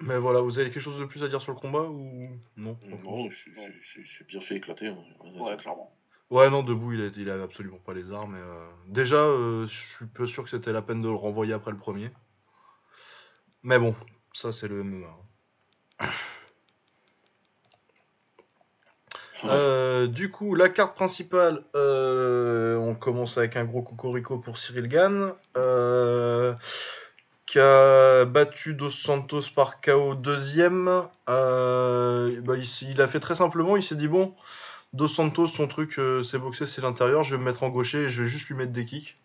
[0.00, 2.78] Mais voilà, vous avez quelque chose de plus à dire sur le combat ou non
[3.02, 4.88] Non, c'est bien fait éclater.
[4.88, 4.98] Hein.
[5.36, 5.92] Ouais, clairement.
[6.30, 8.36] Ouais, non, debout, il, il avait absolument pas les armes.
[8.36, 11.70] Euh, déjà, euh, je suis peu sûr que c'était la peine de le renvoyer après
[11.70, 12.10] le premier.
[13.62, 13.94] Mais bon,
[14.34, 15.06] ça, c'est le MMA.
[16.00, 16.08] Hein.
[19.44, 25.34] Euh, du coup, la carte principale, on commence avec un gros cocorico pour Cyril Gann.
[25.56, 26.54] Euh,
[27.48, 31.08] qui a battu Dos Santos par KO deuxième.
[31.30, 34.34] Euh, bah, il, a fait très simplement, il s'est dit bon,
[34.92, 38.04] Dos Santos, son truc, euh, c'est boxer, c'est l'intérieur, je vais me mettre en gaucher
[38.04, 39.16] et je vais juste lui mettre des kicks.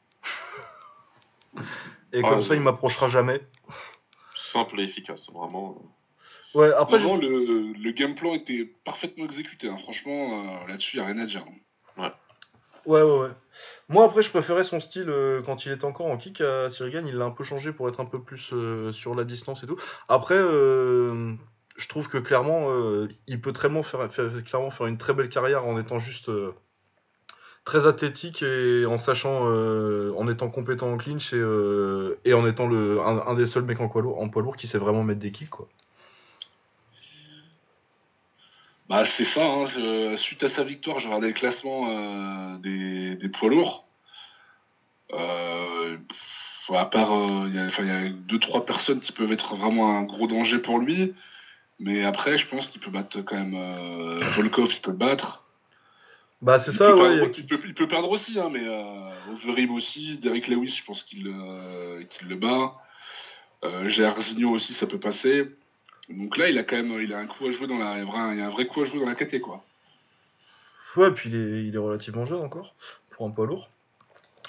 [2.13, 3.41] et comme ça, il m'approchera jamais.
[4.37, 5.81] Simple et efficace, vraiment.
[6.55, 9.67] Ouais, après, le, le, game plan était parfaitement exécuté.
[9.67, 9.77] Hein.
[9.83, 11.43] Franchement, euh, là-dessus, il n'y a rien à dire.
[11.97, 12.11] Ouais.
[12.85, 13.31] Ouais, ouais, ouais.
[13.89, 17.05] Moi, après, je préférais son style euh, quand il était encore en kick à Sirigan.
[17.05, 19.67] Il l'a un peu changé pour être un peu plus euh, sur la distance et
[19.67, 19.77] tout.
[20.07, 21.33] Après, euh,
[21.75, 22.67] je trouve que clairement,
[23.27, 24.07] il peut très faire,
[24.45, 26.29] clairement faire une très belle carrière en étant juste
[27.65, 33.33] très athlétique et en sachant, en étant compétent en clinch et, en étant le, un,
[33.33, 35.49] des seuls mecs en poids lourd, en poids lourd qui sait vraiment mettre des kicks.
[35.49, 35.67] Quoi.
[38.93, 39.43] Bah, c'est ça.
[39.43, 43.87] Hein, suite à sa victoire, j'ai regardé le classement euh, des, poids lourds.
[45.11, 45.97] Euh,
[46.69, 50.27] à part, euh, il y, a deux trois personnes qui peuvent être vraiment un gros
[50.27, 51.15] danger pour lui.
[51.79, 55.47] Mais après, je pense qu'il peut battre quand même Volkov, il peut le battre.
[56.43, 57.31] Bah, c'est ça, ouais.
[57.35, 58.67] il, peut, perdre aussi, hein, mais
[59.31, 62.75] Overeem aussi, Derek Lewis, je pense qu'il le bat.
[63.87, 65.47] Gerzinho aussi, ça peut passer.
[66.09, 68.41] Donc là, il a quand même il a un coup à jouer dans la, il
[68.41, 69.63] a un vrai coup à jouer dans la KT, quoi.
[70.95, 72.75] Ouais, puis il est, il est relativement jeune encore,
[73.09, 73.69] pour un poids lourd.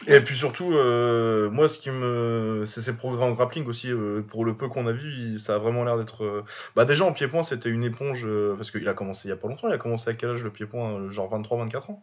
[0.08, 2.64] Et puis surtout, euh, moi, ce qui me.
[2.66, 3.90] C'est ses progrès en grappling aussi.
[3.90, 6.24] Euh, pour le peu qu'on a vu, ça a vraiment l'air d'être.
[6.24, 6.44] Euh,
[6.74, 8.26] bah, déjà en pied-point, c'était une éponge.
[8.56, 9.68] parce qu'il a commencé il y a pas longtemps.
[9.68, 12.02] Il a commencé à quel âge le pied-point Genre 23-24 ans?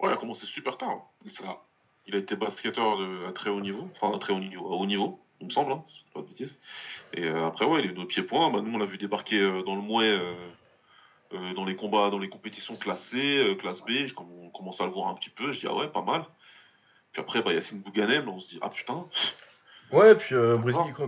[0.00, 1.06] Ouais, il a commencé super tard.
[1.28, 1.62] Ça.
[2.08, 3.88] Il a été basketteur de, à très haut niveau.
[3.94, 4.66] Enfin, à très haut niveau.
[4.66, 5.72] À haut niveau, il me semble.
[5.72, 5.84] Hein,
[6.14, 6.54] pas de bêtises.
[7.14, 8.50] Et euh, après, ouais, il est de pied-point.
[8.50, 10.18] Bah, nous, on l'a vu débarquer euh, dans le Mouet,
[11.32, 13.90] euh, dans les combats, dans les compétitions classées, classe B.
[14.16, 15.52] On commence à le voir un petit peu.
[15.52, 16.24] Je dis, ah ouais, pas mal.
[17.12, 19.06] Puis après, bah, Yacine Bouganem, on se dit, ah putain.
[19.92, 20.58] Ouais, puis euh,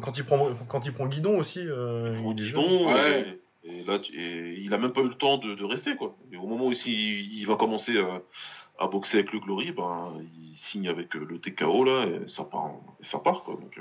[0.01, 1.61] quand, il prend, quand il prend Guidon aussi.
[1.61, 3.41] il Guidon, ouais.
[3.65, 6.17] Et, là, il a même pas eu le temps de, rester, quoi.
[6.33, 7.93] Et au moment où il, va commencer
[8.79, 12.73] à boxer avec le Glory, ben, il signe avec le TKO, là, et ça part,
[13.01, 13.55] et ça part quoi.
[13.55, 13.81] Donc,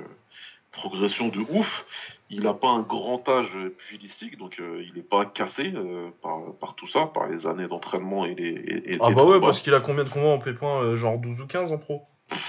[0.78, 1.86] progression de ouf.
[2.30, 6.76] Il n'a pas un grand âge pugilistique, donc euh, il n'est pas cassé euh, par,
[6.76, 8.98] tout ça, par les années d'entraînement et les.
[9.00, 11.48] ah bah ouais, parce qu'il a combien de combats en pépin euh, Genre 12 ou
[11.48, 12.04] 15 en pro?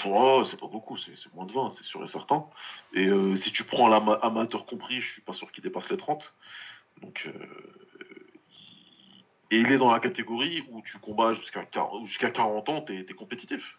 [0.06, 2.44] Oh, C'est pas beaucoup, c'est moins de 20, c'est sûr et certain.
[2.94, 6.32] Et si tu prends l'amateur compris, je suis pas sûr qu'il dépasse les 30.
[7.02, 7.28] Donc.
[9.50, 13.78] Et il est dans la catégorie où tu combats jusqu'à 40 ans, t'es es compétitif.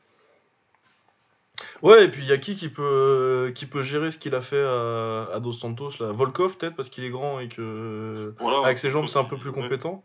[1.82, 4.42] Ouais, et puis il y a qui qui peut, qui peut gérer ce qu'il a
[4.42, 6.12] fait à, Dos Santos là?
[6.12, 8.34] Volkov peut-être parce qu'il est grand et que
[8.64, 10.04] avec ses jambes c'est un peu plus compétent.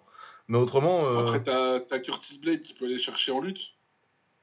[0.49, 1.05] Mais autrement.
[1.07, 3.61] Euh, Après t'as Curtis Blade qui peut aller chercher en lutte.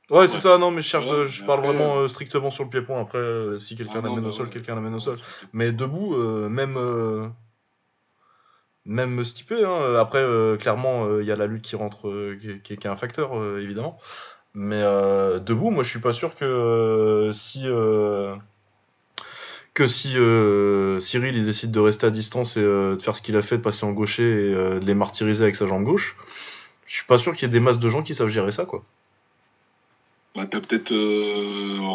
[0.09, 2.99] Ouais, c'est ça, non, mais je, cherche, je parle vraiment euh, strictement sur le pied-point.
[2.99, 5.17] Après, euh, si quelqu'un ah l'amène au sol, quelqu'un l'amène au sol.
[5.53, 6.15] Mais debout,
[6.49, 6.77] même.
[8.85, 9.95] Même stipé, hein.
[9.99, 10.25] après,
[10.59, 13.99] clairement, il y a la lutte qui rentre, qui, qui, est un facteur, évidemment.
[14.53, 18.35] Mais euh, debout, moi je suis pas sûr que euh, si euh,
[19.73, 23.41] que si Cyril il décide de rester à distance et de faire ce qu'il a
[23.41, 26.17] fait, de passer en gaucher et de les martyriser avec sa jambe gauche,
[26.85, 28.65] je suis pas sûr qu'il y ait des masses de gens qui savent gérer ça
[28.65, 28.83] quoi.
[30.35, 30.93] Bah, t'as peut-être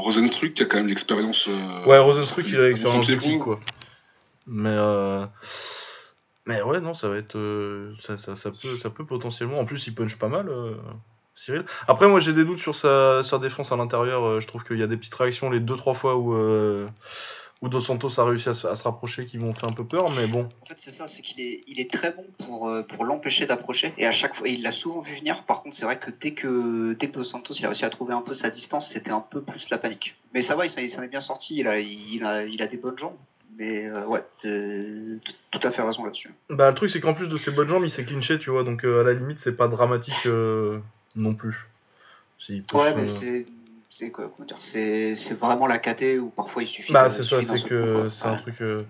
[0.02, 1.46] Rosenstruck qui a quand même l'expérience.
[1.86, 3.60] ouais, Rosenstruck il a l'expérience de quoi.
[4.46, 4.74] Mais
[6.46, 7.36] mais ouais non ça va être
[8.00, 10.48] ça, ça, peut ça peut potentiellement en plus il punch pas mal.
[11.36, 11.64] Cyril.
[11.86, 14.24] Après, moi, j'ai des doutes sur sa, défense à l'intérieur.
[14.24, 16.88] Euh, je trouve qu'il y a des petites réactions les deux trois fois où, euh,
[17.60, 20.26] où Dos Santos a réussi à se, rapprocher qui m'ont fait un peu peur, mais
[20.26, 20.48] bon.
[20.62, 23.92] En fait, c'est ça, c'est qu'il est, il est très bon pour, euh, l'empêcher d'approcher.
[23.98, 25.44] Et à chaque fois, il l'a souvent vu venir.
[25.46, 28.14] Par contre, c'est vrai que dès que, dès que Dos Santos a réussi à trouver
[28.14, 30.16] un peu sa distance, c'était un peu plus la panique.
[30.32, 31.56] Mais ça va, il s'en est bien sorti.
[31.56, 33.16] Il a des bonnes jambes.
[33.58, 35.18] Mais ouais, c'est
[35.50, 36.30] tout à fait raison là-dessus.
[36.50, 38.64] Bah, le truc, c'est qu'en plus de ses bonnes jambes, il s'est clinché, tu vois.
[38.64, 40.28] Donc, à la limite, c'est pas dramatique
[41.14, 41.66] non plus.
[42.74, 43.46] Ouais, mais c'est.
[43.88, 46.92] C'est quoi, comment dire C'est vraiment la KT où parfois il suffit.
[46.92, 48.60] Bah, c'est ça, c'est que c'est un truc.
[48.60, 48.82] Euh,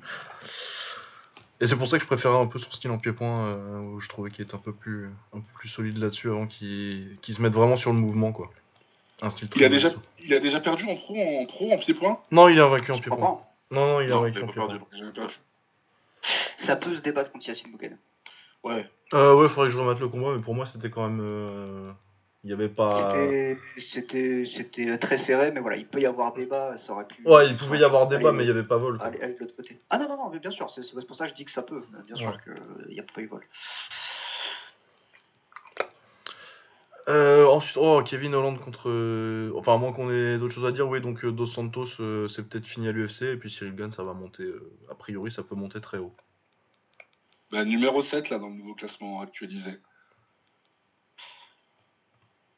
[1.60, 4.00] et c'est pour ça que je préférais un peu son style en pied-point, euh, où
[4.00, 7.40] je trouvais qu'il était un peu plus, un peu plus solide là-dessus avant qu'il se
[7.40, 8.50] mette vraiment sur le mouvement, quoi.
[9.22, 9.90] Un style il, a déjà,
[10.24, 12.18] il a déjà perdu en pro en, pro, en pied-point?
[12.32, 13.40] Non, il a vaincu en pied-point.
[13.70, 14.78] Non, non, il a pied-point.
[16.58, 17.98] Ça peut se débattre contre Yacine Bouken.
[18.64, 18.88] Ouais.
[19.14, 21.20] Euh, ouais, faudrait que je remette le combat, mais pour moi, c'était quand même.
[21.22, 21.92] Euh,
[22.42, 23.14] il y avait pas.
[23.76, 27.22] C'était très serré, mais voilà, il peut y avoir débat, ça aurait pu.
[27.24, 28.98] Ouais, il pouvait y avoir débat, mais il n'y avait pas vol.
[29.02, 29.80] Allez, de l'autre côté.
[29.90, 31.62] Ah non, non, non, mais bien sûr, c'est pour ça que je dis que ça
[31.62, 33.44] peut, bien sûr qu'il n'y a pas eu vol.
[37.08, 38.90] Euh, ensuite, oh, Kevin Holland contre.
[39.56, 42.26] Enfin, à moins qu'on ait d'autres choses à dire, oui, donc euh, Dos Santos, euh,
[42.26, 44.50] c'est peut-être fini à l'UFC, et puis Cyril Gann, ça va monter.
[44.90, 46.14] a priori, ça peut monter très haut.
[47.52, 49.78] Bah, numéro 7, là, dans le nouveau classement actualisé.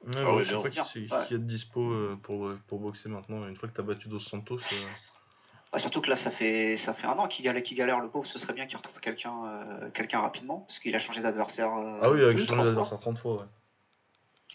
[0.07, 3.47] Ouais, ah je sais pas qui, qui est dispo euh, pour, pour boxer maintenant.
[3.47, 4.61] Une fois que tu as battu Dos Santos.
[4.73, 5.79] Euh.
[5.79, 8.27] surtout que là, ça fait, ça fait un an qu'il galère, galère le pauvre.
[8.27, 10.61] Ce serait bien qu'il retrouve quelqu'un euh, quelqu'un rapidement.
[10.61, 11.71] Parce qu'il a changé d'adversaire.
[12.01, 13.47] ah oui, il a changé d'adversaire 30 fois, ouais.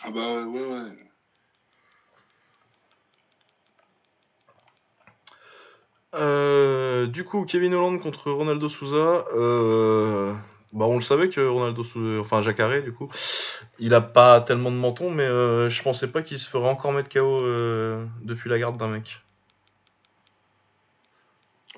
[0.03, 0.91] Ah bah ouais, ouais.
[6.15, 9.25] Euh, du coup, Kevin Holland contre Ronaldo Souza.
[9.35, 10.33] Euh,
[10.73, 11.83] on le savait que Ronaldo,
[12.19, 13.09] enfin Jacare du coup,
[13.79, 17.09] il a pas tellement de menton, mais je pensais pas qu'il se ferait encore mettre
[17.09, 17.41] KO
[18.21, 19.21] depuis la garde d'un mec.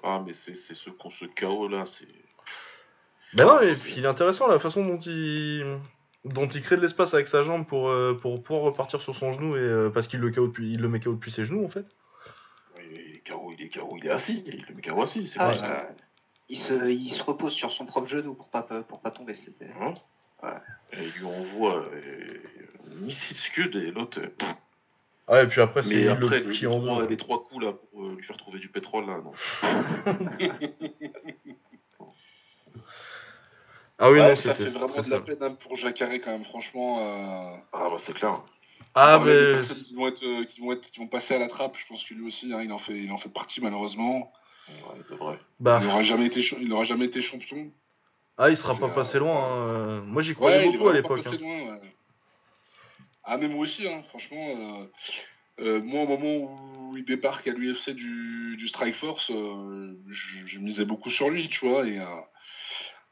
[0.04, 2.08] Ah, mais c'est ce, ce KO là, c'est.
[3.34, 5.80] Ben non, et puis il est intéressant la façon dont il
[6.26, 7.92] dont il crée de l'espace avec sa jambe pour,
[8.22, 11.00] pour pouvoir repartir sur son genou et parce qu'il le KO depuis, il le met
[11.00, 11.86] KO depuis ses genoux en fait.
[12.92, 15.40] Il est KO, il est KO, il est assis, il le met KO assis, c'est
[15.40, 15.90] ah, pas
[16.50, 19.36] il se, il se repose sur son propre genou pour pas, pour pas tomber.
[19.36, 19.70] C'était...
[19.82, 19.94] Hein
[20.44, 20.50] ouais.
[20.94, 22.42] Et il lui envoie euh,
[23.02, 24.20] missile scud et l'autre.
[24.20, 24.54] Euh,
[25.28, 28.16] ah, et puis après, c'est après, le, qui envoie les trois coups là pour euh,
[28.16, 29.32] lui faire trouver du pétrole là, non.
[33.98, 37.00] ah oui, non, ça fait vraiment de la peine hein, pour Jacare quand même, franchement.
[37.00, 37.58] Euh...
[37.72, 38.42] Ah bah c'est clair.
[38.94, 39.62] Ah, mais.
[39.64, 42.14] Qui vont, être, qui, vont être, qui vont passer à la trappe, je pense que
[42.14, 44.32] lui aussi, hein, il, en fait, il en fait partie malheureusement.
[45.60, 47.72] Bah, il n'aura jamais, été jamais été champion.
[48.38, 49.46] Ah, il sera pas passé loin.
[49.46, 50.02] Hein.
[50.02, 51.26] Moi, j'y croyais beaucoup à l'époque.
[51.26, 51.80] Hein.
[53.24, 54.50] Ah, mais moi aussi, hein, franchement.
[54.50, 54.86] Euh,
[55.60, 59.98] euh, moi, au moment où il débarque à l'UFC du, du, Strike Force, euh,
[60.46, 61.98] je, misais beaucoup sur lui, tu vois, et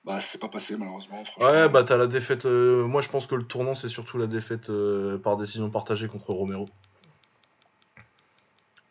[0.05, 1.23] bah, c'est pas passé malheureusement.
[1.39, 2.45] Ouais, bah, t'as la défaite.
[2.45, 4.71] moi, je pense que le tournant, c'est surtout la défaite
[5.23, 6.67] par décision partagée contre Romero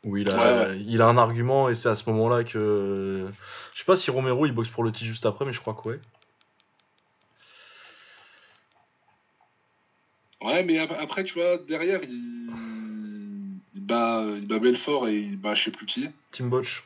[0.05, 3.29] où il a, il a un argument et c'est à ce moment-là que.
[3.73, 5.75] Je sais pas si Romero il boxe pour le titre juste après, mais je crois
[5.75, 6.01] que ouais.
[10.41, 13.31] Ouais, mais après, tu vois, derrière, il,
[13.75, 16.09] il, bat, il bat Belfort et il bat je sais plus qui.
[16.33, 16.85] Tim Butch.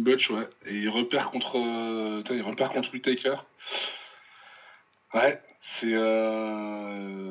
[0.00, 0.48] Butch, ouais.
[0.66, 3.36] Et il repère contre, il repère contre Whitaker.
[5.14, 5.92] Ouais, c'est.
[5.92, 7.30] Euh,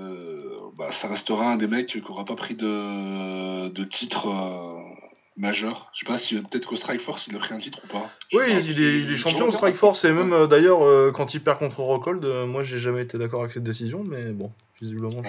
[0.78, 4.80] bah, ça restera un des mecs qui n'aura pas pris de, de titre euh,
[5.36, 5.92] majeur.
[5.94, 8.10] Je sais pas si peut-être qu'au Strike Force il a pris un titre ou pas.
[8.34, 11.42] oui, il, est, il est, champion au Strike Force et même euh, d'ailleurs quand il
[11.42, 15.24] perd contre Rockhold, moi j'ai jamais été d'accord avec cette décision, mais bon, visiblement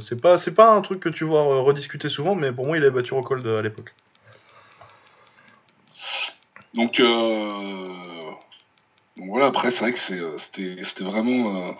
[0.00, 2.84] C'est pas, c'est pas un truc que tu vois rediscuter souvent, mais pour moi il
[2.84, 3.94] a battu Rockhold à l'époque.
[6.74, 7.00] Donc,
[9.16, 11.74] Donc voilà, après c'est vrai que c'était vraiment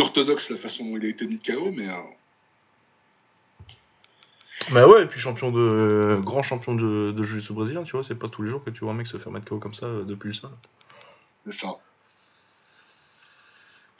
[0.00, 1.88] orthodoxe la façon dont il a été mis KO, mais.
[1.88, 1.94] Euh,
[4.70, 8.14] bah ouais, et puis champion de grand champion de, de jiu brésilien, tu vois, c'est
[8.14, 9.86] pas tous les jours que tu vois un mec se faire mettre KO comme ça
[9.86, 10.50] euh, depuis le sol.
[11.46, 11.74] C'est ça.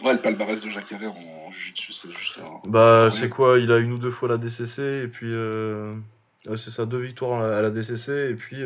[0.04, 3.58] Ouais, le palmarès de Jacques Herrera en, jiu-jitsu, c'est juste Bah, c'est quoi?
[3.58, 5.28] Il a une ou deux fois la DCC, et puis.
[5.30, 5.94] Euh,
[6.44, 8.62] c'est ça, deux victoires à la DCC, et puis.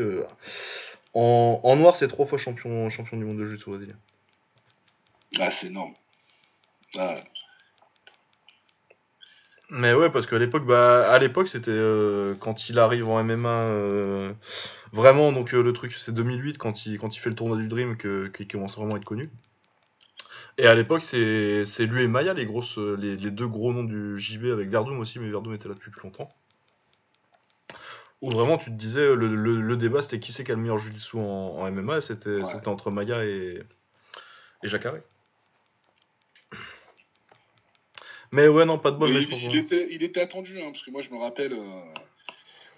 [1.18, 3.96] En, noir, c'est trois fois champion, champion du monde de jiu-jitsu brésilien.
[5.38, 5.94] Ah, c'est énorme.
[9.70, 13.48] Mais ouais, parce qu'à l'époque, bah, à l'époque, c'était euh, quand il arrive en MMA,
[13.48, 14.32] euh,
[14.92, 17.66] vraiment, donc euh, le truc, c'est 2008, quand il, quand il fait le tournoi du
[17.66, 19.30] Dream, que, qu'il commence vraiment à être connu.
[20.58, 24.46] Et à l'époque, c'est, lui et Maya, les, grosses, les, deux gros noms du JB,
[24.46, 26.30] avec Verdum aussi, mais Verdum était là depuis plus longtemps.
[28.22, 30.92] Où vraiment, tu te disais, le, débat, c'était qui c'est qui a le meilleur jiu
[31.14, 33.60] en, en MMA, c'était, c'était entre Maya et,
[34.62, 34.94] et Jacare.
[38.32, 39.12] Mais ouais, non, pas de bol.
[39.12, 41.80] Mais, il, était, il était attendu, hein, parce que moi, je me rappelle, euh,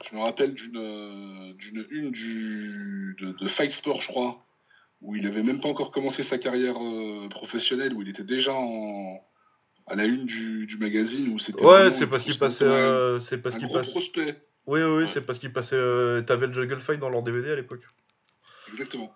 [0.09, 4.45] je me rappelle d'une, d'une une du, de, Fight Sport, je crois,
[5.01, 8.53] où il avait même pas encore commencé sa carrière euh, professionnelle, où il était déjà
[8.55, 9.21] en,
[9.87, 11.65] à la une du, du magazine, où c'était.
[11.65, 13.91] Ouais, c'est parce qu'il passait, euh, c'est parce qu'il passait.
[13.91, 14.37] prospect.
[14.69, 15.77] Oui, oui, c'est parce qu'il passait.
[16.27, 17.83] T'avais le Juggle Fight dans leur DVD à l'époque.
[18.71, 19.13] Exactement.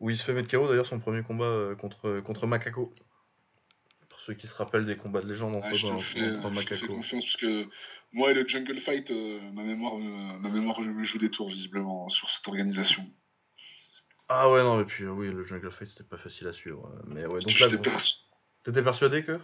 [0.00, 2.92] Où il se fait mettre KO d'ailleurs son premier combat contre, contre Macaco
[4.22, 7.36] ceux qui se rappellent des combats de légende entre, ah, je te fais, confiance parce
[7.36, 7.66] que
[8.12, 12.08] moi et le Jungle Fight, euh, ma mémoire, euh, ma mémoire joue des tours visiblement
[12.08, 13.04] sur cette organisation.
[14.28, 17.26] Ah ouais non mais puis oui le Jungle Fight c'était pas facile à suivre mais
[17.26, 17.68] ouais donc là
[18.62, 19.38] t'étais persuadé que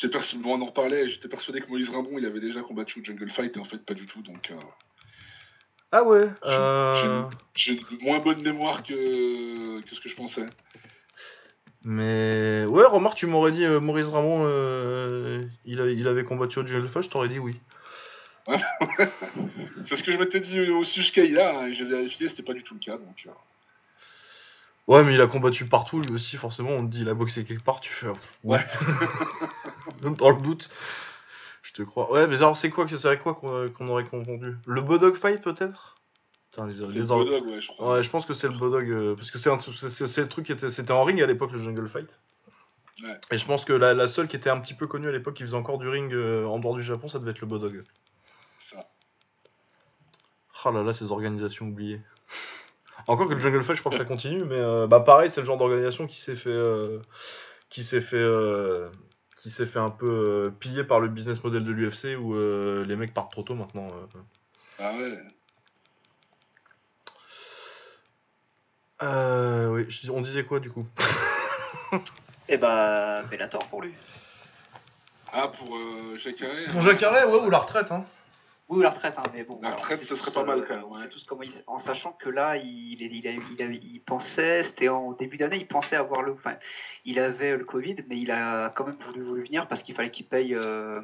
[0.00, 3.04] J'étais persuadé, on en reparlait, j'étais persuadé que Moïse Rimbon il avait déjà combattu au
[3.04, 4.52] Jungle Fight et en fait pas du tout donc.
[4.52, 4.56] Euh,
[5.90, 6.28] ah ouais.
[7.56, 10.46] J'ai moins bonne mémoire que, que ce que je pensais.
[11.82, 16.88] Mais ouais, remarque, tu m'aurais dit euh, Maurice Ramon, euh, il, avait combattu au duel
[16.94, 17.56] je t'aurais dit oui.
[19.84, 22.54] c'est ce que je m'étais dit aussi jusqu'à là, hein, et j'ai vérifié, c'était pas
[22.54, 22.98] du tout le cas.
[22.98, 23.30] Donc, euh.
[24.88, 26.70] Ouais, mais il a combattu partout, lui aussi, forcément.
[26.70, 28.08] On te dit, il a boxé quelque part, tu fais.
[28.42, 28.64] Ouais.
[30.00, 30.70] Dans le doute.
[31.62, 32.10] Je te crois.
[32.10, 35.96] Ouais, mais alors, c'est quoi, c'est quoi qu'on aurait confondu Le Bodog Fight, peut-être?
[36.56, 37.92] Ouais, je crois.
[37.92, 38.88] Ouais, je pense que c'est le Bodog.
[38.90, 40.70] Euh, parce que c'est, le truc qui était.
[40.70, 42.18] C'était en ring à l'époque, le Jungle Fight.
[43.02, 43.20] Ouais.
[43.30, 45.42] Et je pense que la, seule qui était un petit peu connue à l'époque, qui
[45.42, 47.84] faisait encore du ring euh, en dehors du Japon, ça devait être le Bodog.
[48.70, 48.88] Ça.
[50.64, 52.00] Oh là là, ces organisations oubliées.
[53.08, 55.40] Encore que le Jungle Fight, je crois que ça continue, mais euh, bah pareil, c'est
[55.40, 57.00] le genre d'organisation qui s'est fait, euh,
[57.70, 58.90] qui s'est fait, euh,
[59.42, 62.34] qui s'est fait un peu piller par le business model de l'UFC où
[62.84, 63.88] les mecs partent trop tôt maintenant.
[64.78, 65.18] Ah ouais.
[69.68, 70.86] oui, on disait quoi du coup?
[72.50, 73.92] Eh bah, Bellator pour lui.
[75.32, 78.04] Ah, pour euh, Jacare Pour Jacare, ouais, ou la retraite, hein.
[78.68, 79.58] Oui, la retraite, hein, mais bon.
[79.62, 81.08] La retraite, ce serait pas mal quand même.
[81.26, 85.96] comment en sachant que là, il, il, il, pensait, c'était en début d'année, il pensait
[85.96, 86.32] avoir le.
[86.32, 86.54] Enfin,
[87.06, 90.10] il avait le Covid, mais il a quand même voulu, voulu venir parce qu'il fallait
[90.10, 90.54] qu'il paye.
[90.54, 91.00] Euh,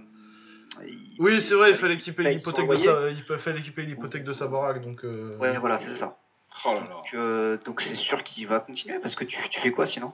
[1.18, 4.24] oui, c'est vrai, il fallait qu'il paye l'hypothèque de sa, il fallait qu'il paye l'hypothèque
[4.24, 5.04] de sa baraque, donc.
[5.04, 5.38] Euh...
[5.38, 6.18] Ouais, voilà, c'est ça.
[6.66, 6.86] Oh là là.
[6.86, 10.12] Donc, euh, donc c'est sûr qu'il va continuer parce que tu, tu fais quoi sinon?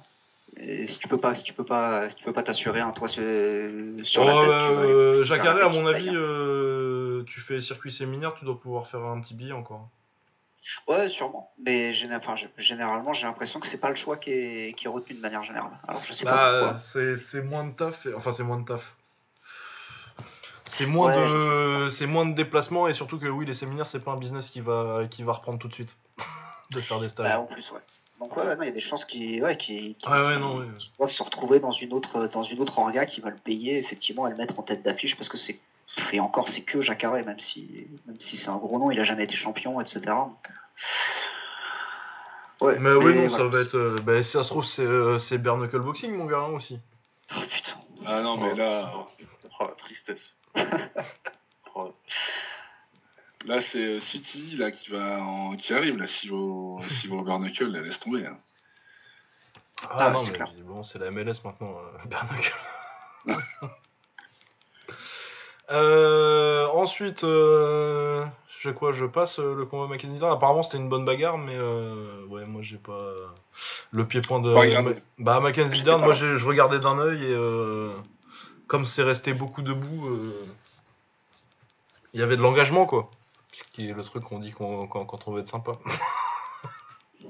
[0.57, 3.09] Si tu peux pas, si tu peux pas, si tu peux pas t'assurer un toit
[3.09, 6.80] sur, la tête, euh, Jacques à mon avis, euh,
[7.31, 9.89] tu fais circuit séminaire, tu dois pouvoir faire un petit billet encore.
[10.87, 11.51] Ouais, sûrement.
[11.65, 15.21] Mais généralement, j'ai l'impression que c'est pas le choix qui est, qui est, retenu de
[15.21, 15.73] manière générale.
[15.89, 16.79] Alors, je sais pas bah,
[17.19, 18.07] C'est moins de taf.
[18.17, 18.95] Enfin, c'est moins de taf.
[20.67, 24.13] C'est moins de, c'est moins de déplacements et surtout que oui, les séminaires, c'est pas
[24.13, 25.97] un business qui va, qui va reprendre tout de suite
[26.71, 27.27] de faire des stages.
[27.27, 27.81] Bah, en plus, ouais.
[28.21, 31.95] Donc ouais, il y a des chances qui, ouais, qui, peuvent se retrouver dans une
[31.95, 34.83] autre, dans une autre orga qui va le payer effectivement et le mettre en tête
[34.83, 35.59] d'affiche parce que c'est
[36.13, 39.05] et encore c'est que Jacare même si même si c'est un gros nom, il a
[39.05, 40.01] jamais été champion, etc.
[42.61, 43.77] ouais, mais, oui, non, ça va être.
[43.77, 46.79] Euh, bah, si ça se trouve, c'est euh, Bare Knuckle Boxing, mon gars, aussi.
[47.37, 47.79] Oh putain.
[48.07, 48.93] Ah non, mais là.
[48.95, 49.07] Oh,
[49.61, 50.35] la tristesse.
[51.75, 51.95] oh.
[53.47, 55.21] Là, c'est euh, City là, qui, va
[55.59, 55.97] qui arrive.
[55.97, 58.27] Là, si vos, si vos Barnacle, laisse tomber.
[58.27, 58.39] Hein.
[59.83, 63.67] Ah, ah, non, mais bon, c'est la MLS maintenant, euh,
[65.71, 68.25] euh, ensuite, euh,
[68.59, 71.57] je quoi, je passe euh, le combat Mackenzie Apparemment, c'était une bonne bagarre, mais
[72.29, 73.13] ouais, moi j'ai pas
[73.91, 74.55] le pied-point de.
[75.19, 77.37] bah, Mackenzie moi je regardais d'un œil et
[78.67, 80.35] comme c'est resté beaucoup debout,
[82.15, 83.11] il y avait de l'engagement quoi.
[83.53, 85.73] Ce qui est le truc qu'on dit quand on veut être sympa.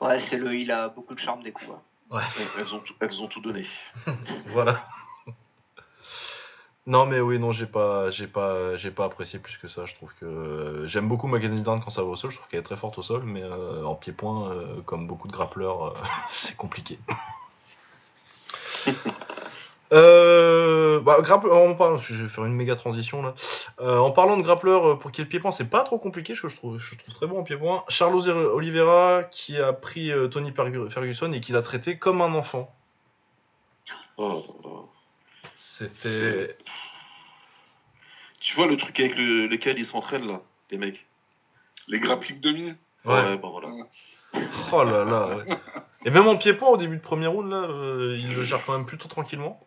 [0.00, 0.56] ouais, c'est le.
[0.56, 1.70] Il a beaucoup de charme des coups.
[2.10, 2.22] Ouais.
[2.58, 3.64] Elles ont elles ont tout donné.
[4.48, 4.84] voilà.
[6.86, 9.94] Non mais oui non j'ai pas j'ai pas j'ai pas apprécié plus que ça je
[9.94, 12.62] trouve que j'aime beaucoup Mackenzie Dern quand ça va au sol je trouve qu'elle est
[12.62, 15.94] très forte au sol mais euh, en pied-point euh, comme beaucoup de grappleurs euh,
[16.28, 16.98] c'est compliqué
[19.92, 23.34] Euh, bah, on parle, je vais faire une méga transition là.
[23.80, 26.46] Euh, en parlant de grappleur, euh, pour qui le pied-point, c'est pas trop compliqué, je,
[26.48, 27.84] trouve, je trouve très bon en pied-point.
[27.88, 32.74] Charles Oliveira qui a pris euh, Tony Ferguson et qui l'a traité comme un enfant.
[34.16, 34.88] Oh, oh.
[35.56, 36.56] C'était.
[38.40, 41.06] Tu vois le truc avec lequel ils s'entraînent là, les mecs?
[41.88, 42.74] Les grappling demi
[43.04, 43.68] Ouais, bah voilà.
[44.72, 45.58] Oh là là, ouais.
[46.04, 47.66] Et même en pied-point au début de premier round là,
[48.16, 49.66] il le gère quand même plutôt tranquillement.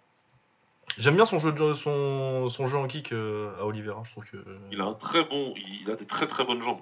[0.98, 4.26] J'aime bien son jeu, de, son, son jeu en kick euh, à Oliveira, je trouve
[4.26, 4.38] que.
[4.72, 6.82] Il a un très bon, il a des très très bonnes jambes.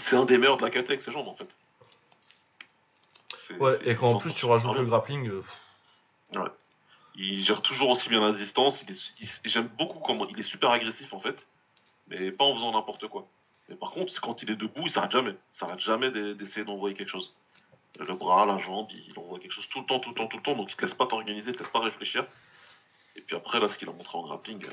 [0.00, 1.48] C'est un des meilleurs de la KT avec ses jambes en fait.
[3.58, 5.28] Ouais, et quand en plus tu rajoutes le grappling.
[5.28, 5.42] Euh,
[6.34, 6.48] ouais.
[7.14, 8.84] Il gère toujours aussi bien la distance.
[9.44, 11.36] J'aime beaucoup comment il est super agressif en fait,
[12.08, 13.26] mais pas en faisant n'importe quoi.
[13.68, 15.30] Mais par contre, quand il est debout, il s'arrête jamais.
[15.54, 17.34] Il s'arrête jamais d'essayer d'envoyer quelque chose.
[17.98, 20.38] Le bras, la jambe, il envoie quelque chose tout le temps, tout le temps, tout
[20.38, 20.56] le temps.
[20.56, 22.26] Donc il te laisse pas t'organiser, il te laisse pas réfléchir.
[23.16, 24.66] Et puis après, là, ce qu'il a montré en grappling.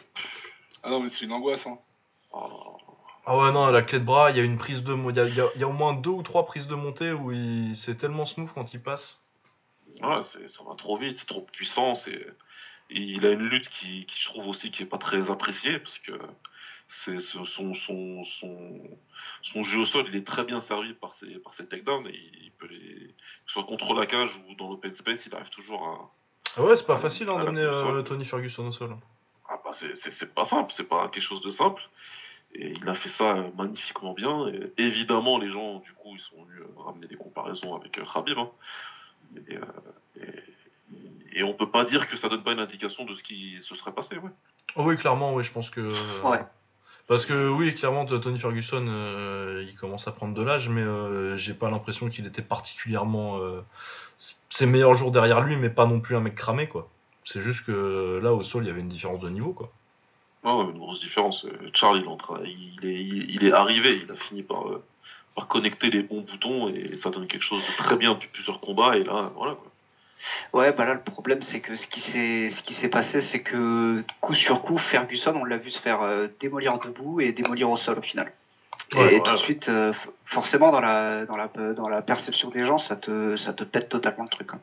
[0.83, 1.77] Ah non, mais c'est une angoisse, hein.
[2.31, 2.77] Oh.
[3.25, 4.95] Ah ouais, non, la clé de bras, il y a une prise de.
[4.95, 7.75] Il y a, y a, au moins deux ou trois prises de montée où il...
[7.75, 9.21] c'est tellement smooth quand il passe.
[10.01, 11.93] Ouais, ça va trop vite, c'est trop puissant.
[12.07, 12.25] Et
[12.89, 15.99] il a une lutte qui, qui, je trouve aussi qui est pas très appréciée parce
[15.99, 16.13] que
[16.87, 18.23] c'est son, son, son,
[19.43, 22.31] son, jeu au sol, il est très bien servi par ses, par ses takedowns et
[22.41, 22.77] il peut les.
[22.79, 23.13] Que
[23.45, 26.11] ce soit contre la cage ou dans l'open space, il arrive toujours à
[26.57, 28.95] ah ouais, c'est pas facile hein, d'amener euh, Tony Ferguson au sol.
[29.47, 31.81] Ah bah c'est pas simple, c'est pas quelque chose de simple.
[32.53, 34.47] Et il a fait ça euh, magnifiquement bien.
[34.47, 38.37] Et évidemment, les gens, du coup, ils sont venus euh, ramener des comparaisons avec Khabib.
[38.37, 38.49] Hein.
[39.47, 39.57] Et,
[41.33, 43.75] et, on peut pas dire que ça donne pas une indication de ce qui se
[43.75, 44.31] serait passé, ouais.
[44.75, 45.93] Oh oui, clairement, oui, je pense que.
[46.23, 46.43] Ouais.
[47.07, 48.85] Parce que oui, clairement, Tony Ferguson,
[49.67, 50.83] il commence à prendre de l'âge, mais
[51.37, 53.39] j'ai pas l'impression qu'il était particulièrement
[54.49, 56.87] ses meilleurs jours derrière lui, mais pas non plus un mec cramé, quoi.
[57.23, 59.71] C'est juste que là, au sol, il y avait une différence de niveau, quoi.
[60.43, 61.45] Oh, une grosse différence.
[61.73, 62.03] Charles,
[62.45, 64.65] il, il, est, il, est arrivé, il a fini par,
[65.35, 68.59] par connecter les bons boutons et ça donne quelque chose de très bien depuis plusieurs
[68.59, 69.71] combats, et là, voilà, quoi.
[70.51, 73.39] Ouais, bah là le problème c'est que ce qui s'est ce qui s'est passé c'est
[73.39, 77.69] que coup sur coup Ferguson on l'a vu se faire euh, démolir debout et démolir
[77.69, 78.29] au sol au final.
[78.97, 79.93] Et, tout de suite, euh,
[80.25, 83.89] forcément, dans la, dans, la, dans la perception des gens, ça te, ça te pète
[83.89, 84.49] totalement le truc.
[84.53, 84.59] Hein.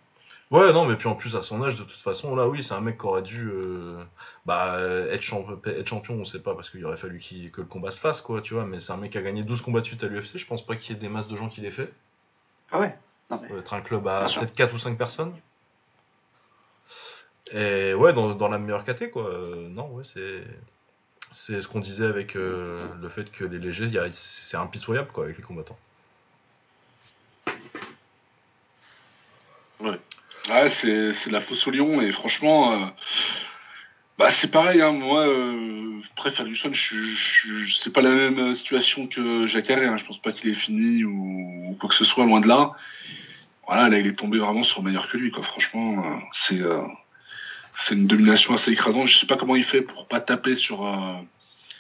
[0.53, 2.75] Ouais, non, mais puis en plus, à son âge, de toute façon, là, oui, c'est
[2.75, 4.01] un mec qui aurait dû euh,
[4.45, 4.79] bah,
[5.11, 5.35] être,
[5.67, 7.21] être, champion, on sait pas, parce qu'il aurait fallu
[7.53, 9.43] que le combat se fasse, quoi, tu vois, mais c'est un mec qui a gagné
[9.43, 11.35] 12 combats de suite à l'UFC, je pense pas qu'il y ait des masses de
[11.35, 11.93] gens qui l'aient fait.
[12.71, 12.97] Ah ouais
[13.31, 13.59] non, mais...
[13.59, 15.35] Être un club à peut-être 4 ou 5 personnes.
[17.53, 19.27] Et ouais, dans, dans la meilleure caté, quoi.
[19.27, 20.45] Euh, non, ouais, c'est.
[21.33, 25.37] C'est ce qu'on disait avec euh, le fait que les légers, c'est impitoyable quoi avec
[25.37, 25.79] les combattants.
[29.81, 30.01] Ouais.
[30.49, 32.87] Ouais, c'est, c'est la fosse au lion et franchement, euh,
[34.19, 34.81] bah c'est pareil.
[34.81, 39.97] Hein, moi, euh, après Ferguson, je, je, c'est pas la même situation que Jacques Hein,
[39.97, 42.73] je pense pas qu'il est fini ou, quoi que ce soit, loin de là.
[43.67, 45.31] Voilà, là il est tombé vraiment sur meilleur que lui.
[45.31, 45.43] Quoi.
[45.43, 46.61] Franchement, euh, c'est
[47.79, 49.07] c'est une domination assez écrasante.
[49.07, 50.87] Je sais pas comment il fait pour pas taper sur.
[50.87, 51.15] Euh,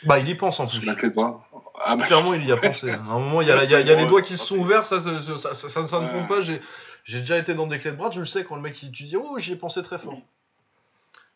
[0.04, 0.84] bah, il y pense en plus.
[0.84, 1.48] La clé de bras.
[1.84, 2.06] Ah, bah.
[2.06, 2.90] Clairement, il y a pensé.
[2.90, 4.56] À un moment, il y a, y a, y a les doigts qui se sont
[4.56, 6.40] ouverts, ça, ça, ça, ça, ne trompe pas.
[6.42, 6.60] J'ai
[7.06, 9.04] déjà été dans des clés de bras, je le sais, quand le mec il, tu
[9.04, 10.18] dis, oh, j'y ai pensé très fort.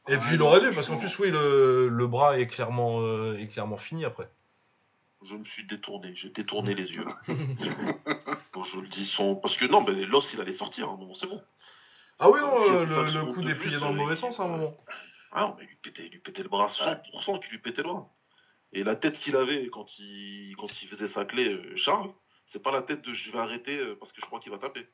[0.08, 3.38] Et puis il aurait dû, parce qu'en plus, oui, le, le bras est clairement, euh,
[3.38, 4.28] est clairement fini après.
[5.22, 7.04] Je me suis détourné, j'ai détourné les yeux.
[8.54, 9.34] bon, je le dis sans.
[9.34, 11.42] Parce que non, mais l'os il allait sortir, hein, c'est bon.
[12.18, 14.74] Ah oui, non, euh, le, le coup déplié dans le mauvais sens à un moment.
[15.32, 17.88] Ah non, mais il lui pétait, lui pétait le bras 100% qu'il lui pétait le
[17.88, 18.10] bras.
[18.72, 22.10] Et la tête qu'il avait quand il, quand il faisait sa clé, euh, Charles,
[22.48, 24.58] c'est pas la tête de je vais arrêter euh, parce que je crois qu'il va
[24.58, 24.86] taper.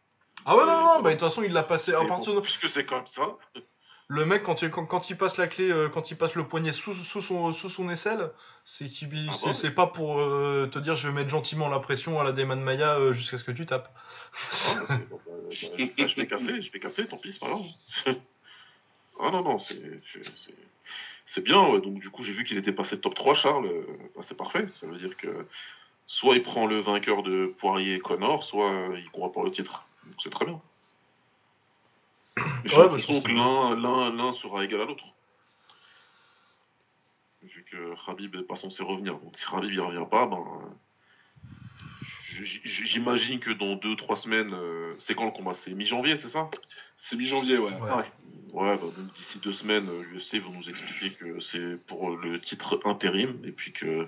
[0.48, 1.92] Ah ouais, non, non, bah de toute façon, il l'a passé.
[1.92, 2.40] À partir de...
[2.40, 3.36] Puisque c'est comme ça.
[4.08, 6.94] Le mec, quand il, quand, il passe la clé, quand il passe le poignet sous,
[6.94, 8.30] sous, son, sous son aisselle,
[8.64, 8.88] c'est
[9.28, 12.54] ah c'est pas pour te dire je vais mettre gentiment la pression à la Demon
[12.54, 13.92] Maya jusqu'à ce que tu tapes.
[14.88, 15.66] Bah, bah, bah, je
[16.14, 17.64] vais casser, je vais casser, tant pis, c'est pas grave.
[19.20, 19.58] ah non, non,
[21.26, 21.78] c'est bien.
[21.80, 23.68] Donc du coup, j'ai vu qu'il était passé top 3, Charles.
[24.22, 24.66] c'est parfait.
[24.80, 25.46] Ça veut dire que
[26.06, 29.84] soit il prend le vainqueur de Poirier et Connor, soit il courra pour le titre.
[30.06, 30.60] Donc c'est très bien.
[32.36, 35.04] Ouais, l'impression que l'un sera égal à l'autre.
[37.42, 39.18] Vu que Khabib n'est pas censé revenir.
[39.18, 40.76] Donc si Khabib ne revient pas, ben
[42.64, 45.54] J'imagine que dans 2-3 semaines, euh, c'est quand le combat?
[45.54, 46.50] C'est mi-janvier, c'est ça?
[47.02, 47.72] C'est mi-janvier, ouais.
[48.52, 48.86] Ouais, bah,
[49.16, 53.52] d'ici deux semaines, l'UFC euh, vont nous expliquer que c'est pour le titre intérim et
[53.52, 54.06] puis que,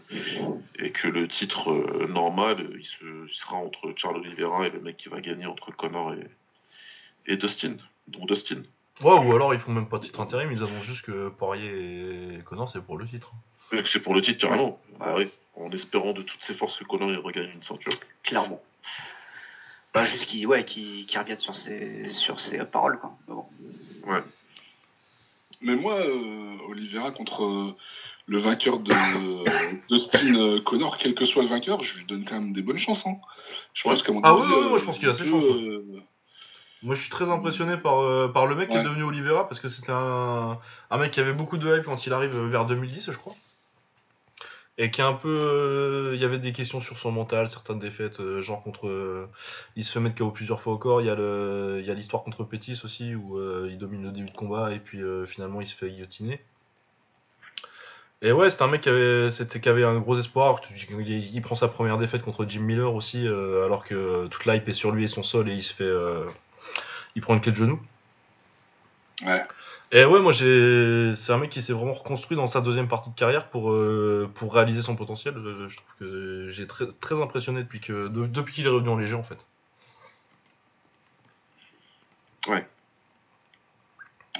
[0.78, 4.96] et que le titre euh, normal, il, se, sera entre Charles Oliveira et le mec
[4.96, 6.26] qui va gagner entre Connor et,
[7.26, 7.76] et Dustin.
[8.06, 8.62] Donc Dustin.
[9.02, 12.42] Ouais, ou alors ils font même pas titre intérim, ils annoncent juste que Poirier et
[12.44, 13.32] Connor c'est pour le titre.
[13.84, 14.80] C'est pour le titre, carrément.
[14.98, 15.28] Bah, oui
[15.60, 17.92] en espérant de toutes ses forces que Conor il regagne une ceinture.
[18.22, 18.62] Clairement.
[19.94, 22.98] Bah, juste qu'il ouais, qui revienne sur ses, sur ses paroles.
[22.98, 23.16] Quoi.
[24.06, 24.22] Ouais.
[25.60, 27.76] Mais moi, euh, Oliveira contre euh,
[28.26, 28.92] le vainqueur de
[29.88, 32.78] Dustin euh, Connor, quel que soit le vainqueur, je lui donne quand même des bonnes
[32.78, 33.06] chances.
[33.06, 33.16] Hein.
[33.74, 35.44] Je pense ah oui, moi je pense qu'il a ses chances.
[36.82, 39.68] Moi je suis très impressionné par, par le mec qui est devenu Oliveira parce que
[39.68, 40.58] c'était un,
[40.90, 43.34] un mec qui avait beaucoup de hype quand il arrive vers 2010, je crois
[44.78, 47.80] et qui est un peu euh, il y avait des questions sur son mental certaines
[47.80, 49.28] défaites euh, genre contre euh,
[49.74, 52.80] il se fait mettre KO plusieurs fois au corps il y a l'histoire contre Pétis
[52.84, 56.40] aussi où il domine le début de combat et puis finalement il se fait guillotiner.
[58.22, 61.98] Et ouais c'est un mec qui avait un gros espoir il, il, prend sa première
[61.98, 65.48] défaite contre Jim Miller aussi alors que toute l'hype est sur lui et son sol
[65.48, 65.92] et il se fait
[67.16, 67.80] il prend une clé de genou.
[69.24, 69.44] Ouais
[69.90, 73.08] et ouais, moi j'ai, c'est un mec qui s'est vraiment reconstruit dans sa deuxième partie
[73.08, 75.34] de carrière pour euh, pour réaliser son potentiel.
[75.38, 78.98] Euh, je trouve que j'ai très très impressionné depuis que depuis qu'il est revenu en
[78.98, 79.46] léger en fait.
[82.48, 82.66] Ouais.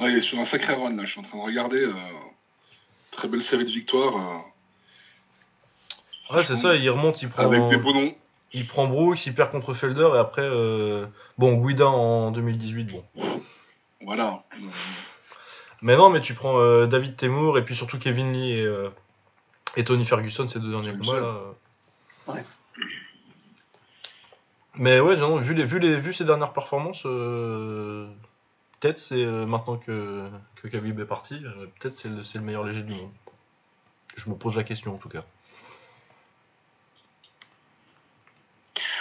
[0.00, 1.06] Ouais, il est sur un sacré run là.
[1.06, 1.80] Je suis en train de regarder.
[1.82, 1.94] Euh,
[3.10, 4.44] très belle série de victoires.
[6.30, 6.76] Ouais, c'est ça.
[6.76, 7.44] Il remonte, il prend.
[7.44, 8.14] Avec des beaux noms.
[8.52, 10.48] Il prend Brooks, il perd contre Felder et après,
[11.36, 13.04] bon, Guida en 2018, bon.
[14.02, 14.44] Voilà.
[15.82, 18.90] Mais non, mais tu prends euh, David Temur et puis surtout Kevin Lee et, euh,
[19.76, 21.26] et Tony Ferguson, ces deux derniers combats là.
[21.26, 21.52] Euh.
[22.32, 22.44] Ouais.
[24.74, 30.28] Mais ouais, non, vu, les, vu, les, vu ces dernières performances, peut-être c'est maintenant que,
[30.56, 31.40] que Khabib est parti,
[31.80, 33.10] peut-être c'est le, le meilleur léger du monde.
[34.16, 35.24] Je me pose la question en tout cas.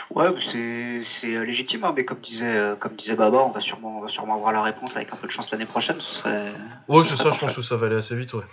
[0.09, 3.97] Ouais, c'est euh, légitime, hein, mais comme disait, euh, comme disait Baba, on va, sûrement,
[3.97, 5.99] on va sûrement avoir la réponse avec un peu de chance l'année prochaine.
[5.99, 6.53] Ce serait.
[6.87, 8.43] Ouais, c'est ça, je pense que ça va aller assez vite, ouais.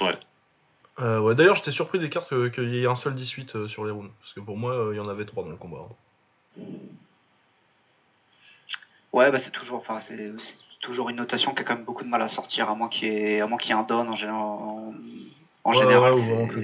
[0.00, 0.18] Ouais.
[1.00, 3.92] Euh, ouais D'ailleurs, j'étais surpris des cartes qu'il y ait un seul 18 sur les
[3.92, 4.10] rounds.
[4.20, 5.86] Parce que pour moi, il y en avait trois dans le combat.
[6.58, 6.62] Hein.
[9.12, 10.32] Ouais, bah c'est toujours, enfin, c'est
[10.80, 13.08] toujours une notation qui a quand même beaucoup de mal à sortir, à moins qu'il
[13.08, 14.40] y ait, un don en général
[15.64, 16.14] En général,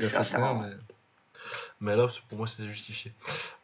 [0.00, 0.56] c'est assez rare.
[0.56, 0.70] Mais...
[1.84, 1.96] mais...
[1.96, 3.12] là, pour moi, c'était justifié.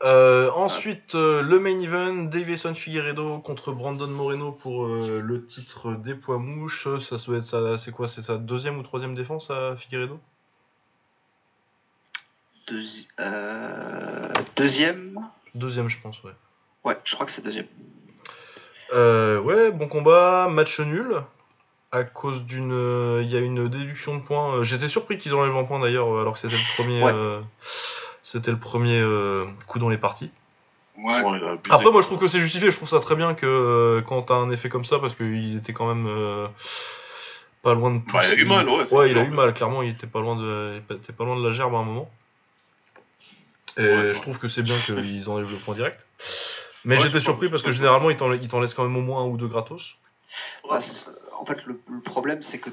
[0.02, 5.92] Euh, ensuite, euh, le main event, Davison Figueredo contre Brandon Moreno pour euh, le titre
[5.94, 6.86] des poids mouches.
[7.01, 8.06] Ça doit être ça, c'est quoi?
[8.09, 10.20] C'est sa deuxième ou troisième défense à Figueredo?
[14.56, 15.28] Deuxième?
[15.55, 16.32] Deuxième, je pense, ouais.
[16.84, 17.66] Ouais, je crois que c'est deuxième.
[18.92, 21.22] ouais, bon combat, match nul
[21.92, 22.72] à cause d'une.
[22.72, 24.62] Euh, il y a une déduction de points.
[24.64, 27.02] J'étais surpris qu'ils enlèvent un point d'ailleurs, alors que c'était le premier.
[28.22, 29.02] C'était le premier
[29.66, 30.30] coup dans les parties.
[30.98, 31.22] Ouais.
[31.70, 32.70] Après, moi je trouve que c'est justifié.
[32.70, 35.72] Je trouve ça très bien que quand t'as un effet comme ça, parce qu'il était
[35.72, 36.09] quand même
[37.62, 38.12] pas loin de tout.
[38.12, 38.92] Bah, il a eu mal, ouais.
[38.92, 39.55] Ouais, il a eu mal.
[39.55, 41.84] Clairement, il était pas loin de, il était pas loin de la gerbe à un
[41.84, 42.10] moment.
[43.76, 43.82] Et
[44.14, 46.06] je trouve que c'est bien qu'ils enlèvent le point direct.
[46.84, 49.36] Mais j'étais surpris parce que généralement, ils t'en laissent quand même au moins un ou
[49.36, 49.97] deux gratos.
[50.68, 50.78] Ouais,
[51.38, 52.70] en fait, le, problème, c'est que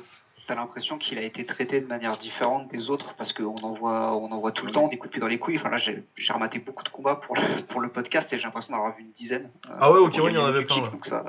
[0.48, 3.74] tu as l'impression qu'il a été traité de manière différente des autres parce qu'on en
[3.74, 5.58] voit, on en voit tout le temps des coups de pied dans les couilles.
[5.58, 8.74] Enfin là, j'ai rematé beaucoup de combats pour le, pour le podcast et j'ai l'impression
[8.74, 9.50] d'avoir vu une dizaine.
[9.80, 10.90] Ah ouais, ok, il y en avait plein.
[10.90, 11.24] Donc ça,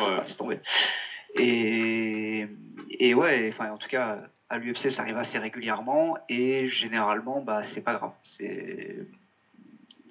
[0.00, 0.22] ouais.
[0.26, 0.58] c'est tombé.
[1.34, 2.46] Et,
[2.98, 4.18] et ouais, enfin en tout cas,
[4.50, 8.12] à l'UFC, ça arrive assez régulièrement et généralement, bah c'est pas grave.
[8.22, 9.06] C'est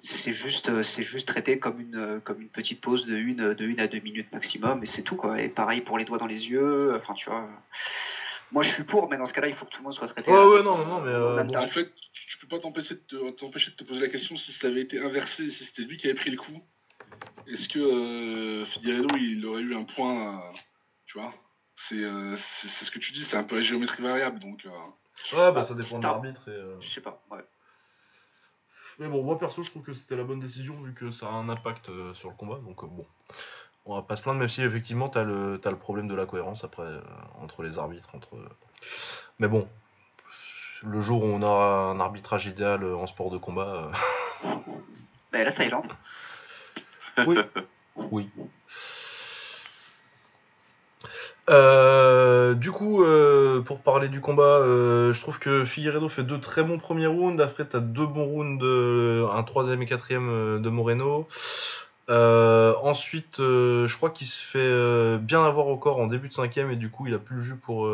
[0.06, 3.54] c'est juste, euh, c'est juste traité comme une, euh, comme une petite pause de une,
[3.54, 5.40] de une à deux minutes maximum, et c'est tout, quoi.
[5.42, 7.48] Et pareil pour les doigts dans les yeux, enfin, tu vois.
[8.52, 10.08] Moi, je suis pour, mais dans ce cas-là, il faut que tout le monde soit
[10.08, 10.30] traité.
[10.30, 11.10] Ouais, ouais, non, non, mais.
[11.10, 11.92] Euh, en fait,
[12.28, 14.82] je peux pas t'empêcher de, te, t'empêcher de te poser la question si ça avait
[14.82, 16.62] été inversé, si c'était lui qui avait pris le coup.
[17.46, 20.40] Est-ce que euh, Figueredo, il aurait eu un point,
[21.06, 21.32] tu vois?
[21.88, 22.02] C'est,
[22.36, 24.66] c'est, ce que tu dis, c'est un peu la géométrie variable, donc.
[25.32, 26.48] ouais, bah ça dépend de l'arbitre.
[26.48, 27.44] Et, Je sais pas, ouais.
[28.98, 31.30] Mais bon, moi perso, je trouve que c'était la bonne décision vu que ça a
[31.30, 32.58] un impact euh, sur le combat.
[32.64, 33.06] Donc euh, bon,
[33.86, 36.26] on va pas se plaindre, même si effectivement t'as le, as le problème de la
[36.26, 37.00] cohérence après euh,
[37.40, 38.08] entre les arbitres.
[38.14, 38.36] entre.
[39.38, 39.68] Mais bon,
[40.82, 43.90] le jour où on aura un arbitrage idéal en sport de combat.
[45.32, 45.92] Bah, la Thaïlande.
[47.26, 47.36] Oui.
[48.12, 48.30] oui.
[51.48, 56.40] Euh, du coup, euh, pour parler du combat, euh, je trouve que Figueredo fait deux
[56.40, 57.40] très bons premiers rounds.
[57.42, 58.64] Après, tu as deux bons rounds,
[59.32, 61.28] un troisième et quatrième de Moreno.
[62.08, 66.76] Ensuite, je crois qu'il se fait bien avoir au corps en début de cinquième et
[66.76, 67.90] du coup, il a plus le jus pour,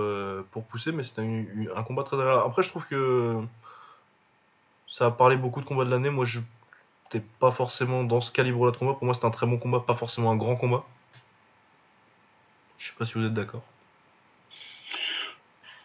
[0.51, 0.93] pour pousser.
[0.93, 1.23] Mais c'était
[1.75, 2.43] un, combat très agréable.
[2.45, 3.41] Après, je trouve que
[4.89, 6.11] ça a parlé beaucoup de combats de l'année.
[6.11, 6.41] Moi, je
[7.15, 8.95] n'étais pas forcément dans ce calibre-là de combat.
[8.95, 10.85] Pour moi, c'était un très bon combat, pas forcément un grand combat.
[12.79, 13.63] Je sais pas si vous êtes d'accord.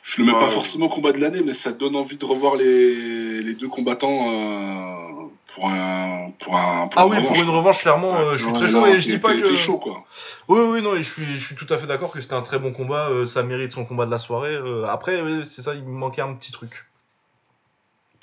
[0.08, 2.56] Je le mets pas forcément au combat de l'année, mais ça donne envie de revoir
[2.56, 6.90] les, deux combattants euh, pour un pour un.
[6.96, 9.34] ah oui, pour une revanche, clairement, euh, je suis très chaud et je dis pas
[9.34, 9.54] que.
[9.56, 10.06] Chaud, quoi.
[10.48, 12.58] Oui, oui, non, je suis, je suis tout à fait d'accord que c'était un très
[12.58, 13.10] bon combat.
[13.10, 14.58] Euh, ça mérite son combat de la soirée.
[14.88, 16.87] après, c'est ça, il me manquait un petit truc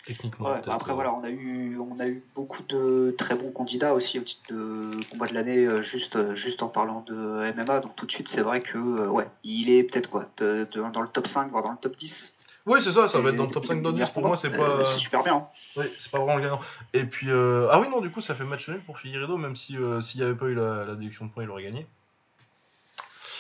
[0.05, 0.53] techniquement.
[0.67, 0.95] après, euh.
[0.95, 4.43] voilà, on a, eu, on a eu beaucoup de très bons candidats aussi au titre
[4.53, 7.15] de combat de l'année, euh, juste, euh, juste en parlant de
[7.53, 7.81] MMA.
[7.81, 11.27] Donc tout de suite, c'est vrai que ouais, il est peut-être quoi, dans le top
[11.27, 12.35] 5, voire dans le top 10.
[12.67, 14.09] Oui, c'est ça, ça va être dans le top 5 dans 10.
[14.11, 14.87] Pour moi, c'est pas.
[14.87, 15.37] C'est super bien.
[15.37, 15.49] Hein.
[15.77, 16.61] Oui, c'est pas vraiment le gagnant.
[16.93, 19.77] Et puis, ah oui, non, du coup, ça fait match nul pour Figueredo, même si
[20.01, 21.87] s'il n'y avait pas eu la, déduction de points, il aurait gagné.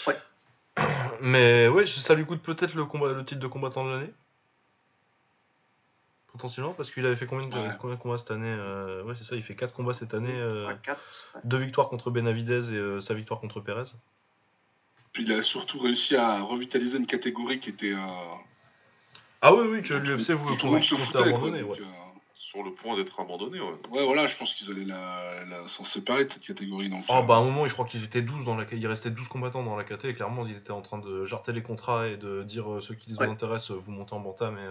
[0.06, 0.16] Ouais.
[1.20, 4.12] Mais ouais, ça lui coûte peut-être le, combat, le titre de combattant de l'année
[6.34, 9.42] potentiellement parce qu'il avait fait combien de, combats cette année euh, Ouais, c'est ça, il
[9.42, 10.34] fait 4 combats cette année.
[10.34, 10.74] Euh,
[11.44, 13.92] deux victoires contre Benavidez et euh, sa victoire contre Perez.
[15.12, 17.94] Puis il a surtout réussi à revitaliser une catégorie qui était.
[19.42, 20.58] Ah oui, oui, que l'UFC voulait
[21.14, 21.62] abandonner.
[21.62, 21.78] Ouais.
[22.34, 23.74] sur le point d'être abandonné, ouais.
[23.90, 24.92] Ouais, voilà, je pense qu'ils allaient
[25.68, 26.90] s'en séparer de cette catégorie.
[26.90, 29.10] Donc, oh, bah à un moment, je crois qu'ils étaient 12 dans la il restait
[29.10, 32.08] 12 combattants dans la catégorie et clairement, ils étaient en train de jarter les contrats
[32.08, 34.66] et de dire ceux qui les intéressent, vous montez en bantam mais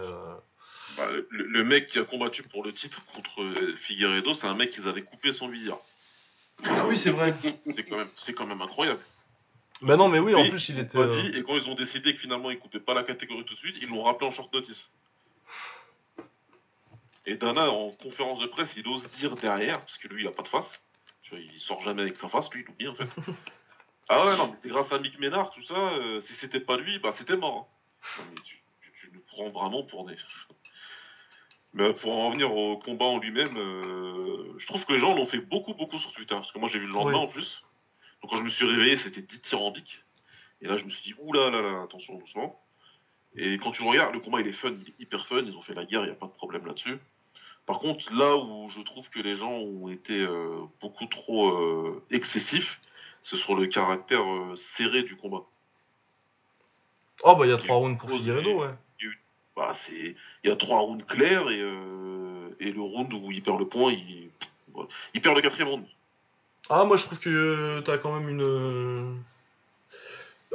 [0.96, 4.70] bah, le, mec qui a combattu pour le titre contre euh, Figueredo, c'est un mec
[4.70, 5.78] qui avaient coupé son visière.
[6.62, 7.34] Ah oui, c'est vrai.
[7.74, 9.00] c'est quand même, c'est quand même incroyable.
[9.82, 10.96] Bah non, mais oui, en plus il était.
[10.96, 13.58] Euh, et quand ils ont décidé que finalement ils coupaient pas la catégorie tout de
[13.58, 14.88] suite, ils l'ont rappelé en short notice.
[17.26, 20.30] Et Dana, en conférence de presse, il ose dire derrière, parce que lui il a
[20.30, 20.80] pas de face.
[21.22, 23.08] Tu vois, il sort jamais avec sa face, lui, il oublie en fait.
[24.08, 25.74] ah ouais, non, mais c'est grâce à Mick Ménard, tout ça.
[25.74, 27.68] Euh, si c'était pas lui, bah c'était mort.
[28.18, 28.24] Hein.
[28.44, 28.62] tu,
[29.00, 30.16] tu, nous prends vraiment pour des.
[31.74, 35.26] Mais pour en revenir au combat en lui-même, euh, je trouve que les gens l'ont
[35.26, 36.34] fait beaucoup, beaucoup sur Twitter.
[36.34, 37.62] Parce que moi, j'ai vu le lendemain en plus.
[38.22, 40.04] Donc quand je me suis réveillé, c'était dithyrambique.
[40.62, 42.60] Et là, je me suis dit, oula, là, là, attention, doucement.
[43.34, 45.42] Et quand tu le regardes, le combat, il est fun, il est hyper fun.
[45.44, 46.96] Ils ont fait la guerre, il n'y a pas de problème là-dessus.
[47.66, 52.04] Par contre, là où je trouve que les gens ont été euh, beaucoup trop euh,
[52.12, 52.80] excessifs,
[53.24, 54.22] c'est sur le caractère
[54.76, 55.42] serré du combat.
[57.24, 58.74] Oh, bah, il y a trois rounds pour Figueredo, ouais
[59.56, 63.42] bah, c'est il y a trois rounds clairs et, euh, et le round où il
[63.42, 64.30] perd le point, il,
[65.14, 65.84] il perd le quatrième round.
[66.70, 69.22] Ah, moi je trouve que t'as quand même une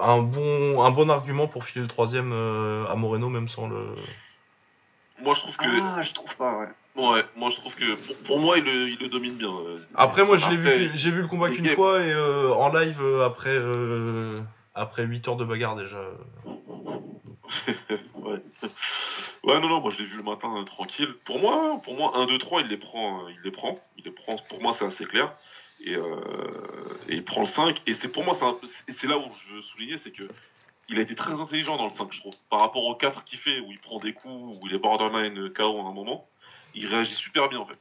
[0.02, 3.96] un bon un bon argument pour filer le troisième euh, à Moreno même sans le.
[5.22, 5.66] Moi je trouve que.
[5.66, 6.68] Ah, je trouve pas, ouais.
[6.96, 7.96] Ouais, moi je trouve que
[8.26, 9.50] pour, moi il le, il le, domine bien.
[9.52, 9.80] Euh.
[9.96, 13.58] Après moi je l'ai vu j'ai vu le combat qu'une fois et en live après
[14.76, 16.00] après 8 heures de bagarre déjà.
[18.16, 18.42] ouais.
[19.44, 21.14] Ouais, non, non, moi je l'ai vu le matin euh, tranquille.
[21.26, 23.26] Pour moi, pour moi, 1, 2, 3, il les prend.
[23.26, 23.80] Euh, il les prend.
[23.98, 24.38] Il les prend.
[24.50, 25.34] Pour moi, c'est assez clair.
[25.82, 26.20] Et, euh,
[27.08, 27.82] il prend le 5.
[27.88, 28.38] Et c'est pour moi,
[28.88, 30.28] c'est là où je souligner, c'est que
[30.90, 32.34] il a été très intelligent dans le 5, je trouve.
[32.50, 35.50] Par rapport au 4 qu'il fait, où il prend des coups, où il est borderline
[35.52, 36.28] KO à un moment,
[36.74, 37.78] il réagit super bien en fait.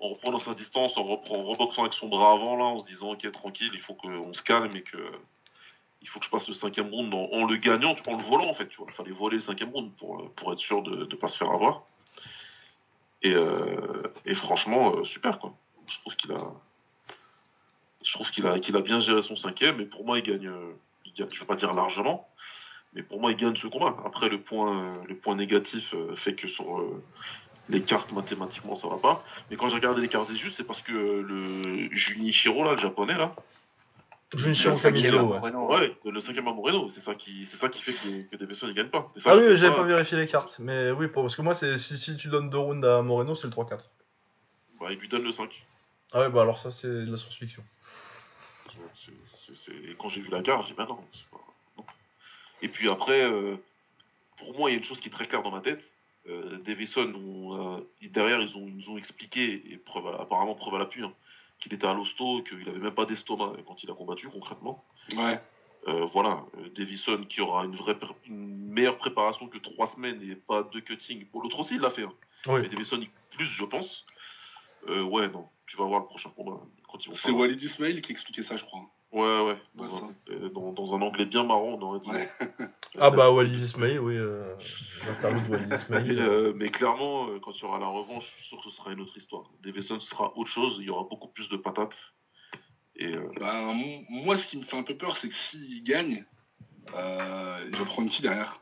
[0.00, 2.86] En reprenant sa distance, en, reprend, en reboxant avec son bras avant, là, en se
[2.86, 4.96] disant, ok, tranquille, il faut qu'on se calme et que
[6.02, 8.54] il faut que je passe le cinquième round en, le gagnant, en le volant en
[8.54, 8.68] fait.
[8.78, 11.50] Il fallait voler le cinquième round pour, pour être sûr de ne pas se faire
[11.50, 11.82] avoir.
[13.22, 14.02] Et, euh,
[14.34, 15.54] franchement, euh, super quoi.
[15.90, 16.52] Je trouve qu'il a.
[18.02, 20.50] Je trouve qu'il a, qu'il a bien géré son cinquième, et pour moi, il gagne,
[21.04, 22.26] il gagne, je vais pas dire largement,
[22.94, 23.94] mais pour moi, il gagne ce combat.
[24.06, 26.82] Après, le point, le point négatif euh, fait que sur
[27.68, 29.22] les cartes, mathématiquement, ça va pas.
[29.50, 32.78] Mais quand j'ai regardé les cartes des justes, c'est parce que le Junichiro, là, le
[32.78, 33.34] japonais, là,
[34.34, 35.50] Junichiro Camillo, ouais.
[35.50, 35.96] ouais.
[36.04, 38.72] le cinquième à Moreno, c'est ça qui, c'est ça qui fait que, que Davison ne
[38.72, 39.12] gagne pas.
[39.24, 39.82] ah oui, j'avais pas...
[39.82, 42.86] vérifié les cartes, mais oui, parce que moi, c'est si, si tu donnes deux rounds
[42.86, 43.80] à Moreno, c'est le 3-4.
[44.80, 45.50] Bah, il lui donne le 5.
[46.12, 47.62] Ah ouais, bah alors ça, c'est de la science-fiction.
[49.98, 51.84] Quand j'ai vu la carte, j'ai dit, bah non, pas...
[52.62, 53.56] Et puis après, euh,
[54.36, 55.82] pour moi, il y a une chose qui est très claire dans ma tête.
[56.28, 57.12] Euh, Davison,
[57.78, 61.12] euh, derrière, ils ont, ils nous ont expliqué, et preuve, apparemment preuve à l'appui, hein,
[61.60, 64.84] qu'il était à l'hosto, qu'il avait même pas d'estomac quand il a combattu concrètement.
[65.16, 65.38] Ouais.
[65.88, 67.96] Euh, voilà, euh, Davison qui aura une, vraie
[68.26, 71.24] une meilleure préparation que trois semaines et pas de cutting.
[71.26, 72.04] Pour l'autre aussi, il l'a fait.
[72.04, 72.12] Hein.
[72.48, 73.00] Mais Davison
[73.30, 74.04] plus, je pense.
[74.88, 76.60] Euh, ouais, non, tu vas voir le prochain combat.
[77.14, 78.82] C'est Walid Ismail qui expliquait ça, je crois.
[79.12, 80.50] Ouais, ouais.
[80.54, 82.10] Dans, dans, un anglais bien marrant, on aurait dit.
[82.98, 84.16] ah bah Walid Ismail, oui.
[84.16, 86.20] Euh, de Walid Ismail.
[86.20, 88.76] Euh, mais clairement, euh, quand il y aura la revanche, je suis sûr que ce
[88.76, 89.50] sera une autre histoire.
[89.64, 91.96] Davison sera autre chose, il y aura beaucoup plus de patates.
[92.94, 93.72] Et, euh, bah,
[94.10, 96.24] moi, ce qui me fait un peu peur, c'est que s'il gagne,
[96.86, 96.94] il
[97.76, 98.60] va prendre qui derrière?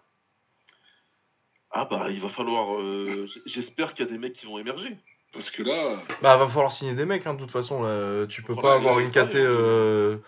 [1.70, 2.80] Ah bah il va falloir...
[3.44, 4.96] J'espère qu'il y a des mecs qui vont émerger.
[5.32, 5.96] Parce que là.
[6.22, 7.82] Bah, va falloir signer des mecs, hein, de toute façon.
[7.82, 8.26] Là.
[8.26, 10.18] Tu peux pas avoir une KT euh,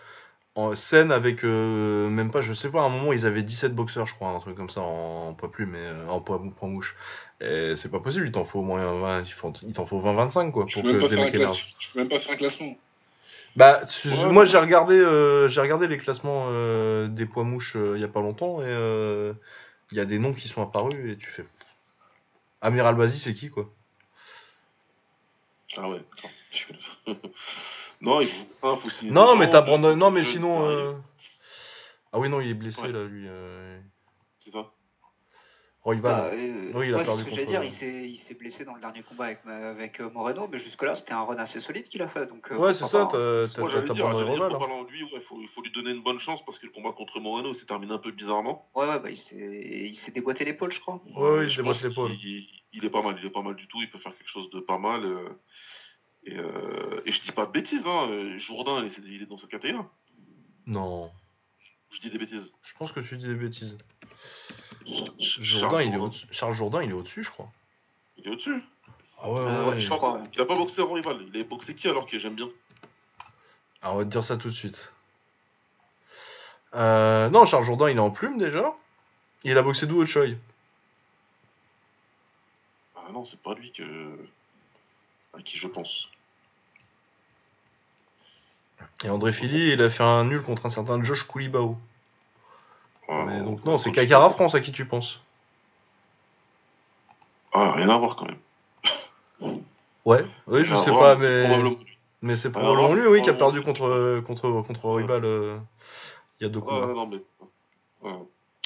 [0.55, 1.43] en scène avec.
[1.43, 4.29] Euh, même pas, je sais pas, à un moment, ils avaient 17 boxeurs, je crois,
[4.29, 6.95] un truc comme ça, en, poids plus, mais euh, en poids, mouche.
[7.39, 9.23] Et c'est pas possible, il t'en faut au moins 20,
[9.63, 10.67] il t'en faut 20-25, quoi.
[10.71, 11.35] Pour que des mecs
[11.79, 12.75] Je peux même pas faire un classement.
[13.57, 13.81] Bah,
[14.29, 14.97] moi, j'ai regardé,
[15.49, 16.47] j'ai regardé les classements
[17.07, 19.33] des poids mouches il y a pas longtemps, et
[19.91, 21.45] il y a des noms qui sont apparus, et tu fais.
[22.61, 23.67] Amiral Bazi, c'est qui, quoi?
[25.77, 26.01] Ah ouais,
[28.01, 28.29] non, il
[28.59, 29.11] faut, faut signer.
[29.11, 29.95] Non, mais t'as Brandon.
[29.95, 30.67] Non, mais sinon.
[30.67, 30.93] Euh,
[32.11, 33.25] ah oui, non, il est blessé là, lui.
[33.27, 33.79] Euh.
[34.43, 34.71] C'est ça
[35.83, 36.11] Royval.
[36.11, 38.81] Bah, euh, oui, il a perdu ce que j'allais dire, il s'est blessé dans le
[38.81, 42.27] dernier combat avec, avec Moreno, mais jusque-là, c'était un run assez solide qu'il a fait.
[42.27, 44.53] Donc, ouais, c'est ça, t'as abandonné Royval.
[44.53, 44.85] Hein.
[44.89, 47.53] Lui, il faut, faut, lui donner une bonne chance parce que le combat contre Moreno
[47.53, 48.69] s'est terminé un peu bizarrement.
[48.75, 51.01] Ouais, ouais, bah, il s'est déboîté l'épaule, je crois.
[51.15, 52.11] Ouais, ouais, il s'est déboîté l'épaule.
[52.73, 54.49] Il, est pas mal, il est pas mal du tout, il peut faire quelque chose
[54.51, 55.03] de pas mal.
[56.23, 58.07] Et, euh, et, je dis pas de bêtises, hein.
[58.09, 59.83] Euh, Jourdain, il est dans cette catégorie.
[60.67, 61.11] Non.
[61.89, 62.51] Je, dis des bêtises.
[62.61, 63.77] Je pense que tu dis des bêtises.
[65.19, 67.51] Jourdain, il est au Charles Jourdain, il est au-dessus, je crois.
[68.17, 68.63] Il est au-dessus
[69.21, 70.21] Ah ouais, ouais, ouais, je crois.
[70.33, 71.25] Il a pas boxé en rival.
[71.33, 72.49] Il a boxé qui alors que j'aime bien?
[73.81, 74.93] Alors, on va te dire ça tout de suite.
[76.73, 78.73] Euh, non, Charles Jourdain, il est en plume déjà.
[79.43, 80.27] Il a boxé d'où au Choi
[82.95, 83.83] Ah non, c'est pas lui que
[85.37, 86.09] à qui je pense.
[89.03, 91.77] Et André Philly, il a fait un nul contre un certain Josh Koulibaou.
[93.09, 95.21] Mais donc non, c'est Kakara France à qui tu penses
[97.53, 98.39] Ah, rien à voir quand même.
[100.03, 101.47] Ouais, oui, je sais pas, mais.
[102.23, 105.57] Mais c'est probablement lui, oui, qui a perdu contre, contre, contre Rival euh,
[106.39, 106.93] il y a deux combats.
[106.93, 107.17] non, mais...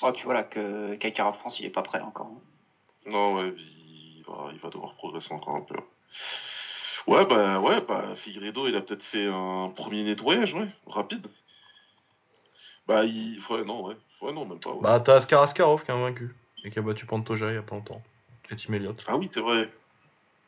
[0.01, 2.27] Oh, puis voilà, que Kakara France, il est pas prêt encore.
[2.27, 3.09] Hein.
[3.09, 5.75] Non, ouais, il va, il va devoir progresser encore un peu.
[7.07, 11.27] Ouais, bah, ouais, bah, Figueredo, il a peut-être fait un premier nettoyage, ouais, rapide.
[12.87, 13.41] Bah, il.
[13.49, 13.95] Ouais, non, ouais.
[14.21, 14.71] Ouais, non, même pas.
[14.71, 14.81] Ouais.
[14.81, 16.35] Bah, t'as Askar Askarov qui a vaincu.
[16.63, 18.01] Et qui a battu Pantoja il y a pas longtemps.
[18.49, 19.03] Et Tim Elliott.
[19.07, 19.69] Ah oui, c'est vrai.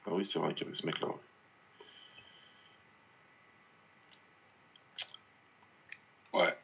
[0.05, 1.07] Ah oui, c'est vrai qu'il y avait ce mec-là.
[6.33, 6.55] Ouais.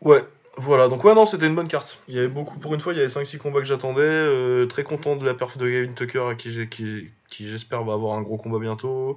[0.00, 0.24] Ouais.
[0.56, 2.00] Voilà, donc ouais, non, c'était une bonne carte.
[2.08, 4.02] Il y avait beaucoup, pour une fois, il y avait 5-6 combats que j'attendais.
[4.02, 7.94] Euh, très content de la perf de Gavin Tucker, à qui, qui, qui j'espère va
[7.94, 9.16] avoir un gros combat bientôt.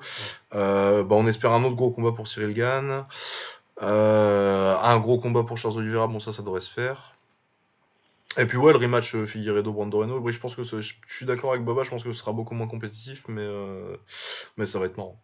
[0.54, 3.08] Euh, bah, on espère un autre gros combat pour Cyril Gann.
[3.82, 7.16] Euh, un gros combat pour Charles Oliveira, bon, ça, ça devrait se faire.
[8.38, 10.20] Et puis ouais, le rematch Figueredo Brandoreno.
[10.20, 12.54] Oui, je pense que je suis d'accord avec Boba, je pense que ce sera beaucoup
[12.54, 13.46] moins compétitif, mais
[14.56, 15.20] mais ça va être marrant.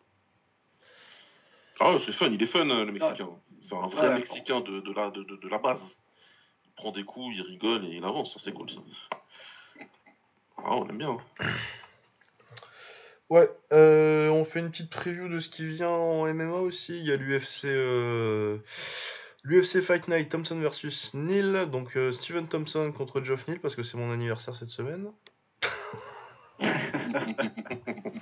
[1.80, 3.30] Ah, c'est fun, il est fun le Mexicain.
[3.68, 6.00] C'est un vrai Mexicain de, de, la, de, de, la base
[6.76, 8.34] prend des coups, il rigole et il avance.
[8.34, 8.80] Ça, c'est cool, ça.
[10.58, 11.18] Ah, on aime bien.
[11.40, 11.46] Hein.
[13.30, 16.98] Ouais, euh, on fait une petite preview de ce qui vient en MMA aussi.
[16.98, 18.60] Il y a l'UFC euh,
[19.82, 21.68] Fight Night Thompson versus Neil.
[21.70, 25.12] Donc euh, Steven Thompson contre Geoff Neal parce que c'est mon anniversaire cette semaine.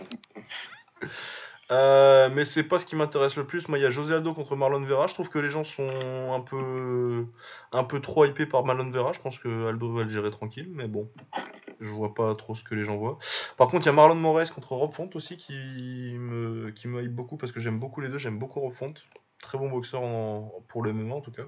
[1.72, 3.68] Euh, mais c'est pas ce qui m'intéresse le plus.
[3.68, 5.08] Moi, il y a José Aldo contre Marlon Vera.
[5.08, 7.26] Je trouve que les gens sont un peu,
[7.72, 9.14] un peu trop hypés par Marlon Vera.
[9.14, 11.10] Je pense que Aldo va le gérer tranquille, mais bon,
[11.80, 13.18] je vois pas trop ce que les gens voient.
[13.58, 15.54] Par contre, il y a Marlon Moraes contre Rob Font aussi qui
[16.20, 18.20] me, hype beaucoup parce que j'aime beaucoup les deux.
[18.20, 18.94] J'aime beaucoup Rob Font.
[19.42, 20.02] Très bon boxeur
[20.68, 21.48] pour le moment en tout cas.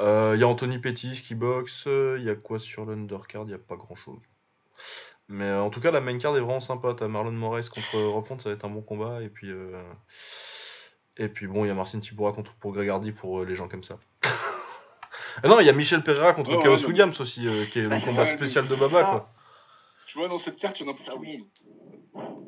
[0.00, 1.84] Euh, il y a Anthony Pettis qui boxe.
[1.86, 3.42] Il y a quoi sur l'undercard?
[3.42, 4.20] Il n'y a pas grand chose.
[5.30, 6.94] Mais euh, en tout cas, la main card est vraiment sympa.
[6.98, 9.22] T'as Marlon Moraes contre Rob Font, ça va être un bon combat.
[9.22, 9.80] Et puis, euh,
[11.16, 13.68] et puis bon, il y a Marcin Tibura contre pour Gregardi pour euh, les gens
[13.68, 13.98] comme ça.
[14.24, 18.26] ah non, il y a Michel Pereira contre Chaos Williams aussi, qui est le combat
[18.26, 19.04] spécial de Baba.
[19.04, 19.32] Quoi.
[20.08, 21.46] Tu vois, dans cette carte, il y en a pour tout le monde.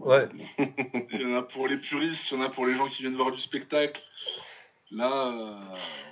[0.00, 0.28] Ouais.
[1.12, 3.02] il y en a pour les puristes, il y en a pour les gens qui
[3.02, 4.02] viennent voir du spectacle.
[4.90, 5.30] Là,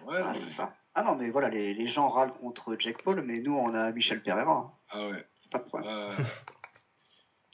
[0.07, 0.21] ouais.
[0.25, 0.73] Ah, c'est ça.
[0.95, 3.91] Ah non, mais voilà, les, les, gens râlent contre Jack Paul, mais nous, on a
[3.91, 4.73] Michel Pereira.
[4.91, 5.27] Ah ouais.
[5.51, 6.13] Pas de problème.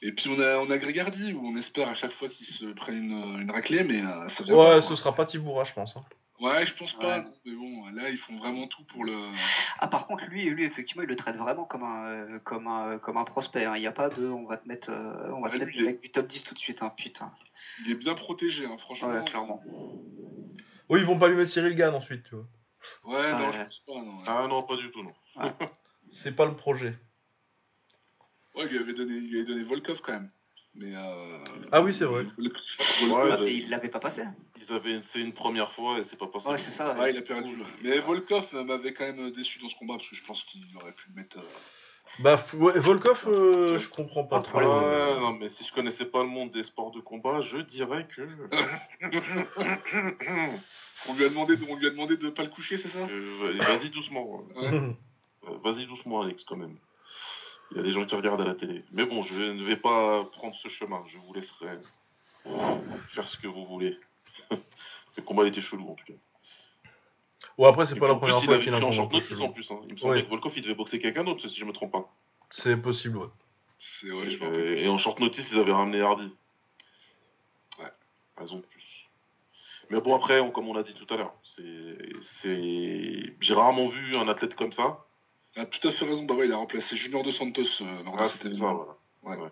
[0.01, 2.65] Et puis on a, on a Grégardi, où on espère à chaque fois qu'il se
[2.65, 5.97] prenne une, une raclée, mais euh, ça vient Ouais, ce sera pas Tiboura, je pense.
[5.97, 6.05] Hein.
[6.39, 7.25] Ouais, je pense pas.
[7.45, 9.15] Mais bon, là, ils font vraiment tout pour le.
[9.79, 12.99] Ah, par contre, lui, lui effectivement, il le traite vraiment comme un, euh, comme un,
[12.99, 13.65] comme un prospect.
[13.65, 13.75] Hein.
[13.75, 14.27] Il n'y a pas de.
[14.27, 16.53] On va te mettre, euh, on va te mettre le mec du top 10 tout
[16.53, 17.31] de suite, hein, putain.
[17.83, 19.09] Il est bien protégé, hein, franchement.
[19.09, 19.63] Ouais, clairement.
[20.89, 22.45] Oui, ils vont pas lui mettre Cyril Gann ensuite, tu vois.
[23.03, 24.17] Ouais, non, je pense pas, non.
[24.27, 25.13] Ah non, pas du tout, non.
[26.09, 26.93] C'est pas le projet.
[28.57, 30.31] Ouais, il lui avait donné, il lui avait donné Volkov quand même.
[30.77, 31.39] Mais euh,
[31.71, 32.25] ah oui, c'est vrai.
[32.39, 34.23] il l'avait pas passé.
[34.61, 36.47] Ils avaient, c'est une première fois et c'est pas passé.
[36.47, 36.97] Ouais, c'est ça.
[36.97, 37.11] Ouais.
[37.11, 37.57] il a perdu.
[37.83, 40.91] Mais Volkov m'avait quand même déçu dans ce combat parce que je pense qu'il aurait
[40.91, 41.39] pu le mettre.
[41.39, 41.41] Euh,
[42.19, 44.59] bah, Volkov, euh, je comprends pas trop.
[44.59, 48.07] Ouais, non, mais si je connaissais pas le monde des sports de combat, je dirais
[48.15, 48.21] que.
[51.09, 53.07] on lui a demandé, de, on lui a demandé de pas le coucher, c'est ça?
[53.07, 54.43] Vas-y doucement.
[55.63, 56.77] Vas-y doucement, Alex, quand même.
[57.71, 58.83] Il y a des gens qui regardent à la télé.
[58.91, 61.03] Mais bon, je ne vais pas prendre ce chemin.
[61.07, 61.77] Je vous laisserai
[63.09, 63.97] faire ce que vous voulez.
[65.17, 66.13] le combat était chelou en tout cas.
[67.57, 69.01] Ouais, après, c'est pas la première fois qu'il a un combat.
[69.01, 69.71] en plus.
[69.71, 69.81] Hein.
[69.87, 72.09] Il me semblait que Volkov il devait boxer quelqu'un d'autre, si je me trompe pas.
[72.49, 73.27] C'est possible, ouais.
[73.79, 76.31] C'est ouais, je et, et en short notice, ils avaient ramené Hardy.
[77.79, 77.91] Ouais.
[78.37, 79.07] Raison de plus.
[79.89, 82.53] Mais bon, après, comme on l'a dit tout à l'heure, c'est.
[83.41, 85.06] J'ai rarement vu un athlète comme ça
[85.57, 86.23] a tout à fait raison.
[86.23, 88.29] Bah ouais, il a remplacé Junior de Santos euh, ah,
[89.21, 89.51] voilà.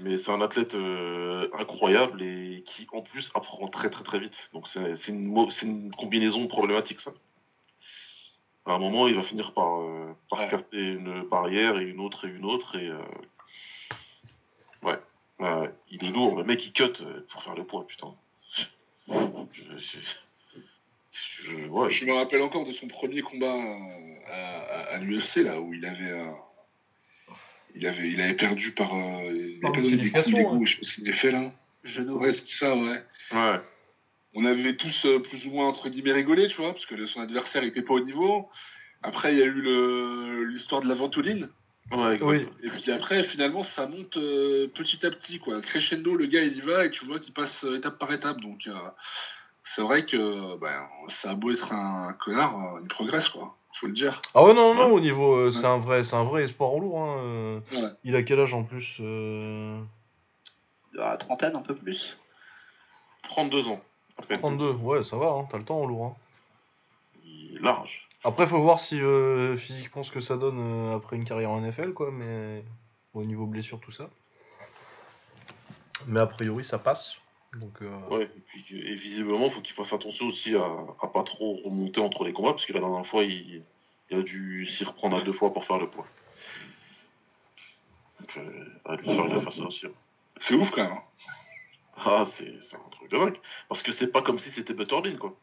[0.00, 4.34] Mais c'est un athlète euh, incroyable et qui en plus apprend très très très vite.
[4.52, 7.12] Donc c'est une, une, combinaison problématique ça.
[8.66, 12.26] À un moment, il va finir par, euh, par casser une barrière et une autre
[12.26, 12.90] et une autre et
[14.82, 14.98] ouais.
[15.90, 16.38] il est lourd.
[16.38, 16.94] Le mec il cut
[17.28, 18.14] pour faire le poids, putain.
[19.06, 19.98] Je,
[21.48, 23.54] me rappelle encore de son premier combat
[24.30, 26.12] à, l'UFC, là, où il avait,
[27.74, 28.94] il avait, il avait perdu par.
[28.94, 31.30] Euh, il pas donné des coups, des coups, je sais pas ce qu'il avait fait
[31.30, 31.52] là.
[31.82, 32.18] Genou.
[32.18, 33.02] Ouais, c'est ça, ouais.
[33.32, 33.60] Ouais.
[34.34, 37.20] On avait tous euh, plus ou moins entre guillemets rigolé, tu vois, parce que son
[37.20, 38.48] adversaire était pas au niveau.
[39.02, 41.48] Après, il y a eu l'histoire de la ventoline.
[41.92, 42.46] Ouais, oui.
[42.62, 45.60] Et puis après, finalement, ça monte euh, petit à petit, quoi.
[45.60, 48.40] Crescendo, le gars, il y va et tu vois qu'il passe étape par étape.
[48.40, 48.66] Donc,
[49.64, 53.56] c'est vrai que ben, ça a beau être un connard, euh, il progresse, quoi.
[53.72, 54.22] Faut le dire.
[54.34, 55.34] Ah ouais, non, non, au niveau.
[55.34, 57.02] Euh, c'est un vrai c'est un vrai espoir lourd.
[57.02, 57.16] Hein.
[57.18, 57.60] Euh.
[58.04, 59.80] Il a quel âge en plus euh...
[61.18, 62.16] Trentaine, un peu plus.
[63.30, 63.80] 32 ans.
[64.28, 65.48] 32, ouais, ça va, hein.
[65.50, 66.06] t'as le temps en lourd.
[66.06, 66.14] Hein.
[67.24, 68.08] Il est large.
[68.22, 69.00] Après, faut voir si
[69.56, 72.64] physiquement ce que ça donne après une carrière en NFL, quoi, mais
[73.12, 74.08] au niveau blessure, tout ça.
[76.06, 77.16] Mais a priori, ça passe.
[77.56, 80.64] Donc, euh, Ouais, et, puis, et visiblement, il faut qu'il fasse attention aussi à,
[81.02, 83.62] à, pas trop remonter entre les combats, parce que la dernière fois, il,
[84.10, 86.06] il a dû s'y reprendre à deux fois pour faire le poids.
[88.20, 89.86] Donc, euh, à lui faire gaffe à ça aussi.
[89.86, 89.92] Hein.
[90.40, 90.92] C'est ouf quand même.
[90.92, 91.02] Hein.
[91.96, 93.38] Ah, c'est un truc de dingue.
[93.68, 95.36] Parce que c'est pas comme si c'était Butterbean, quoi.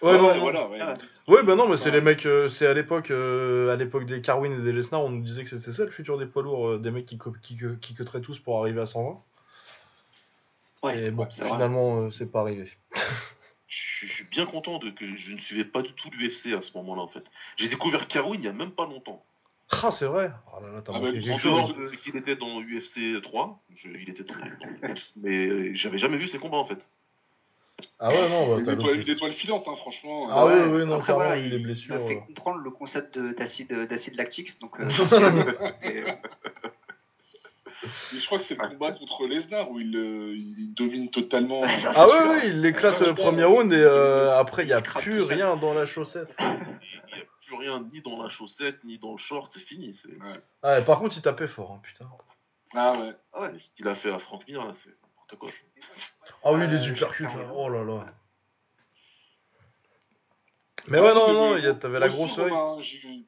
[0.00, 0.78] Ouais, non, voilà, ouais.
[1.26, 4.20] Ouais, bah non, mais c'est les mecs, euh, c'est à l'époque, euh, à l'époque des
[4.20, 6.68] Carwin et des Lesnar, on nous disait que c'était ça le futur des poids lourds,
[6.68, 9.20] euh, des mecs qui, qui, qui, tous pour arriver à 120.
[10.82, 12.70] Ouais, et bon, finalement, c'est pas arrivé.
[13.66, 16.76] je, suis bien content de que je ne suivais pas du tout l'UFC à ce
[16.78, 17.24] moment-là, en fait.
[17.56, 19.24] J'ai découvert Carwin il y a même pas longtemps.
[19.70, 20.30] Ah, c'est vrai.
[20.54, 21.96] Oh là là, t'as ah, quelque chose.
[22.02, 24.40] qu'il était dans UFC 3, il était très...
[25.16, 26.88] mais j'avais jamais vu ses combats en fait.
[28.00, 30.26] Ah ouais, non, bah, une, étoile, filante, hein, franchement.
[30.30, 31.94] Ah ouais, ouais, non, carrément, il, est blessure.
[31.94, 34.58] Il a fait comprendre le concept d'acide d'acide lactique.
[34.60, 34.88] Donc, euh,
[37.82, 41.62] Mais je crois que c'est le combat contre Lesnar où il, euh, il domine totalement.
[41.94, 45.22] ah ouais, ouais, il l'éclate le premier round et euh, après il n'y a plus
[45.22, 46.34] rien dans la chaussette.
[46.40, 49.98] Il n'y a plus rien ni dans la chaussette ni dans le short, c'est fini.
[50.06, 50.40] Ouais.
[50.62, 52.08] Ah, ouais, par contre, il tapait fort, hein, putain.
[52.74, 53.14] Ah ouais.
[53.32, 53.58] Ah ouais.
[53.58, 55.50] Ce qu'il a fait à Frank Mir, c'est n'importe quoi.
[56.44, 57.52] Ah oui, les uppercuts, là.
[57.54, 58.06] oh là là.
[60.88, 62.52] Mais ouais, non, non, t'avais la grosse oeil.
[62.52, 62.78] Hein,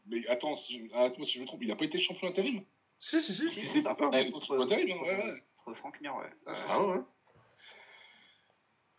[0.09, 0.93] mais attends, si je...
[0.93, 2.63] moi si je me trompe, il a pas été champion intérim
[3.01, 3.49] Si, si, si.
[3.49, 3.95] Si, si, c'est ça.
[3.95, 5.75] Champion intérim, hein, ouais.
[5.75, 6.31] Frank Mir, ouais.
[6.69, 7.01] Ah ouais.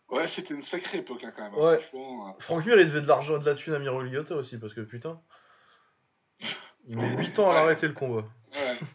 [0.08, 1.54] Ouais, c'était une sacrée époque hein, quand même.
[1.54, 1.78] Ouais.
[1.78, 4.74] Franchement, Frank Mir, il devait de l'argent, de la thune à Miro Liotta aussi, parce
[4.74, 5.20] que putain.
[6.88, 8.26] Il met 8 ans à l'arrêter le combat.
[8.52, 8.78] Ouais.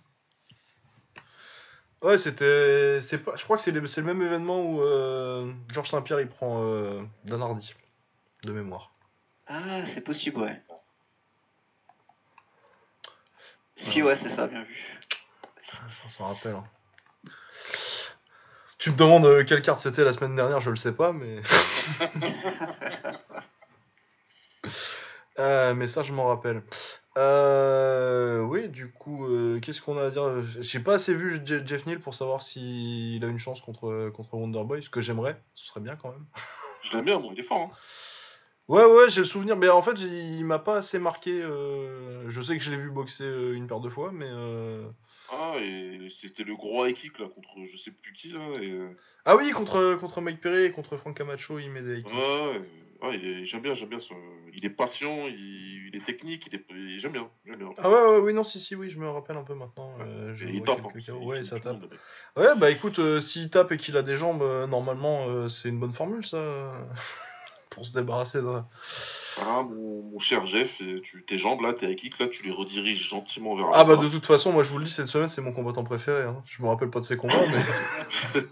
[2.04, 3.02] Ouais, c'était.
[3.02, 3.36] C'est pas...
[3.36, 3.82] Je crois que c'est le...
[3.82, 7.74] le même événement où euh, Georges Saint-Pierre il prend euh, Dan Hardy,
[8.44, 8.92] de mémoire.
[9.48, 10.62] Ah, c'est possible, ouais.
[13.78, 14.97] Si, ouais, c'est ça, bien vu.
[15.90, 16.56] Je s'en rappelle.
[16.56, 16.64] Hein.
[18.78, 21.42] Tu me demandes euh, quelle carte c'était la semaine dernière, je le sais pas, mais.
[25.40, 26.62] euh, mais ça, je m'en rappelle.
[27.18, 30.44] Euh, oui, du coup, euh, qu'est-ce qu'on a à dire?
[30.60, 34.84] J'ai pas assez vu Jeff Neal pour savoir s'il a une chance contre, contre Wonderboy,
[34.84, 36.26] ce que j'aimerais, ce serait bien quand même.
[36.84, 37.62] Je l'aime bien, bon, il est fort.
[37.62, 37.72] Hein.
[38.68, 41.42] Ouais, ouais, j'ai le souvenir, mais en fait, il m'a pas assez marqué.
[41.42, 44.30] Euh, je sais que je l'ai vu boxer une paire de fois, mais.
[45.32, 48.40] Ah, et c'était le gros high kick là contre je sais plus qui là.
[48.62, 48.80] Et...
[49.26, 52.14] Ah oui, contre, contre Mike Perry et contre Frank Camacho, il met des high kicks.
[52.14, 52.62] Ouais,
[53.02, 54.00] ouais, j'aime bien, j'aime bien.
[54.54, 57.00] Il est patient, il, est technique, il est...
[57.00, 57.70] j'aime bien, bien.
[57.78, 59.94] Ah ouais, ouais, oui, non, si, si, oui, je me rappelle un peu maintenant.
[60.00, 60.80] Euh, il tape.
[60.86, 61.84] Hein, ouais, ça tape.
[62.38, 65.80] Ouais, bah écoute, euh, s'il tape et qu'il a des jambes, euh, normalement, c'est une
[65.80, 66.88] bonne formule ça.
[67.78, 68.62] Pour se débarrasser de.
[69.40, 73.56] Ah, mon, cher Jeff, tu, tes jambes là, tes kick là, tu les rediriges gentiment
[73.56, 75.54] vers Ah, bah de toute façon, moi je vous le dis, cette semaine c'est mon
[75.54, 76.24] combattant préféré.
[76.24, 76.42] Hein.
[76.46, 77.62] Je me rappelle pas de ses combats, mais.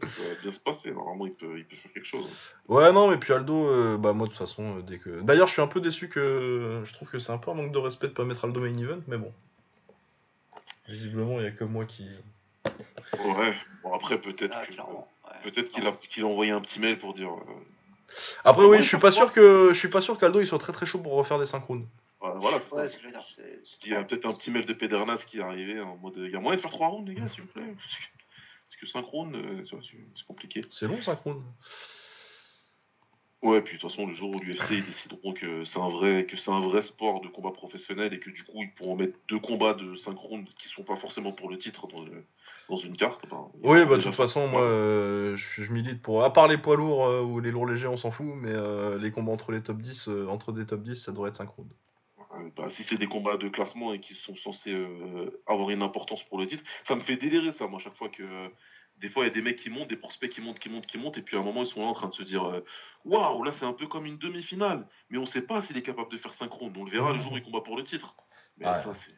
[0.00, 2.30] ça va bien se passer, normalement il peut, il peut faire quelque chose.
[2.68, 5.22] Ouais, non, mais puis Aldo, euh, bah moi de toute façon, euh, dès que.
[5.22, 6.82] D'ailleurs, je suis un peu déçu que.
[6.84, 8.78] Je trouve que c'est un peu un manque de respect de pas mettre Aldo main
[8.78, 9.32] event, mais bon.
[10.86, 12.08] Visiblement, il y a que moi qui.
[12.64, 14.62] Ouais, bon après peut-être ah,
[15.50, 17.30] peut-être qu'il a, qu'il a envoyé un petit mail pour dire.
[17.30, 18.14] Euh,
[18.44, 20.72] après, oui, je suis pas sûr que je suis pas sûr qu'Aldo il soit très
[20.72, 21.86] très chaud pour refaire des synchrones.
[22.20, 22.60] Voilà,
[23.84, 26.30] Il y a peut-être un petit mail de Pedernas qui est arrivé en mode il
[26.30, 27.62] y a moyen de faire trois rounds, les gars, s'il vous plaît.
[27.66, 30.62] Parce que synchrone, euh, c'est compliqué.
[30.70, 31.44] C'est long, synchrone.
[33.42, 36.36] Ouais, puis de toute façon, le jour où l'UFC décideront que c'est un vrai, que
[36.36, 39.38] c'est un vrai sport de combat professionnel et que du coup ils pourront mettre deux
[39.38, 42.04] combats de synchrone qui sont pas forcément pour le titre dans,
[42.68, 43.24] dans une carte.
[43.62, 46.24] Oui, bah de toute façon, moi, euh, je, milite pour.
[46.24, 48.98] À part les poids lourds euh, ou les lourds légers, on s'en fout, mais euh,
[48.98, 51.68] les combats entre les top 10, entre des top 10, ça devrait être synchrone.
[52.56, 54.74] Bah, si c'est des combats de classement et qui sont censés
[55.46, 58.22] avoir une importance pour le titre, ça me fait délirer ça, moi, chaque fois que.
[59.00, 60.86] des fois, il y a des mecs qui montent, des prospects qui montent, qui montent,
[60.86, 62.62] qui montent, et puis à un moment, ils sont là en train de se dire
[63.04, 66.10] Waouh, là, c'est un peu comme une demi-finale, mais on sait pas s'il est capable
[66.10, 68.14] de faire synchrone, on le verra le jour où il combat pour le titre.
[68.58, 69.14] Mais ça, c'est.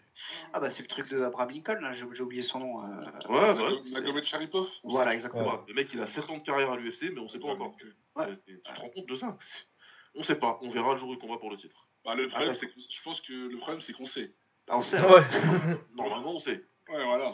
[0.52, 2.84] Ah bah c'est le truc de Abraham Lincoln, j'ai oublié son nom.
[2.84, 3.04] Euh...
[3.28, 4.68] Ouais, bah, Magomed Sharipov.
[4.84, 5.64] Voilà, exactement.
[5.66, 7.74] Le mec il a 7 ans de carrière à l'UFC, mais on sait pas encore.
[7.78, 9.36] Tu te rends compte de ça?
[10.14, 11.86] On sait pas, on verra le jour où il combat pour le titre.
[12.04, 14.32] Bah, le problème, c'est que je pense que le problème c'est qu'on sait.
[14.68, 15.00] Ah, on sait.
[15.00, 15.22] Ouais.
[15.94, 16.64] Normalement on sait.
[16.88, 17.32] Ouais, voilà.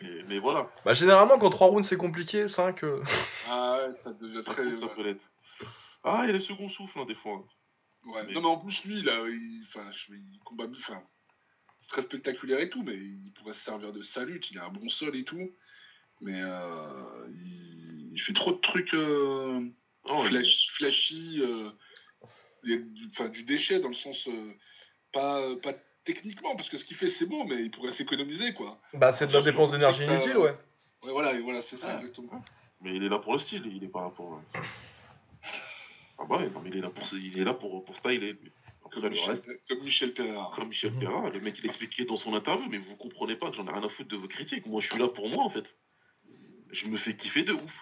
[0.00, 0.70] Mais, mais, voilà.
[0.84, 2.84] Bah généralement quand 3 rounds c'est compliqué, 5...
[2.84, 3.02] Euh...
[3.48, 4.76] Ah ouais, ça devient ça très...
[4.76, 5.22] Ça peut l'être.
[6.04, 7.44] Ah, il y a le second souffle hein, des fois.
[8.06, 8.32] Ouais.
[8.32, 10.66] Non mais en plus lui, là, il, enfin, il combat...
[10.78, 11.02] Enfin,
[11.88, 14.88] très spectaculaire et tout, mais il pourrait se servir de salut, il a un bon
[14.88, 15.50] sol et tout.
[16.20, 17.28] Mais euh,
[18.12, 19.60] il, fait trop de trucs euh,
[20.04, 20.24] oh,
[20.76, 21.70] flashy, euh,
[22.64, 24.28] du, du déchet dans le sens
[25.12, 25.74] pas, pas
[26.04, 28.80] techniquement, parce que ce qu'il fait c'est bon, mais il pourrait s'économiser quoi.
[28.94, 30.56] Bah c'est de la dépense d'énergie inutile, ouais.
[31.04, 32.44] Ouais, voilà, voilà c'est ça, exactement.
[32.80, 34.40] Mais il est là pour le style, il est pas là pour.
[36.18, 38.36] Ah bah ouais, non, mais il est là pour, il est là pour, pour styler.
[38.90, 39.08] Comme,
[39.82, 40.50] Michel, Perrin.
[40.54, 43.56] Comme Michel Perrin, le mec il expliquait dans son interview, mais vous comprenez pas que
[43.56, 44.66] j'en ai rien à foutre de vos critiques.
[44.66, 45.64] Moi je suis là pour moi en fait.
[46.70, 47.80] Je me fais kiffer de ouf.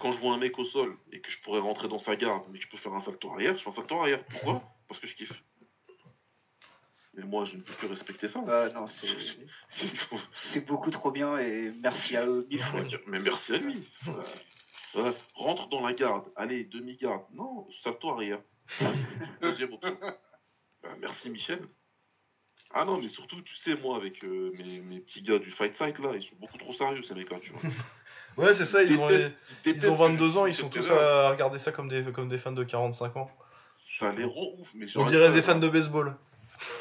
[0.00, 2.44] quand je vois un mec au sol et que je pourrais rentrer dans sa garde,
[2.50, 4.24] mais que je peux faire un salto arrière, je fais un salto arrière.
[4.26, 4.62] Pourquoi?
[4.88, 5.32] Parce que je kiffe.
[7.14, 8.44] Mais moi, je ne peux plus respecter ça.
[8.46, 12.80] Euh, non, c'est beaucoup trop bien et merci à eux mille fois.
[13.08, 13.88] Mais merci à lui.
[14.94, 17.24] Euh, rentre dans la garde, allez, demi-garde.
[17.32, 18.40] Non, salto arrière.
[19.42, 19.98] Deuxième option.
[20.82, 21.60] Bah, merci Michel.
[22.70, 25.72] Ah non, mais surtout, tu sais, moi, avec euh, mes, mes, petits gars du Fight
[25.76, 27.62] Site, là, ils sont beaucoup trop sérieux, ces mecs-là, tu vois.
[28.36, 29.08] ouais, c'est ça, ils, ont,
[29.64, 32.52] ils ont 22 ans, ils sont tous à regarder ça comme des, comme des fans
[32.52, 33.30] de 45 ans.
[33.98, 36.14] Ça les rend ouf, mais On dirait des fans de baseball.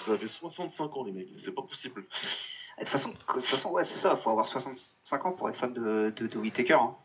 [0.06, 2.04] Vous avez 65 ans, les mecs, c'est pas possible.
[2.78, 5.58] De toute façon, de toute façon ouais, c'est ça, faut avoir 65 ans pour être
[5.58, 6.74] fan de, de, de Whitaker.
[6.74, 6.96] Hein.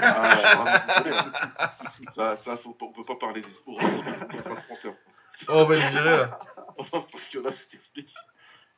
[0.00, 1.02] ah,
[2.14, 4.94] ça, ça faut, on peut pas parler des sports, pas français.
[5.48, 6.38] Oh, on va le virer là.
[6.90, 8.14] Parce que là, je t'explique,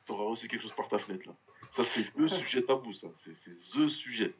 [0.07, 1.35] t'auras reçu quelque chose par ta fenêtre là.
[1.73, 3.09] Ça, c'est le sujet tabou, ça.
[3.23, 4.35] C'est THE sujet.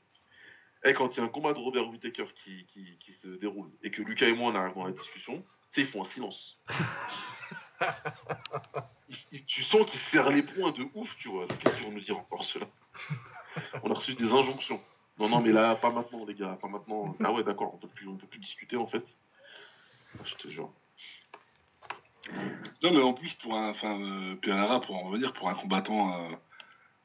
[0.85, 3.71] Et quand il y a un combat de Robert Whittaker qui, qui, qui, se déroule
[3.83, 6.07] et que Lucas et moi on arrive dans la discussion, tu sais, ils font un
[6.07, 6.59] silence.
[9.47, 11.47] tu sens qu'ils serrent les poings de ouf, tu vois.
[11.47, 12.67] Qu'est-ce qu'ils vont nous dire encore cela
[13.83, 14.81] On a reçu des injonctions.
[15.19, 17.15] Non, non, mais là, pas maintenant, les gars, pas maintenant.
[17.23, 19.05] Ah ouais, d'accord, on peut plus, on peut plus discuter en fait.
[20.25, 20.73] Je te jure.
[22.83, 23.71] Non, mais en plus, pour un.
[23.71, 26.29] Enfin, euh, pour en revenir, pour un combattant euh,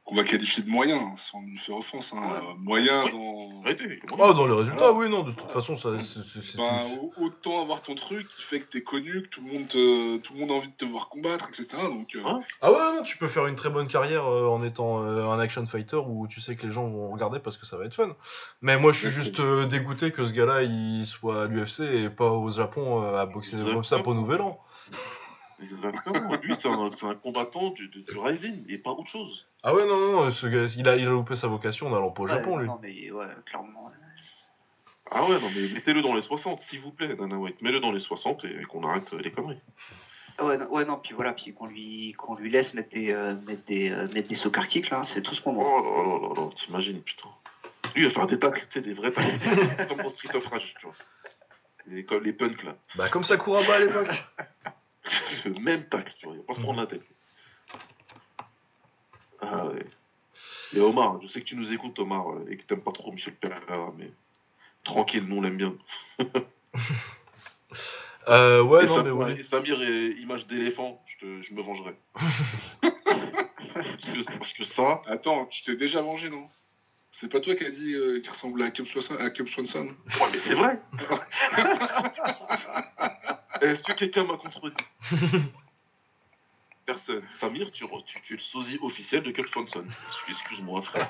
[0.06, 2.14] qu'on va qualifier de moyen, hein, sans lui faire offense.
[2.14, 3.64] Hein, moyen dans.
[4.20, 6.58] Ah, dans les résultats, oui, non, de toute façon, ça, c'est.
[6.58, 6.80] Ben,
[7.18, 10.40] autant avoir ton truc qui fait que t'es connu, que tout le, monde tout le
[10.40, 11.68] monde a envie de te voir combattre, etc.
[11.84, 12.22] Donc, euh,
[12.62, 15.98] Ah ouais, non, tu peux faire une très bonne carrière en étant un action fighter
[15.98, 18.16] où tu sais que les gens vont regarder parce que ça va être fun.
[18.62, 22.30] Mais moi, je suis juste dégoûté que ce gars-là, il soit à l'UFC et pas
[22.30, 24.60] au Japon à boxer comme ça pour Nouvel An.
[25.62, 26.36] Exactement.
[26.42, 29.48] Lui, c'est un, combattant du, Rising et pas autre chose.
[29.64, 32.12] Ah ouais, non, non, ce gars, il, a, il a loupé sa vocation en allant
[32.12, 32.68] pas au Japon, lui.
[32.68, 33.92] Non, mais ouais, clairement.
[35.12, 37.62] Ah ouais, non, mais mettez-le dans les 60, s'il vous plaît, Dana White.
[37.62, 39.60] Mets-le dans les 60 et qu'on arrête les conneries.
[40.38, 43.14] Ah ouais, non, ouais, non, puis voilà, puis qu'on lui, qu'on lui laisse mettre des,
[43.14, 45.66] euh, mettre des, euh, mettre des soccer kicks, là, c'est tout ce qu'on voit.
[45.66, 47.30] Oh là là là là, t'imagines, putain.
[47.96, 49.38] Lui, il va faire des tacles, tu sais, des vrais tacles.
[49.88, 50.96] comme dans Street of Rage, tu vois.
[51.88, 52.76] Les, les punks, là.
[52.96, 54.10] Bah, comme Sakuraba à l'époque.
[55.46, 57.04] le même tac, tu vois, il va pas se prendre la tête.
[59.42, 59.86] Ah ouais.
[60.76, 63.12] Et Omar, je sais que tu nous écoutes, Omar, euh, et que t'aimes pas trop
[63.12, 64.12] Michel Pereira, mais
[64.84, 65.76] tranquille, nous on l'aime bien.
[68.28, 69.44] euh, ouais, non, mais ouais.
[69.44, 71.96] Samir et Image d'éléphant, je, je me vengerai.
[73.74, 75.02] parce, que, parce que ça.
[75.08, 76.50] Attends, tu t'es déjà vengé, non?
[77.12, 79.86] C'est pas toi qui as dit euh, qu'il ressemblait à Cub Swanson?
[79.86, 80.82] Ouais, mais c'est vrai
[83.62, 84.76] Est-ce que quelqu'un m'a contredit
[86.86, 87.24] Personne.
[87.32, 87.86] Samir, tu,
[88.24, 89.86] tu, es le sosie officiel de Cub Swanson.
[90.30, 91.10] Excuse-moi, frère.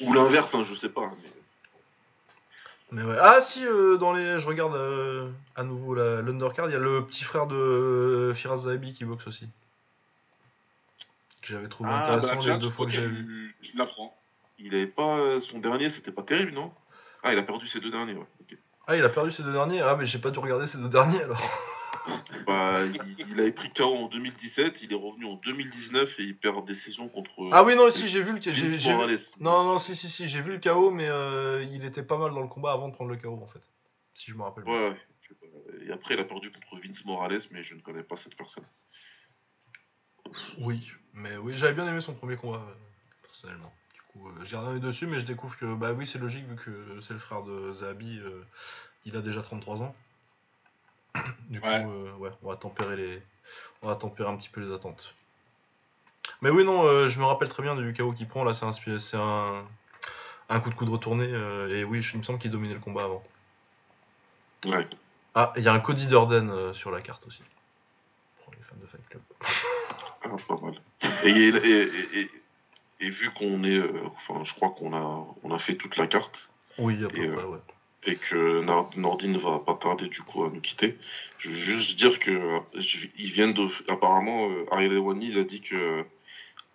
[0.00, 1.10] Ou l'inverse, hein, je sais pas.
[2.92, 3.02] Mais...
[3.02, 3.16] ouais.
[3.18, 7.06] Ah si, euh, dans les, je regarde euh, à nouveau l'undercard, il y a le
[7.06, 9.48] petit frère de Firas Zahabi qui boxe aussi.
[11.42, 13.54] J'avais trouvé ah, intéressant bah, les deux fois que j'ai vu.
[13.62, 14.14] Je l'apprends.
[14.58, 15.18] Il avait pas.
[15.18, 16.72] Euh, son dernier, c'était pas terrible, non?
[17.22, 18.26] Ah, il a perdu ses deux derniers, ouais.
[18.86, 20.88] Ah, il a perdu ses deux derniers Ah, mais j'ai pas dû regarder ses deux
[20.88, 21.40] derniers alors.
[22.46, 26.66] Bah, il, avait pris KO en 2017, il est revenu en 2019 et il perd
[26.66, 27.30] des saisons contre.
[27.50, 28.94] Ah oui, non, si, j'ai vu le j'ai,
[29.40, 32.34] Non, non, si, si, si, j'ai vu le KO, mais euh, il était pas mal
[32.34, 33.62] dans le combat avant de prendre le KO en fait.
[34.12, 34.90] Si je me rappelle bien.
[34.90, 34.96] Ouais,
[35.86, 38.64] Et après, il a perdu contre Vince Morales, mais je ne connais pas cette personne.
[40.58, 42.74] Oui, mais oui, j'avais bien aimé son premier combat, euh,
[43.22, 43.72] personnellement.
[44.16, 47.14] Euh, j'ai regardé dessus, mais je découvre que, bah oui, c'est logique, vu que c'est
[47.14, 48.44] le frère de Zahabi, euh,
[49.04, 49.94] il a déjà 33 ans.
[51.50, 53.22] du coup, euh, ouais, on va tempérer les.
[53.82, 55.14] On va tempérer un petit peu les attentes.
[56.40, 58.44] Mais oui, non, je me rappelle très bien du chaos qu'il prend.
[58.44, 59.64] Là, c'est un, c'est un,
[60.48, 61.26] un, coup de coude retourné.
[61.26, 63.22] et oui, il me semble qu'il dominait le combat avant.
[64.66, 64.88] Ouais.
[65.34, 67.42] Ah, il y a un Cody Durden sur la carte aussi.
[68.42, 69.22] Pour les fans de Fight Club.
[70.22, 70.80] Ah, pas mal.
[71.24, 72.30] et, et
[73.00, 76.36] vu qu'on est, euh, enfin, je crois qu'on a, on a fait toute la carte.
[76.78, 77.58] Oui, à peu et, près, euh, ouais.
[78.06, 78.62] Et que
[78.96, 80.98] Nordine va pas tarder du coup à nous quitter.
[81.38, 82.60] Je veux juste dire que euh,
[83.16, 86.04] ils viennent de, apparemment, Ariel Ewani, il a dit que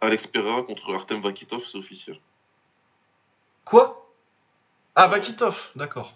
[0.02, 2.20] Alex Pereira contre Artem Vakitov, c'est officiel.
[3.66, 4.12] Quoi?
[4.96, 6.16] Ah, Vakitov, d'accord.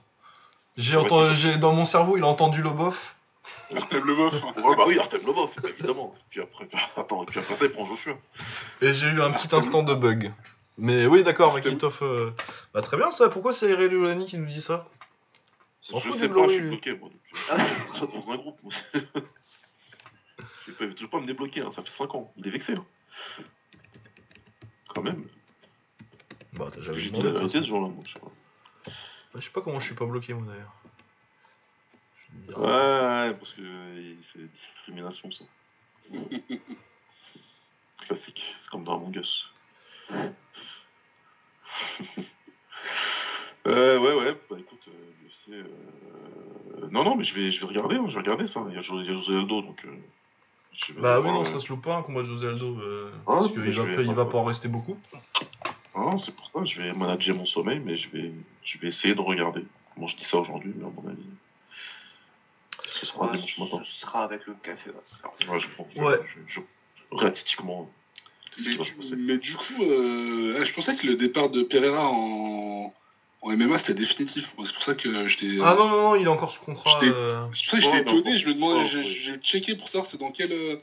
[0.78, 3.14] J'ai entendu, dans mon cerveau, il a entendu Lobov.
[3.76, 4.34] Artem Lobov.
[4.58, 6.16] ouais, bah oui, Artem Lobov, évidemment.
[6.30, 8.18] Puis après, attends, puis après ça, il prend Joshua.
[8.82, 10.32] Et j'ai eu un petit instant de bug.
[10.78, 12.00] Mais oui, d'accord, Makitov.
[12.02, 12.32] Euh...
[12.74, 13.30] Bah, très bien ça.
[13.30, 14.88] Pourquoi c'est Irelulani qui nous dit ça?
[15.82, 17.10] Je sais pas, je suis bloqué, moi.
[17.50, 17.58] Ah,
[17.94, 18.72] ça dans un groupe, moi.
[20.68, 21.72] je peux toujours pas me débloquer, hein.
[21.74, 22.34] ça fait 5 ans.
[22.38, 22.74] Il est vexé.
[22.74, 22.86] Hein.
[24.88, 25.28] Quand même.
[26.54, 28.32] Bah, t'as jamais dit la vérité ce jour-là, moi, je sais pas.
[29.36, 30.74] Je sais pas comment je suis pas bloqué, moi d'ailleurs.
[32.58, 32.93] Ouais,
[33.32, 33.62] parce que
[34.34, 35.46] c'est discrimination, ça.
[38.00, 39.50] Classique, c'est comme dans Among Us.
[43.68, 45.14] euh, ouais, ouais, bah écoute, euh,
[45.50, 48.66] euh, Non, non, mais je vais, je vais regarder, hein, je vais regarder ça.
[48.70, 49.86] Il y a, José Aldo, donc.
[49.86, 49.96] Euh,
[50.98, 52.78] bah oui, non, ça se loupe pas un combat de José Aldo,
[53.26, 54.98] parce qu'il va, il va pas en rester beaucoup.
[55.96, 58.32] Ah, c'est pour ça, je vais manager mon sommeil, mais je vais,
[58.64, 59.64] je vais essayer de regarder.
[59.96, 61.22] Bon, je dis ça aujourd'hui, mais à mon avis.
[63.04, 63.82] Ce sera dimanche matin.
[63.86, 64.90] Ce sera avec le café.
[65.50, 66.20] Ouais, je ouais.
[66.48, 66.60] Je,
[67.12, 67.90] réalistiquement.
[68.58, 72.94] Mais, du coup, euh, je pensais que le départ de Pereira en,
[73.42, 74.54] en MMA c'était définitif.
[74.64, 75.58] C'est pour ça que j'étais.
[75.64, 77.00] Ah non, non, non, il est encore sous contrat.
[77.04, 77.46] Euh...
[77.54, 78.38] C'est pour ça que j'étais étonné.
[78.38, 80.80] Je me demandais, j'ai checké pour savoir c'est dans quelle,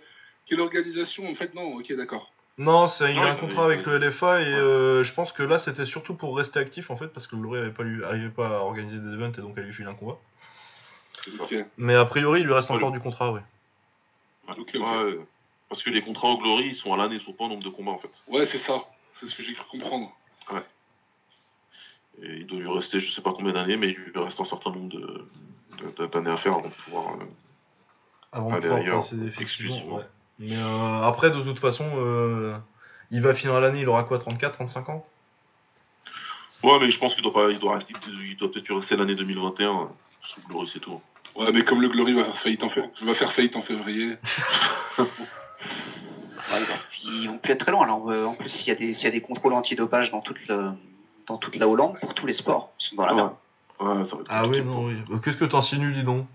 [0.47, 1.31] quelle organisation.
[1.31, 2.33] En fait, non, ok, d'accord.
[2.59, 5.59] Non, c'est, il a un contrat avec le LFA et euh, je pense que là
[5.59, 8.49] c'était surtout pour rester actif en fait parce que le Glory avait pas, lui, pas
[8.49, 10.19] à organiser des events et donc à lui filer un combat.
[11.77, 13.41] Mais a priori il lui reste encore du contrat, oui.
[15.69, 17.63] parce que les contrats au Glory ils sont à l'année, ils sont pas au nombre
[17.63, 18.11] de combats en fait.
[18.29, 18.79] Ouais, c'est ça.
[19.15, 20.11] C'est ce que j'ai cru comprendre.
[20.53, 20.63] Ouais.
[22.23, 24.45] Et il doit lui rester je sais pas combien d'années, mais il lui reste un
[24.45, 27.15] certain nombre de, d'années à faire avant de pouvoir.
[27.15, 27.25] Euh,
[28.33, 29.97] avant de pouvoir passer effectivement.
[29.97, 30.05] Ouais.
[30.39, 32.57] Mais euh, après, de toute façon, euh,
[33.11, 35.07] il va finir l'année, il aura quoi 34, 35 ans?
[36.63, 39.15] Ouais, mais je pense qu'il doit pas, il doit rester, il doit peut-être rester l'année
[39.15, 39.89] 2021
[40.23, 41.01] sous Glory, c'est tout.
[41.37, 42.71] Ouais, mais comme le Glory va faire faillite en,
[43.03, 44.17] va faire faillite en février.
[47.05, 47.85] ils vont plus être très loin.
[47.85, 50.41] Alors, euh, en plus, s'il y, a des, y a des contrôles antidopage dans toute,
[51.27, 53.33] dans toute la Hollande, pour tous les sports, ils sont dans la merde.
[53.81, 54.97] Ouais, ça va être ah oui, non, oui.
[55.25, 56.27] Qu'est-ce que t'insinues, dis donc?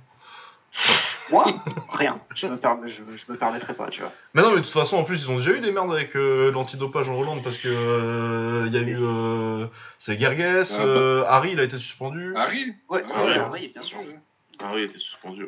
[1.31, 1.45] Moi,
[1.89, 2.19] rien.
[2.35, 2.57] Je me,
[2.87, 4.11] je, me permettrai pas, tu vois.
[4.33, 6.15] Mais non, mais de toute façon, en plus, ils ont déjà eu des merdes avec
[6.15, 8.97] euh, l'antidopage en Hollande parce que il euh, y a eu.
[8.99, 9.67] Euh,
[9.97, 11.25] c'est Gerges, ah, bah.
[11.29, 12.35] Harry, il a été suspendu.
[12.35, 12.73] Harry?
[12.89, 13.97] Ouais, Harry, bien sûr.
[14.59, 15.47] Harry a été suspendu.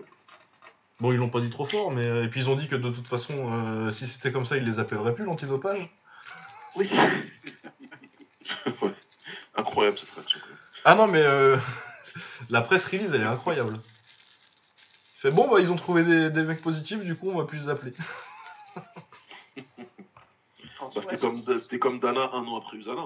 [1.00, 2.24] Bon, ils l'ont pas dit trop fort, mais.
[2.24, 4.80] Et puis ils ont dit que de toute façon, si c'était comme ça, ils les
[4.80, 5.90] appelleraient plus l'antidopage.
[6.76, 6.90] Oui,
[9.56, 10.40] Incroyable cette réaction.
[10.86, 11.24] Ah non, mais.
[12.50, 13.80] La presse release, elle est incroyable.
[15.18, 17.69] Fait bon, bah ils ont trouvé des, mecs positifs, du coup on va plus les
[17.69, 17.94] appeler.
[18.76, 18.84] bah,
[21.02, 21.42] c'était comme,
[21.80, 23.02] comme, Dana un an après Usada.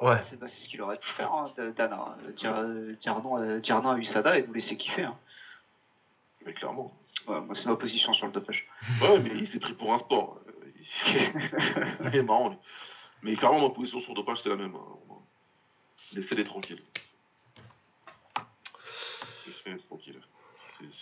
[0.00, 0.20] Ouais.
[0.30, 2.16] C'est bah, ce qu'il aurait pu faire, hein, Dana.
[2.36, 5.02] Dire, euh, dire, non, euh, dire, non, à Usada et vous laisser kiffer.
[5.02, 5.16] Hein.
[6.48, 6.90] Mais clairement.
[7.26, 8.66] Ouais, moi c'est ma position sur le dopage.
[9.02, 10.40] Ouais, mais il s'est pris pour un sport.
[11.06, 12.58] il est marrant.
[13.22, 14.74] Mais clairement, ma position sur le dopage c'est la même.
[14.74, 15.14] Hein.
[16.14, 16.82] Laissez-les tranquilles.
[19.46, 20.22] Laissez-les tranquilles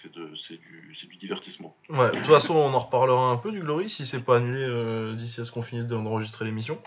[0.01, 1.77] c'est du, du, divertissement.
[1.91, 4.63] Ouais, de toute façon, on en reparlera un peu du Glory si c'est pas annulé
[4.63, 6.81] euh, d'ici à ce qu'on finisse d'enregistrer l'émission.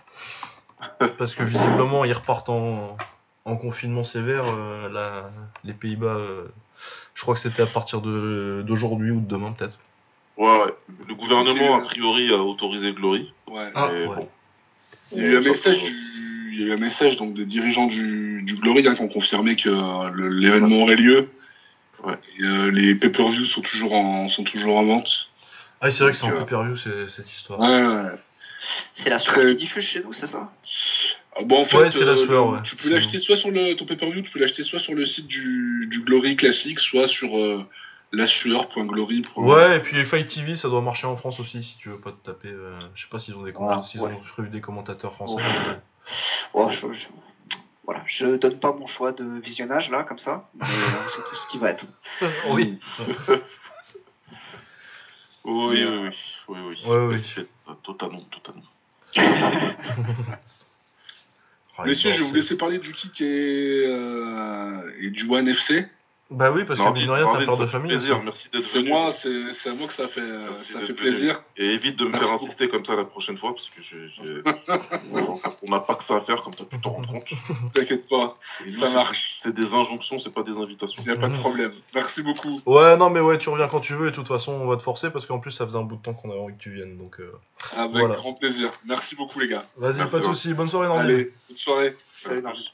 [1.20, 2.98] Parce que visiblement, ils repartent en,
[3.56, 4.44] confinement sévère.
[4.48, 5.22] Euh,
[5.64, 6.48] les Pays-Bas, euh,
[7.14, 9.78] je crois que c'était à partir d'aujourd'hui ou de demain, peut-être.
[10.38, 10.74] Ouais, ouais.
[11.08, 13.34] Le gouvernement, a priori, a autorisé Glory.
[13.48, 13.70] Ouais.
[13.76, 13.90] Ah,
[15.12, 15.82] il y a eu un message
[16.52, 19.56] il y a eu un message donc des dirigeants du, Glory hein, qui ont confirmé
[19.56, 19.70] que
[20.40, 21.30] l'événement aurait lieu
[22.04, 22.18] Ouais.
[22.42, 25.30] Euh, les pay-per-view sont toujours en sont toujours en vente.
[25.82, 27.60] Ah, c'est vrai que c'est en euh, pay-per-view cette histoire.
[27.60, 28.12] Ouais, ouais.
[28.94, 30.52] C'est la sueur qui diffuse chez nous, c'est ça?
[31.36, 33.86] Ah, Bon, en fait, ouais, la sueur, euh, tu peux l'acheter soit sur le ton
[33.86, 37.64] pay-per-view, tu peux l'acheter soit sur le site du, du Glory classique, soit sur euh,
[38.12, 39.24] lasueur.glory.
[39.36, 42.12] Ouais, et puis Fight TV, ça doit marcher en France aussi si tu veux pas
[42.12, 42.54] te taper.
[42.96, 45.42] je sais pas s'ils ont des ah, s'ils ont prévu des commentateurs français.
[46.54, 46.88] Ouais, je,
[47.90, 51.36] voilà, je donne pas mon choix de visionnage là, comme ça, mais euh, c'est tout
[51.36, 51.86] ce qui va être.
[52.52, 52.78] oui.
[55.44, 56.14] oui, oui, oui,
[56.48, 57.76] oui, oui, oui.
[57.82, 58.62] Totalement, totalement.
[61.86, 65.86] Messieurs, je vais vous laisser parler du kick et, euh, et du One FC.
[66.32, 67.90] Bah oui, parce que mine rien, t'as peur de famille.
[67.90, 70.22] Plaisir, merci d'être C'est moi, c'est à moi que ça fait,
[70.64, 71.44] ça fait plaisir.
[71.58, 74.44] Et évite de me faire insulter comme ça la prochaine fois, parce que
[75.64, 77.30] on n'a pas que ça à faire, comme tu pu t'en rendre compte.
[77.74, 78.38] T'inquiète pas,
[78.72, 79.40] ça marche.
[79.42, 81.02] C'est des injonctions, c'est pas des invitations.
[81.04, 81.74] Y a pas de problème.
[81.96, 82.62] Merci beaucoup.
[82.66, 84.78] Ouais, non, mais ouais, tu reviens quand tu veux, et de toute façon, on va
[84.78, 86.62] te forcer, parce qu'en plus, ça faisait un bout de temps qu'on avait envie que
[86.62, 87.20] tu viennes, donc.
[87.20, 87.32] Euh,
[87.76, 88.72] Avec grand plaisir.
[88.86, 89.66] Merci beaucoup, les gars.
[89.78, 90.54] Vas-y, pas de soucis.
[90.54, 90.96] Bonne soirée.
[90.96, 91.98] Allez, bonne soirée.
[92.24, 92.70] Salut, Nordi.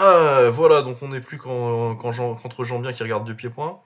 [0.00, 3.34] Ah, voilà, donc on n'est plus quand, quand Jean, contre Jean Bien qui regarde du
[3.34, 3.80] pied-point.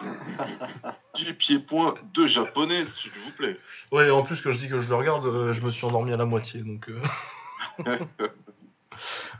[1.16, 3.58] du pied-point de japonais, s'il vous plaît.
[3.92, 6.14] Ouais, en plus, que je dis que je le regarde, euh, je me suis endormi
[6.14, 6.88] à la moitié, donc.
[6.88, 6.98] Euh.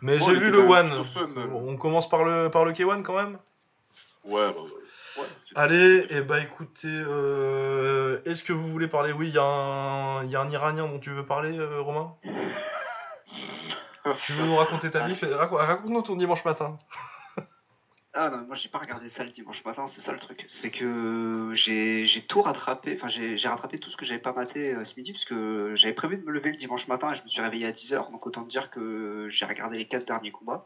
[0.03, 1.07] Mais j'ai vu le One.
[1.55, 3.39] on commence par le, par le K1 quand même?
[4.25, 5.27] Ouais, bah, ouais.
[5.55, 9.13] Allez, et eh bah écoutez, euh, est-ce que vous voulez parler?
[9.13, 12.15] Oui, il y, y, a un Iranien dont tu veux parler, Romain?
[14.25, 16.79] tu veux nous raconter ta vie Raconte-nous ton dimanche matin.
[18.17, 20.47] Ah non, moi j'ai pas regardé ça le dimanche matin, c'est ça le truc.
[20.49, 24.85] C'est que j'ai tout rattrapé, enfin j'ai rattrapé tout ce que j'avais pas maté euh,
[24.85, 27.29] ce midi, parce que j'avais prévu de me lever le dimanche matin et je me
[27.29, 30.65] suis réveillé à 10h, donc autant dire que j'ai regardé les 4 derniers combats.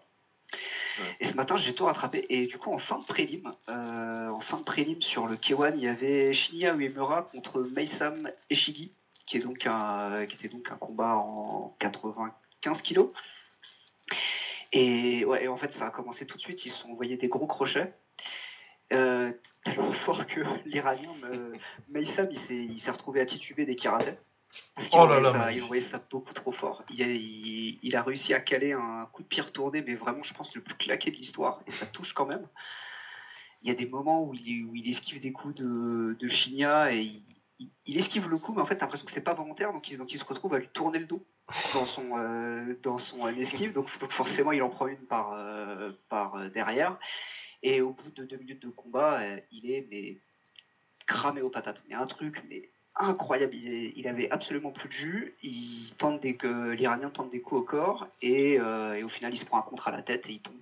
[1.20, 4.40] Et ce matin j'ai tout rattrapé, et du coup en fin de prélim, euh, en
[4.40, 8.92] fin de prélim sur le K1, il y avait Shinya Uemura contre Meisam Eshigi,
[9.24, 11.74] qui, est donc un, qui était donc un combat en
[12.62, 13.10] 95 kilos.
[14.72, 16.64] Et, ouais, en fait, ça a commencé tout de suite.
[16.66, 17.94] Ils se sont envoyés des gros crochets.
[18.92, 19.32] Euh,
[19.64, 21.54] tellement fort que l'Iranien, euh,
[21.88, 24.18] Meissam, il s'est retrouvé à tituber des karatés.
[24.74, 26.82] Parce qu'il oh envoyait, ça beaucoup trop fort.
[26.88, 30.54] Il, il, a réussi à caler un coup de pied retourné, mais vraiment, je pense,
[30.54, 31.60] le plus claqué de l'histoire.
[31.66, 32.46] Et ça touche quand même.
[33.62, 36.92] Il y a des moments où il, où il esquive des coups de, de Shinya
[36.92, 39.72] et il, il, esquive le coup, mais en fait, t'as l'impression que c'est pas volontaire,
[39.72, 41.26] donc il, donc il se retrouve à lui tourner le dos
[41.72, 46.36] dans son, euh, dans son esquive, donc, forcément il en prend une par, euh, par
[46.36, 46.98] euh, derrière.
[47.62, 49.20] Et au bout de deux minutes de combat,
[49.50, 50.18] il est mais,
[51.06, 51.82] cramé aux patates.
[51.88, 55.34] Mais un truc mais incroyable, il, avait absolument plus de jus.
[55.42, 56.38] Il tente des,
[56.76, 59.88] l'Iranien tente des coups au corps et, et, au final il se prend un contre
[59.88, 60.54] à la tête et il tombe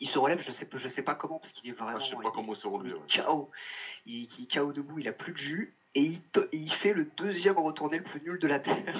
[0.00, 1.98] il se relève, je sais, je sais pas comment, parce qu'il est vraiment.
[2.00, 2.98] Ah, je sais pas comment se relever.
[3.14, 3.50] KO.
[4.04, 6.10] Il, il KO debout, il a plus de jus, et
[6.52, 8.98] il, fait le deuxième retourné le plus nul de la Terre.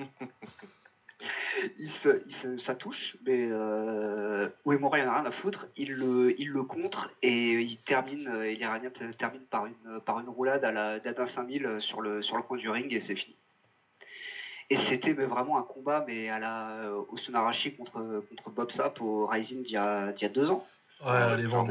[1.78, 5.66] il se, ça touche, mais euh, Uemura, il en a rien à foutre.
[5.76, 10.28] Il le, il le contre et il termine, et l'Iranien termine par une, par une
[10.28, 13.36] roulade à la d'Adin 5000 sur le, sur le coin du ring et c'est fini.
[14.70, 19.62] Et c'était vraiment un combat mais à la Osunarashi contre, contre Bob Sapp au Rising
[19.62, 20.66] d'il y, a, y a deux ans.
[21.04, 21.64] Ouais, les vents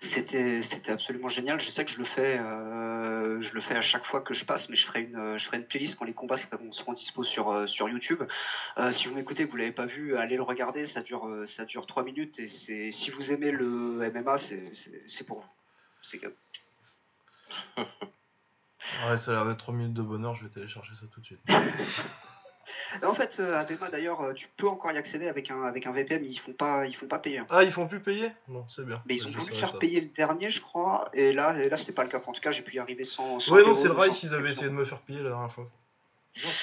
[0.00, 1.60] C'était c'était absolument génial.
[1.60, 4.44] Je sais que je le fais euh, je le fais à chaque fois que je
[4.44, 7.50] passe, mais je ferai une je ferai une playlist quand les combats seront, dispo sur
[7.50, 8.22] euh, sur YouTube.
[8.78, 10.86] Euh, si vous m'écoutez, vous l'avez pas vu, allez le regarder.
[10.86, 15.40] Ça dure ça dure trois minutes et c'est si vous aimez le MMA, c'est pour
[15.40, 15.50] vous.
[16.02, 16.34] C'est que.
[19.06, 21.26] Ouais, ça a l'air d'être 3 minutes de bonheur, je vais télécharger ça tout de
[21.26, 21.40] suite.
[23.02, 25.92] en fait, euh, Abema d'ailleurs, euh, tu peux encore y accéder avec un, avec un
[25.92, 27.42] VPN, ils font pas, ils font pas payer.
[27.50, 28.30] Ah, ils font plus payer?
[28.48, 29.02] Bon, c'est bien.
[29.06, 31.92] Mais ils ont voulu faire payer le dernier, je crois, et là, et là c'était
[31.92, 32.20] pas le cas.
[32.26, 33.46] En tout cas, j'ai pu y arriver sans.
[33.50, 35.68] ouais, non, c'est le Rice, ils avaient essayé de me faire payer la dernière fois.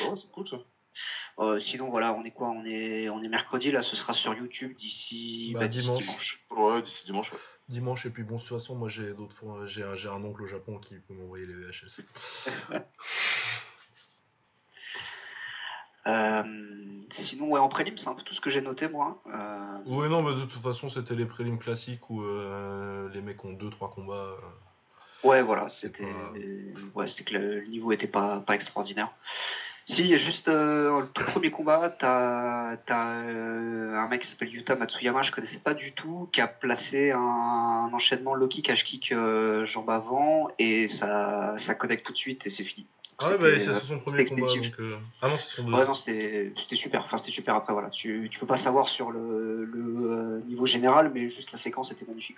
[0.01, 0.57] Non, c'est cool ça.
[1.39, 2.47] Euh, sinon, voilà, on est quoi?
[2.47, 6.39] On est, on est mercredi, là, ce sera sur YouTube d'ici bah, bah dimanche.
[6.51, 8.05] Ouais, d'ici dimanche, ouais dimanche.
[8.05, 10.47] Et puis bon, de toute façon, moi j'ai d'autres fois, j'ai un, un, oncle au
[10.47, 12.01] Japon qui peut m'envoyer les VHS.
[16.07, 16.43] Euh,
[17.11, 19.21] sinon, ouais, en prélim, c'est un peu tout ce que j'ai noté moi.
[19.27, 19.77] Euh...
[19.85, 23.53] Oui, non, mais de toute façon, c'était les prélims classiques où euh, les mecs ont
[23.53, 24.35] 2-3 combats.
[25.23, 26.05] Ouais, voilà, c'était
[26.93, 29.11] ouais, que le niveau était pas, pas extraordinaire.
[29.87, 34.75] Si, juste euh, le tout premier combat, t'as as, euh, un mec qui s'appelle Yuta
[34.75, 39.11] Matsuyama, je connaissais pas du tout, qui a placé un, enchaînement low kick, cash kick,
[39.11, 42.87] euh, jambe avant, et ça, ça connecte tout de suite et c'est fini.
[43.17, 44.47] Ah ouais, bah, c'est son premier combat.
[44.47, 45.79] Donc, euh, Ah non, c'est son deuxième.
[45.79, 47.03] Ouais, non, c'était super.
[47.05, 47.71] Enfin, c'était super après.
[47.71, 47.89] Voilà.
[47.89, 51.91] Tu, tu peux pas savoir sur le, le euh, niveau général, mais juste la séquence
[51.91, 52.37] était magnifique.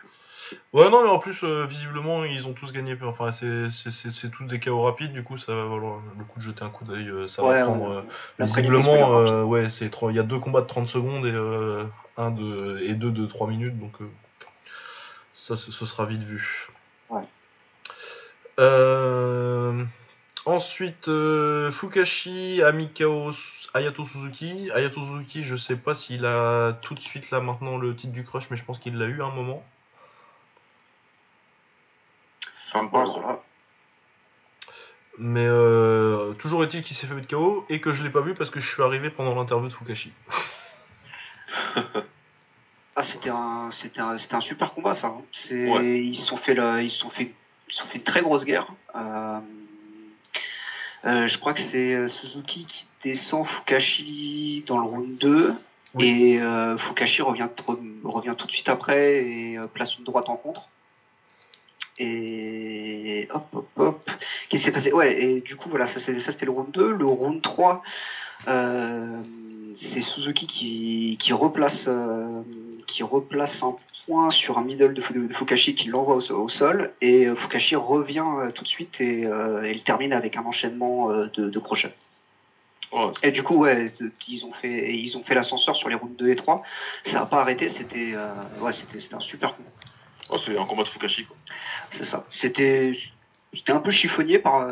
[0.73, 2.95] Ouais, non, mais en plus, euh, visiblement, ils ont tous gagné.
[3.03, 5.13] Enfin, c'est tous des KO rapides.
[5.13, 7.11] Du coup, ça va valoir le coup de jeter un coup d'œil.
[7.27, 8.03] ça va prendre.
[8.39, 11.33] visiblement, ouais, c'est il y a deux combats de 30 secondes et,
[12.17, 13.79] un de, et deux de 3 minutes.
[13.79, 13.93] Donc,
[15.33, 16.67] ça, ce, sera vite vu.
[17.09, 17.23] Ouais.
[18.59, 19.85] Euh.
[20.47, 23.33] Ensuite, euh, Fukashi, Amikao,
[23.73, 24.71] Ayato Suzuki.
[24.73, 28.23] Ayato Suzuki, je sais pas s'il a tout de suite là maintenant le titre du
[28.23, 29.61] crush, mais je pense qu'il l'a eu à un moment.
[32.71, 33.09] Ça me passe.
[35.17, 38.33] Mais euh, toujours est-il qu'il s'est fait mettre KO et que je l'ai pas vu
[38.33, 40.13] parce que je suis arrivé pendant l'interview de Fukashi.
[42.95, 45.07] ah, c'était un, c'était un, un, super combat ça.
[45.07, 45.23] Hein.
[45.33, 45.67] C'est,
[46.05, 47.33] ils sont fait, ils sont fait,
[47.67, 48.67] ils sont fait une très grosse guerre.
[48.95, 49.41] Euh,
[51.07, 55.53] euh, je crois que c'est euh, Suzuki qui descend Fukashi dans le round 2.
[55.99, 57.47] Et euh, Fukashi revient,
[58.03, 60.67] revient tout de suite après et place une droite en contre.
[61.97, 64.11] Et hop, hop, hop.
[64.49, 64.91] Qu'est-ce qui s'est passé?
[64.91, 66.91] Ouais, et du coup, voilà, ça, c'était le round 2.
[66.91, 67.81] Le round 3,
[68.45, 71.89] c'est Suzuki qui, qui replace,
[72.85, 73.77] qui replace un
[74.31, 75.01] sur un middle de,
[75.33, 79.69] Fukashi qui l'envoie au, sol et euh, Fukashi revient euh, tout de suite et euh,
[79.69, 81.93] il termine avec un enchaînement de, crochets.
[83.21, 83.91] Et du coup, ouais,
[84.29, 86.63] ils ont fait, ils ont fait l'ascenseur sur les routes 2 et 3.
[87.03, 88.13] Ça n'a pas arrêté, c'était
[88.61, 89.69] ouais, c'était un super combat.
[90.29, 91.35] Oh, c'est un combat de Fukashi, quoi.
[91.91, 92.25] C'est ça.
[92.29, 92.93] C'était
[93.67, 94.67] un peu chiffonnier par,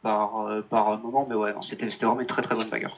[0.00, 2.96] par, par moment, mais ouais, c'était vraiment une très très bonne bagarre.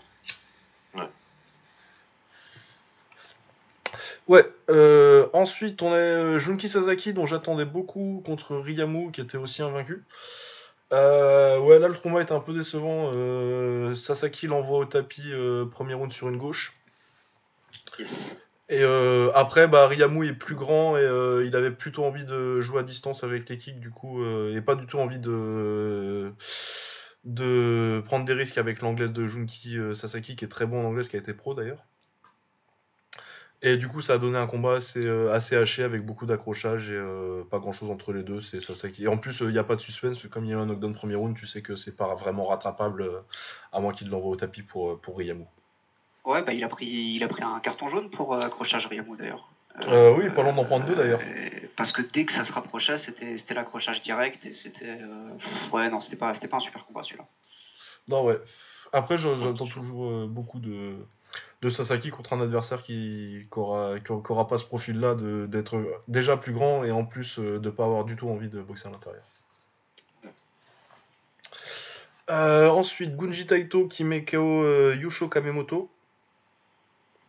[4.26, 9.36] Ouais, euh, ensuite on a euh, Junki Sasaki dont j'attendais beaucoup contre Ryamu qui était
[9.36, 10.02] aussi invaincu.
[10.92, 13.12] Euh, ouais, là le combat était un peu décevant.
[13.94, 15.32] Sasaki l'envoie au tapis,
[15.70, 16.72] premier round sur une gauche.
[18.70, 18.82] Et
[19.34, 23.24] après, bah, Ryamu est plus grand et il avait plutôt envie de jouer à distance
[23.24, 26.32] avec les kicks du coup, et pas du tout envie de
[27.24, 31.08] de prendre des risques avec l'anglaise de Junki Sasaki qui est très bon en anglaise,
[31.08, 31.84] qui a été pro d'ailleurs.
[33.66, 36.90] Et du coup, ça a donné un combat assez, euh, assez haché avec beaucoup d'accrochages
[36.90, 38.42] et euh, pas grand chose entre les deux.
[38.42, 40.22] C'est ça, Et en plus, il n'y a pas de suspense.
[40.26, 43.00] Comme il y a un knockdown premier round, tu sais que c'est pas vraiment rattrapable
[43.00, 43.20] euh,
[43.72, 45.46] à moins qu'il l'envoie au tapis pour, pour Riyamu.
[46.26, 49.48] Ouais, bah, il, a pris, il a pris un carton jaune pour accrochage Riyamu d'ailleurs.
[50.14, 51.22] oui, pas loin d'en prendre deux d'ailleurs.
[51.74, 54.98] parce que dès que ça se rapprochait, c'était l'accrochage direct et c'était.
[55.72, 57.24] ouais, non, c'était pas, pas un super combat celui-là.
[58.08, 58.38] Non, ouais.
[58.92, 60.98] Après, j'entends toujours beaucoup de
[61.62, 65.14] de Sasaki contre un adversaire qui n'aura pas ce profil-là
[65.46, 68.48] d'être déjà plus grand et en plus euh, de ne pas avoir du tout envie
[68.48, 69.24] de boxer à l'intérieur.
[72.30, 75.90] Euh, ensuite, Gunji Taito qui met KO euh, Yusho Kamemoto.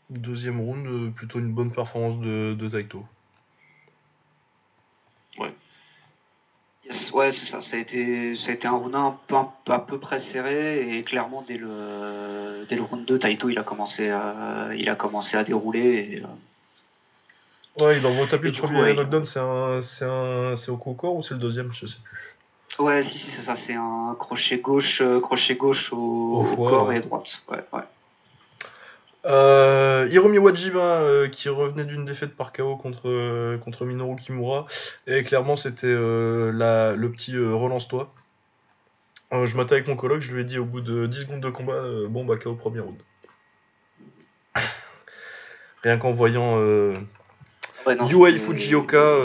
[0.09, 3.05] Deuxième round, plutôt une bonne performance de Taito.
[7.15, 7.61] Ouais, c'est ça.
[7.61, 11.03] Ça a, été, ça a été un round un peu, à peu près serré et
[11.03, 15.37] clairement dès le, dès le round 2, Taito il a commencé à, il a commencé
[15.37, 16.21] à dérouler.
[17.79, 20.77] Euh, ouais, il envoie au tapis le premier knockdown, c'est un, c'est un, c'est au
[20.77, 22.25] corps ou c'est le deuxième, je sais plus.
[22.77, 23.55] Ouais, si, si, c'est ça.
[23.55, 27.39] C'est un crochet gauche, euh, crochet gauche au, corps et droite.
[27.49, 27.83] Ouais, ouais.
[29.25, 34.67] Euh, Hiromi Wajima euh, qui revenait d'une défaite par KO contre, euh, contre Minoru Kimura.
[35.07, 38.13] Et clairement, c'était le petit relance-toi.
[39.31, 41.49] je m'attends avec mon coloc, je lui ai dit au bout de 10 secondes de
[41.49, 43.01] combat, bon bah KO premier round.
[45.83, 46.57] Rien qu'en voyant
[47.85, 49.17] ouais, Fujioka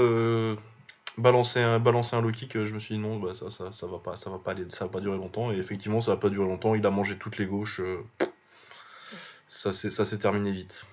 [1.18, 3.86] balancer un, balancer un low kick, je me suis dit non, bah, ça, ça, ça,
[3.86, 5.52] va pas, ça va pas aller, ça va pas durer longtemps.
[5.52, 6.74] Et effectivement, ça va pas durer longtemps.
[6.74, 7.82] Il a mangé toutes les gauches
[9.50, 10.84] ça s'est terminé vite.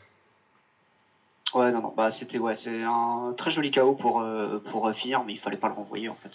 [1.53, 5.23] Ouais, non, non, bah c'était ouais, c'est un très joli chaos pour, euh, pour finir,
[5.23, 6.31] mais il fallait pas le renvoyer en fait.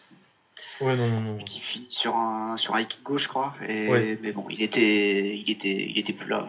[0.81, 1.39] Ouais, non, non, non.
[1.39, 3.55] Qui finit sur un, sur un kick gauche, je crois.
[3.67, 6.49] Et, Mais bon, il était, il, était, il était plus là.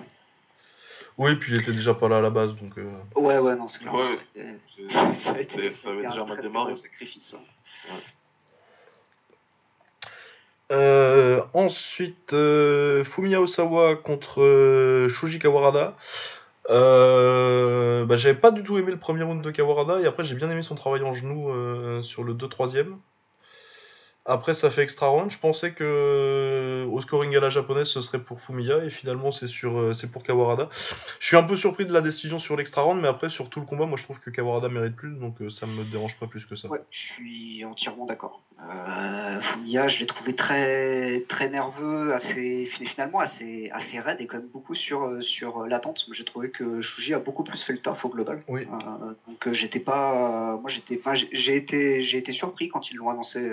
[1.18, 2.78] Oui, puis il était déjà pas là à la base, donc.
[2.78, 2.92] Euh...
[3.16, 3.94] Ouais, ouais, non, c'est clair.
[3.94, 4.18] Ouais,
[4.90, 6.74] ça, ça, avait déjà mal démarré.
[6.76, 7.96] Sacrifice, ouais.
[10.74, 15.96] Euh, ensuite, euh, Fumiya Osawa contre euh, Shuji Kawarada.
[16.70, 20.50] Bah, j'avais pas du tout aimé le premier round de Kawarada et après j'ai bien
[20.50, 21.50] aimé son travail en genou
[22.04, 22.98] sur le 2-3ème.
[24.26, 25.30] Après, ça fait extra round.
[25.32, 29.34] Je pensais que euh, au scoring à la japonaise, ce serait pour Fumiya et finalement,
[29.34, 30.70] c'est sur, euh, c'est pour Kawarada.
[31.20, 33.60] Je suis un peu surpris de la décision sur l'extra round, mais après, sur tout
[33.60, 36.28] le combat, moi, je trouve que Kawarada mérite plus, donc euh, ça me dérange pas
[36.28, 36.70] plus que ça.
[36.70, 38.42] Ouais, je suis entièrement d'accord.
[39.42, 44.48] Fumiya, je l'ai trouvé très, très nerveux, assez, finalement assez, assez raide et quand même
[44.48, 46.06] beaucoup sur, sur l'attente.
[46.14, 48.42] J'ai trouvé que Shuji a beaucoup plus fait le taf au global.
[48.48, 48.66] Oui.
[49.28, 53.52] donc, j'étais pas, moi, j'étais pas, j'ai été, j'ai été surpris quand ils l'ont annoncé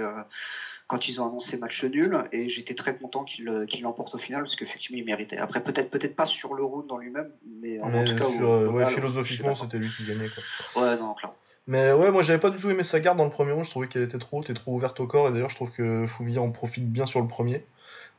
[0.91, 4.43] quand ils ont annoncé match nul et j'étais très content qu'il euh, l'emporte au final
[4.43, 5.37] parce qu'effectivement il méritait.
[5.37, 7.31] Après peut-être peut-être pas sur le round en lui-même,
[7.63, 10.83] mais en, tout cas euh, philosophiquement c'était lui qui gagnait quoi.
[10.83, 11.37] Ouais non clairement.
[11.69, 13.71] Mais ouais, moi j'avais pas du tout aimé sa garde dans le premier round, je
[13.71, 16.07] trouvais qu'elle était trop haute et trop ouverte au corps, et d'ailleurs je trouve que
[16.09, 17.65] Fumia en profite bien sur le premier.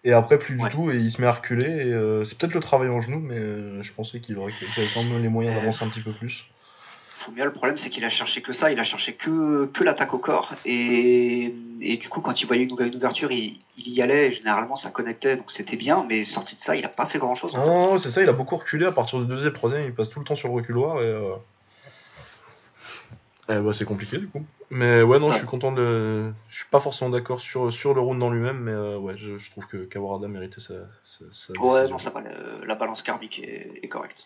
[0.06, 2.54] Et après plus du tout, et il se met à reculer, et euh, c'est peut-être
[2.54, 5.84] le travail en genou, mais je pensais qu'il aurait, avait quand même les moyens d'avancer
[5.84, 6.46] un petit peu plus.
[7.22, 10.14] Fumia, le problème, c'est qu'il a cherché que ça, il a cherché que, que l'attaque
[10.14, 10.54] au corps.
[10.66, 14.76] Et, et, du coup, quand il voyait une, une ouverture, il, y allait, et généralement
[14.76, 17.54] ça connectait, donc c'était bien, mais sorti de ça, il n'a pas fait grand chose.
[17.54, 20.20] Non, c'est ça, il a beaucoup reculé à partir du deuxième, troisième, il passe tout
[20.20, 21.06] le temps sur le reculoir, et.
[21.06, 21.34] Euh...
[23.50, 24.46] Eh bah, c'est compliqué du coup.
[24.70, 26.32] Mais ouais, non, je suis content de.
[26.48, 29.52] Je suis pas forcément d'accord sur, sur le round dans lui-même, mais euh, ouais, je,
[29.52, 30.76] trouve que Kawarada méritait sa.
[31.04, 32.22] sa, ouais, non, ça va,
[32.66, 34.26] la, balance karmique est, est correcte.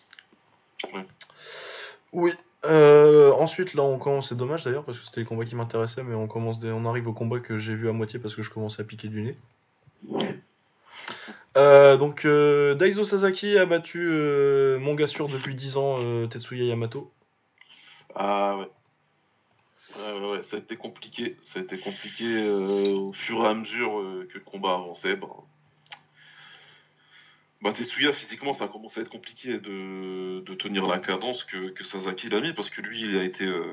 [2.12, 2.32] Oui,
[2.68, 4.28] euh, ensuite, là, on commence.
[4.28, 6.58] C'est dommage d'ailleurs parce que c'était les combats qui m'intéressaient, mais on commence.
[6.62, 9.08] On arrive au combat que j'ai vu à moitié parce que je commençais à piquer
[9.08, 9.36] du nez.
[11.56, 14.10] Euh, donc, euh, Daiso Sasaki a battu
[14.78, 17.10] mon gars sûr depuis 10 ans, Tetsuya Yamato.
[18.14, 18.68] Ah ouais.
[19.98, 21.36] Ouais, ça a été compliqué.
[21.42, 25.16] Ça a été compliqué au fur et à mesure que le combat avançait.
[25.16, 25.28] Bah,
[27.72, 32.28] Tetsuya, physiquement, ça a commencé à être compliqué de, tenir la cadence que, que Sasaki
[32.28, 33.44] l'a mis, parce que lui, il a été.
[33.44, 33.72] Euh,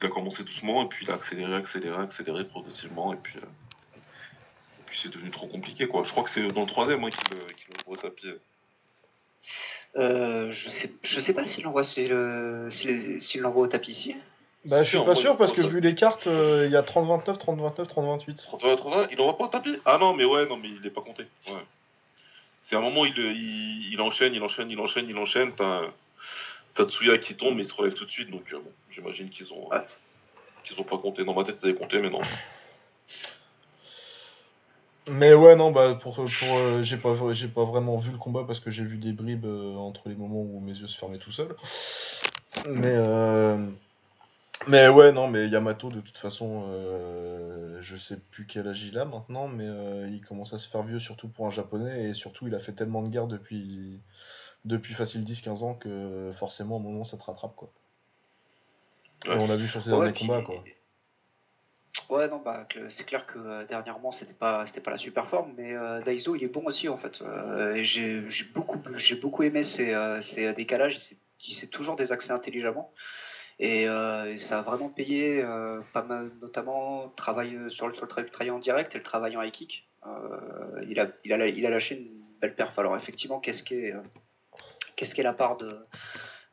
[0.00, 3.38] il a commencé doucement, et puis il a accéléré, accéléré, accéléré progressivement, et puis.
[3.38, 3.46] Euh,
[4.90, 6.02] puis c'est devenu trop compliqué, quoi.
[6.04, 8.26] Je crois que c'est dans le troisième hein, qu'il qu le tapis.
[9.96, 12.10] euh, je sais, je sais pas s'il l'envoie s'il
[13.40, 14.16] l'envoie au tapis ici.
[14.64, 17.38] Bah, je suis pas sûr parce que vu les cartes, euh, il y a 30-29,
[17.38, 18.46] 30-29, 30-28.
[18.60, 19.76] 30-29, il envoie pas au tapis?
[19.86, 21.22] Ah non, mais ouais, non, mais il est pas compté.
[21.46, 21.64] Ouais.
[22.70, 25.50] C'est un moment, il, il, il, enchaîne, il enchaîne, il enchaîne, il enchaîne.
[25.56, 25.88] T'as
[26.76, 28.30] Tatsuya qui tombe, mais il se relève tout de suite.
[28.30, 29.68] Donc, euh, bon, j'imagine qu'ils ont,
[30.62, 31.24] qu'ils ont pas compté.
[31.24, 32.20] Dans ma tête, ils avaient compté, mais non.
[35.08, 38.44] Mais ouais, non, bah, pour, pour euh, j'ai pas, j'ai pas vraiment vu le combat
[38.46, 41.18] parce que j'ai vu des bribes euh, entre les moments où mes yeux se fermaient
[41.18, 41.56] tout seuls.
[42.68, 42.94] Mais,
[44.66, 46.66] mais ouais, non, mais Yamato, de toute façon,
[47.80, 49.66] je sais plus quel âge il a maintenant, mais
[50.10, 52.72] il commence à se faire vieux, surtout pour un japonais, et surtout, il a fait
[52.72, 54.00] tellement de guerres depuis,
[54.64, 57.70] depuis facile 10-15 ans que forcément, au moment, ça te rattrape, quoi.
[59.26, 60.62] on l'a vu sur ses derniers combats, quoi.
[62.08, 65.52] Ouais, non, bah, c'est clair que euh, dernièrement, c'était pas, c'était pas la super forme,
[65.56, 67.20] mais euh, Daiso, il est bon aussi, en fait.
[67.22, 68.20] Euh, j'ai,
[68.52, 70.98] beaucoup, j'ai beaucoup aimé ses, ses décalages,
[71.46, 72.92] il sait, toujours des accès intelligemment.
[73.62, 73.86] Et
[74.38, 75.44] ça a vraiment payé,
[75.92, 79.42] pas mal, notamment travail sur le, sur le travail en direct et le travail en
[79.42, 79.86] high kick.
[80.88, 82.08] il, a, il, a, il a lâché une
[82.40, 82.78] belle perf.
[82.78, 85.76] Alors, effectivement, qu'est-ce qu'est, la part de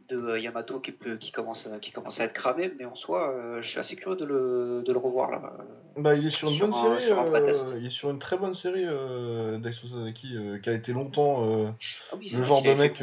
[0.09, 3.29] de euh, Yamato qui, peut, qui, commence, qui commence à être cramé, mais en soi,
[3.29, 5.53] euh, je suis assez curieux de le, de le revoir là.
[5.97, 8.85] Bah, il est sur une bonne série, euh, il est sur une très bonne série
[8.85, 11.73] euh, Sasaki, qui a été longtemps
[12.11, 12.99] ah le, genre de mec,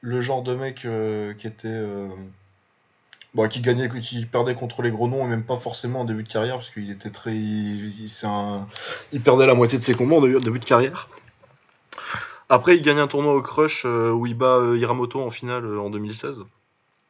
[0.00, 0.86] le genre de mec
[1.38, 1.82] qui était.
[3.34, 6.22] Bon, qui gagnait, qui perdait contre les gros noms et même pas forcément en début
[6.22, 10.60] de carrière parce qu'il était très, il, perdait la moitié de ses combats en début
[10.60, 11.08] de carrière.
[12.48, 15.64] Après, il gagne un tournoi au Crush euh, où il bat euh, Hiramoto en finale
[15.64, 16.44] euh, en 2016.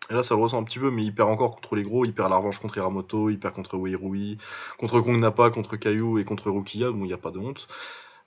[0.08, 2.06] Et là, ça le ressent un petit peu, mais il perd encore contre les gros.
[2.06, 4.38] Il perd la revanche contre Hiramoto, il perd contre Weirui,
[4.78, 6.90] contre Kong Napa, contre Kayu et contre Rukia.
[6.90, 7.68] Bon, il n'y a pas de honte.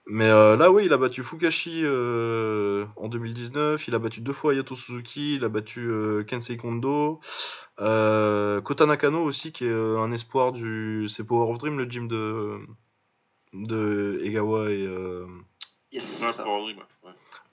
[0.09, 3.87] Mais là, oui, il a battu Fukashi en 2019.
[3.87, 5.35] Il a battu deux fois Yato Suzuki.
[5.35, 5.91] Il a battu
[6.27, 7.19] Kensei Kondo.
[7.77, 11.07] Kota Nakano aussi, qui est un espoir du.
[11.09, 12.59] C'est Power of Dream, le gym de,
[13.53, 14.87] de Egawa et.
[15.91, 16.21] Yes,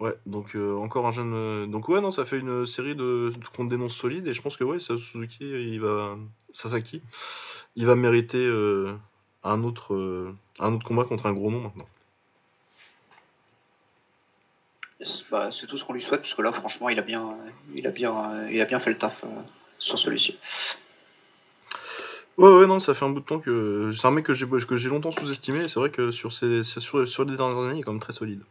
[0.01, 1.33] Ouais, donc euh, encore un jeune.
[1.35, 4.57] Euh, donc ouais, non, ça fait une série de, qu'on dénonce solide et je pense
[4.57, 6.17] que ouais, Suzuki, il va,
[6.51, 7.01] Sasaki,
[7.77, 8.97] il va mériter euh,
[9.45, 11.87] un autre, un autre combat contre un gros nom maintenant.
[15.31, 17.37] Bah, c'est tout ce qu'on lui souhaite parce que là, franchement, il a bien,
[17.75, 19.25] il a bien, il a bien fait le taf
[19.79, 20.39] sur celui-ci.
[22.37, 24.47] Ouais, ouais, non, ça fait un bout de temps que c'est un mec que j'ai
[24.49, 25.65] que j'ai longtemps sous-estimé.
[25.65, 28.01] et C'est vrai que sur ces, sur, sur les dernières années, il est quand même
[28.01, 28.43] très solide.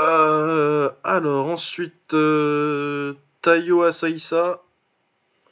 [0.00, 4.62] Euh, alors ensuite, euh, Tayo Asaisa,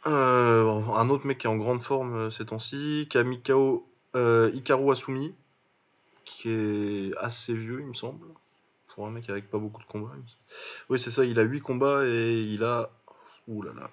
[0.06, 5.34] euh, un autre mec qui est en grande forme ces temps-ci, Kamikao Hikaru Asumi,
[6.36, 8.26] qui est assez vieux, il me semble,
[8.88, 10.12] pour un mec avec pas beaucoup de combats.
[10.88, 12.90] Oui, c'est ça, il a 8 combats et il a.
[13.46, 13.90] Ouh là là,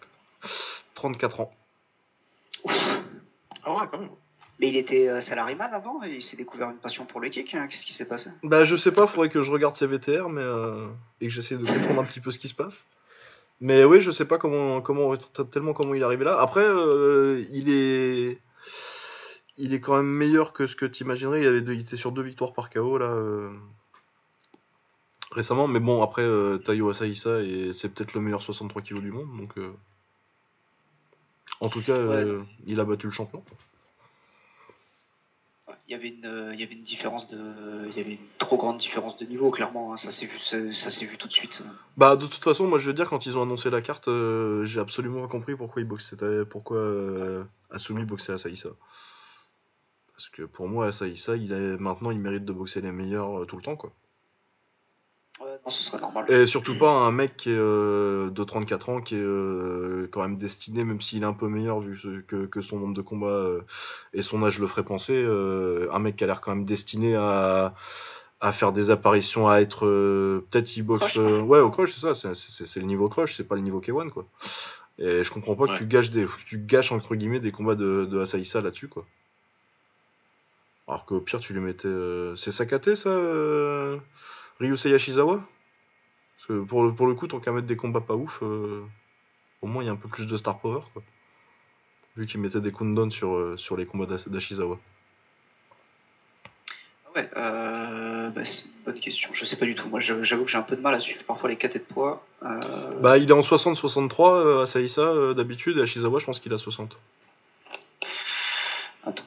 [0.95, 1.53] 34 ans.
[2.67, 4.09] Ah ouais, quand même.
[4.59, 7.53] Mais il était euh, salariman avant et il s'est découvert une passion pour le kick.
[7.55, 7.67] Hein.
[7.67, 8.29] Qu'est-ce qui s'est passé?
[8.43, 10.87] Bah je sais pas, faudrait que je regarde ses VTR mais, euh,
[11.19, 12.87] et que j'essaie de comprendre un petit peu ce qui se passe.
[13.59, 15.15] Mais oui, je sais pas comment, comment
[15.51, 16.39] tellement comment il est arrivé là.
[16.39, 18.39] Après, euh, il est
[19.57, 21.41] il est quand même meilleur que ce que tu imaginerais.
[21.41, 23.15] Il, avait il était sur deux victoires par KO là
[25.31, 25.67] récemment.
[25.67, 26.25] Mais bon, après,
[26.65, 29.37] Tayo Asaisa, et c'est peut-être le meilleur 63 kg du monde.
[29.37, 29.53] Donc,
[31.61, 31.97] En tout cas,
[32.65, 33.43] il a battu le champion
[35.87, 37.37] il y avait une, euh, il y avait une différence de,
[37.89, 39.93] il y avait une trop grande différence de niveau, clairement.
[39.93, 39.97] Hein.
[39.97, 41.61] ça s'est vu, ça, s'est vu tout de suite.
[41.95, 44.65] Bah, de toute façon, moi, je veux dire, quand ils ont annoncé la carte, euh,
[44.65, 48.69] j'ai absolument pas compris pourquoi ils boxaient, pourquoi euh, Asumi boxait Asaïsa.
[50.15, 53.57] Parce que pour moi, Asaïsa, il est, maintenant, il mérite de boxer les meilleurs tout
[53.57, 53.91] le temps, quoi.
[55.41, 56.31] Ouais, non, ce serait normal.
[56.31, 60.21] Et surtout pas un mec qui est euh, de 34 ans, qui est euh, quand
[60.21, 63.61] même destiné, même s'il est un peu meilleur vu que, son nombre de combats euh,
[64.13, 65.25] et son âge le ferait penser,
[65.91, 67.73] un mec qui a l'air quand même destiné à,
[68.53, 69.85] faire des apparitions, à être.
[70.49, 71.17] Peut-être il boxe.
[71.17, 74.25] ouais, au crush, c'est ça, c'est le niveau crush, c'est pas le niveau K1, quoi.
[74.97, 78.07] Et je comprends pas que tu gâches, des, tu gâches entre guillemets des combats de,
[78.09, 79.05] de Asaïsa là-dessus, quoi.
[80.87, 81.87] Alors qu'au pire, tu lui mettais.
[82.37, 83.09] c'est Sakate, ça
[84.59, 85.41] Ryusei Yashizawa
[86.37, 88.83] Parce que pour le, pour le coup, tant qu'à mettre des combats pas ouf, euh,
[89.61, 91.03] au moins il y a un peu plus de star power, quoi.
[92.15, 94.79] Vu qu'il mettait des countdowns sur, euh, sur les combats d'Ashizawa.
[97.13, 99.29] Ouais, euh, bah, c'est une bonne question.
[99.33, 99.89] Je sais pas du tout.
[99.89, 102.25] Moi, j'avoue que j'ai un peu de mal à suivre parfois les KT de poids.
[102.43, 103.01] Euh.
[103.01, 106.97] Bah, il est en 60-63 à Saïsa d'habitude, et Ashizawa, je pense qu'il a 60.
[109.03, 109.23] Attends,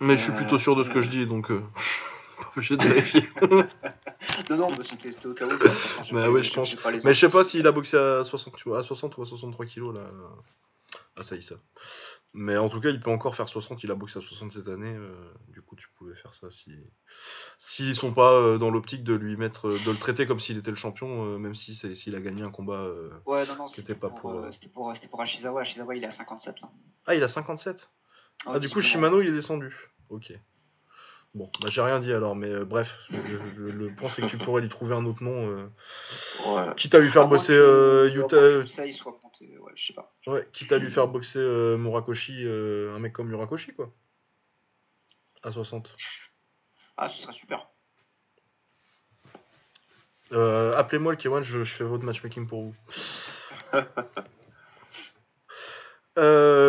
[0.00, 1.62] Mais je suis plutôt sûr de ce que je dis, donc euh,
[2.38, 3.28] pas obligé de vérifier.
[4.50, 5.50] non, non, c'était au cas où.
[6.12, 6.74] Mais ouais, je pense.
[7.04, 9.94] Mais je sais pas s'il a boxé à 60, à 60 ou à 63 kilos
[9.94, 10.02] là.
[11.16, 11.56] Ah, ça y est, ça.
[12.32, 13.82] Mais en tout cas, il peut encore faire 60.
[13.82, 14.94] Il a boxé à 60 cette année.
[14.94, 15.12] Euh,
[15.48, 16.72] du coup, tu pouvais faire ça si
[17.58, 20.56] s'ils sont pas euh, dans l'optique de lui mettre, euh, de le traiter comme s'il
[20.56, 22.88] était le champion, même si s'il a gagné un combat.
[23.26, 24.46] ouais, non, non, c'était pas pour.
[24.52, 25.62] C'était pour, pour Ashizawa.
[25.62, 26.70] Ashizawa, il est à 57 là.
[27.06, 27.90] Ah, il a 57.
[28.46, 29.74] Ah, du coup, Shimano, il est descendu.
[30.08, 30.32] Ok.
[31.32, 34.62] Bon, bah j'ai rien dit alors, mais euh, bref, le, point c'est que tu pourrais
[34.62, 35.48] lui trouver un autre nom.
[35.48, 35.68] Euh,
[36.46, 36.74] ouais.
[36.76, 38.66] Quitte à lui faire bosser euh, Yuta.
[38.66, 40.12] Ça, il soit compté, ouais, je sais pas.
[40.26, 43.92] Ouais, quitte à lui faire boxer Murakoshi, un mec comme Murakoshi, quoi.
[45.44, 45.96] À 60.
[46.96, 47.68] Ah, ce serait super.
[50.32, 52.74] Appelez-moi le K1, je, je, fais votre matchmaking pour vous.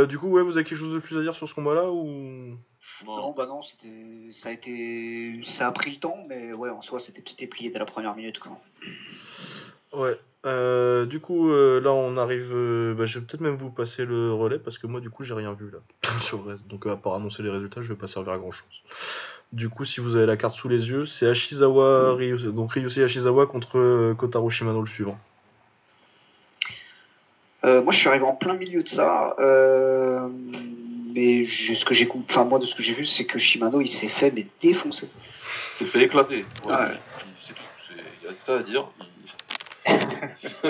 [0.07, 2.57] du coup, ouais, vous avez quelque chose de plus à dire sur ce combat-là ou?
[3.05, 3.31] Non.
[3.31, 6.99] bah non, c'était, ça a été, ça a pris le temps, mais ouais, en soi,
[6.99, 8.51] c'était tout plié dès la première minute, quoi.
[9.93, 10.17] Ouais.
[10.45, 12.51] Euh, du coup, euh, là, on arrive.
[12.51, 15.23] Euh, bah, je vais peut-être même vous passer le relais parce que moi, du coup,
[15.23, 15.79] j'ai rien vu là
[16.19, 16.67] sur le reste.
[16.67, 18.81] Donc, à part annoncer les résultats, je vais pas servir à grand chose.
[19.51, 22.15] Du coup, si vous avez la carte sous les yeux, c'est Ashizawa,
[22.53, 25.19] donc Ryusei Ashizawa contre Kotaro Shimano le suivant.
[27.63, 29.35] Moi, je suis arrivé en plein milieu de ça.
[29.39, 30.27] Euh,
[31.13, 33.89] mais ce que j'ai enfin moi de ce que j'ai vu, c'est que Shimano il
[33.89, 35.09] s'est fait mais défoncer.
[35.75, 36.45] Il s'est fait éclater.
[36.65, 36.75] Ouais,
[37.47, 37.61] C'est tout.
[38.21, 38.87] Il y a que ça à dire.
[39.87, 39.93] Il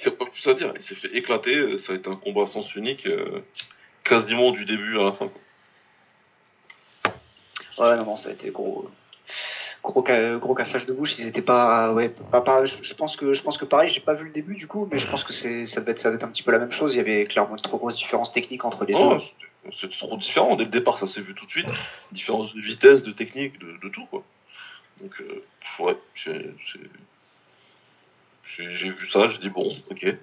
[0.00, 0.72] n'y a pas plus à dire.
[0.76, 1.78] Il s'est fait éclater.
[1.78, 3.44] Ça a été un combat sens unique, euh,
[4.04, 5.30] quasiment du début à la fin.
[7.78, 8.90] Ouais, non, ça a été gros
[9.82, 11.18] gros, gros cassage de bouche.
[11.18, 14.24] Ils étaient pas, ouais, pas, je, pense que, je pense que pareil, j'ai pas vu
[14.24, 16.28] le début du coup, mais je pense que c'est, ça devait être, ça être un
[16.28, 16.94] petit peu la même chose.
[16.94, 19.18] Il y avait clairement une trop grosse différence technique entre les deux.
[19.72, 20.56] C'était trop différent.
[20.56, 21.66] Dès le départ, ça s'est vu tout de suite.
[22.12, 24.22] Différence de vitesse, de technique, de, tout quoi.
[25.00, 25.44] Donc, euh,
[25.84, 26.54] ouais, j'ai,
[28.56, 30.16] j'ai vu ça, j'ai dit bon, ok.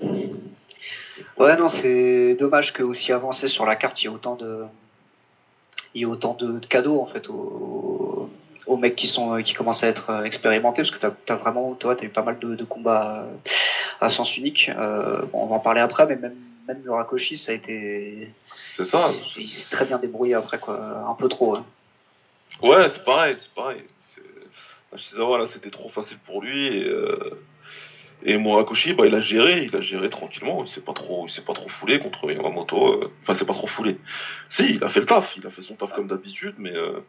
[1.38, 4.64] ouais, non, c'est dommage que aussi avancé sur la carte, il y ait autant de,
[5.94, 8.30] il y ait autant de, cadeaux en fait aux,
[8.66, 11.96] aux mecs qui sont qui commencent à être expérimentés parce que tu as, vraiment toi
[11.98, 13.26] as eu pas mal de, combats
[14.00, 16.34] à sens unique euh, on va en parler après mais même
[16.68, 21.14] même Murakoshi ça a été c'est ça il s'est très bien débrouillé après quoi un
[21.14, 21.64] peu trop hein.
[22.62, 23.82] ouais c'est pareil c'est pareil
[24.96, 27.38] Shizawa là c'était trop facile pour lui et euh,
[28.22, 31.30] et Murakoshi, bah, il a géré, il a géré tranquillement, il s'est pas trop, il
[31.30, 33.02] s'est pas trop foulé contre Yamamoto.
[33.02, 33.98] Euh, enfin, c'est pas trop foulé.
[34.50, 37.00] Si, il a fait le taf, il a fait son taf comme d'habitude, mais euh,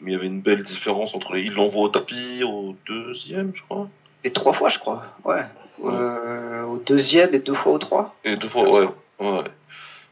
[0.00, 1.42] mais il y avait une belle différence entre les.
[1.42, 3.88] Il l'envoie au tapis au deuxième, je crois.
[4.24, 5.04] Et trois fois, je crois.
[5.24, 5.44] Ouais.
[5.84, 8.14] Euh, au deuxième et deux fois au trois.
[8.24, 8.88] Et deux fois, ouais.
[9.20, 9.44] ouais.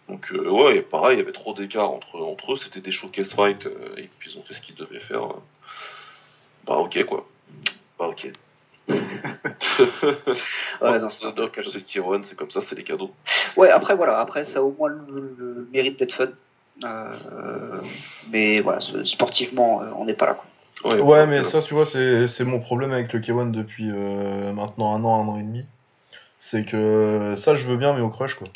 [0.08, 2.56] Donc ouais, pareil, il y avait trop d'écart entre entre eux.
[2.56, 5.28] C'était des showcase fights et puis ils ont fait ce qu'ils devaient faire.
[6.66, 7.26] Bah ok quoi.
[7.98, 8.30] Bah ok.
[8.88, 8.98] ouais,
[10.98, 13.12] non, c'est comme ça, c'est des cadeaux.
[13.56, 16.28] Ouais, après voilà, après ça a au moins le, mérite d'être fun.
[16.82, 17.80] Euh,
[18.30, 20.34] mais voilà, sportivement, euh, on n'est pas là.
[20.82, 20.96] Quoi.
[21.00, 25.04] Ouais, mais ça, tu vois, c'est mon problème avec le K1 depuis euh, maintenant un
[25.04, 25.66] an, un an et demi.
[26.38, 28.48] C'est que ça, je veux bien, mais au crush, quoi.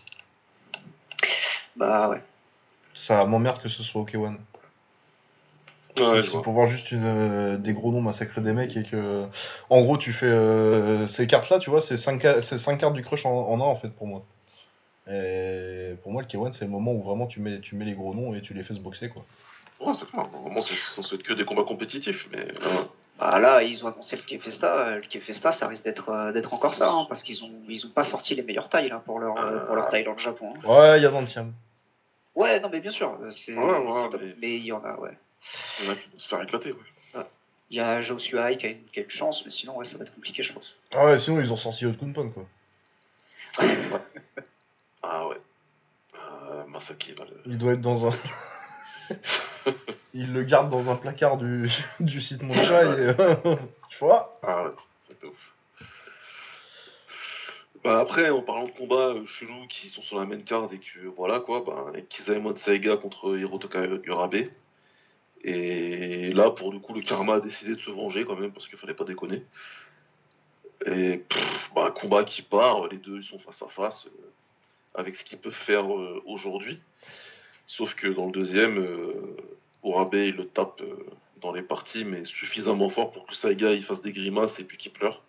[1.77, 2.21] Bah ouais.
[2.93, 4.35] Ça m'emmerde que ce soit au K1
[6.23, 9.27] c'est pour voir juste une, euh, des gros noms massacrer des mecs et que.
[9.71, 10.27] En gros, tu fais.
[10.27, 14.07] Euh, ces cartes-là, tu vois, c'est 5, cartes du crush en, un en fait pour
[14.07, 14.25] moi.
[15.11, 17.95] Et pour moi, le K1, c'est le moment où vraiment tu mets, tu mets les
[17.95, 19.25] gros noms et tu les fais se boxer, quoi.
[19.81, 20.25] Ouais, c'est clair.
[20.25, 22.47] Vraiment, c'est censé être que des combats compétitifs, mais.
[23.19, 24.97] Bah là, ils ont annoncé le Kefesta.
[24.97, 27.91] Le Kefesta, ça risque d'être euh, d'être encore ça, hein, parce qu'ils ont ils ont
[27.91, 29.35] pas sorti les meilleures tailles hein, pour leur
[29.67, 30.55] pour leur taille dans le Japon.
[30.57, 30.69] Hein.
[30.69, 31.53] Ouais, il y a d'anciens.
[32.37, 35.19] Ouais, non mais bien sûr, c'est mais il y en a, ouais.
[35.81, 36.79] Il y en a qui vont se faire éclater, ouais.
[37.71, 40.15] Il y a Joshua qui a une, qui chance, mais sinon, ouais, ça va être
[40.15, 40.77] compliqué, je pense.
[40.95, 42.47] Ah ouais, sinon, ils ont sorti autre Kunpon, quoi.
[45.11, 45.41] Ah ouais.
[46.15, 48.15] Euh, Masaki, là, Il doit être dans un.
[50.15, 51.71] il le garde dans un placard du,
[52.01, 53.15] du site Moncha et.
[53.89, 54.71] tu vois Ah ouais,
[55.09, 55.55] c'est ouf.
[57.85, 60.79] Bah après, en parlant de combats euh, chelous qui sont sur la main card et
[60.79, 64.49] que voilà quoi, bah, Kizaemon Saiga contre Hirotoka Urabe.
[65.45, 68.67] Et là, pour le coup, le karma a décidé de se venger quand même, parce
[68.67, 69.45] qu'il fallait pas déconner.
[70.87, 71.25] Et
[71.75, 74.31] bah, un combat qui part, les deux ils sont face à face euh,
[74.95, 76.81] avec ce qu'ils peuvent faire euh, aujourd'hui.
[77.67, 79.37] Sauf que dans le deuxième, euh,
[79.85, 81.07] Urabe il le tape euh,
[81.41, 84.79] dans les parties, mais suffisamment fort pour que Saiga il fasse des grimaces et puis
[84.79, 85.23] qu'il pleure.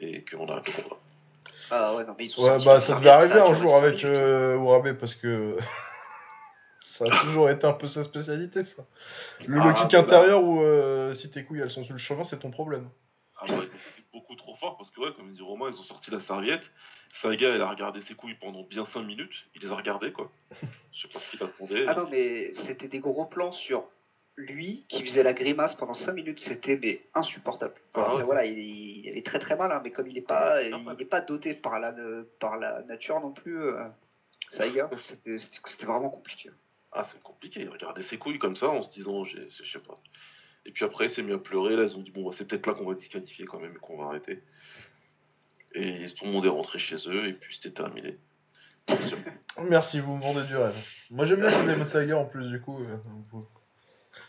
[0.00, 0.96] Et qu'on arrête le combat.
[1.70, 5.14] Ah ouais, non, mais ils ouais, bah ça devait arriver un jour avec Urabe parce
[5.14, 5.56] que
[6.92, 8.84] Ça a toujours été un peu sa spécialité, ça.
[9.46, 12.40] Le ah, kick intérieur où euh, si tes couilles elles sont sur le chemin, c'est
[12.40, 12.90] ton problème.
[13.40, 13.66] Ah ouais,
[13.96, 16.62] c'est beaucoup trop fort parce que, ouais, comme dit Romain, ils ont sorti la serviette.
[17.12, 19.46] Saga, elle a regardé ses couilles pendant bien 5 minutes.
[19.54, 20.32] Il les a regardées, quoi.
[20.92, 21.84] Je sais pas ce qu'il attendait.
[21.86, 23.84] Ah non, mais c'était des gros plans sur
[24.36, 26.40] lui qui faisait la grimace pendant 5 minutes.
[26.40, 27.74] C'était mais insupportable.
[27.94, 30.74] Ah voilà, il, il, avait très très mal, hein, mais comme il n'est pas, il
[30.74, 31.94] n'est pas doté par la,
[32.40, 33.60] par la nature non plus.
[33.60, 33.84] Euh,
[34.48, 34.90] Saga,
[35.26, 36.50] c'était vraiment compliqué.
[36.92, 37.60] Ah, c'est compliqué.
[37.60, 39.98] Il regardait ses couilles comme ça en se disant, je sais pas.
[40.64, 41.76] Et puis après, il s'est mis à pleurer.
[41.76, 43.78] Là, ils ont dit, bon, bah, c'est peut-être là qu'on va disqualifier quand même et
[43.78, 44.40] qu'on va arrêter.
[45.74, 48.18] Et tout le monde est rentré chez eux et puis c'était terminé.
[49.68, 50.74] Merci, vous me vendez du rêve.
[51.10, 52.82] Moi j'aime bien les Saga en plus du coup.
[52.82, 52.96] Euh,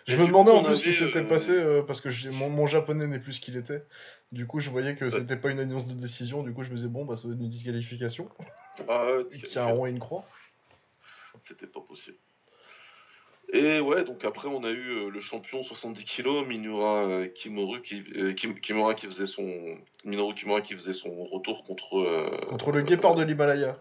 [0.08, 2.68] je me demandais en plus ce qui s'était euh, passé euh, parce que mon, mon,
[2.68, 3.84] japonais n'est plus ce qu'il était.
[4.32, 6.44] Du coup, je voyais que c'était pas une annonce de décision.
[6.44, 8.30] Du coup, je me disais, bon, bah ça va être une disqualification.
[8.88, 10.26] Ah, Qui a un rond et une croix.
[11.48, 12.18] C'était pas possible.
[13.52, 17.80] Et ouais, donc après on a eu euh, le champion 70 kg, Minura euh, Kimura
[17.80, 22.82] qui, euh, Kimura qui faisait son Minoru Kimura qui faisait son retour contre contre le
[22.82, 23.78] guépard de l'Himalaya.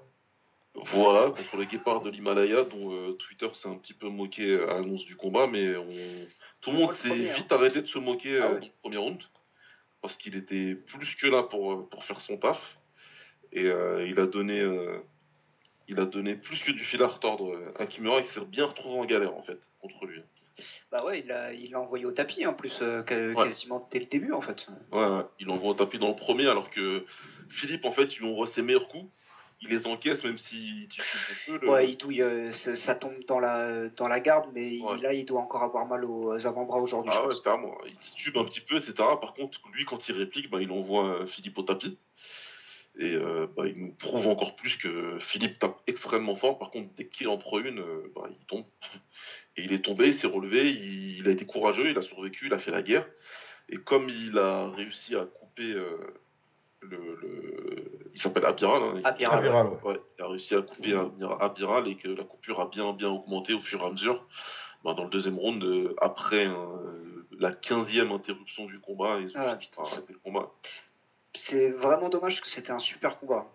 [0.75, 5.05] Voilà, contre le guépard de l'Himalaya dont Twitter s'est un petit peu moqué à l'annonce
[5.05, 5.73] du combat, mais
[6.61, 7.35] tout le monde s'est hein.
[7.35, 8.73] vite arrêté de se moquer ah, oui.
[8.83, 9.19] premier round
[10.01, 12.79] parce qu'il était plus que là pour pour faire son taf
[13.53, 13.67] et
[14.07, 14.63] il a donné
[15.93, 18.99] il a donné plus que du fil à retordre à Kimura qui s'est bien retrouvé
[18.99, 20.23] en galère en fait contre lui.
[20.91, 24.33] Bah ouais, il l'a il envoyé au tapis en plus euh, quasiment dès le début
[24.33, 24.67] en fait.
[24.93, 27.05] Ouais, ouais, il l'envoie au tapis dans le premier alors que
[27.51, 29.11] Philippe en fait il envoie ses meilleurs coups.
[29.65, 31.69] Il les encaisse même si tu un peu.
[31.69, 35.41] Ouais, il douille, euh, ça, tombe dans la, dans la garde, mais là il doit
[35.41, 37.13] encore avoir mal aux avant-bras aujourd'hui.
[37.15, 37.73] Ah ouais, clairement.
[37.87, 38.95] Il titube un petit peu, etc.
[39.21, 41.97] Par contre, lui quand il réplique, bah, il envoie euh, Philippe au tapis.
[42.99, 46.59] Et euh, bah, il nous prouve encore plus que Philippe tape extrêmement fort.
[46.59, 48.65] Par contre, dès qu'il en prend une, euh, bah, il tombe.
[49.57, 52.55] Et il est tombé, il s'est relevé, il, a été courageux, il a survécu, il
[52.55, 53.07] a fait la guerre.
[53.69, 55.99] Et comme il a réussi à couper euh,
[56.81, 58.83] le, Il s'appelle Abiral.
[58.83, 60.01] Hein, Abiral, ouais.
[60.19, 60.99] Il a réussi à couper
[61.39, 64.27] Abiral et que la coupure a bien, bien augmenté au fur et à mesure.
[64.85, 65.63] Bah, dans le deuxième round,
[66.01, 66.49] après
[67.39, 70.51] la 15e interruption du combat, ils ont ah, arrêté le combat
[71.35, 73.47] c'est vraiment dommage parce que c'était un super combat.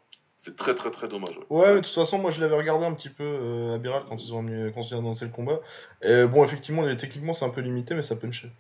[0.42, 1.38] C'est très très très dommage.
[1.50, 4.04] Ouais, mais de toute façon, moi je l'avais regardé un petit peu euh, à Biral
[4.08, 5.60] quand ils ont mis, quand ils ont annoncé le combat.
[6.02, 8.52] Et bon, effectivement, techniquement c'est un peu limité, mais ça punchait.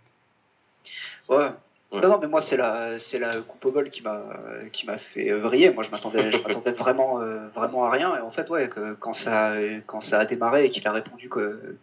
[1.29, 1.49] Ouais,
[1.89, 4.21] non, non, mais moi, c'est la, c'est la coupe qui m'a,
[4.73, 5.69] qui m'a fait vriller.
[5.69, 8.13] Moi, je m'attendais, je m'attendais vraiment, euh, vraiment à rien.
[8.17, 9.53] Et en fait, ouais, que, quand ça,
[9.85, 11.29] quand ça a démarré et qu'il a répondu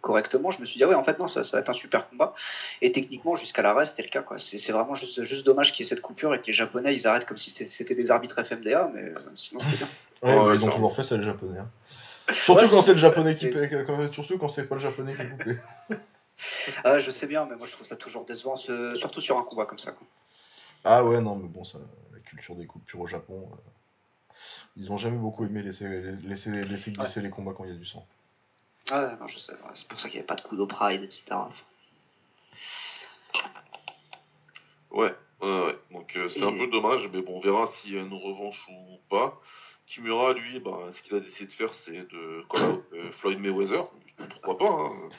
[0.01, 1.73] correctement, je me suis dit, ah ouais, en fait, non, ça, ça va être un
[1.73, 2.35] super combat.
[2.83, 4.37] Et techniquement, jusqu'à l'arrêt, c'était le cas, quoi.
[4.37, 6.93] C'est, c'est vraiment juste, juste dommage qu'il y ait cette coupure et que les Japonais,
[6.93, 9.87] ils arrêtent comme si c'était, des arbitres FMDA, mais euh, sinon, c'était bien.
[10.23, 11.59] Ouais, ils ont toujours fait ça, les Japonais.
[11.59, 11.69] Hein.
[12.43, 13.51] Surtout quand c'est le Japonais qui,
[14.11, 15.57] surtout quand c'est pas le Japonais qui coupé.
[16.83, 19.65] ah, je sais bien, mais moi je trouve ça toujours décevant, surtout sur un combat
[19.65, 19.91] comme ça.
[19.91, 20.07] Quoi.
[20.83, 21.79] Ah ouais, non, mais bon, ça,
[22.13, 24.35] la culture des coupures au Japon, euh,
[24.77, 25.87] ils ont jamais beaucoup aimé laisser,
[26.23, 28.05] laisser, laisser glisser les combats quand il y a du sang.
[28.91, 30.67] Ah ouais, non, je sais, c'est pour ça qu'il n'y avait pas de coup d'eau
[30.67, 31.23] pride, etc.
[34.91, 35.77] Ouais, ouais, ouais.
[35.91, 38.63] donc euh, c'est un peu dommage, mais bon, on verra s'il y a une revanche
[38.69, 39.41] ou pas.
[39.87, 43.85] Kimura, lui, bah, ce qu'il a décidé de faire, c'est de call euh, Floyd Mayweather.
[44.29, 45.09] Pourquoi pas hein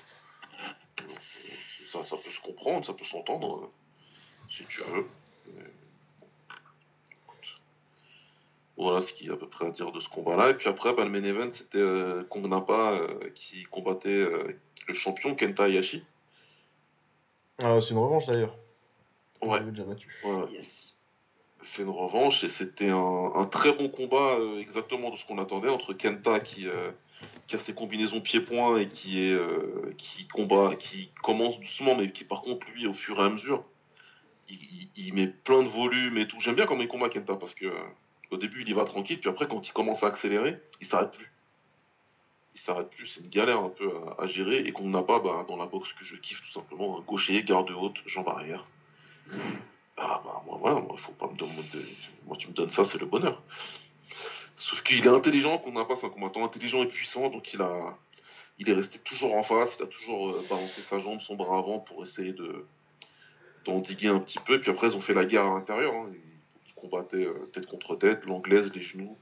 [1.92, 3.70] ça, ça, peut se comprendre, ça peut s'entendre,
[4.50, 5.06] si tu veux.
[8.76, 10.50] Voilà ce qu'il y a à peu près à dire de ce combat-là.
[10.50, 14.94] Et puis après, bah, le main event, c'était euh, Kongnapa euh, qui combattait euh, le
[14.94, 16.02] champion Kenta Hayashi.
[17.58, 18.54] Ah, c'est une revanche d'ailleurs.
[19.40, 19.62] Ouais.
[19.62, 20.08] Déjà battu.
[21.62, 25.94] C'est une revanche et c'était un, très bon combat, exactement de ce qu'on attendait, entre
[25.94, 26.68] Kenta qui,
[27.46, 29.38] qui a ses combinaisons pied-point et qui est
[29.96, 33.64] qui combat, qui commence doucement, mais qui par contre lui au fur et à mesure,
[34.48, 36.40] il, met plein de volume et tout.
[36.40, 37.66] J'aime bien comment il combat Kenta parce que
[38.30, 41.12] au début il y va tranquille, puis après quand il commence à accélérer, il s'arrête
[41.12, 41.30] plus.
[42.54, 45.44] Il s'arrête plus, c'est une galère un peu à, gérer et qu'on n'a pas bah,
[45.46, 48.66] dans la boxe que je kiffe tout simplement, un gaucher, garde haute, jambe arrière.
[49.98, 51.52] Ah bah moi voilà, moi faut pas me donner.
[52.26, 53.42] Moi tu me donnes ça, c'est le bonheur.
[54.56, 57.60] Sauf qu'il est intelligent, qu'on n'a pas, c'est un combattant intelligent et puissant, donc il
[57.60, 57.96] a,
[58.58, 61.58] il est resté toujours en face, il a toujours euh, balancé sa jambe, son bras
[61.58, 62.66] avant pour essayer de
[63.66, 64.60] d'endiguer un petit peu.
[64.60, 65.92] Puis après, ils ont fait la guerre à l'intérieur.
[65.94, 66.10] Hein.
[66.12, 69.16] Ils, combattaient euh, tête contre tête, l'anglaise, les genoux,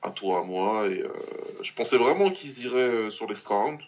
[0.00, 0.88] à toi, à moi.
[0.88, 1.12] Et euh,
[1.62, 3.80] je pensais vraiment qu'ils iraient sur l'extra round.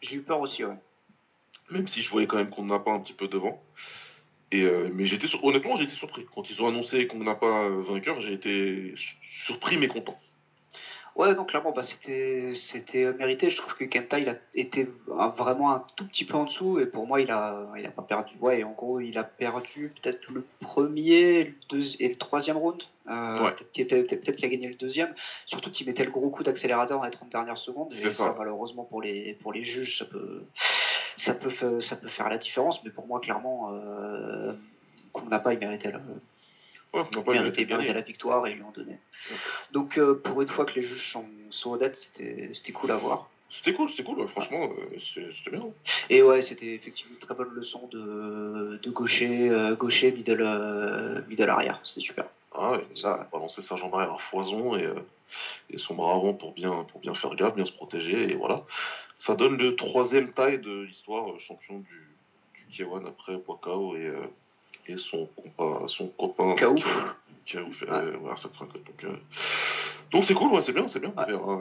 [0.00, 0.76] J'ai eu peur aussi, ouais.
[1.70, 3.62] Même si je voyais quand même qu'on n'a pas un petit peu devant.
[4.52, 6.26] Et mais j'étais honnêtement, j'ai été surpris.
[6.34, 8.94] Quand ils ont annoncé qu'on n'a pas vainqueur, j'ai été
[9.32, 10.20] surpris mais content.
[11.16, 13.50] Ouais, donc clairement, bah, c'était, c'était mérité.
[13.50, 16.78] Je trouve que Kenta, il a été vraiment un tout petit peu en dessous.
[16.78, 18.34] Et pour moi, il a, il a pas perdu.
[18.40, 22.82] Ouais, en gros, il a perdu peut-être le premier le et le troisième round.
[23.08, 25.14] Euh, peut-être, qu'il a gagné le deuxième.
[25.46, 27.92] Surtout qu'il mettait le gros coup d'accélérateur dans les 30 dernières secondes.
[27.92, 28.34] Et ça.
[28.38, 30.44] malheureusement, pour les, pour les juges, ça peut,
[31.16, 32.82] ça peut, ça peut faire la différence.
[32.84, 34.52] Mais pour moi, clairement, euh,
[35.12, 36.00] qu'on n'a pas, il méritait le,
[36.92, 38.98] Ouais, bien, été bien à la victoire et lui en donner.
[39.72, 43.30] Donc euh, pour une fois que les juges sont, sont honnêtes, c'était cool à voir.
[43.50, 45.64] C'était cool, c'était cool, franchement, euh, c'était bien.
[46.08, 51.50] Et ouais, c'était effectivement une très bonne leçon de, de gaucher, euh, gaucher, middle, middle
[51.50, 52.26] arrière, c'était super.
[52.52, 54.88] Ah ouais, ça, balancer sa jambe arrière à foison et,
[55.70, 58.64] et son bras avant pour bien, pour bien faire gaffe, bien se protéger, et voilà.
[59.18, 62.08] Ça donne le troisième taille de l'histoire, champion du,
[62.68, 64.12] du K1 après Poikao et
[64.90, 65.28] et son,
[65.88, 66.84] son copain Kaouf.
[67.46, 67.68] qui, a ouais.
[67.68, 69.16] Donc, euh,
[70.12, 71.12] donc c'est cool, ouais, c'est bien, c'est bien.
[71.16, 71.26] Ouais.
[71.26, 71.60] Verra,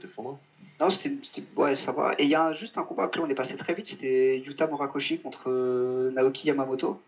[0.00, 0.38] défendre.
[0.80, 1.12] Non, c'était,
[1.56, 2.14] ouais, ça va.
[2.18, 4.66] Et il y a juste un combat que on est passé très vite, c'était Yuta
[4.66, 7.00] Murakoshi contre euh, Naoki Yamamoto.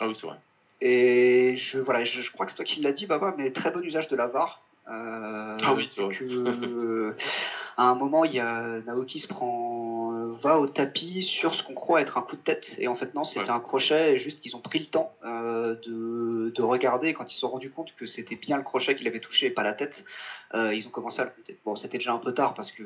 [0.00, 0.36] Ah oui, c'est vrai.
[0.80, 3.70] Et je, voilà, je, je crois que c'est toi qui l'as dit, Baba, mais très
[3.70, 4.62] bon usage de la VAR.
[4.88, 6.14] Euh, ah oui, c'est vrai.
[6.14, 7.14] Que,
[7.76, 9.87] à un moment, il y a Naoki se prend, euh,
[10.42, 13.14] va au tapis sur ce qu'on croit être un coup de tête, et en fait
[13.14, 17.14] non, c'était un crochet, et juste qu'ils ont pris le temps euh, de, de, regarder.
[17.14, 19.50] Quand ils se sont rendus compte que c'était bien le crochet qu'il avait touché et
[19.50, 20.04] pas la tête,
[20.54, 21.56] euh, ils ont commencé à le compter.
[21.64, 22.82] Bon, c'était déjà un peu tard parce que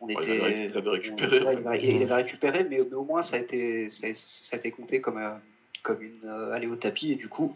[0.00, 1.38] on était, il, avait, récupéré.
[1.82, 5.20] il, avait, récupéré, mais, au moins ça a été, ça, a, été compté comme
[5.82, 7.54] comme une aller au tapis et du coup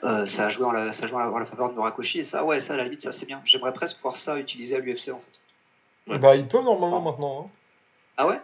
[0.00, 2.44] ça a joué en la, ça a joué en la, faveur de Murakoshi et ça
[2.44, 5.10] ouais ça à la limite ça c'est bien j'aimerais presque voir ça utilisé à l'UFC
[5.10, 5.36] en fait
[6.06, 7.46] bah, il peut normalement maintenant.
[7.46, 7.50] Hein.
[8.16, 8.40] Ah ouais?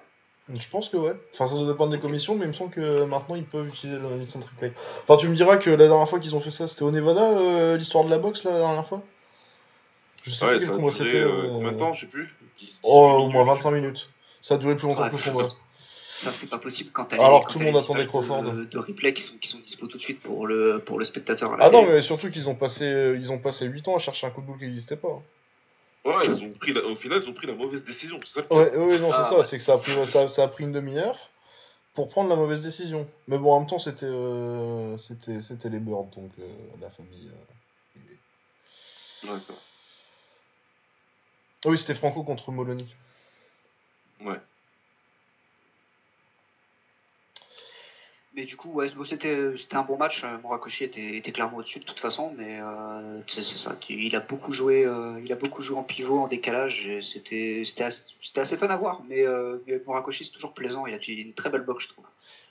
[0.49, 1.15] Je pense que ouais.
[1.33, 3.99] Enfin, ça doit dépendre des commissions, mais il me semble que maintenant ils peuvent utiliser
[3.99, 4.73] le licence replay.
[5.05, 7.23] Enfin, tu me diras que la dernière fois qu'ils ont fait ça, c'était au Nevada,
[7.23, 9.03] euh, l'histoire de la boxe, la dernière fois?
[10.25, 11.21] Je sais ouais, plus quel combat c'était.
[11.21, 12.35] Euh, combien de temps Je sais plus?
[12.83, 14.09] Oh, au moins 25 minutes.
[14.41, 15.49] Ça a duré plus longtemps que le combat.
[15.79, 18.43] Ça, c'est pas possible quand t'as Alors que tout le monde attendait Crawford.
[18.43, 21.05] De, de replay qui sont, qui sont dispo tout de suite pour le, pour le
[21.05, 21.57] spectateur.
[21.59, 24.31] Ah non, mais surtout qu'ils ont passé, ils ont passé 8 ans à chercher un
[24.31, 25.21] coup de boule qui n'existait pas.
[26.05, 28.19] Ouais, ils ont pris au final, ils ont pris la mauvaise décision.
[28.27, 29.45] Ça ouais, ouais, non, c'est ah, ça.
[29.45, 31.31] C'est que ça a pris, ça, ça a pris une demi-heure
[31.95, 33.09] pour prendre la mauvaise décision.
[33.29, 36.47] Mais bon, en même temps, c'était euh, c'était, c'était les Birds, donc euh,
[36.81, 37.31] la famille.
[37.31, 38.01] Euh,
[39.25, 39.63] D'accord.
[41.65, 42.93] Ah oui, c'était Franco contre Molony.
[44.21, 44.41] Ouais.
[48.35, 50.25] Mais du coup, ouais, c'était, c'était un bon match.
[50.25, 53.77] Euh, Morakoshi était, était clairement au-dessus de toute façon, mais euh, c'est, ça.
[53.91, 56.87] Il a beaucoup joué, euh, il a beaucoup joué en pivot, en décalage.
[56.87, 59.03] Et c'était, c'était, assez, c'était assez fun à voir.
[59.07, 60.87] Mais, euh, avec Morakoshi, c'est toujours plaisant.
[60.87, 62.07] Il a une très belle boxe, je trouve.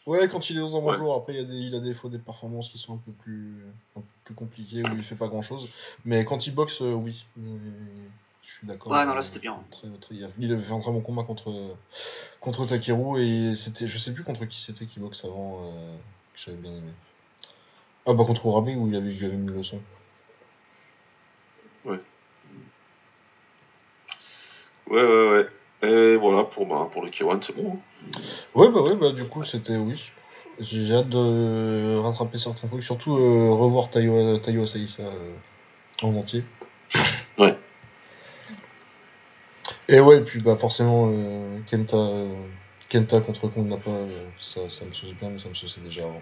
[0.06, 1.80] Ouais, quand il est dans un bon jour, après il, y a des, il a
[1.80, 3.54] des fois des performances qui sont un peu plus,
[3.96, 5.68] un peu plus compliquées où il fait pas grand chose.
[6.06, 7.24] Mais quand il boxe, oui.
[8.52, 8.92] Je suis d'accord.
[8.92, 9.58] Ouais, non, là c'était bien.
[9.72, 11.54] Très, très, il avait fait un très bon combat contre,
[12.42, 15.96] contre Takeru et c'était, je sais plus contre qui c'était qui boxe avant, euh,
[16.34, 16.92] que j'avais bien aimé.
[18.06, 19.80] Ah bah contre Rabi où il avait, eu une leçon.
[21.86, 22.00] Ouais.
[24.90, 25.48] Ouais, ouais, ouais.
[25.84, 27.78] Et voilà, pour, bah, pour le K1, c'est bon.
[27.78, 28.20] Hein.
[28.54, 30.12] Ouais, bah ouais, bah du coup, c'était oui.
[30.60, 35.36] J'ai hâte de rattraper certains trucs, surtout euh, revoir Tayo, Tayo Saïsa euh,
[36.02, 36.44] en entier.
[39.92, 42.34] Et ouais, et puis bah forcément, euh, Kenta, euh,
[42.88, 46.22] Kenta contre pas, euh, ça, ça me sauce bien, mais ça me sauçait déjà avant.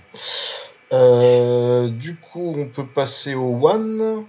[1.90, 4.26] du coup, on peut passer au One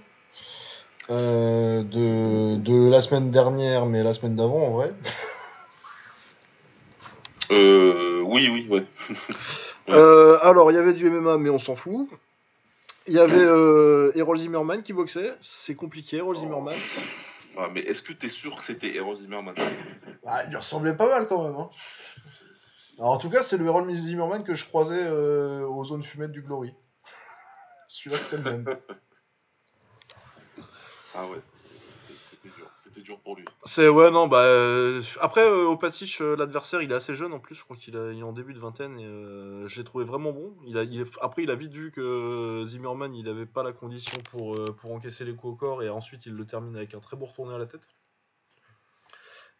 [1.09, 4.93] de, de la semaine dernière, mais la semaine d'avant en vrai.
[7.49, 8.85] Euh, oui, oui, ouais.
[10.43, 12.07] alors, il y avait du MMA, mais on s'en fout.
[13.07, 15.33] Il y avait euh, Errol Zimmerman qui boxait.
[15.41, 16.75] C'est compliqué, Errol Zimmerman.
[17.73, 19.55] Mais est-ce que tu es sûr que c'était Errol Zimmerman
[20.23, 21.55] bah, Il lui ressemblait pas mal quand même.
[21.55, 21.69] Hein.
[22.97, 26.31] Alors, en tout cas, c'est le Errol Zimmerman que je croisais euh, aux zones fumettes
[26.31, 26.73] du Glory.
[27.87, 28.77] Celui-là, c'était le même.
[31.15, 31.41] ah ouais,
[32.91, 33.45] c'était dur pour lui.
[33.63, 37.39] C'est ouais non bah euh, après euh, au euh, l'adversaire il est assez jeune en
[37.39, 40.31] plus je crois qu'il est en début de vingtaine et euh, je l'ai trouvé vraiment
[40.31, 40.55] bon.
[40.65, 40.83] Il a
[41.21, 45.25] après il a vite vu que Zimmerman il avait pas la condition pour pour encaisser
[45.25, 47.57] les coups au corps et ensuite il le termine avec un très beau retourné à
[47.57, 47.87] la tête.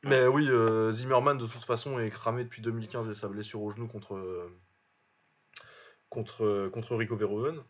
[0.03, 0.49] Mais oui
[0.91, 4.49] Zimmerman de toute façon est cramé depuis 2015 et sa blessure au genou contre
[6.09, 7.61] contre contre Rico Verhoeven.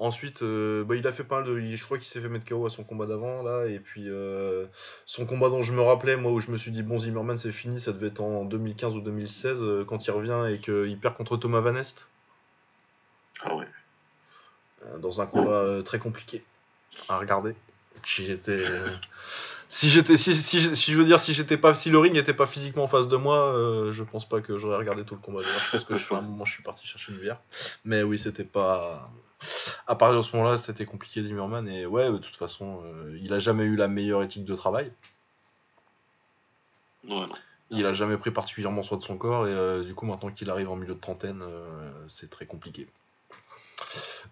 [0.00, 1.60] Ensuite, euh, bah, il a fait pas mal de.
[1.60, 3.66] Je crois qu'il s'est fait mettre KO à son combat d'avant, là.
[3.66, 4.64] Et puis, euh,
[5.04, 7.52] son combat dont je me rappelais, moi, où je me suis dit, bon, Zimmerman, c'est
[7.52, 11.14] fini, ça devait être en 2015 ou 2016, euh, quand il revient et qu'il perd
[11.14, 12.08] contre Thomas Van Est.
[13.42, 13.66] Ah ouais.
[15.00, 16.42] dans un combat très compliqué
[17.10, 17.54] à regarder.
[18.02, 18.64] Si j'étais.
[19.72, 22.34] Si j'étais, si, si, si, je veux dire, si j'étais pas, si le ring n'était
[22.34, 25.20] pas physiquement en face de moi, euh, je pense pas que j'aurais regardé tout le
[25.20, 25.42] combat.
[25.42, 27.38] je pense que je, à un moment, je suis parti chercher une bière.
[27.84, 29.08] Mais oui, c'était pas.
[29.86, 31.68] À partir de ce moment-là, c'était compliqué Zimmerman.
[31.68, 34.90] Et ouais, de toute façon, euh, il a jamais eu la meilleure éthique de travail.
[37.70, 39.46] Il a jamais pris particulièrement soin de son corps.
[39.46, 41.44] Et euh, du coup, maintenant qu'il arrive en milieu de trentaine,
[42.08, 42.88] c'est très compliqué.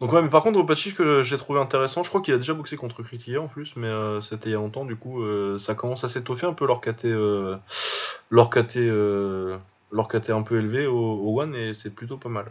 [0.00, 2.54] Donc ouais, mais par contre, Pachiche que j'ai trouvé intéressant, je crois qu'il a déjà
[2.54, 5.58] boxé contre Criquet en plus, mais euh, c'était il y a longtemps, du coup, euh,
[5.58, 7.56] ça commence à s'étoffer un peu leur KT, euh,
[8.30, 8.76] leur KT,
[9.90, 12.46] leur KT un peu élevé au, One, et c'est plutôt pas mal.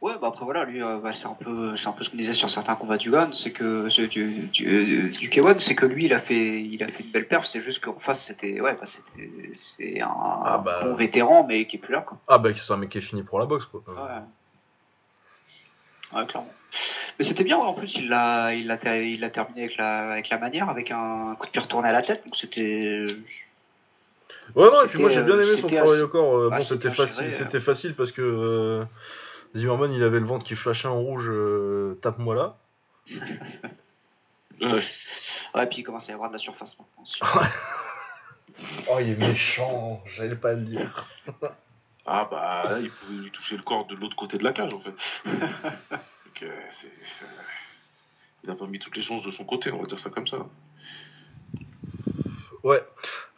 [0.00, 2.32] Ouais, bah après voilà, lui, bah, c'est un peu, c'est un peu ce qu'on disait
[2.32, 6.14] sur certains combats du One, c'est que du, du, du K1, c'est que lui, il
[6.14, 7.44] a fait, il a fait une belle perf.
[7.46, 10.80] C'est juste qu'en face, c'était, ouais, bah, c'était, c'est un, ah, bah.
[10.84, 12.16] bon vétéran, mais qui est plus là, quoi.
[12.28, 13.82] Ah bah, c'est un mec qui est fini pour la boxe, quoi.
[13.86, 13.94] Ouais.
[16.18, 16.52] Ouais, clairement.
[17.18, 20.30] Mais c'était bien, en plus, il l'a il l'a il a terminé avec la, avec
[20.30, 23.04] la manière, avec un coup de pied retourné à la tête, donc c'était.
[24.54, 26.36] Ouais, non, et puis moi j'ai bien aimé son travail au corps.
[26.36, 27.36] Euh, bon, c'était facile, hein.
[27.36, 28.84] c'était facile parce que euh,
[29.54, 32.56] Zimmerman il avait le ventre qui flashait en rouge, euh, tape-moi là.
[34.60, 34.82] ouais.
[35.54, 37.42] ouais, puis il commence à y avoir de la surface maintenant.
[38.90, 41.08] oh, il est méchant, j'allais pas le dire.
[42.06, 44.80] Ah bah il pouvait lui toucher le corps de l'autre côté de la cage en
[44.80, 44.94] fait.
[45.24, 46.60] Donc, euh,
[48.42, 50.26] il n'a pas mis toutes les chances de son côté, on va dire ça comme
[50.26, 50.38] ça.
[52.62, 52.82] Ouais.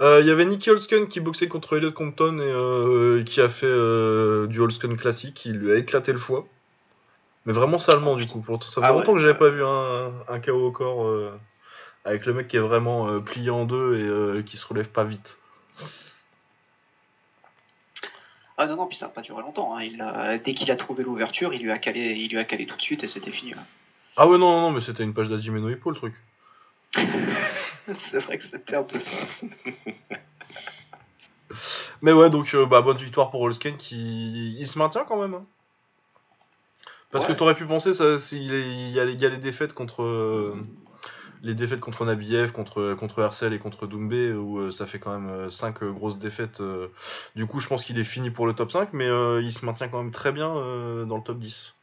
[0.00, 3.48] Euh, il y avait Nicky Holsken qui boxait contre Elliot Compton et euh, qui a
[3.48, 3.66] fait
[4.48, 5.44] du Holsken classique.
[5.44, 6.46] Il lui a éclaté le foie.
[7.46, 8.44] Mais vraiment salement du coup.
[8.62, 11.10] Ça fait ah longtemps que j'avais pas vu un, un KO au corps
[12.04, 15.38] avec le mec qui est vraiment plié en deux et qui se relève pas vite.
[18.58, 19.76] Ah non, non, puis ça n'a pas duré longtemps.
[19.76, 19.82] Hein.
[19.82, 22.64] Il a, dès qu'il a trouvé l'ouverture, il lui a calé, il lui a calé
[22.66, 23.54] tout de suite et c'était fini.
[24.16, 26.14] Ah ouais, non, non, mais c'était une page d'Adjimeno Hippo le truc.
[28.10, 29.10] c'est vrai que c'était un peu ça.
[32.02, 35.34] mais ouais, donc euh, bah, bonne victoire pour Holsken qui il se maintient quand même.
[35.34, 35.44] Hein.
[37.10, 40.02] Parce que t'aurais pu penser, ça, il, y a, les défaites contre.
[40.02, 40.54] Euh,
[41.42, 45.18] les défaites contre Nabiev, contre, contre Hercel et contre Doumbé, où euh, ça fait quand
[45.18, 46.62] même 5 euh, euh, grosses défaites.
[47.34, 49.08] du coup, je pense qu'il est fini pour le top 5, mais
[49.42, 51.74] il se maintient quand même très bien dans le top 10.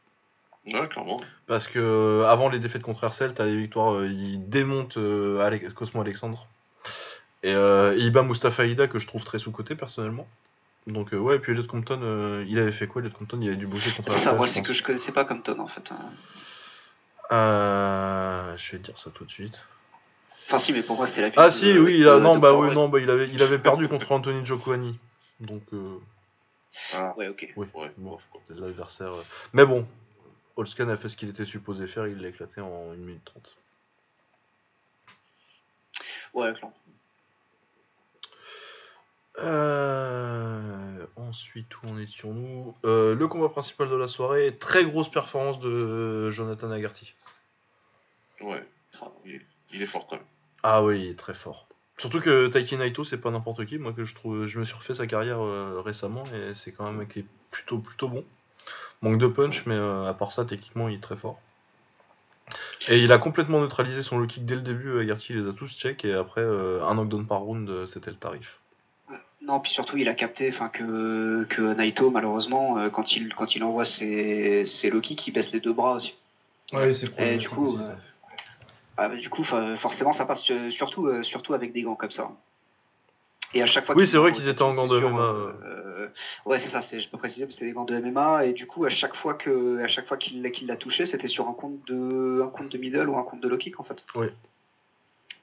[0.66, 1.20] Ouais, clairement.
[1.46, 4.98] Parce que avant les défaites contre Hercel, t'as les victoires, il démonte
[5.74, 6.46] Cosmo Alexandre.
[7.42, 10.28] Et, Iba Mustafa Ida, que je trouve très sous-côté personnellement.
[10.86, 13.66] Donc ouais, et puis Elliot Compton, il avait fait quoi Elliot Compton Il avait du
[13.66, 14.38] bouger contre Hercel.
[14.38, 15.90] Ça, c'est que je connaissais pas Compton en fait.
[15.90, 15.98] Hein.
[17.32, 19.58] Euh, je vais te dire ça tout de suite.
[20.46, 22.74] Enfin si, mais pour moi c'était la Ah si, oui, il a, non, bah oui,
[22.74, 24.98] non, bah il avait, il avait perdu contre Anthony Jokwani.
[25.38, 25.62] Donc.
[25.72, 25.98] Euh...
[26.92, 27.14] Ah.
[27.16, 27.52] Ouais, ok.
[27.56, 29.12] Oui, ouais, bon, l'adversaire.
[29.12, 29.22] Euh.
[29.52, 29.86] Mais bon,
[30.60, 33.56] Holskan a fait ce qu'il était supposé faire, il l'a éclaté en 1 minute 30.
[36.34, 36.74] Ouais, clairement.
[39.38, 45.60] Euh, ensuite, où en étions-nous euh, Le combat principal de la soirée, très grosse performance
[45.60, 47.14] de Jonathan Agarty.
[48.42, 48.62] Ouais,
[49.24, 50.24] il est, fort quand même.
[50.62, 51.68] Ah oui, il est très fort.
[51.96, 53.78] Surtout que Taiki Naito, c'est pas n'importe qui.
[53.78, 56.84] Moi, que je trouve, je me suis refait sa carrière euh, récemment et c'est quand
[56.84, 58.26] même un mec qui est plutôt, plutôt bon.
[59.02, 61.38] Manque de punch, mais à part ça, techniquement, il est très fort.
[62.88, 65.00] Et il a complètement neutralisé son low kick dès le début.
[65.00, 68.60] Agarty les a tous check et après, un knockdown par round, c'était le tarif.
[69.42, 73.54] Non, puis surtout, il a capté enfin, que, que Naito, malheureusement, euh, quand il, quand
[73.54, 76.14] il envoie ses, ses Loki, qui baisse les deux bras aussi.
[76.72, 77.94] Ouais, c'est Et du coup, euh,
[78.96, 82.30] ah, du coup forcément, ça passe euh, surtout, surtout avec des gants comme ça.
[83.54, 85.32] Et à chaque fois oui, c'est vrai qu'ils étaient en gants de MMA.
[86.46, 88.46] Ouais, c'est ça, je peux préciser, c'était des gants de MMA.
[88.46, 91.48] Et du coup, à chaque fois que, à chaque fois qu'il l'a touché, c'était sur
[91.48, 94.04] un compte de, un compte de middle ou un compte de low kick en fait.
[94.14, 94.28] Oui.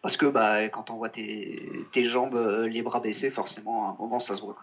[0.01, 3.91] Parce que bah, quand on voit tes, tes jambes, euh, les bras baissés, forcément, à
[3.91, 4.57] un moment, ça se voit.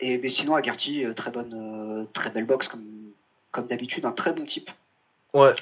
[0.00, 3.12] Et mais sinon, Agarty, euh, très bonne, euh, très belle boxe comme,
[3.50, 4.70] comme d'habitude, un très bon type.
[5.34, 5.52] Ouais,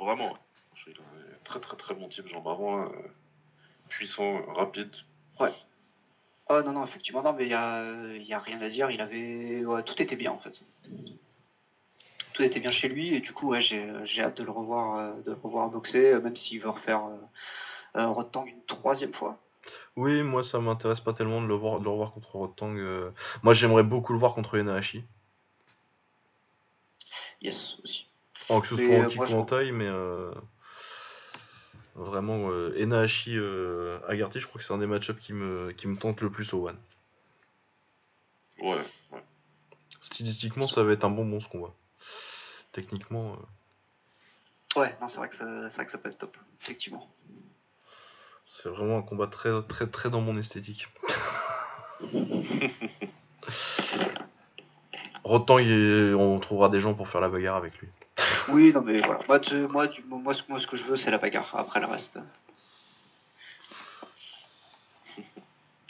[0.00, 0.36] vraiment.
[1.44, 2.90] Très très très bon type, jambes avant,
[3.88, 4.90] puissant, rapide.
[5.40, 5.52] Ouais.
[6.48, 8.90] Oh non, non, effectivement, non, mais il n'y a, y a rien à dire.
[8.90, 9.62] Il avait.
[9.84, 10.60] tout était bien en fait
[12.34, 13.80] tout était bien chez lui et du coup ouais, j'ai,
[14.18, 17.02] hâte de le revoir euh, de le revoir boxer euh, même s'il veut refaire
[17.96, 19.38] euh, Rotang une troisième fois.
[19.96, 22.74] Oui, moi ça m'intéresse pas tellement de le voir, de le revoir contre Rotang.
[23.42, 25.04] Moi j'aimerais beaucoup le voir contre Enahashi.
[27.40, 28.06] Yes, aussi.
[28.48, 29.46] En que ce soit en kick ou
[31.94, 33.36] vraiment Enahashi
[34.08, 36.52] Agarty, je crois que c'est un des match qui me, qui me tente le plus
[36.52, 36.76] au One.
[38.60, 39.22] Ouais, ouais.
[40.00, 41.72] Stylistiquement, ça va être un bon bon ce combat.
[42.72, 43.36] techniquement.
[44.76, 47.08] Ouais, non, c'est vrai, que ça, vrai que ça peut être top, effectivement.
[48.46, 50.88] C'est vraiment un combat très, très, très dans mon esthétique.
[55.24, 57.88] Autant on trouvera des gens pour faire la bagarre avec lui.
[58.48, 59.20] Oui, non, mais voilà.
[59.28, 61.54] Moi, moi, moi, moi, ce que je veux, c'est la bagarre.
[61.56, 62.18] Après le reste.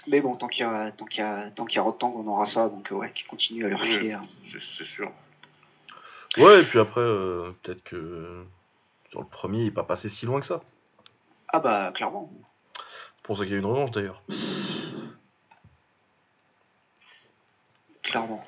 [0.06, 2.12] Mais bon, tant qu'il y a, tant qu'il y a, tant qu'il y a Rotang,
[2.14, 2.68] on aura ça.
[2.68, 4.12] Donc ouais, qui continue à le refiler.
[4.12, 4.22] Hein.
[4.76, 5.10] C'est sûr.
[6.36, 8.44] Ouais, et puis après, euh, peut-être que
[9.10, 10.60] sur le premier, il n'est pas passé si loin que ça.
[11.48, 12.30] Ah bah, clairement.
[12.76, 14.22] C'est pour ça qu'il y a une revanche d'ailleurs.
[18.02, 18.44] Clairement.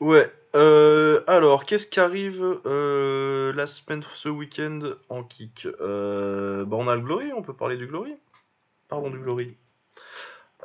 [0.00, 0.30] Ouais.
[0.54, 6.88] Euh, alors, qu'est-ce qui arrive euh, la semaine, ce week-end en kick euh, bah, On
[6.88, 8.14] a le Glory, on peut parler du Glory?
[8.88, 9.56] Pardon, du Glory.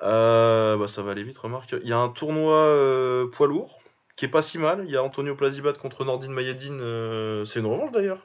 [0.01, 1.75] bah, ça va aller vite, remarque.
[1.81, 3.79] Il y a un tournoi poids lourd
[4.15, 4.83] qui est pas si mal.
[4.85, 6.79] Il y a Antonio Plazibat contre Nordine Mayedine.
[7.45, 8.19] c'est une revanche d'ailleurs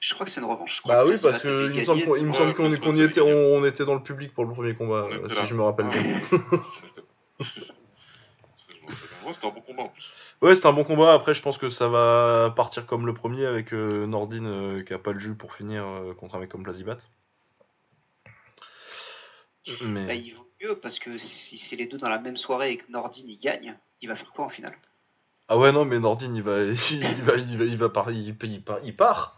[0.00, 0.82] je crois que c'est une revanche.
[0.84, 1.78] Bah oui, parce que il
[2.26, 5.54] me semble qu'on était, on, était dans le public pour le premier combat, si je
[5.54, 6.20] me rappelle bien.
[9.32, 10.10] c'était un bon combat en plus.
[10.40, 11.14] Ouais, c'était un bon combat.
[11.14, 14.92] Après, je pense que ça va partir comme le premier avec euh, Nordine euh, qui
[14.92, 16.98] a pas le jus pour finir euh, contre un mec comme Plazibat.
[19.82, 20.06] Mais...
[20.06, 22.76] Bah, il vaut mieux parce que si c'est les deux dans la même soirée et
[22.78, 24.76] que Nordine il gagne, il va faire quoi en finale?
[25.48, 28.10] Ah ouais, non, mais Nordine il va, il va, il va, il va, par...
[28.10, 29.36] il, part, il part.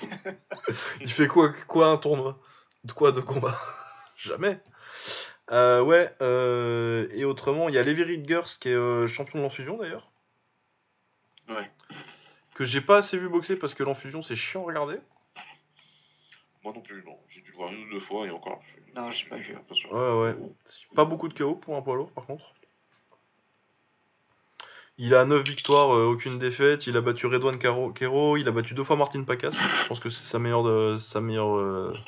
[1.00, 2.38] il fait quoi, quoi un tournoi?
[2.84, 3.58] De quoi de combat?
[4.16, 4.60] Jamais.
[5.50, 9.44] Euh, ouais, euh, et autrement, il y a Levi Ridgers qui est euh, champion de
[9.44, 10.10] l'enfusion d'ailleurs.
[11.48, 11.70] Ouais.
[12.54, 14.96] Que j'ai pas assez vu boxer parce que l'enfusion c'est chiant à regarder.
[16.62, 17.18] Moi non plus, non.
[17.28, 18.62] J'ai dû le voir une ou deux fois et encore.
[18.96, 19.54] Non, j'ai pas vu.
[19.90, 20.36] Ouais, ouais.
[20.94, 22.54] Pas beaucoup de KO pour un poids lourd par contre.
[24.96, 26.86] Il a 9 victoires, aucune défaite.
[26.86, 28.36] Il a battu Redouane Kero.
[28.36, 29.50] Il a battu deux fois Martin Pacas.
[29.50, 31.98] Je pense que c'est sa meilleure, de, sa meilleure,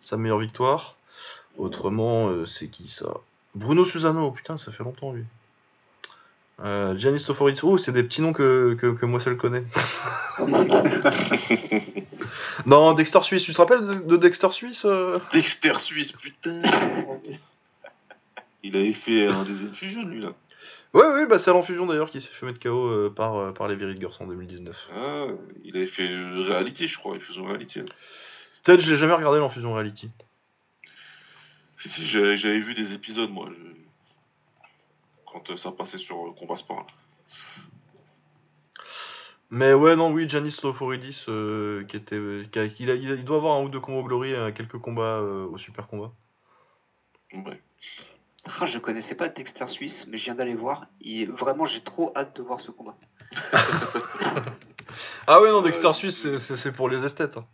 [0.00, 0.96] sa meilleure victoire.
[1.56, 3.14] Autrement, euh, c'est qui ça?
[3.54, 5.24] Bruno Susano, putain, ça fait longtemps lui.
[6.60, 7.24] Euh, Giannis
[7.64, 9.64] oh, c'est des petits noms que, que, moi seul connais.
[12.66, 15.18] non, Dexter Suisse, tu te rappelles de, Dexter Suisse euh?
[15.32, 16.62] Dexter Suisse, putain
[18.62, 20.32] Il avait fait un des infusions, lui, là.
[20.94, 23.66] Ouais, ouais, bah c'est à l'enfusion d'ailleurs qui s'est fait mettre KO euh, par, par
[23.66, 24.90] les Girls en 2019.
[24.94, 25.26] Ah,
[25.64, 27.80] il avait fait Reality, je crois, faisait Reality.
[28.62, 30.10] Peut-être, je l'ai jamais regardé l'enfusion Reality.
[31.84, 33.50] Si, si, j'avais vu des épisodes, moi,
[35.30, 36.86] quand euh, ça passait sur euh, Combat Sport.
[39.50, 43.80] Mais ouais, non, oui, Janis Loforidis, euh, qui était, il, doit avoir un ou deux
[43.80, 46.10] combats au Glory, quelques combats au Super Combat.
[47.34, 47.60] Ouais.
[48.46, 50.86] Ah, je connaissais pas Dexter Suisse, mais je viens d'aller voir.
[51.02, 52.96] Et vraiment, j'ai trop hâte de voir ce combat.
[55.26, 57.36] ah ouais, non, Dexter Suisse, c'est pour les esthètes.
[57.36, 57.46] Hein.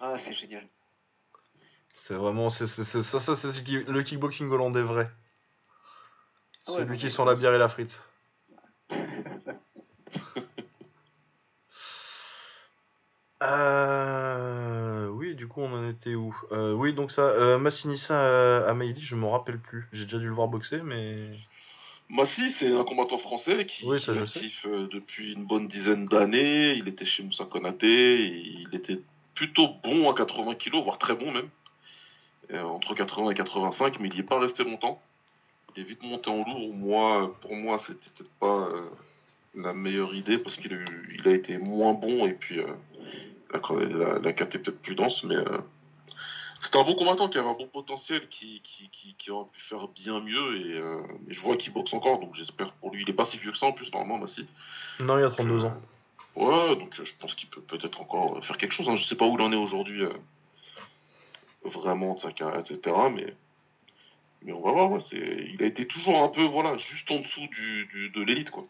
[0.00, 0.68] Ah, c'est génial.
[2.06, 5.10] C'est vraiment c'est, ça, ça c'est le kickboxing hollandais vrai.
[6.66, 7.98] Ah Celui qui sent la bière et la frite.
[13.42, 15.08] euh...
[15.08, 16.36] Oui, du coup, on en était où?
[16.52, 19.88] Euh, Oui, donc ça, euh, Massinissa à, à je m'en rappelle plus.
[19.94, 21.30] J'ai déjà dû le voir boxer, mais.
[22.10, 26.74] Massi, c'est un combattant français qui, oui, est actif euh, depuis une bonne dizaine d'années.
[26.74, 28.26] Il était chez Moussa Konaté.
[28.26, 29.00] Il était
[29.34, 31.48] plutôt bon à 80 kg, voire très bon même.
[32.52, 35.00] Euh, entre 80 et 85, mais il n'y est pas resté longtemps.
[35.76, 36.74] Il est vite monté en lourd.
[36.74, 38.82] Moi, pour moi, c'était peut-être pas euh,
[39.54, 40.76] la meilleure idée parce qu'il a,
[41.12, 42.66] il a été moins bon et puis euh,
[43.52, 45.36] la, la, carte est peut-être plus dense, mais
[46.60, 49.88] c'était un bon combattant qui avait un bon potentiel, qui, qui, qui, aurait pu faire
[49.88, 50.82] bien mieux et,
[51.28, 53.02] je vois qu'il boxe encore, donc j'espère pour lui.
[53.02, 54.46] Il est pas si vieux que ça en plus, normalement, Massi.
[55.00, 55.80] Non, il a 32 ans.
[56.34, 58.88] Ouais, donc je pense qu'il peut peut-être encore faire quelque chose.
[58.88, 58.96] Hein.
[58.96, 60.04] Je sais pas où il en est aujourd'hui
[61.64, 62.96] vraiment de sa carrière, etc.
[63.12, 63.34] Mais,
[64.42, 67.48] mais on va voir, c'est, il a été toujours un peu, voilà, juste en dessous
[67.48, 68.64] du, de l'élite, quoi.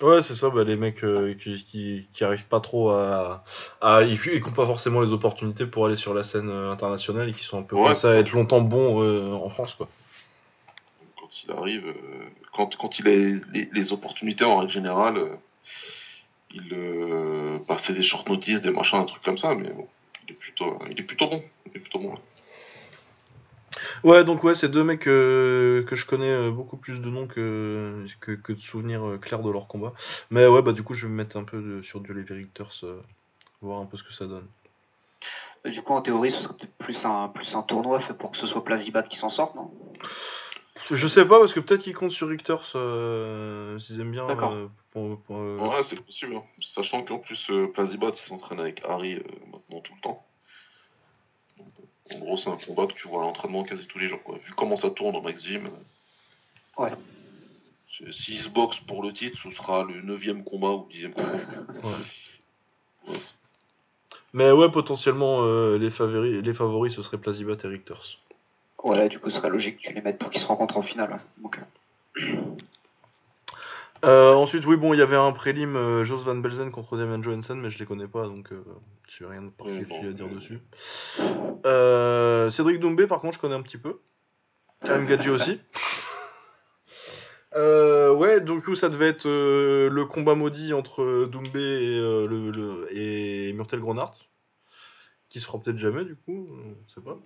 [0.00, 3.44] Ouais, c'est ça, bah, les mecs euh, qui, qui, arrivent pas trop à.
[3.80, 7.28] à et qui n'ont pas forcément les opportunités pour aller sur la scène euh, internationale
[7.28, 9.88] et qui sont un peu ouais, à être longtemps bons euh, en France, quoi.
[11.20, 11.94] Quand il arrive,
[12.52, 15.38] quand, quand il a les, les, opportunités en règle générale,
[16.50, 16.74] il.
[17.68, 19.86] Bah, c'est des short notices, des machins, un truc comme ça, mais bon,
[20.26, 21.44] il est plutôt, il est plutôt bon.
[21.66, 22.14] Il est plutôt bon.
[24.04, 27.26] Ouais, donc ouais, c'est deux mecs euh, que je connais euh, beaucoup plus de noms
[27.26, 29.92] que, que, de souvenirs euh, clairs de leur combat.
[30.30, 32.84] Mais ouais, bah du coup, je vais me mettre un peu sur Duel Victors,
[33.60, 34.46] voir un peu ce que ça donne.
[35.64, 38.36] Du coup, en théorie, ce serait peut-être plus un, plus un tournoi fait pour que
[38.36, 39.70] ce soit Plazibat qui s'en sorte, non?
[40.90, 44.28] Je sais pas, parce que peut-être qu'ils comptent sur Richter, euh, s'ils aiment bien.
[44.28, 46.36] Euh, euh, ouais, c'est possible.
[46.36, 46.42] Hein.
[46.60, 50.26] Sachant qu'en plus, Plazibat s'entraîne avec Harry maintenant tout le temps.
[52.10, 54.22] En gros, c'est un combat que tu vois à l'entraînement quasi tous les jours.
[54.22, 54.38] Quoi.
[54.44, 55.68] Vu comment ça tourne au Max Gym.
[56.78, 56.90] Ouais.
[58.10, 61.32] S'ils se boxent pour le titre, ce sera le 9 combat ou 10 combat.
[63.08, 63.18] ouais.
[64.32, 65.44] Mais ouais, potentiellement,
[65.76, 68.18] les, favoris, les favoris, ce serait Plazibat et Richters.
[68.82, 70.82] Ouais, du coup, ce serait logique que tu les mettes pour qu'ils se rencontrent en
[70.82, 71.20] finale.
[71.38, 71.58] Donc...
[74.04, 74.32] Euh.
[74.32, 77.22] euh, ensuite, oui, bon, il y avait un prélim euh, Jos Van Belzen contre Damian
[77.22, 78.62] Johansson, mais je les connais pas, donc euh,
[79.08, 80.60] je n'ai rien de particulier à dire dessus.
[82.50, 84.00] Cédric Doumbé, par contre, je connais un petit peu.
[84.84, 85.60] Karim Gadji aussi.
[87.54, 94.14] ouais, donc ça devait être le combat maudit entre Doumbé et, le, et Murtel Gronart,
[95.28, 96.48] qui se fera peut-être jamais, du coup,
[96.88, 97.18] je sais pas.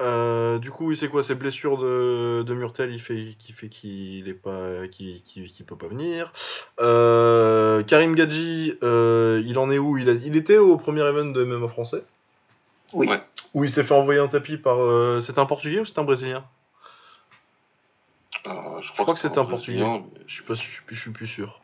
[0.00, 1.22] Euh, du coup, c'est quoi?
[1.22, 5.76] Ces blessures de, de Murtel il fait, qui fait qu'il est pas, qui, qui, peut
[5.76, 6.32] pas venir.
[6.80, 9.96] Euh, Karim Gadji, euh, il en est où?
[9.96, 12.02] Il, a, il était au premier event de MMA français.
[12.92, 13.08] Oui.
[13.54, 14.78] Où il s'est fait envoyer un tapis par.
[15.22, 16.44] c'était un Portugais ou c'était un Brésilien?
[18.44, 19.84] Je, crois que, c'était un Portugais.
[20.26, 21.60] Je suis pas, je suis plus sûr.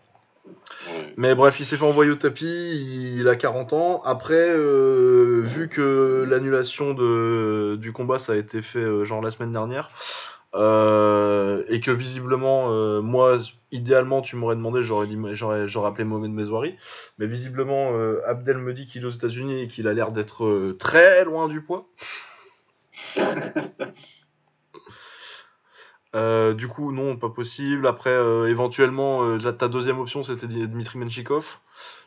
[1.20, 4.00] Mais bref, il s'est fait envoyer au tapis, il a 40 ans.
[4.07, 9.52] Après, euh, vu que l'annulation du combat, ça a été fait euh, genre la semaine
[9.52, 9.90] dernière,
[10.55, 12.70] euh, et que visiblement,
[13.02, 13.36] moi,
[13.70, 16.32] idéalement, tu m'aurais demandé, j'aurais, j'aurais, j'aurais appelé Mohamed
[17.18, 17.92] mais visiblement,
[18.26, 21.60] Abdel me dit qu'il est aux États-Unis et qu'il a l'air d'être très loin du
[21.60, 21.86] poids.
[26.16, 27.86] Euh, du coup, non, pas possible.
[27.86, 31.58] Après, euh, éventuellement, euh, ta deuxième option, c'était Dmitri Menchikov.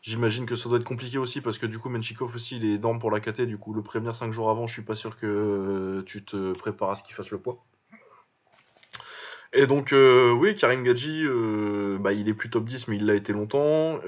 [0.01, 2.77] J'imagine que ça doit être compliqué aussi parce que du coup, Menchikov aussi, il est
[2.77, 3.41] d'armes pour la KT.
[3.45, 6.91] Du coup, le prévenir 5 jours avant, je suis pas sûr que tu te prépares
[6.91, 7.63] à ce qu'il fasse le poids.
[9.53, 11.25] Et donc, oui, Karim Gadji,
[11.99, 13.99] bah, il est plus top 10, mais il l'a été longtemps.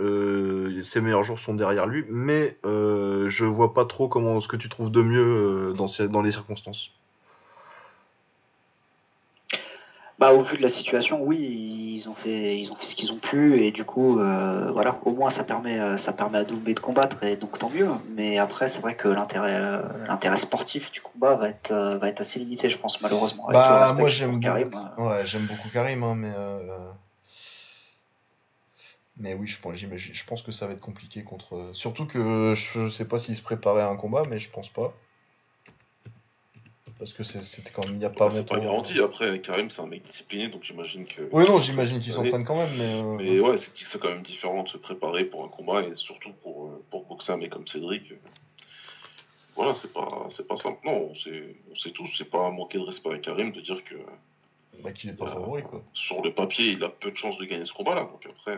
[0.83, 2.05] ses meilleurs jours sont derrière lui.
[2.09, 6.91] Mais je vois pas trop comment ce que tu trouves de mieux dans les circonstances.
[10.17, 13.11] Bah, au vu de la situation, oui, ils ont fait, ils ont fait ce qu'ils
[13.11, 16.45] ont pu et du coup, euh, voilà, au moins ça permet, euh, ça permet à
[16.45, 17.89] Doumbé de combattre et donc tant mieux.
[18.15, 22.21] Mais après, c'est vrai que l'intérêt, euh, l'intérêt sportif du combat va être, va être
[22.21, 23.47] assez limité, je pense malheureusement.
[23.51, 24.71] Bah, moi j'aime Karim.
[24.97, 26.31] Ouais, j'aime beaucoup Karim, hein, mais.
[29.17, 31.69] Mais oui, je pense, je pense que ça va être compliqué contre.
[31.73, 34.93] Surtout que je sais pas s'il se préparait à un combat, mais je pense pas
[36.97, 38.99] parce que c'était quand même il n'y a pas C'est pas garanti.
[38.99, 41.27] Après, Karim, c'est un mec discipliné, donc j'imagine que.
[41.31, 43.01] Oui, non, j'imagine qu'il s'entraîne quand même, mais.
[43.01, 46.31] Euh, mais ouais, c'est quand même différent de se préparer pour un combat et surtout
[46.41, 48.13] pour, euh, pour boxer un mec comme Cédric.
[49.55, 50.79] Voilà, c'est pas, c'est pas simple.
[50.85, 53.83] Non, on sait, on sait tous, c'est pas manquer de respect à Karim de dire
[53.83, 53.95] que.
[54.81, 55.81] Bah, qu'il est pas favori, quoi.
[55.93, 58.57] Sur le papier, il a peu de chances de gagner ce combat-là, donc après.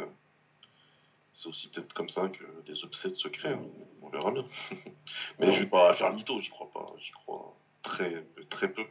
[1.33, 3.56] C'est aussi peut-être comme ça que des upsets se créent,
[4.01, 4.43] on, verra bien.
[5.40, 7.56] mais je vais pas faire mytho, j'y crois pas, j'y crois
[7.88, 8.83] très, très peu.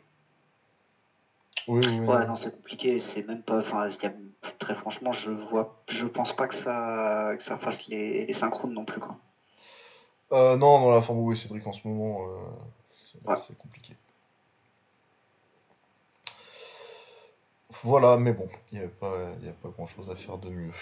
[1.69, 2.99] Oui, oui, Ouais, non, c'est compliqué.
[2.99, 3.59] C'est même pas.
[3.61, 3.89] Enfin,
[4.59, 8.73] très franchement, je vois, je pense pas que ça, que ça fasse les, les synchrones
[8.73, 9.17] non plus, quoi.
[10.33, 13.95] Euh, non, dans la forme où est Cédric en ce moment, euh, c'est compliqué.
[17.83, 20.73] Voilà, mais bon, il n'y a, pas, a pas grand chose à faire de mieux.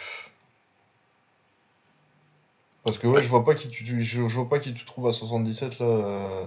[2.84, 5.12] Parce que ouais, je vois pas qui tu, je, vois pas qui tu trouves à
[5.12, 5.86] 77 là.
[5.86, 6.46] Euh,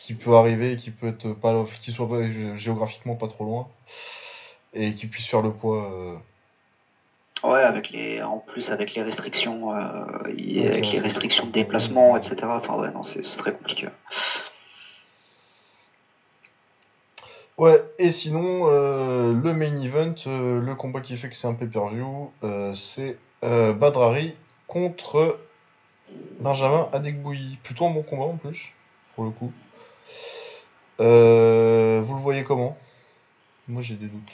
[0.00, 2.08] qui peut arriver, qui peut être pas, qui soit
[2.56, 3.68] géographiquement pas trop loin
[4.72, 5.92] et qui puisse faire le poids.
[5.92, 6.16] Euh.
[7.46, 12.36] Ouais, avec les, en plus avec les restrictions, euh, avec les restrictions de déplacement, etc.
[12.44, 13.88] Enfin ouais, non, c'est très compliqué.
[17.56, 22.32] Ouais, et sinon, euh, le main event, le combat qui fait que c'est un pay-per-view,
[22.74, 24.34] c'est Badrari
[24.66, 25.38] contre
[26.40, 27.58] Benjamin Adekbouyi.
[27.62, 28.72] Plutôt un bon combat en plus,
[29.14, 29.52] pour le coup.
[31.00, 32.76] Euh, vous le voyez comment?
[33.68, 34.30] Moi j'ai des doutes.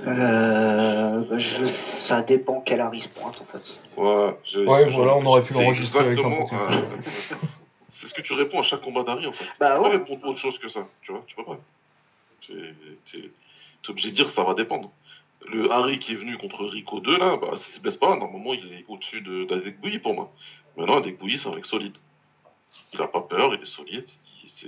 [0.00, 3.78] Euh, je, ça dépend quel Harris pointe en fait.
[3.96, 6.82] Ouais, ouais voilà, on aurait pu l'enregistrer avec un euh,
[7.90, 9.44] C'est ce que tu réponds à chaque combat d'Harry en fait.
[9.60, 9.90] Bah ouais.
[9.90, 11.58] Tu peux répondre autre chose que ça, tu vois, tu peux pas.
[12.40, 13.30] Tu es,
[13.88, 14.90] obligé de dire ça va dépendre.
[15.52, 18.54] Le Harry qui est venu contre Rico 2 là, bah s'il se blesse pas, normalement
[18.54, 20.32] il est au-dessus d'Adek Bouilly pour moi.
[20.76, 21.94] Maintenant Adek Bouilly c'est un mec solide.
[22.94, 24.08] Il a pas peur, il est solide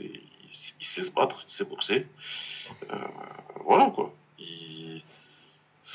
[0.01, 2.07] il, sait se battre, il sait boxer.
[2.91, 2.97] Euh,
[3.65, 4.15] voilà quoi.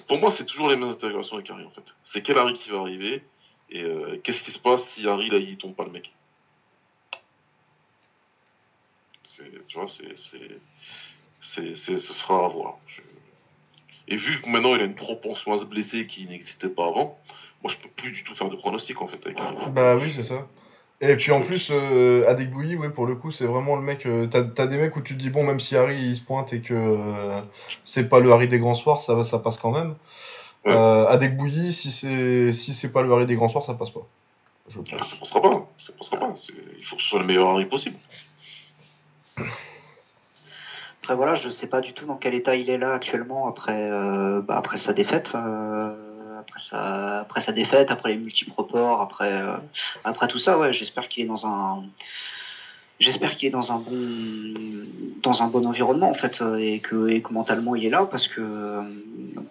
[0.08, 1.84] Pour moi, c'est toujours les mêmes interrogations avec Harry en fait.
[2.04, 3.24] C'est quel Harry qui va arriver
[3.70, 6.12] et euh, qu'est-ce qui se passe si Harry là il tombe pas le mec?
[9.68, 10.18] Tu vois, c'est.
[11.42, 12.78] ce sera à voir.
[14.08, 17.18] Et vu que maintenant il a une propension à se blesser qui n'existait pas avant,
[17.64, 19.38] moi je peux plus du tout faire de pronostic en fait avec
[19.70, 20.48] Bah oui, c'est ça.
[21.02, 24.06] Et puis en plus, euh, Adekbouyi, ouais, pour le coup, c'est vraiment le mec.
[24.06, 26.52] Euh, t'as, des mecs où tu te dis, bon, même si Harry il se pointe
[26.52, 27.42] et que euh,
[27.86, 29.96] c'est pas le Harry des grands soirs, ça, ça passe quand même.
[30.66, 30.74] Ouais.
[30.74, 34.06] Euh, si c'est, si c'est pas le Harry des grands soirs, ça passe pas.
[34.68, 35.10] Je pense.
[35.10, 35.70] Ça passera pas.
[35.78, 36.36] Ça passera pas.
[36.78, 37.96] Il faut que ce soit le meilleur Harry possible.
[41.02, 43.90] Après, voilà, je sais pas du tout dans quel état il est là actuellement après,
[44.42, 45.34] bah, après sa défaite
[46.40, 49.58] après sa, après sa défaite, après les multiples reports, après, euh,
[50.04, 51.84] après tout ça, ouais, j'espère qu'il est dans un,
[53.00, 54.86] j'espère qu'il est dans un bon,
[55.22, 58.08] dans un bon environnement en fait, euh, et que, et que mentalement il est là,
[58.10, 58.82] parce que,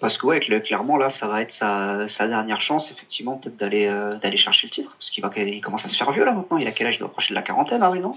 [0.01, 3.87] parce que ouais, clairement là, ça va être sa, sa dernière chance, effectivement, peut-être d'aller,
[3.87, 6.33] euh, d'aller chercher le titre, parce qu'il va, il commence à se faire vieux là
[6.33, 6.59] maintenant.
[6.59, 6.97] Il a quel âge?
[6.97, 8.17] Il doit approcher de la quarantaine, oui non?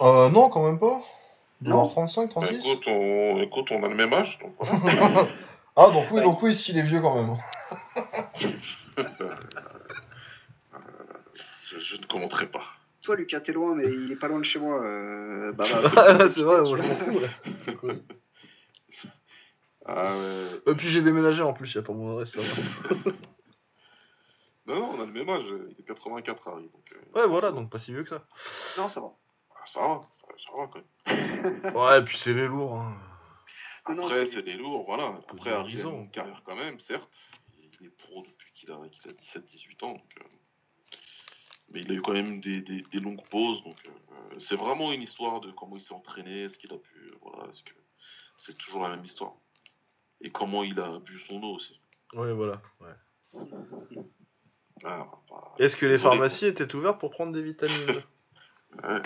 [0.00, 1.02] Non, quand même pas.
[1.62, 1.88] Non.
[1.88, 4.38] 35, 36 écoute, on, écoute, on a le même âge.
[4.40, 4.52] Donc
[5.76, 7.36] ah, donc oui, donc oui, il est vieux quand même.
[11.64, 12.64] Je, ne commenterai pas.
[13.02, 14.82] Toi, Lucas, t'es loin, mais il est pas loin de chez moi.
[14.82, 16.28] Euh, bah, bah.
[16.34, 17.18] c'est vrai, moi je m'en fous.
[17.18, 17.28] Là.
[19.86, 20.72] Ah ouais.
[20.72, 22.40] Et puis j'ai déménagé en plus, il n'y a pas mon adresse, ça
[24.66, 26.64] non, non, on a le même âge, il est 84 Harry.
[26.64, 28.22] Donc, euh, Ouais, voilà, donc pas si vieux que ça.
[28.76, 29.12] Non, ça va.
[29.56, 30.02] Ah, ça va,
[30.38, 31.74] ça va quand même.
[31.74, 32.78] ouais, et puis c'est les lourds.
[32.78, 32.94] Hein.
[33.86, 35.18] Après, c'est des lourds, voilà.
[35.28, 37.08] Après, Harry a une carrière quand même, certes
[37.80, 39.92] il est pro depuis qu'il a, a 17-18 ans.
[39.92, 40.24] Donc, euh,
[41.72, 43.62] mais il a eu quand même des, des, longues pauses.
[43.64, 47.12] Donc, euh, c'est vraiment une histoire de comment il s'est entraîné, ce qu'il a pu.
[47.22, 47.70] Voilà, ce que
[48.38, 49.34] c'est toujours la même histoire.
[50.20, 51.80] Et comment il a bu son eau aussi.
[52.14, 52.60] Oui, voilà.
[52.80, 53.44] Ouais.
[54.84, 58.02] Ah, bah, Est-ce que les pharmacies étaient ouvertes pour prendre des vitamines?
[58.84, 59.02] Ouais,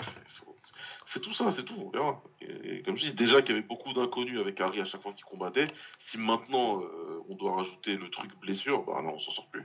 [1.05, 2.21] c'est tout ça, c'est tout, on verra.
[2.41, 5.13] Et, comme je dis, déjà qu'il y avait beaucoup d'inconnus avec Harry à chaque fois
[5.13, 5.67] qu'il combattait,
[5.99, 9.63] si maintenant euh, on doit rajouter le truc blessure, bah non, on s'en sort plus.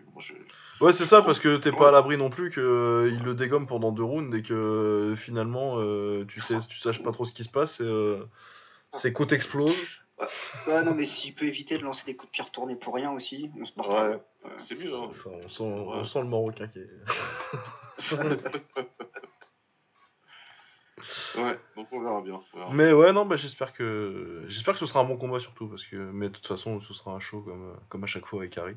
[0.80, 3.66] Ouais, c'est ça, parce que t'es pas à l'abri non plus qu'il euh, le dégomme
[3.66, 5.76] pendant deux rounds et que euh, finalement
[6.26, 8.18] tu sais, tu saches pas trop ce qui se passe et
[8.92, 9.74] ses côtes explosent.
[10.66, 10.84] Ouais.
[10.84, 13.50] non, mais s'il peut éviter de lancer des coups de pied retournés pour rien aussi,
[13.58, 13.88] on se porte.
[13.88, 14.18] Ouais,
[14.58, 14.94] c'est mieux.
[14.94, 15.08] Hein.
[15.08, 16.90] on, sent, on sent le Marocain qui est.
[21.36, 22.40] Ouais, donc on verra bien.
[22.72, 25.84] Mais ouais, non, bah, j'espère que j'espère que ce sera un bon combat surtout parce
[25.84, 28.56] que mais de toute façon, ce sera un show comme comme à chaque fois avec
[28.58, 28.76] Harry.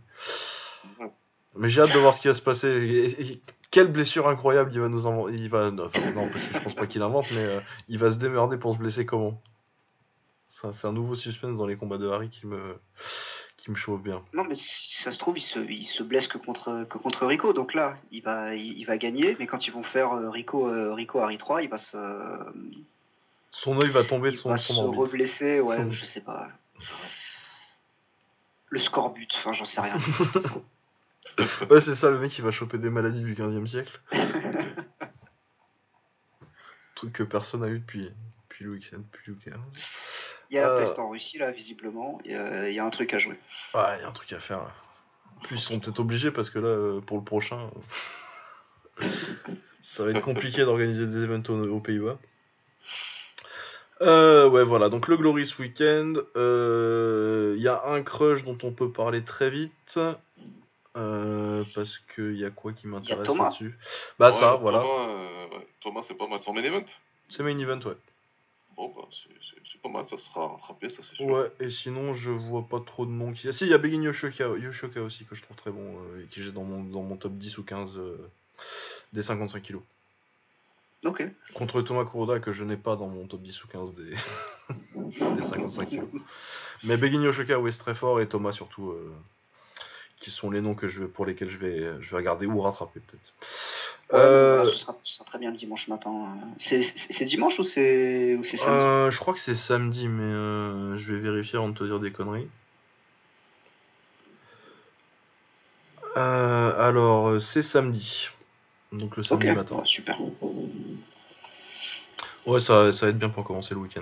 [1.56, 3.42] Mais j'ai hâte de voir ce qui va se passer.
[3.70, 5.36] quelle blessure incroyable il va nous inventer.
[5.36, 8.18] Il va non, parce que je pense pas qu'il invente, mais euh, il va se
[8.18, 9.42] démerder pour se blesser comment?
[10.48, 12.78] C'est un nouveau suspense dans les combats de Harry qui me
[13.64, 14.22] qui me chauffe bien.
[14.34, 17.26] Non, mais si ça se trouve, il se, il se blesse que contre, que contre
[17.26, 17.54] Rico.
[17.54, 19.38] Donc là, il va, il, va gagner.
[19.40, 21.98] Mais quand ils vont faire euh, Rico, euh, Rico Harry 3, il va se.
[23.52, 26.50] son œil va tomber de son, va se reblesser, ouais, je sais pas.
[28.68, 29.96] Le scorbut, enfin, j'en sais rien.
[31.70, 34.02] ouais, c'est ça, le mec qui va choper des maladies du 15 e siècle.
[36.96, 38.12] Truc que personne a eu depuis,
[38.50, 39.54] depuis Louis XV.
[40.54, 42.22] Il y a la peste en Russie, là, visiblement.
[42.26, 43.40] Il y, a, un truc à jouer.
[43.74, 44.60] Ouais, il y a un truc à faire.
[44.60, 44.72] Là.
[45.42, 47.72] Puis ils sont peut-être obligés parce que là, euh, pour le prochain,
[49.82, 52.20] ça va être compliqué d'organiser des events aux, Pays-Bas.
[54.02, 54.90] Euh, ouais, voilà.
[54.90, 56.14] Donc le Glory ce week-end.
[56.36, 59.98] Euh, il y a un crush dont on peut parler très vite.
[60.94, 63.76] parce qu'il y a quoi qui m'intéresse là-dessus?
[64.20, 64.82] Bah, ça, voilà.
[64.82, 66.44] Thomas, Thomas c'est pas mal.
[66.44, 66.86] son main event
[67.28, 67.98] C'est main event, ouais.
[68.76, 71.26] Bon, bah, c'est pas mal, ça sera rattrapé, ça c'est sûr.
[71.26, 73.48] Ouais, et sinon, je vois pas trop de noms qui.
[73.48, 76.24] Ah, si, il y a Begin Yoshoka, Yoshoka aussi, que je trouve très bon, euh,
[76.24, 78.32] et qui j'ai dans mon, dans mon top 10 ou 15 euh,
[79.14, 79.84] des 55 kilos.
[81.06, 81.24] Ok.
[81.54, 84.16] Contre Thomas Kuroda, que je n'ai pas dans mon top 10 ou 15 des,
[85.36, 86.08] des 55 kilos.
[86.84, 89.14] Mais Begin Yoshoka, oui, c'est très fort, et Thomas surtout, euh,
[90.18, 93.02] qui sont les noms que je, pour lesquels je vais, je vais regarder ou rattraper
[93.02, 93.34] peut-être.
[94.12, 96.28] Euh, ce, sera, très bien le dimanche matin.
[96.60, 98.64] C'est dimanche ou c'est samedi?
[98.68, 102.00] Euh, Je crois que c'est samedi, mais euh, je vais vérifier avant de te dire
[102.00, 102.48] des conneries.
[106.16, 108.30] alors, c'est samedi.
[108.92, 109.82] Donc le samedi matin.
[109.86, 110.20] super.
[112.46, 114.02] Ouais, ça, ça va être bien pour commencer le week-end.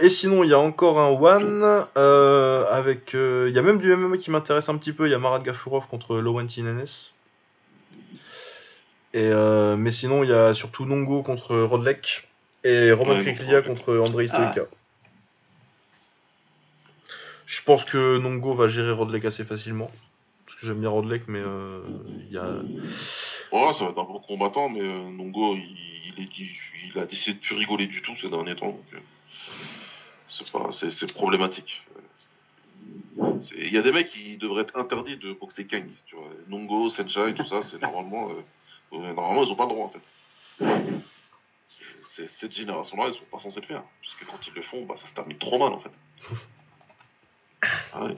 [0.00, 1.86] et sinon, il y a encore un One
[2.70, 3.10] avec.
[3.12, 5.06] Il y a même du MMA qui m'intéresse un petit peu.
[5.06, 7.12] Il y a Marat Gafurov contre Lowen Nenes.
[9.14, 12.28] Et, euh, mais sinon, il y a surtout Nongo contre Rodlek
[12.64, 14.62] et Roman ouais, contre Andrei Stoica.
[14.64, 14.76] Ah.
[17.46, 19.88] Je pense que Nongo va gérer Rodlek assez facilement.
[20.44, 21.80] Parce que j'aime bien Rodlek, mais euh,
[22.28, 22.56] il y a.
[23.52, 25.76] Ouais, ça va être un bon combattant, mais euh, Nongo, il,
[26.18, 26.28] il, est,
[26.92, 28.76] il, a décidé de plus rigoler du tout ces derniers temps.
[28.92, 29.02] Donc,
[30.72, 31.82] c'est problématique.
[33.56, 35.86] Il y a des mecs qui devraient être interdits de boxer Kang.
[36.06, 36.28] Tu vois.
[36.48, 38.42] Nongo, Sencha et tout ça, c'est normalement, euh,
[38.98, 40.00] normalement, ils ont pas le droit en fait.
[42.28, 43.82] cette génération-là, ils sont pas censés le faire.
[44.02, 45.90] Parce que quand ils le font, bah, ça se termine trop mal en fait.
[47.92, 48.16] Ah ouais.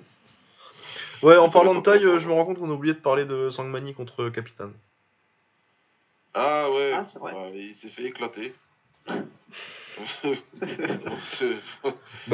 [1.23, 3.25] ouais, en parlant de taille, euh, je me rends compte qu'on a oublié de parler
[3.25, 4.73] de Sangmani contre Capitaine.
[6.35, 7.03] Ah ouais, ah,
[7.55, 8.55] il s'est fait éclater.
[9.07, 9.15] bah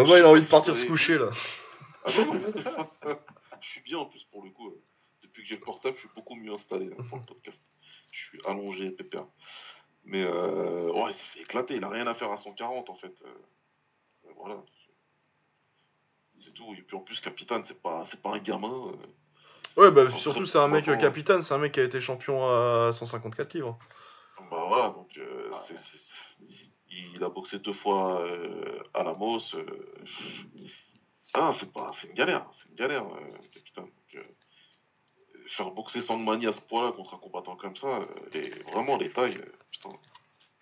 [0.04, 1.30] moi, il a envie de partir se coucher là.
[2.04, 2.10] Ah
[3.60, 4.70] je suis bien en plus pour le coup.
[4.70, 4.82] Euh,
[5.22, 7.58] depuis que j'ai le portable, je suis beaucoup mieux installé pour le podcast.
[8.12, 9.26] Je suis allongé, pépère.
[10.04, 11.74] Mais euh, ouais, il s'est fait éclater.
[11.76, 13.12] Il a rien à faire à 140 en fait.
[13.24, 14.62] Euh, voilà.
[16.36, 16.72] C'est tout.
[16.74, 18.92] Et puis en plus, capitaine, c'est pas, c'est pas un gamin.
[19.76, 22.92] ouais, bah surtout, c'est un mec capitaine, c'est un mec qui a été champion à
[22.92, 23.78] 154 livres.
[24.50, 25.18] Bah voilà, donc
[26.90, 28.24] il a boxé deux fois
[28.94, 29.56] à la Moss.
[31.34, 33.88] Ah, c'est pas, c'est une galère, c'est une galère, euh, capitaine.
[35.42, 39.10] Euh, faire boxer Sangmani à ce point-là contre un combattant comme ça, euh, vraiment les
[39.10, 39.38] tailles,
[39.70, 39.90] putain.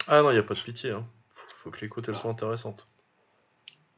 [0.07, 1.07] Ah non, il a pas de pitié, hein.
[1.55, 2.89] Faut, que les côtes elles soient intéressantes.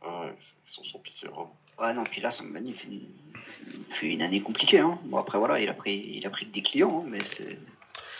[0.02, 0.36] Ah ouais,
[0.66, 1.56] ils sont sans pitié, vraiment.
[1.78, 4.98] Ouais, non, puis là, Sangmani fait une, fait une année compliquée, hein.
[5.04, 7.58] Bon, après, voilà, il a pris, il a pris que des clients, hein, mais c'est.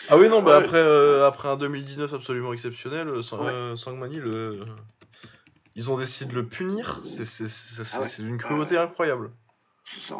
[0.09, 0.81] Ah oui, non, bah après,
[1.21, 4.65] après un 2019 absolument exceptionnel, Sangmani, le,
[5.75, 7.01] ils ont décidé de le punir.
[7.03, 7.45] C'est
[7.93, 9.31] ah une cruauté incroyable.
[9.85, 10.17] C'est ça.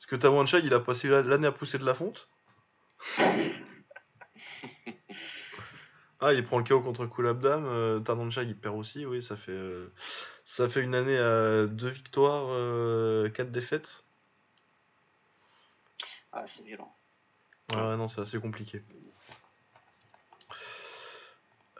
[0.00, 2.30] Parce que Tawanchag, il a passé l'année à pousser de la fonte.
[6.20, 7.66] ah, il prend le KO contre Kulabdam.
[7.66, 8.00] Euh,
[8.38, 9.04] il perd aussi.
[9.04, 9.92] Oui, ça fait, euh,
[10.46, 14.02] ça fait une année à deux victoires, euh, quatre défaites.
[16.32, 16.96] Ah, c'est violent.
[17.70, 18.82] Ah, non, c'est assez compliqué.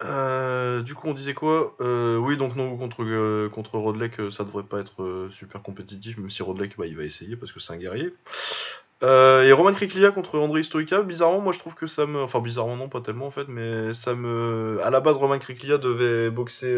[0.03, 1.75] Euh, du coup, on disait quoi?
[1.81, 6.31] Euh, Oui, donc non contre euh, contre Rodlek, ça devrait pas être super compétitif, même
[6.31, 8.15] si Rodlek, bah, il va essayer parce que c'est un guerrier.
[9.03, 12.77] et Roman Kriklia contre André Stoïka, bizarrement, moi je trouve que ça me, enfin bizarrement
[12.77, 16.75] non, pas tellement en fait, mais ça me, à la base, Roman Kriklia devait boxer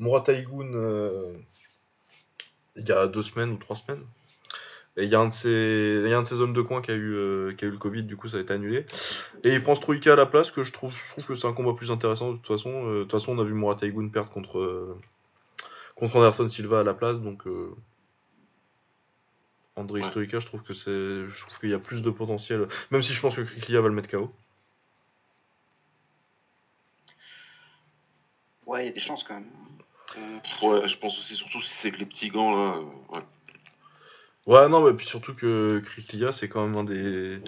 [0.00, 0.24] Murat
[2.76, 4.04] il y a deux semaines ou trois semaines.
[4.98, 6.94] Et il y, a un de ces, un de ces hommes de coin qui a,
[6.94, 8.84] eu, euh, qui a eu le Covid, du coup ça a été annulé.
[9.44, 11.52] Et il prend Struika à la place, que je trouve, je trouve que c'est un
[11.52, 12.88] combat plus intéressant de toute façon.
[12.88, 14.98] Euh, de toute façon, on a vu Murat perdre contre, euh,
[15.94, 17.44] contre Anderson Silva à la place, donc
[19.76, 20.26] André ouais.
[20.28, 23.20] je trouve que c'est, je trouve qu'il y a plus de potentiel, même si je
[23.20, 24.34] pense que Kriklia va le mettre KO.
[28.66, 29.46] Ouais, il y a des chances quand même.
[30.60, 32.80] Ouais, je pense aussi, surtout si c'est que les petits gants là.
[33.14, 33.22] Ouais.
[34.48, 37.38] Ouais, non, mais puis surtout que Kriklia, c'est quand même un des,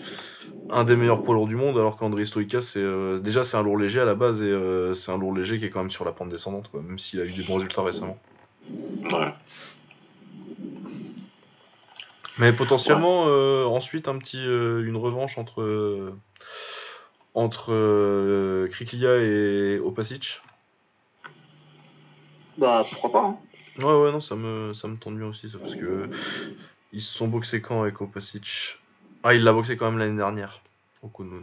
[0.68, 3.62] un des meilleurs poids lourds du monde, alors qu'André Stoïka, c'est euh, déjà c'est un
[3.62, 5.90] lourd léger à la base et euh, c'est un lourd léger qui est quand même
[5.90, 8.18] sur la pente descendante, quoi, même s'il a eu des bons résultats récemment.
[9.10, 9.32] Ouais.
[12.38, 16.12] Mais potentiellement, euh, ensuite, un petit, une revanche entre,
[17.32, 20.42] entre Kriklia et Opasic.
[22.58, 23.38] Bah, pourquoi pas, hein.
[23.78, 26.06] Ouais, ouais, non, ça me, ça me tente bien aussi, ça, parce que
[26.92, 28.78] ils se sont boxés quand avec Opasic
[29.22, 30.60] Ah, il l'a boxé quand même l'année dernière,
[31.02, 31.42] au Kunlun.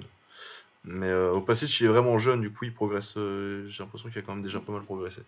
[0.83, 3.15] Mais euh, Opasic, il est vraiment jeune, du coup, il progresse.
[3.17, 5.21] Euh, j'ai l'impression qu'il a quand même déjà pas mal progressé.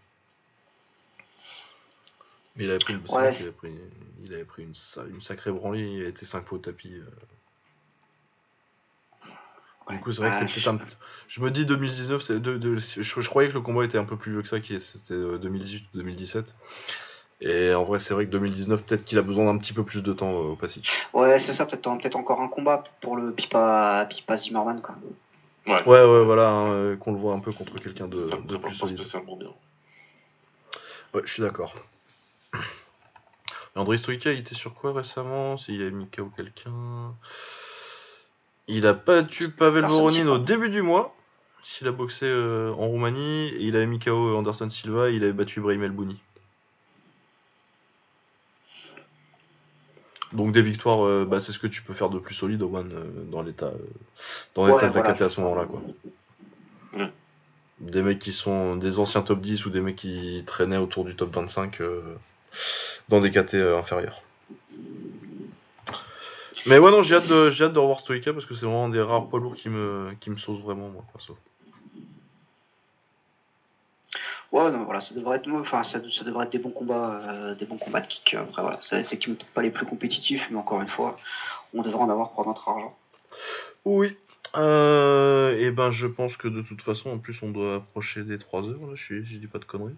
[2.56, 3.74] Mais il avait pris, il avait pris,
[4.24, 4.74] il avait pris une,
[5.14, 6.94] une, sacrée branlée, il a été 5 fois au tapis.
[6.94, 7.06] Euh.
[9.90, 10.80] Du coup, c'est vrai que c'est peut-être un.
[11.28, 14.04] Je me dis 2019, c'est de, de, je, je, croyais que le combat était un
[14.04, 16.54] peu plus vieux que ça, qui c'était 2018-2017.
[17.42, 20.04] Et en vrai, c'est vrai que 2019, peut-être qu'il a besoin d'un petit peu plus
[20.04, 20.92] de temps euh, au passage.
[21.14, 24.96] Ouais, c'est ça, peut-être peut encore un combat pour le Pipa, Pipa Zimmerman, quoi.
[25.66, 28.58] Ouais, ouais, ouais voilà, hein, euh, qu'on le voit un peu contre quelqu'un de, de
[28.58, 29.00] plus solide.
[29.38, 29.50] bien.
[31.14, 31.76] Ouais, je suis d'accord.
[33.76, 37.14] André Stoïka, il était sur quoi récemment S'il a mis KO quelqu'un?
[38.68, 41.16] Il a battu Pavel Voronin au début du mois.
[41.64, 43.54] S'il a boxé euh, en Roumanie.
[43.60, 45.10] il avait mis KO Anderson Silva.
[45.10, 46.18] il avait battu Brahim Elbouni.
[50.34, 52.90] Donc des victoires, euh, bah, c'est ce que tu peux faire de plus solide, Oman,
[52.92, 53.78] euh, dans l'état euh,
[54.54, 55.66] dans l'état de à ce moment-là.
[55.66, 55.82] quoi.
[57.80, 61.16] Des mecs qui sont des anciens top 10 ou des mecs qui traînaient autour du
[61.16, 61.80] top 25
[63.08, 64.22] dans des KT inférieurs.
[66.66, 68.86] Mais ouais, non, j'ai hâte, de, j'ai hâte de revoir Stoica parce que c'est vraiment
[68.86, 71.38] un des rares poids lourds qui me, qui me sauce vraiment, moi, perso.
[74.52, 77.56] Ouais, non, voilà, ça devrait être, enfin, ça, ça devrait être des bons combats, euh,
[77.56, 78.34] des bons combats de kick.
[78.34, 81.18] Après, voilà, ça effectivement pas les plus compétitifs, mais encore une fois,
[81.76, 82.98] on devrait en avoir pour notre argent.
[83.86, 84.18] Oui.
[84.58, 88.40] Euh, et ben, je pense que de toute façon, en plus, on doit approcher des
[88.40, 88.82] 3 heures.
[88.82, 89.96] Là, je, je dis pas de conneries.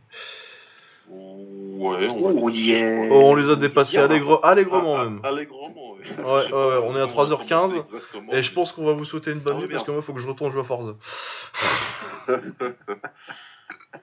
[1.09, 3.09] Ouais, on, y est.
[3.09, 5.19] Oh, on les a dépassés allègrement ah, même.
[5.23, 6.23] Allègrement, ouais.
[6.23, 7.83] Ouais, ouais, on est à 3h15.
[8.31, 10.13] Et je pense qu'on va vous souhaiter une bonne nuit parce que moi, il faut
[10.13, 10.93] que je retourne jouer à Forza.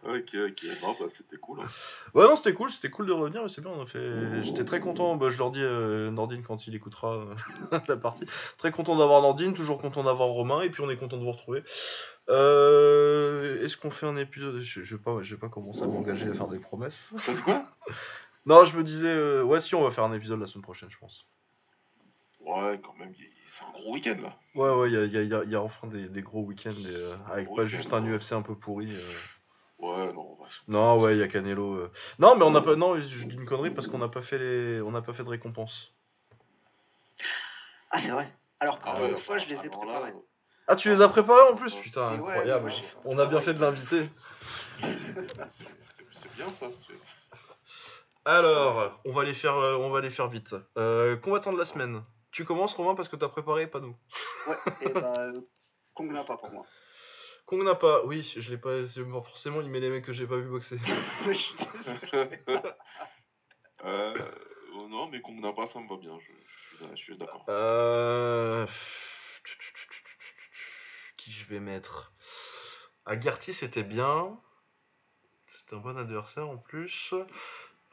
[0.05, 0.65] ok, ok.
[0.83, 1.61] Non, bah, c'était cool.
[1.61, 1.67] Hein.
[2.15, 4.43] Ouais, non, c'était cool, c'était cool de revenir, mais c'est bien, on a fait.
[4.43, 7.15] J'étais très content, bah, je leur dis euh, Nordine quand il écoutera
[7.73, 8.25] euh, la partie.
[8.59, 11.33] Très content d'avoir Nordine, toujours content d'avoir Romain, et puis on est content de vous
[11.33, 11.63] retrouver.
[12.29, 15.87] Euh, Est-ce qu'on fait un épisode Je, je vais pas, je vais pas commencer à
[15.87, 17.13] m'engager à faire des promesses.
[17.45, 17.65] quoi?
[18.47, 20.89] Non, je me disais, euh, ouais, si on va faire un épisode la semaine prochaine,
[20.89, 21.27] je pense.
[22.41, 24.39] Ouais, quand même, c'est un gros week-end là.
[24.55, 26.73] Ouais, ouais, il y a, y, a, y a, enfin des, des gros week-ends
[27.31, 28.89] avec pas juste un UFC un peu pourri.
[29.81, 29.87] Euh.
[29.87, 30.39] Ouais, non.
[30.67, 31.75] Non, ouais, il y a Canelo.
[31.75, 31.93] Euh.
[32.19, 32.77] Non, mais on n'a pas.
[32.77, 34.81] Non, je dis une connerie parce qu'on n'a pas fait les.
[34.81, 35.93] On n'a pas fait de récompense.
[37.91, 38.33] Ah, c'est vrai.
[38.61, 40.13] Alors que ah, fois, je les ai préparés.
[40.67, 42.73] Ah, tu les as préparés en plus Putain, incroyable.
[43.05, 44.11] on a bien fait de l'inviter.
[44.83, 46.67] c'est bien ça.
[48.25, 50.55] Alors, on va les faire, on va les faire vite.
[50.77, 52.03] Euh, combattant de la semaine.
[52.31, 53.97] Tu commences, Romain, parce que t'as préparé, pas nous.
[54.47, 55.15] Ouais, et bah,
[55.95, 56.67] Kong n'a pas pour moi.
[57.49, 58.87] Kong n'a pas, oui, je l'ai pas.
[59.23, 60.77] Forcément, il met les mecs que j'ai pas vu boxer.
[63.85, 64.15] euh,
[64.75, 66.19] oh non, mais Kong n'a pas, ça me va bien,
[66.91, 67.47] je, suis d'accord.
[67.49, 68.67] Euh...
[71.17, 72.13] Qui je vais mettre?
[73.07, 74.39] Agarty, c'était bien.
[75.47, 77.15] C'était un bon adversaire en plus.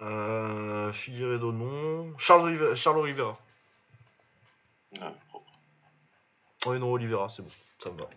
[0.01, 2.17] Euh, Figueredo, non.
[2.17, 3.40] Charles, Charles Oliveira.
[5.00, 5.50] Ah, propre.
[6.66, 8.09] Oui, non, Oliveira, c'est bon, ça me va.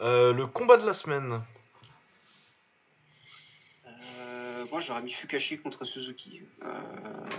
[0.00, 1.42] Euh, le combat de la semaine.
[3.86, 6.42] Euh, moi, j'aurais mis Fukashi contre Suzuki.
[6.62, 6.80] Euh...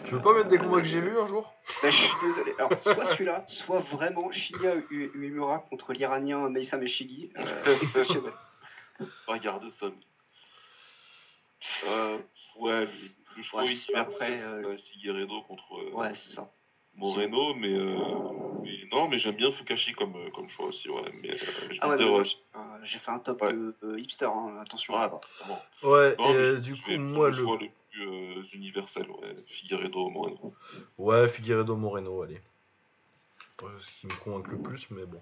[0.05, 1.53] Tu veux pas mettre des combats que j'ai vus un jour?
[1.81, 2.53] Ben, Je suis désolé.
[2.57, 7.31] Alors, soit celui-là, soit vraiment Shinya Uemura contre l'Iranien Meisa Meshigi.
[7.37, 7.75] Euh,
[9.27, 9.87] Regarde ça.
[11.87, 12.17] Euh,
[12.57, 12.87] ouais,
[13.37, 16.51] le choix ouais, après euh, Figueredo contre euh, ouais, c'est ça.
[16.95, 17.95] Moreno, mais, euh,
[18.63, 20.89] mais, non, mais j'aime bien Fukashi comme, euh, comme choix aussi.
[20.89, 21.29] Ouais, mais,
[21.81, 22.23] ah ouais,
[22.83, 23.43] j'ai fait un top
[23.97, 24.95] hipster, hein, attention.
[24.97, 25.19] Ah, bah,
[25.83, 27.35] ouais, et du coup, moi, le.
[27.35, 30.53] choix le plus universel, ouais, Figueredo, Moreno.
[30.97, 32.41] Ouais, Figueredo, Moreno, allez.
[33.59, 35.21] ce qui me convainc le plus, mais bon.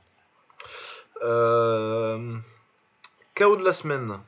[1.24, 2.38] Euh...
[3.36, 4.20] KO de la semaine.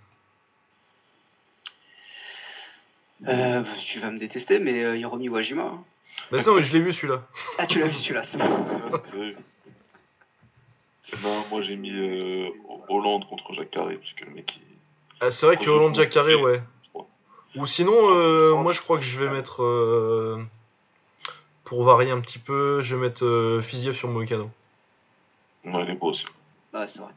[3.27, 5.83] Euh, tu vas me détester, mais euh, Hiromi Wajima.
[6.31, 7.23] Bah non, mais je l'ai vu celui-là.
[7.57, 8.47] Ah, tu l'as vu celui-là, c'est bon.
[11.23, 12.49] non, moi j'ai mis euh,
[12.87, 14.59] Hollande contre Jacques Carré, parce que le mec.
[15.21, 16.61] Ah, c'est vrai que Hollande Jacques Carré, ouais.
[17.55, 19.63] Ou sinon, euh, moi je crois que je vais mettre.
[19.63, 20.43] Euh,
[21.63, 24.49] pour varier un petit peu, je vais mettre euh, Fiziev sur Moïcano.
[25.65, 26.25] Ouais, il est beau aussi.
[26.73, 27.11] Ouais, c'est vrai.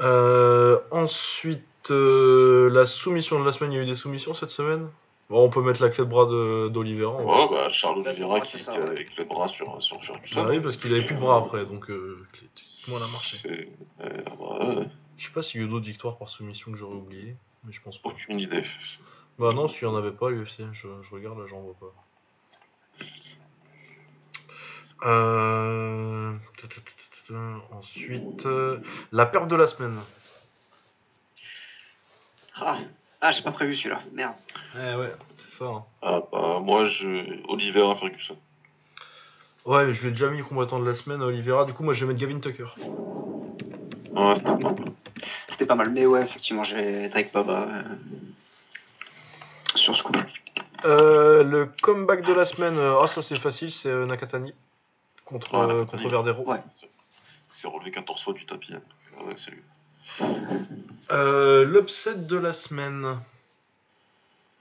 [0.00, 1.62] Euh, ensuite.
[1.90, 4.88] Euh, la soumission de la semaine, il y a eu des soumissions cette semaine?
[5.30, 7.22] Bon, on peut mettre la clé de bras d'Olivera.
[7.22, 10.28] Ouais, bah, Charles Oliveira qui, qui a les clés de bras sur, sur, sur tout
[10.28, 10.42] ça.
[10.42, 12.26] Bah oui, parce qu'il avait plus de bras après, donc euh,
[12.84, 13.68] comment elle a marché
[15.16, 17.72] Je sais pas s'il y a eu d'autres victoires par soumission que j'aurais oublié, mais
[17.72, 18.10] je pense pas.
[18.10, 18.64] Aucune idée.
[19.38, 21.92] Bah non, s'il y en avait pas, l'UFC, je, je regarde là, j'en vois pas.
[25.06, 26.34] Euh...
[27.72, 28.80] Ensuite, euh,
[29.10, 29.98] la perte de la semaine.
[32.54, 32.78] Ah,
[33.24, 34.02] ah j'ai pas prévu celui-là.
[34.12, 34.34] Merde.
[34.74, 35.64] Eh ouais, c'est ça.
[35.64, 35.84] Hein.
[36.02, 37.42] Ah bah moi je.
[37.48, 38.36] Olivera Ferguson.
[39.64, 41.64] Ouais, je lui ai déjà mis combattant de la semaine à Olivera.
[41.64, 42.66] Du coup, moi je vais mettre Gavin Tucker.
[44.14, 44.74] Ouais, c'était pas mal.
[45.48, 47.82] C'était pas mal, mais ouais, effectivement, j'ai Drake Baba euh,
[49.74, 50.12] sur ce coup.
[50.84, 54.52] Euh, le comeback de la semaine, ah oh, ça c'est facile, c'est Nakatani
[55.24, 56.44] contre, ouais, contre Verdero.
[56.44, 56.60] Ouais.
[57.48, 58.74] C'est relevé 14 fois du tapis.
[58.74, 58.82] Hein.
[59.24, 59.62] Ouais, c'est lui.
[61.10, 63.18] Euh, L'upset de la semaine.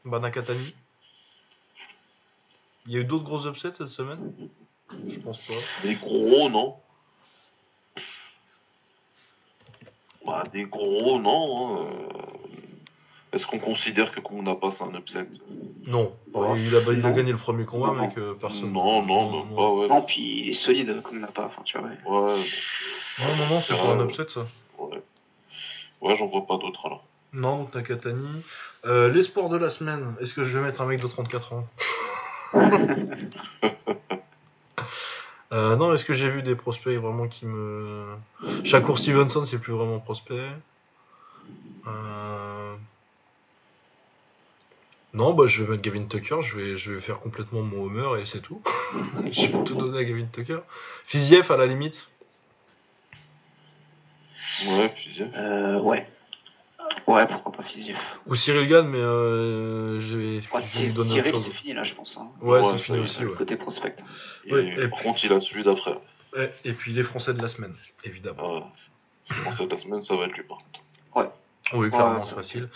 [0.06, 0.74] Bah, Nakatani.
[2.86, 4.34] Il y a eu d'autres gros upsets cette semaine?
[5.08, 5.54] Je pense pas.
[5.84, 6.76] Des gros, non
[10.26, 11.82] Bah, des gros, non.
[11.82, 11.88] Hein.
[13.32, 15.28] Est-ce qu'on considère que qu'on n'a pas c'est un upset?
[15.88, 16.14] Non.
[16.56, 18.72] il, a, il a, gagné le premier combat, mais que personne.
[18.72, 19.88] Non, non, non, pas, ouais.
[19.88, 21.46] Non, puis il est solide qu'on n'a pas.
[21.46, 21.96] Enfin, tu vois, ouais.
[22.06, 22.46] ouais.
[23.20, 24.46] Non, non, non, c'est pas un upset ça.
[26.04, 26.16] Ouais.
[26.16, 27.06] J'en vois pas d'autres alors.
[27.34, 28.44] Non, donc Nakatani.
[28.86, 31.68] Euh, L'espoir de la semaine, est-ce que je vais mettre un mec de 34 ans
[35.52, 38.06] euh, Non, est-ce que j'ai vu des prospects vraiment qui me.
[38.64, 40.50] Shakur Stevenson, c'est plus vraiment prospect.
[41.88, 42.76] Euh...
[45.14, 48.20] Non, bah je vais mettre Gavin Tucker, je vais, je vais faire complètement mon Homer
[48.22, 48.62] et c'est tout.
[49.32, 50.60] je vais tout donner à Gavin Tucker.
[51.06, 52.10] Fiziev à la limite.
[54.68, 55.30] Ouais, Fiziev.
[55.36, 56.08] Euh, ouais.
[57.08, 57.98] Ouais, Ouais, pourquoi pas Fiziev.
[58.28, 61.46] Ou Cyril Gann, mais euh, je vais, je lui donner autre chose.
[61.46, 62.18] c'est fini là, je pense.
[62.20, 62.30] Hein.
[62.42, 63.26] Ouais, c'est fini aussi.
[63.26, 63.36] Ouais.
[63.36, 63.96] Côté prospect.
[64.46, 65.98] Et, par contre, il a celui d'après.
[66.36, 68.56] Ouais, et puis les Français de la semaine, évidemment.
[68.56, 68.64] Ouais.
[69.30, 70.80] Les Français de la semaine, ça va être lui par contre.
[71.16, 71.30] Ouais.
[71.74, 72.68] Oui, clairement, c'est facile.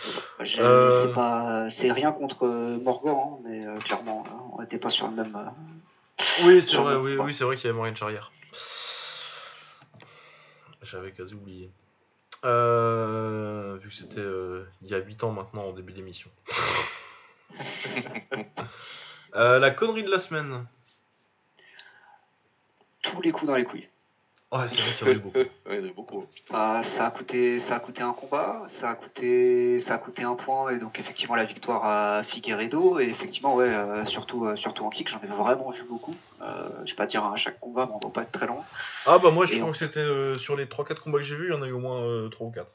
[0.59, 1.07] Euh...
[1.07, 4.89] C'est pas, c'est rien contre euh, Morgan, hein, mais euh, clairement, hein, on n'était pas
[4.89, 5.35] sur le même.
[5.35, 8.31] Euh, oui, c'est vrai, oui, oui, c'est vrai qu'il y avait Morgan Charrière.
[10.81, 11.71] J'avais quasi oublié.
[12.43, 14.21] vu que c'était
[14.81, 16.29] il y a 8 ans maintenant en début d'émission.
[19.33, 20.65] la connerie de la semaine.
[23.01, 23.87] Tous les coups dans les couilles.
[24.49, 25.37] Ouais, c'est vrai qu'il y en a eu beaucoup.
[25.69, 26.25] il y en a beaucoup.
[26.51, 30.23] Ah, ça, a coûté, ça a coûté un combat, ça a coûté, ça a coûté
[30.23, 34.55] un point, et donc effectivement la victoire à Figueredo, et effectivement, ouais, euh, surtout, euh,
[34.55, 36.15] surtout en kick, j'en ai vraiment vu beaucoup.
[36.41, 38.63] Euh, je vais pas dire à chaque combat, mais on va pas être très loin.
[39.05, 41.53] Ah, bah moi, je trouve que c'était sur les 3-4 combats que j'ai vus, il
[41.53, 42.67] y en a eu au moins 3 ou 4.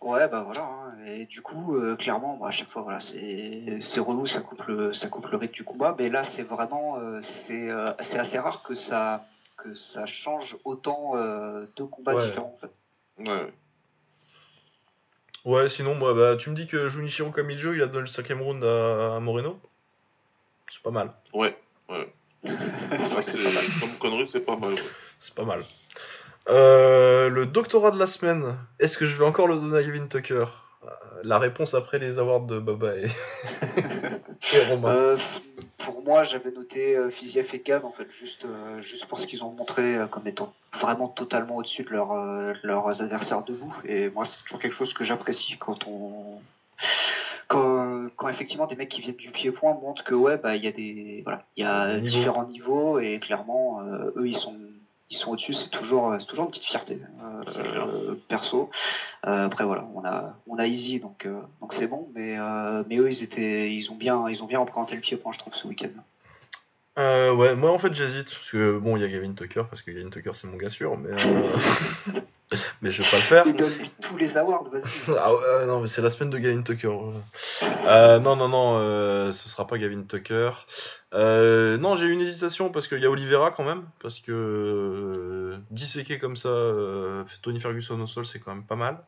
[0.00, 1.04] Ouais, bah voilà, hein.
[1.06, 5.28] et du coup, clairement, à chaque fois, voilà, c'est relou, ça coupe, le, ça coupe
[5.30, 9.24] le rythme du combat, mais là, c'est vraiment, c'est assez rare que ça
[9.56, 13.30] que ça change autant euh, deux combats différents en fait.
[13.30, 13.52] Ouais.
[15.44, 18.40] Ouais, sinon, moi, bah, tu me dis que Junichiro Kamijo, il a donné le cinquième
[18.40, 19.60] round à, Moreno?
[20.70, 21.12] C'est pas mal.
[21.34, 21.56] Ouais,
[21.90, 22.12] ouais.
[22.42, 24.74] comme connerie, c'est pas mal.
[25.20, 25.64] C'est pas mal.
[26.48, 30.08] Euh, le doctorat de la semaine, est-ce que je vais encore le donner à Kevin
[30.08, 30.46] Tucker?
[31.22, 33.06] La réponse après les awards de Baba et,
[34.54, 35.16] et Romain
[35.84, 39.26] pour moi, j'avais noté euh, Fiziev et Gann, en fait, juste, euh, juste pour ce
[39.26, 42.14] qu'ils ont montré euh, comme étant vraiment totalement au-dessus de leur,
[42.62, 43.74] leurs adversaires debout.
[43.84, 46.40] Et moi, c'est toujours quelque chose que j'apprécie quand on.
[47.46, 50.66] Quand, quand, effectivement des mecs qui viennent du pied-point montrent que ouais bah il y
[50.66, 53.82] a des voilà il y a différents niveaux et clairement
[54.16, 54.56] eux ils sont
[55.14, 58.70] sont au-dessus, c'est toujours, c'est toujours une petite fierté euh, perso.
[59.26, 62.36] Euh, après voilà, on a, on a Easy donc euh, donc c'est bon, mais
[62.88, 65.38] mais eux ils étaient, ils ont bien, ils ont bien représenté le pied point je
[65.38, 66.00] trouve ce week-end.
[66.96, 69.90] Ouais, moi en fait j'hésite parce que bon il y a Gavin Tucker parce que
[69.90, 71.10] Gavin Tucker c'est mon gars sûr, mais
[72.82, 73.44] mais je vais pas le faire.
[73.46, 74.82] Il donne tous les awards, vas-y.
[75.18, 76.88] ah non mais c'est la semaine de Gavin Tucker.
[76.88, 80.50] non non non, ce sera pas Gavin Tucker.
[81.14, 84.32] Euh, non, j'ai eu une hésitation parce qu'il y a Oliveira quand même, parce que
[84.32, 89.04] euh, disséquer comme ça euh, Tony Ferguson au sol, c'est quand même pas mal.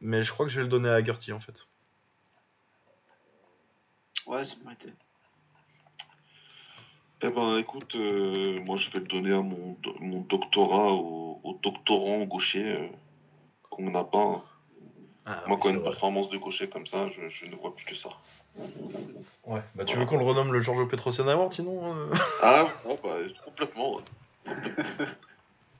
[0.00, 1.66] Mais je crois que je vais le donner à Gertie en fait.
[4.26, 4.56] Ouais, c'est.
[7.22, 7.96] Eh ben écoute,
[8.64, 12.90] moi je vais le donner à mon, mon doctorat au, doctorant gaucher
[13.70, 14.18] qu'on n'a pas.
[14.18, 14.42] Hein.
[15.24, 18.10] Ah moi, quand une performance de gaucher comme ça, je ne vois plus que ça.
[19.44, 22.12] Ouais, bah tu veux qu'on le renomme le Giorgio Petrosian Award sinon euh
[22.42, 24.00] Ah, bah, complètement.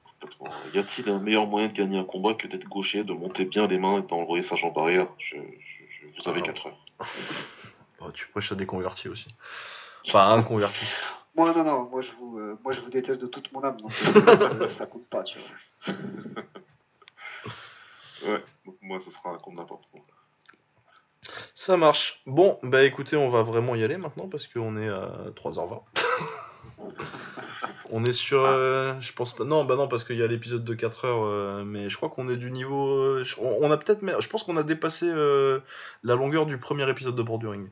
[0.04, 0.50] complètement.
[0.72, 3.66] Y a-t-il un meilleur moyen de gagner un combat que d'être gaucher, de monter bien
[3.66, 6.78] les mains et d'envoyer sa jambe arrière je, Vous avez 4 heures.
[7.98, 9.34] Bah, tu prêches à des convertis aussi.
[10.06, 10.84] Enfin, un converti.
[11.36, 13.80] Moi, non, non, moi je vous, euh, moi, je vous déteste de toute mon âme,
[13.80, 13.92] donc
[14.28, 15.94] euh, ça compte pas, tu vois.
[18.26, 18.42] ouais,
[18.82, 20.00] moi, ce sera un compte n'importe quoi.
[21.54, 22.22] Ça marche.
[22.26, 25.82] Bon, bah écoutez, on va vraiment y aller maintenant parce qu'on est à 3h20.
[27.90, 28.44] on est sur.
[28.44, 29.44] Euh, je pense pas.
[29.44, 32.28] Non, bah non, parce qu'il y a l'épisode de 4h, euh, mais je crois qu'on
[32.28, 32.88] est du niveau.
[32.88, 34.00] Euh, on a peut-être.
[34.20, 37.68] Je pense qu'on a dépassé la longueur du premier épisode de Borduring.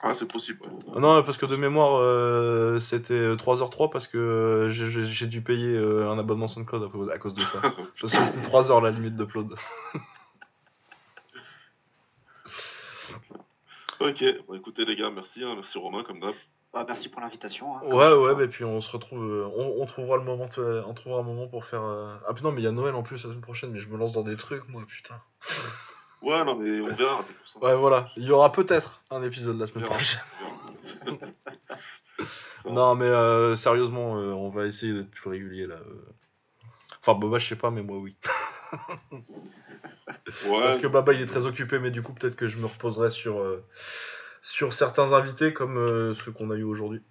[0.00, 0.60] Ah, c'est possible.
[0.96, 7.10] Non, parce que de mémoire, c'était 3h03 parce que j'ai dû payer un abonnement SoundCloud
[7.10, 7.60] à cause de ça.
[8.00, 9.54] parce que c'était 3h la limite d'upload.
[14.00, 16.34] Ok, bon, écoutez les gars, merci, hein, merci Romain comme d'hab.
[16.74, 17.76] Bah, merci pour l'invitation.
[17.76, 20.48] Hein, ouais, ouais, et puis on se retrouve, euh, on, trouvera le moment,
[20.86, 21.82] on trouvera un moment pour faire.
[21.82, 23.88] Euh, ah putain, mais il y a Noël en plus la semaine prochaine, mais je
[23.88, 25.14] me lance dans des trucs, moi, putain.
[26.24, 27.24] Ouais, non, mais on verra.
[27.60, 30.20] Ouais, voilà, il y aura peut-être un épisode la semaine prochaine.
[32.64, 35.76] non, mais euh, sérieusement, on va essayer d'être plus régulier là.
[37.00, 38.16] Enfin, Boba, je sais pas, mais moi, oui.
[40.48, 43.10] Parce que Baba il est très occupé, mais du coup peut-être que je me reposerai
[43.10, 43.64] sur, euh,
[44.42, 47.02] sur certains invités comme euh, ceux qu'on a eu aujourd'hui.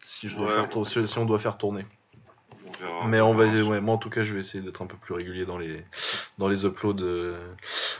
[0.00, 1.84] Si, je dois faire si, on doit faire tourner.
[3.06, 5.14] Mais on va, ouais, moi en tout cas je vais essayer d'être un peu plus
[5.14, 5.84] régulier dans les,
[6.38, 7.02] dans les uploads.
[7.02, 7.38] Euh,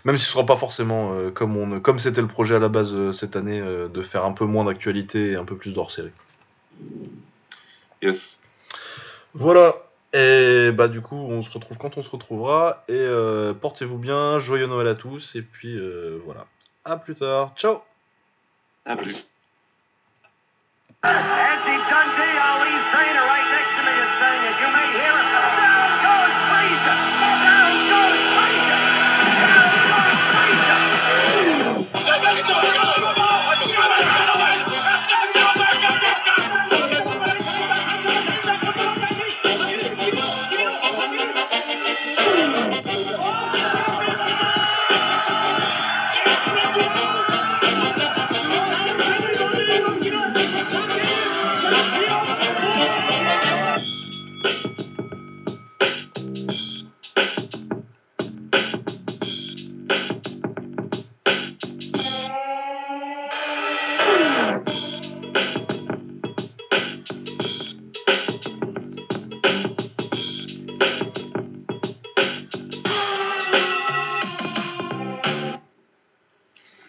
[0.04, 3.12] même si ce sera pas forcément comme on, comme c'était le projet à la base
[3.12, 6.12] cette année, de faire un peu moins d'actualité et un peu plus d'hors série.
[8.02, 8.38] Yes.
[9.34, 9.74] Voilà,
[10.14, 12.84] et bah du coup, on se retrouve quand on se retrouvera.
[12.88, 15.34] Et euh, portez-vous bien, joyeux Noël à tous.
[15.34, 16.46] Et puis euh, voilà.
[16.84, 17.52] À plus tard.
[17.56, 17.82] Ciao.
[18.86, 19.28] À plus.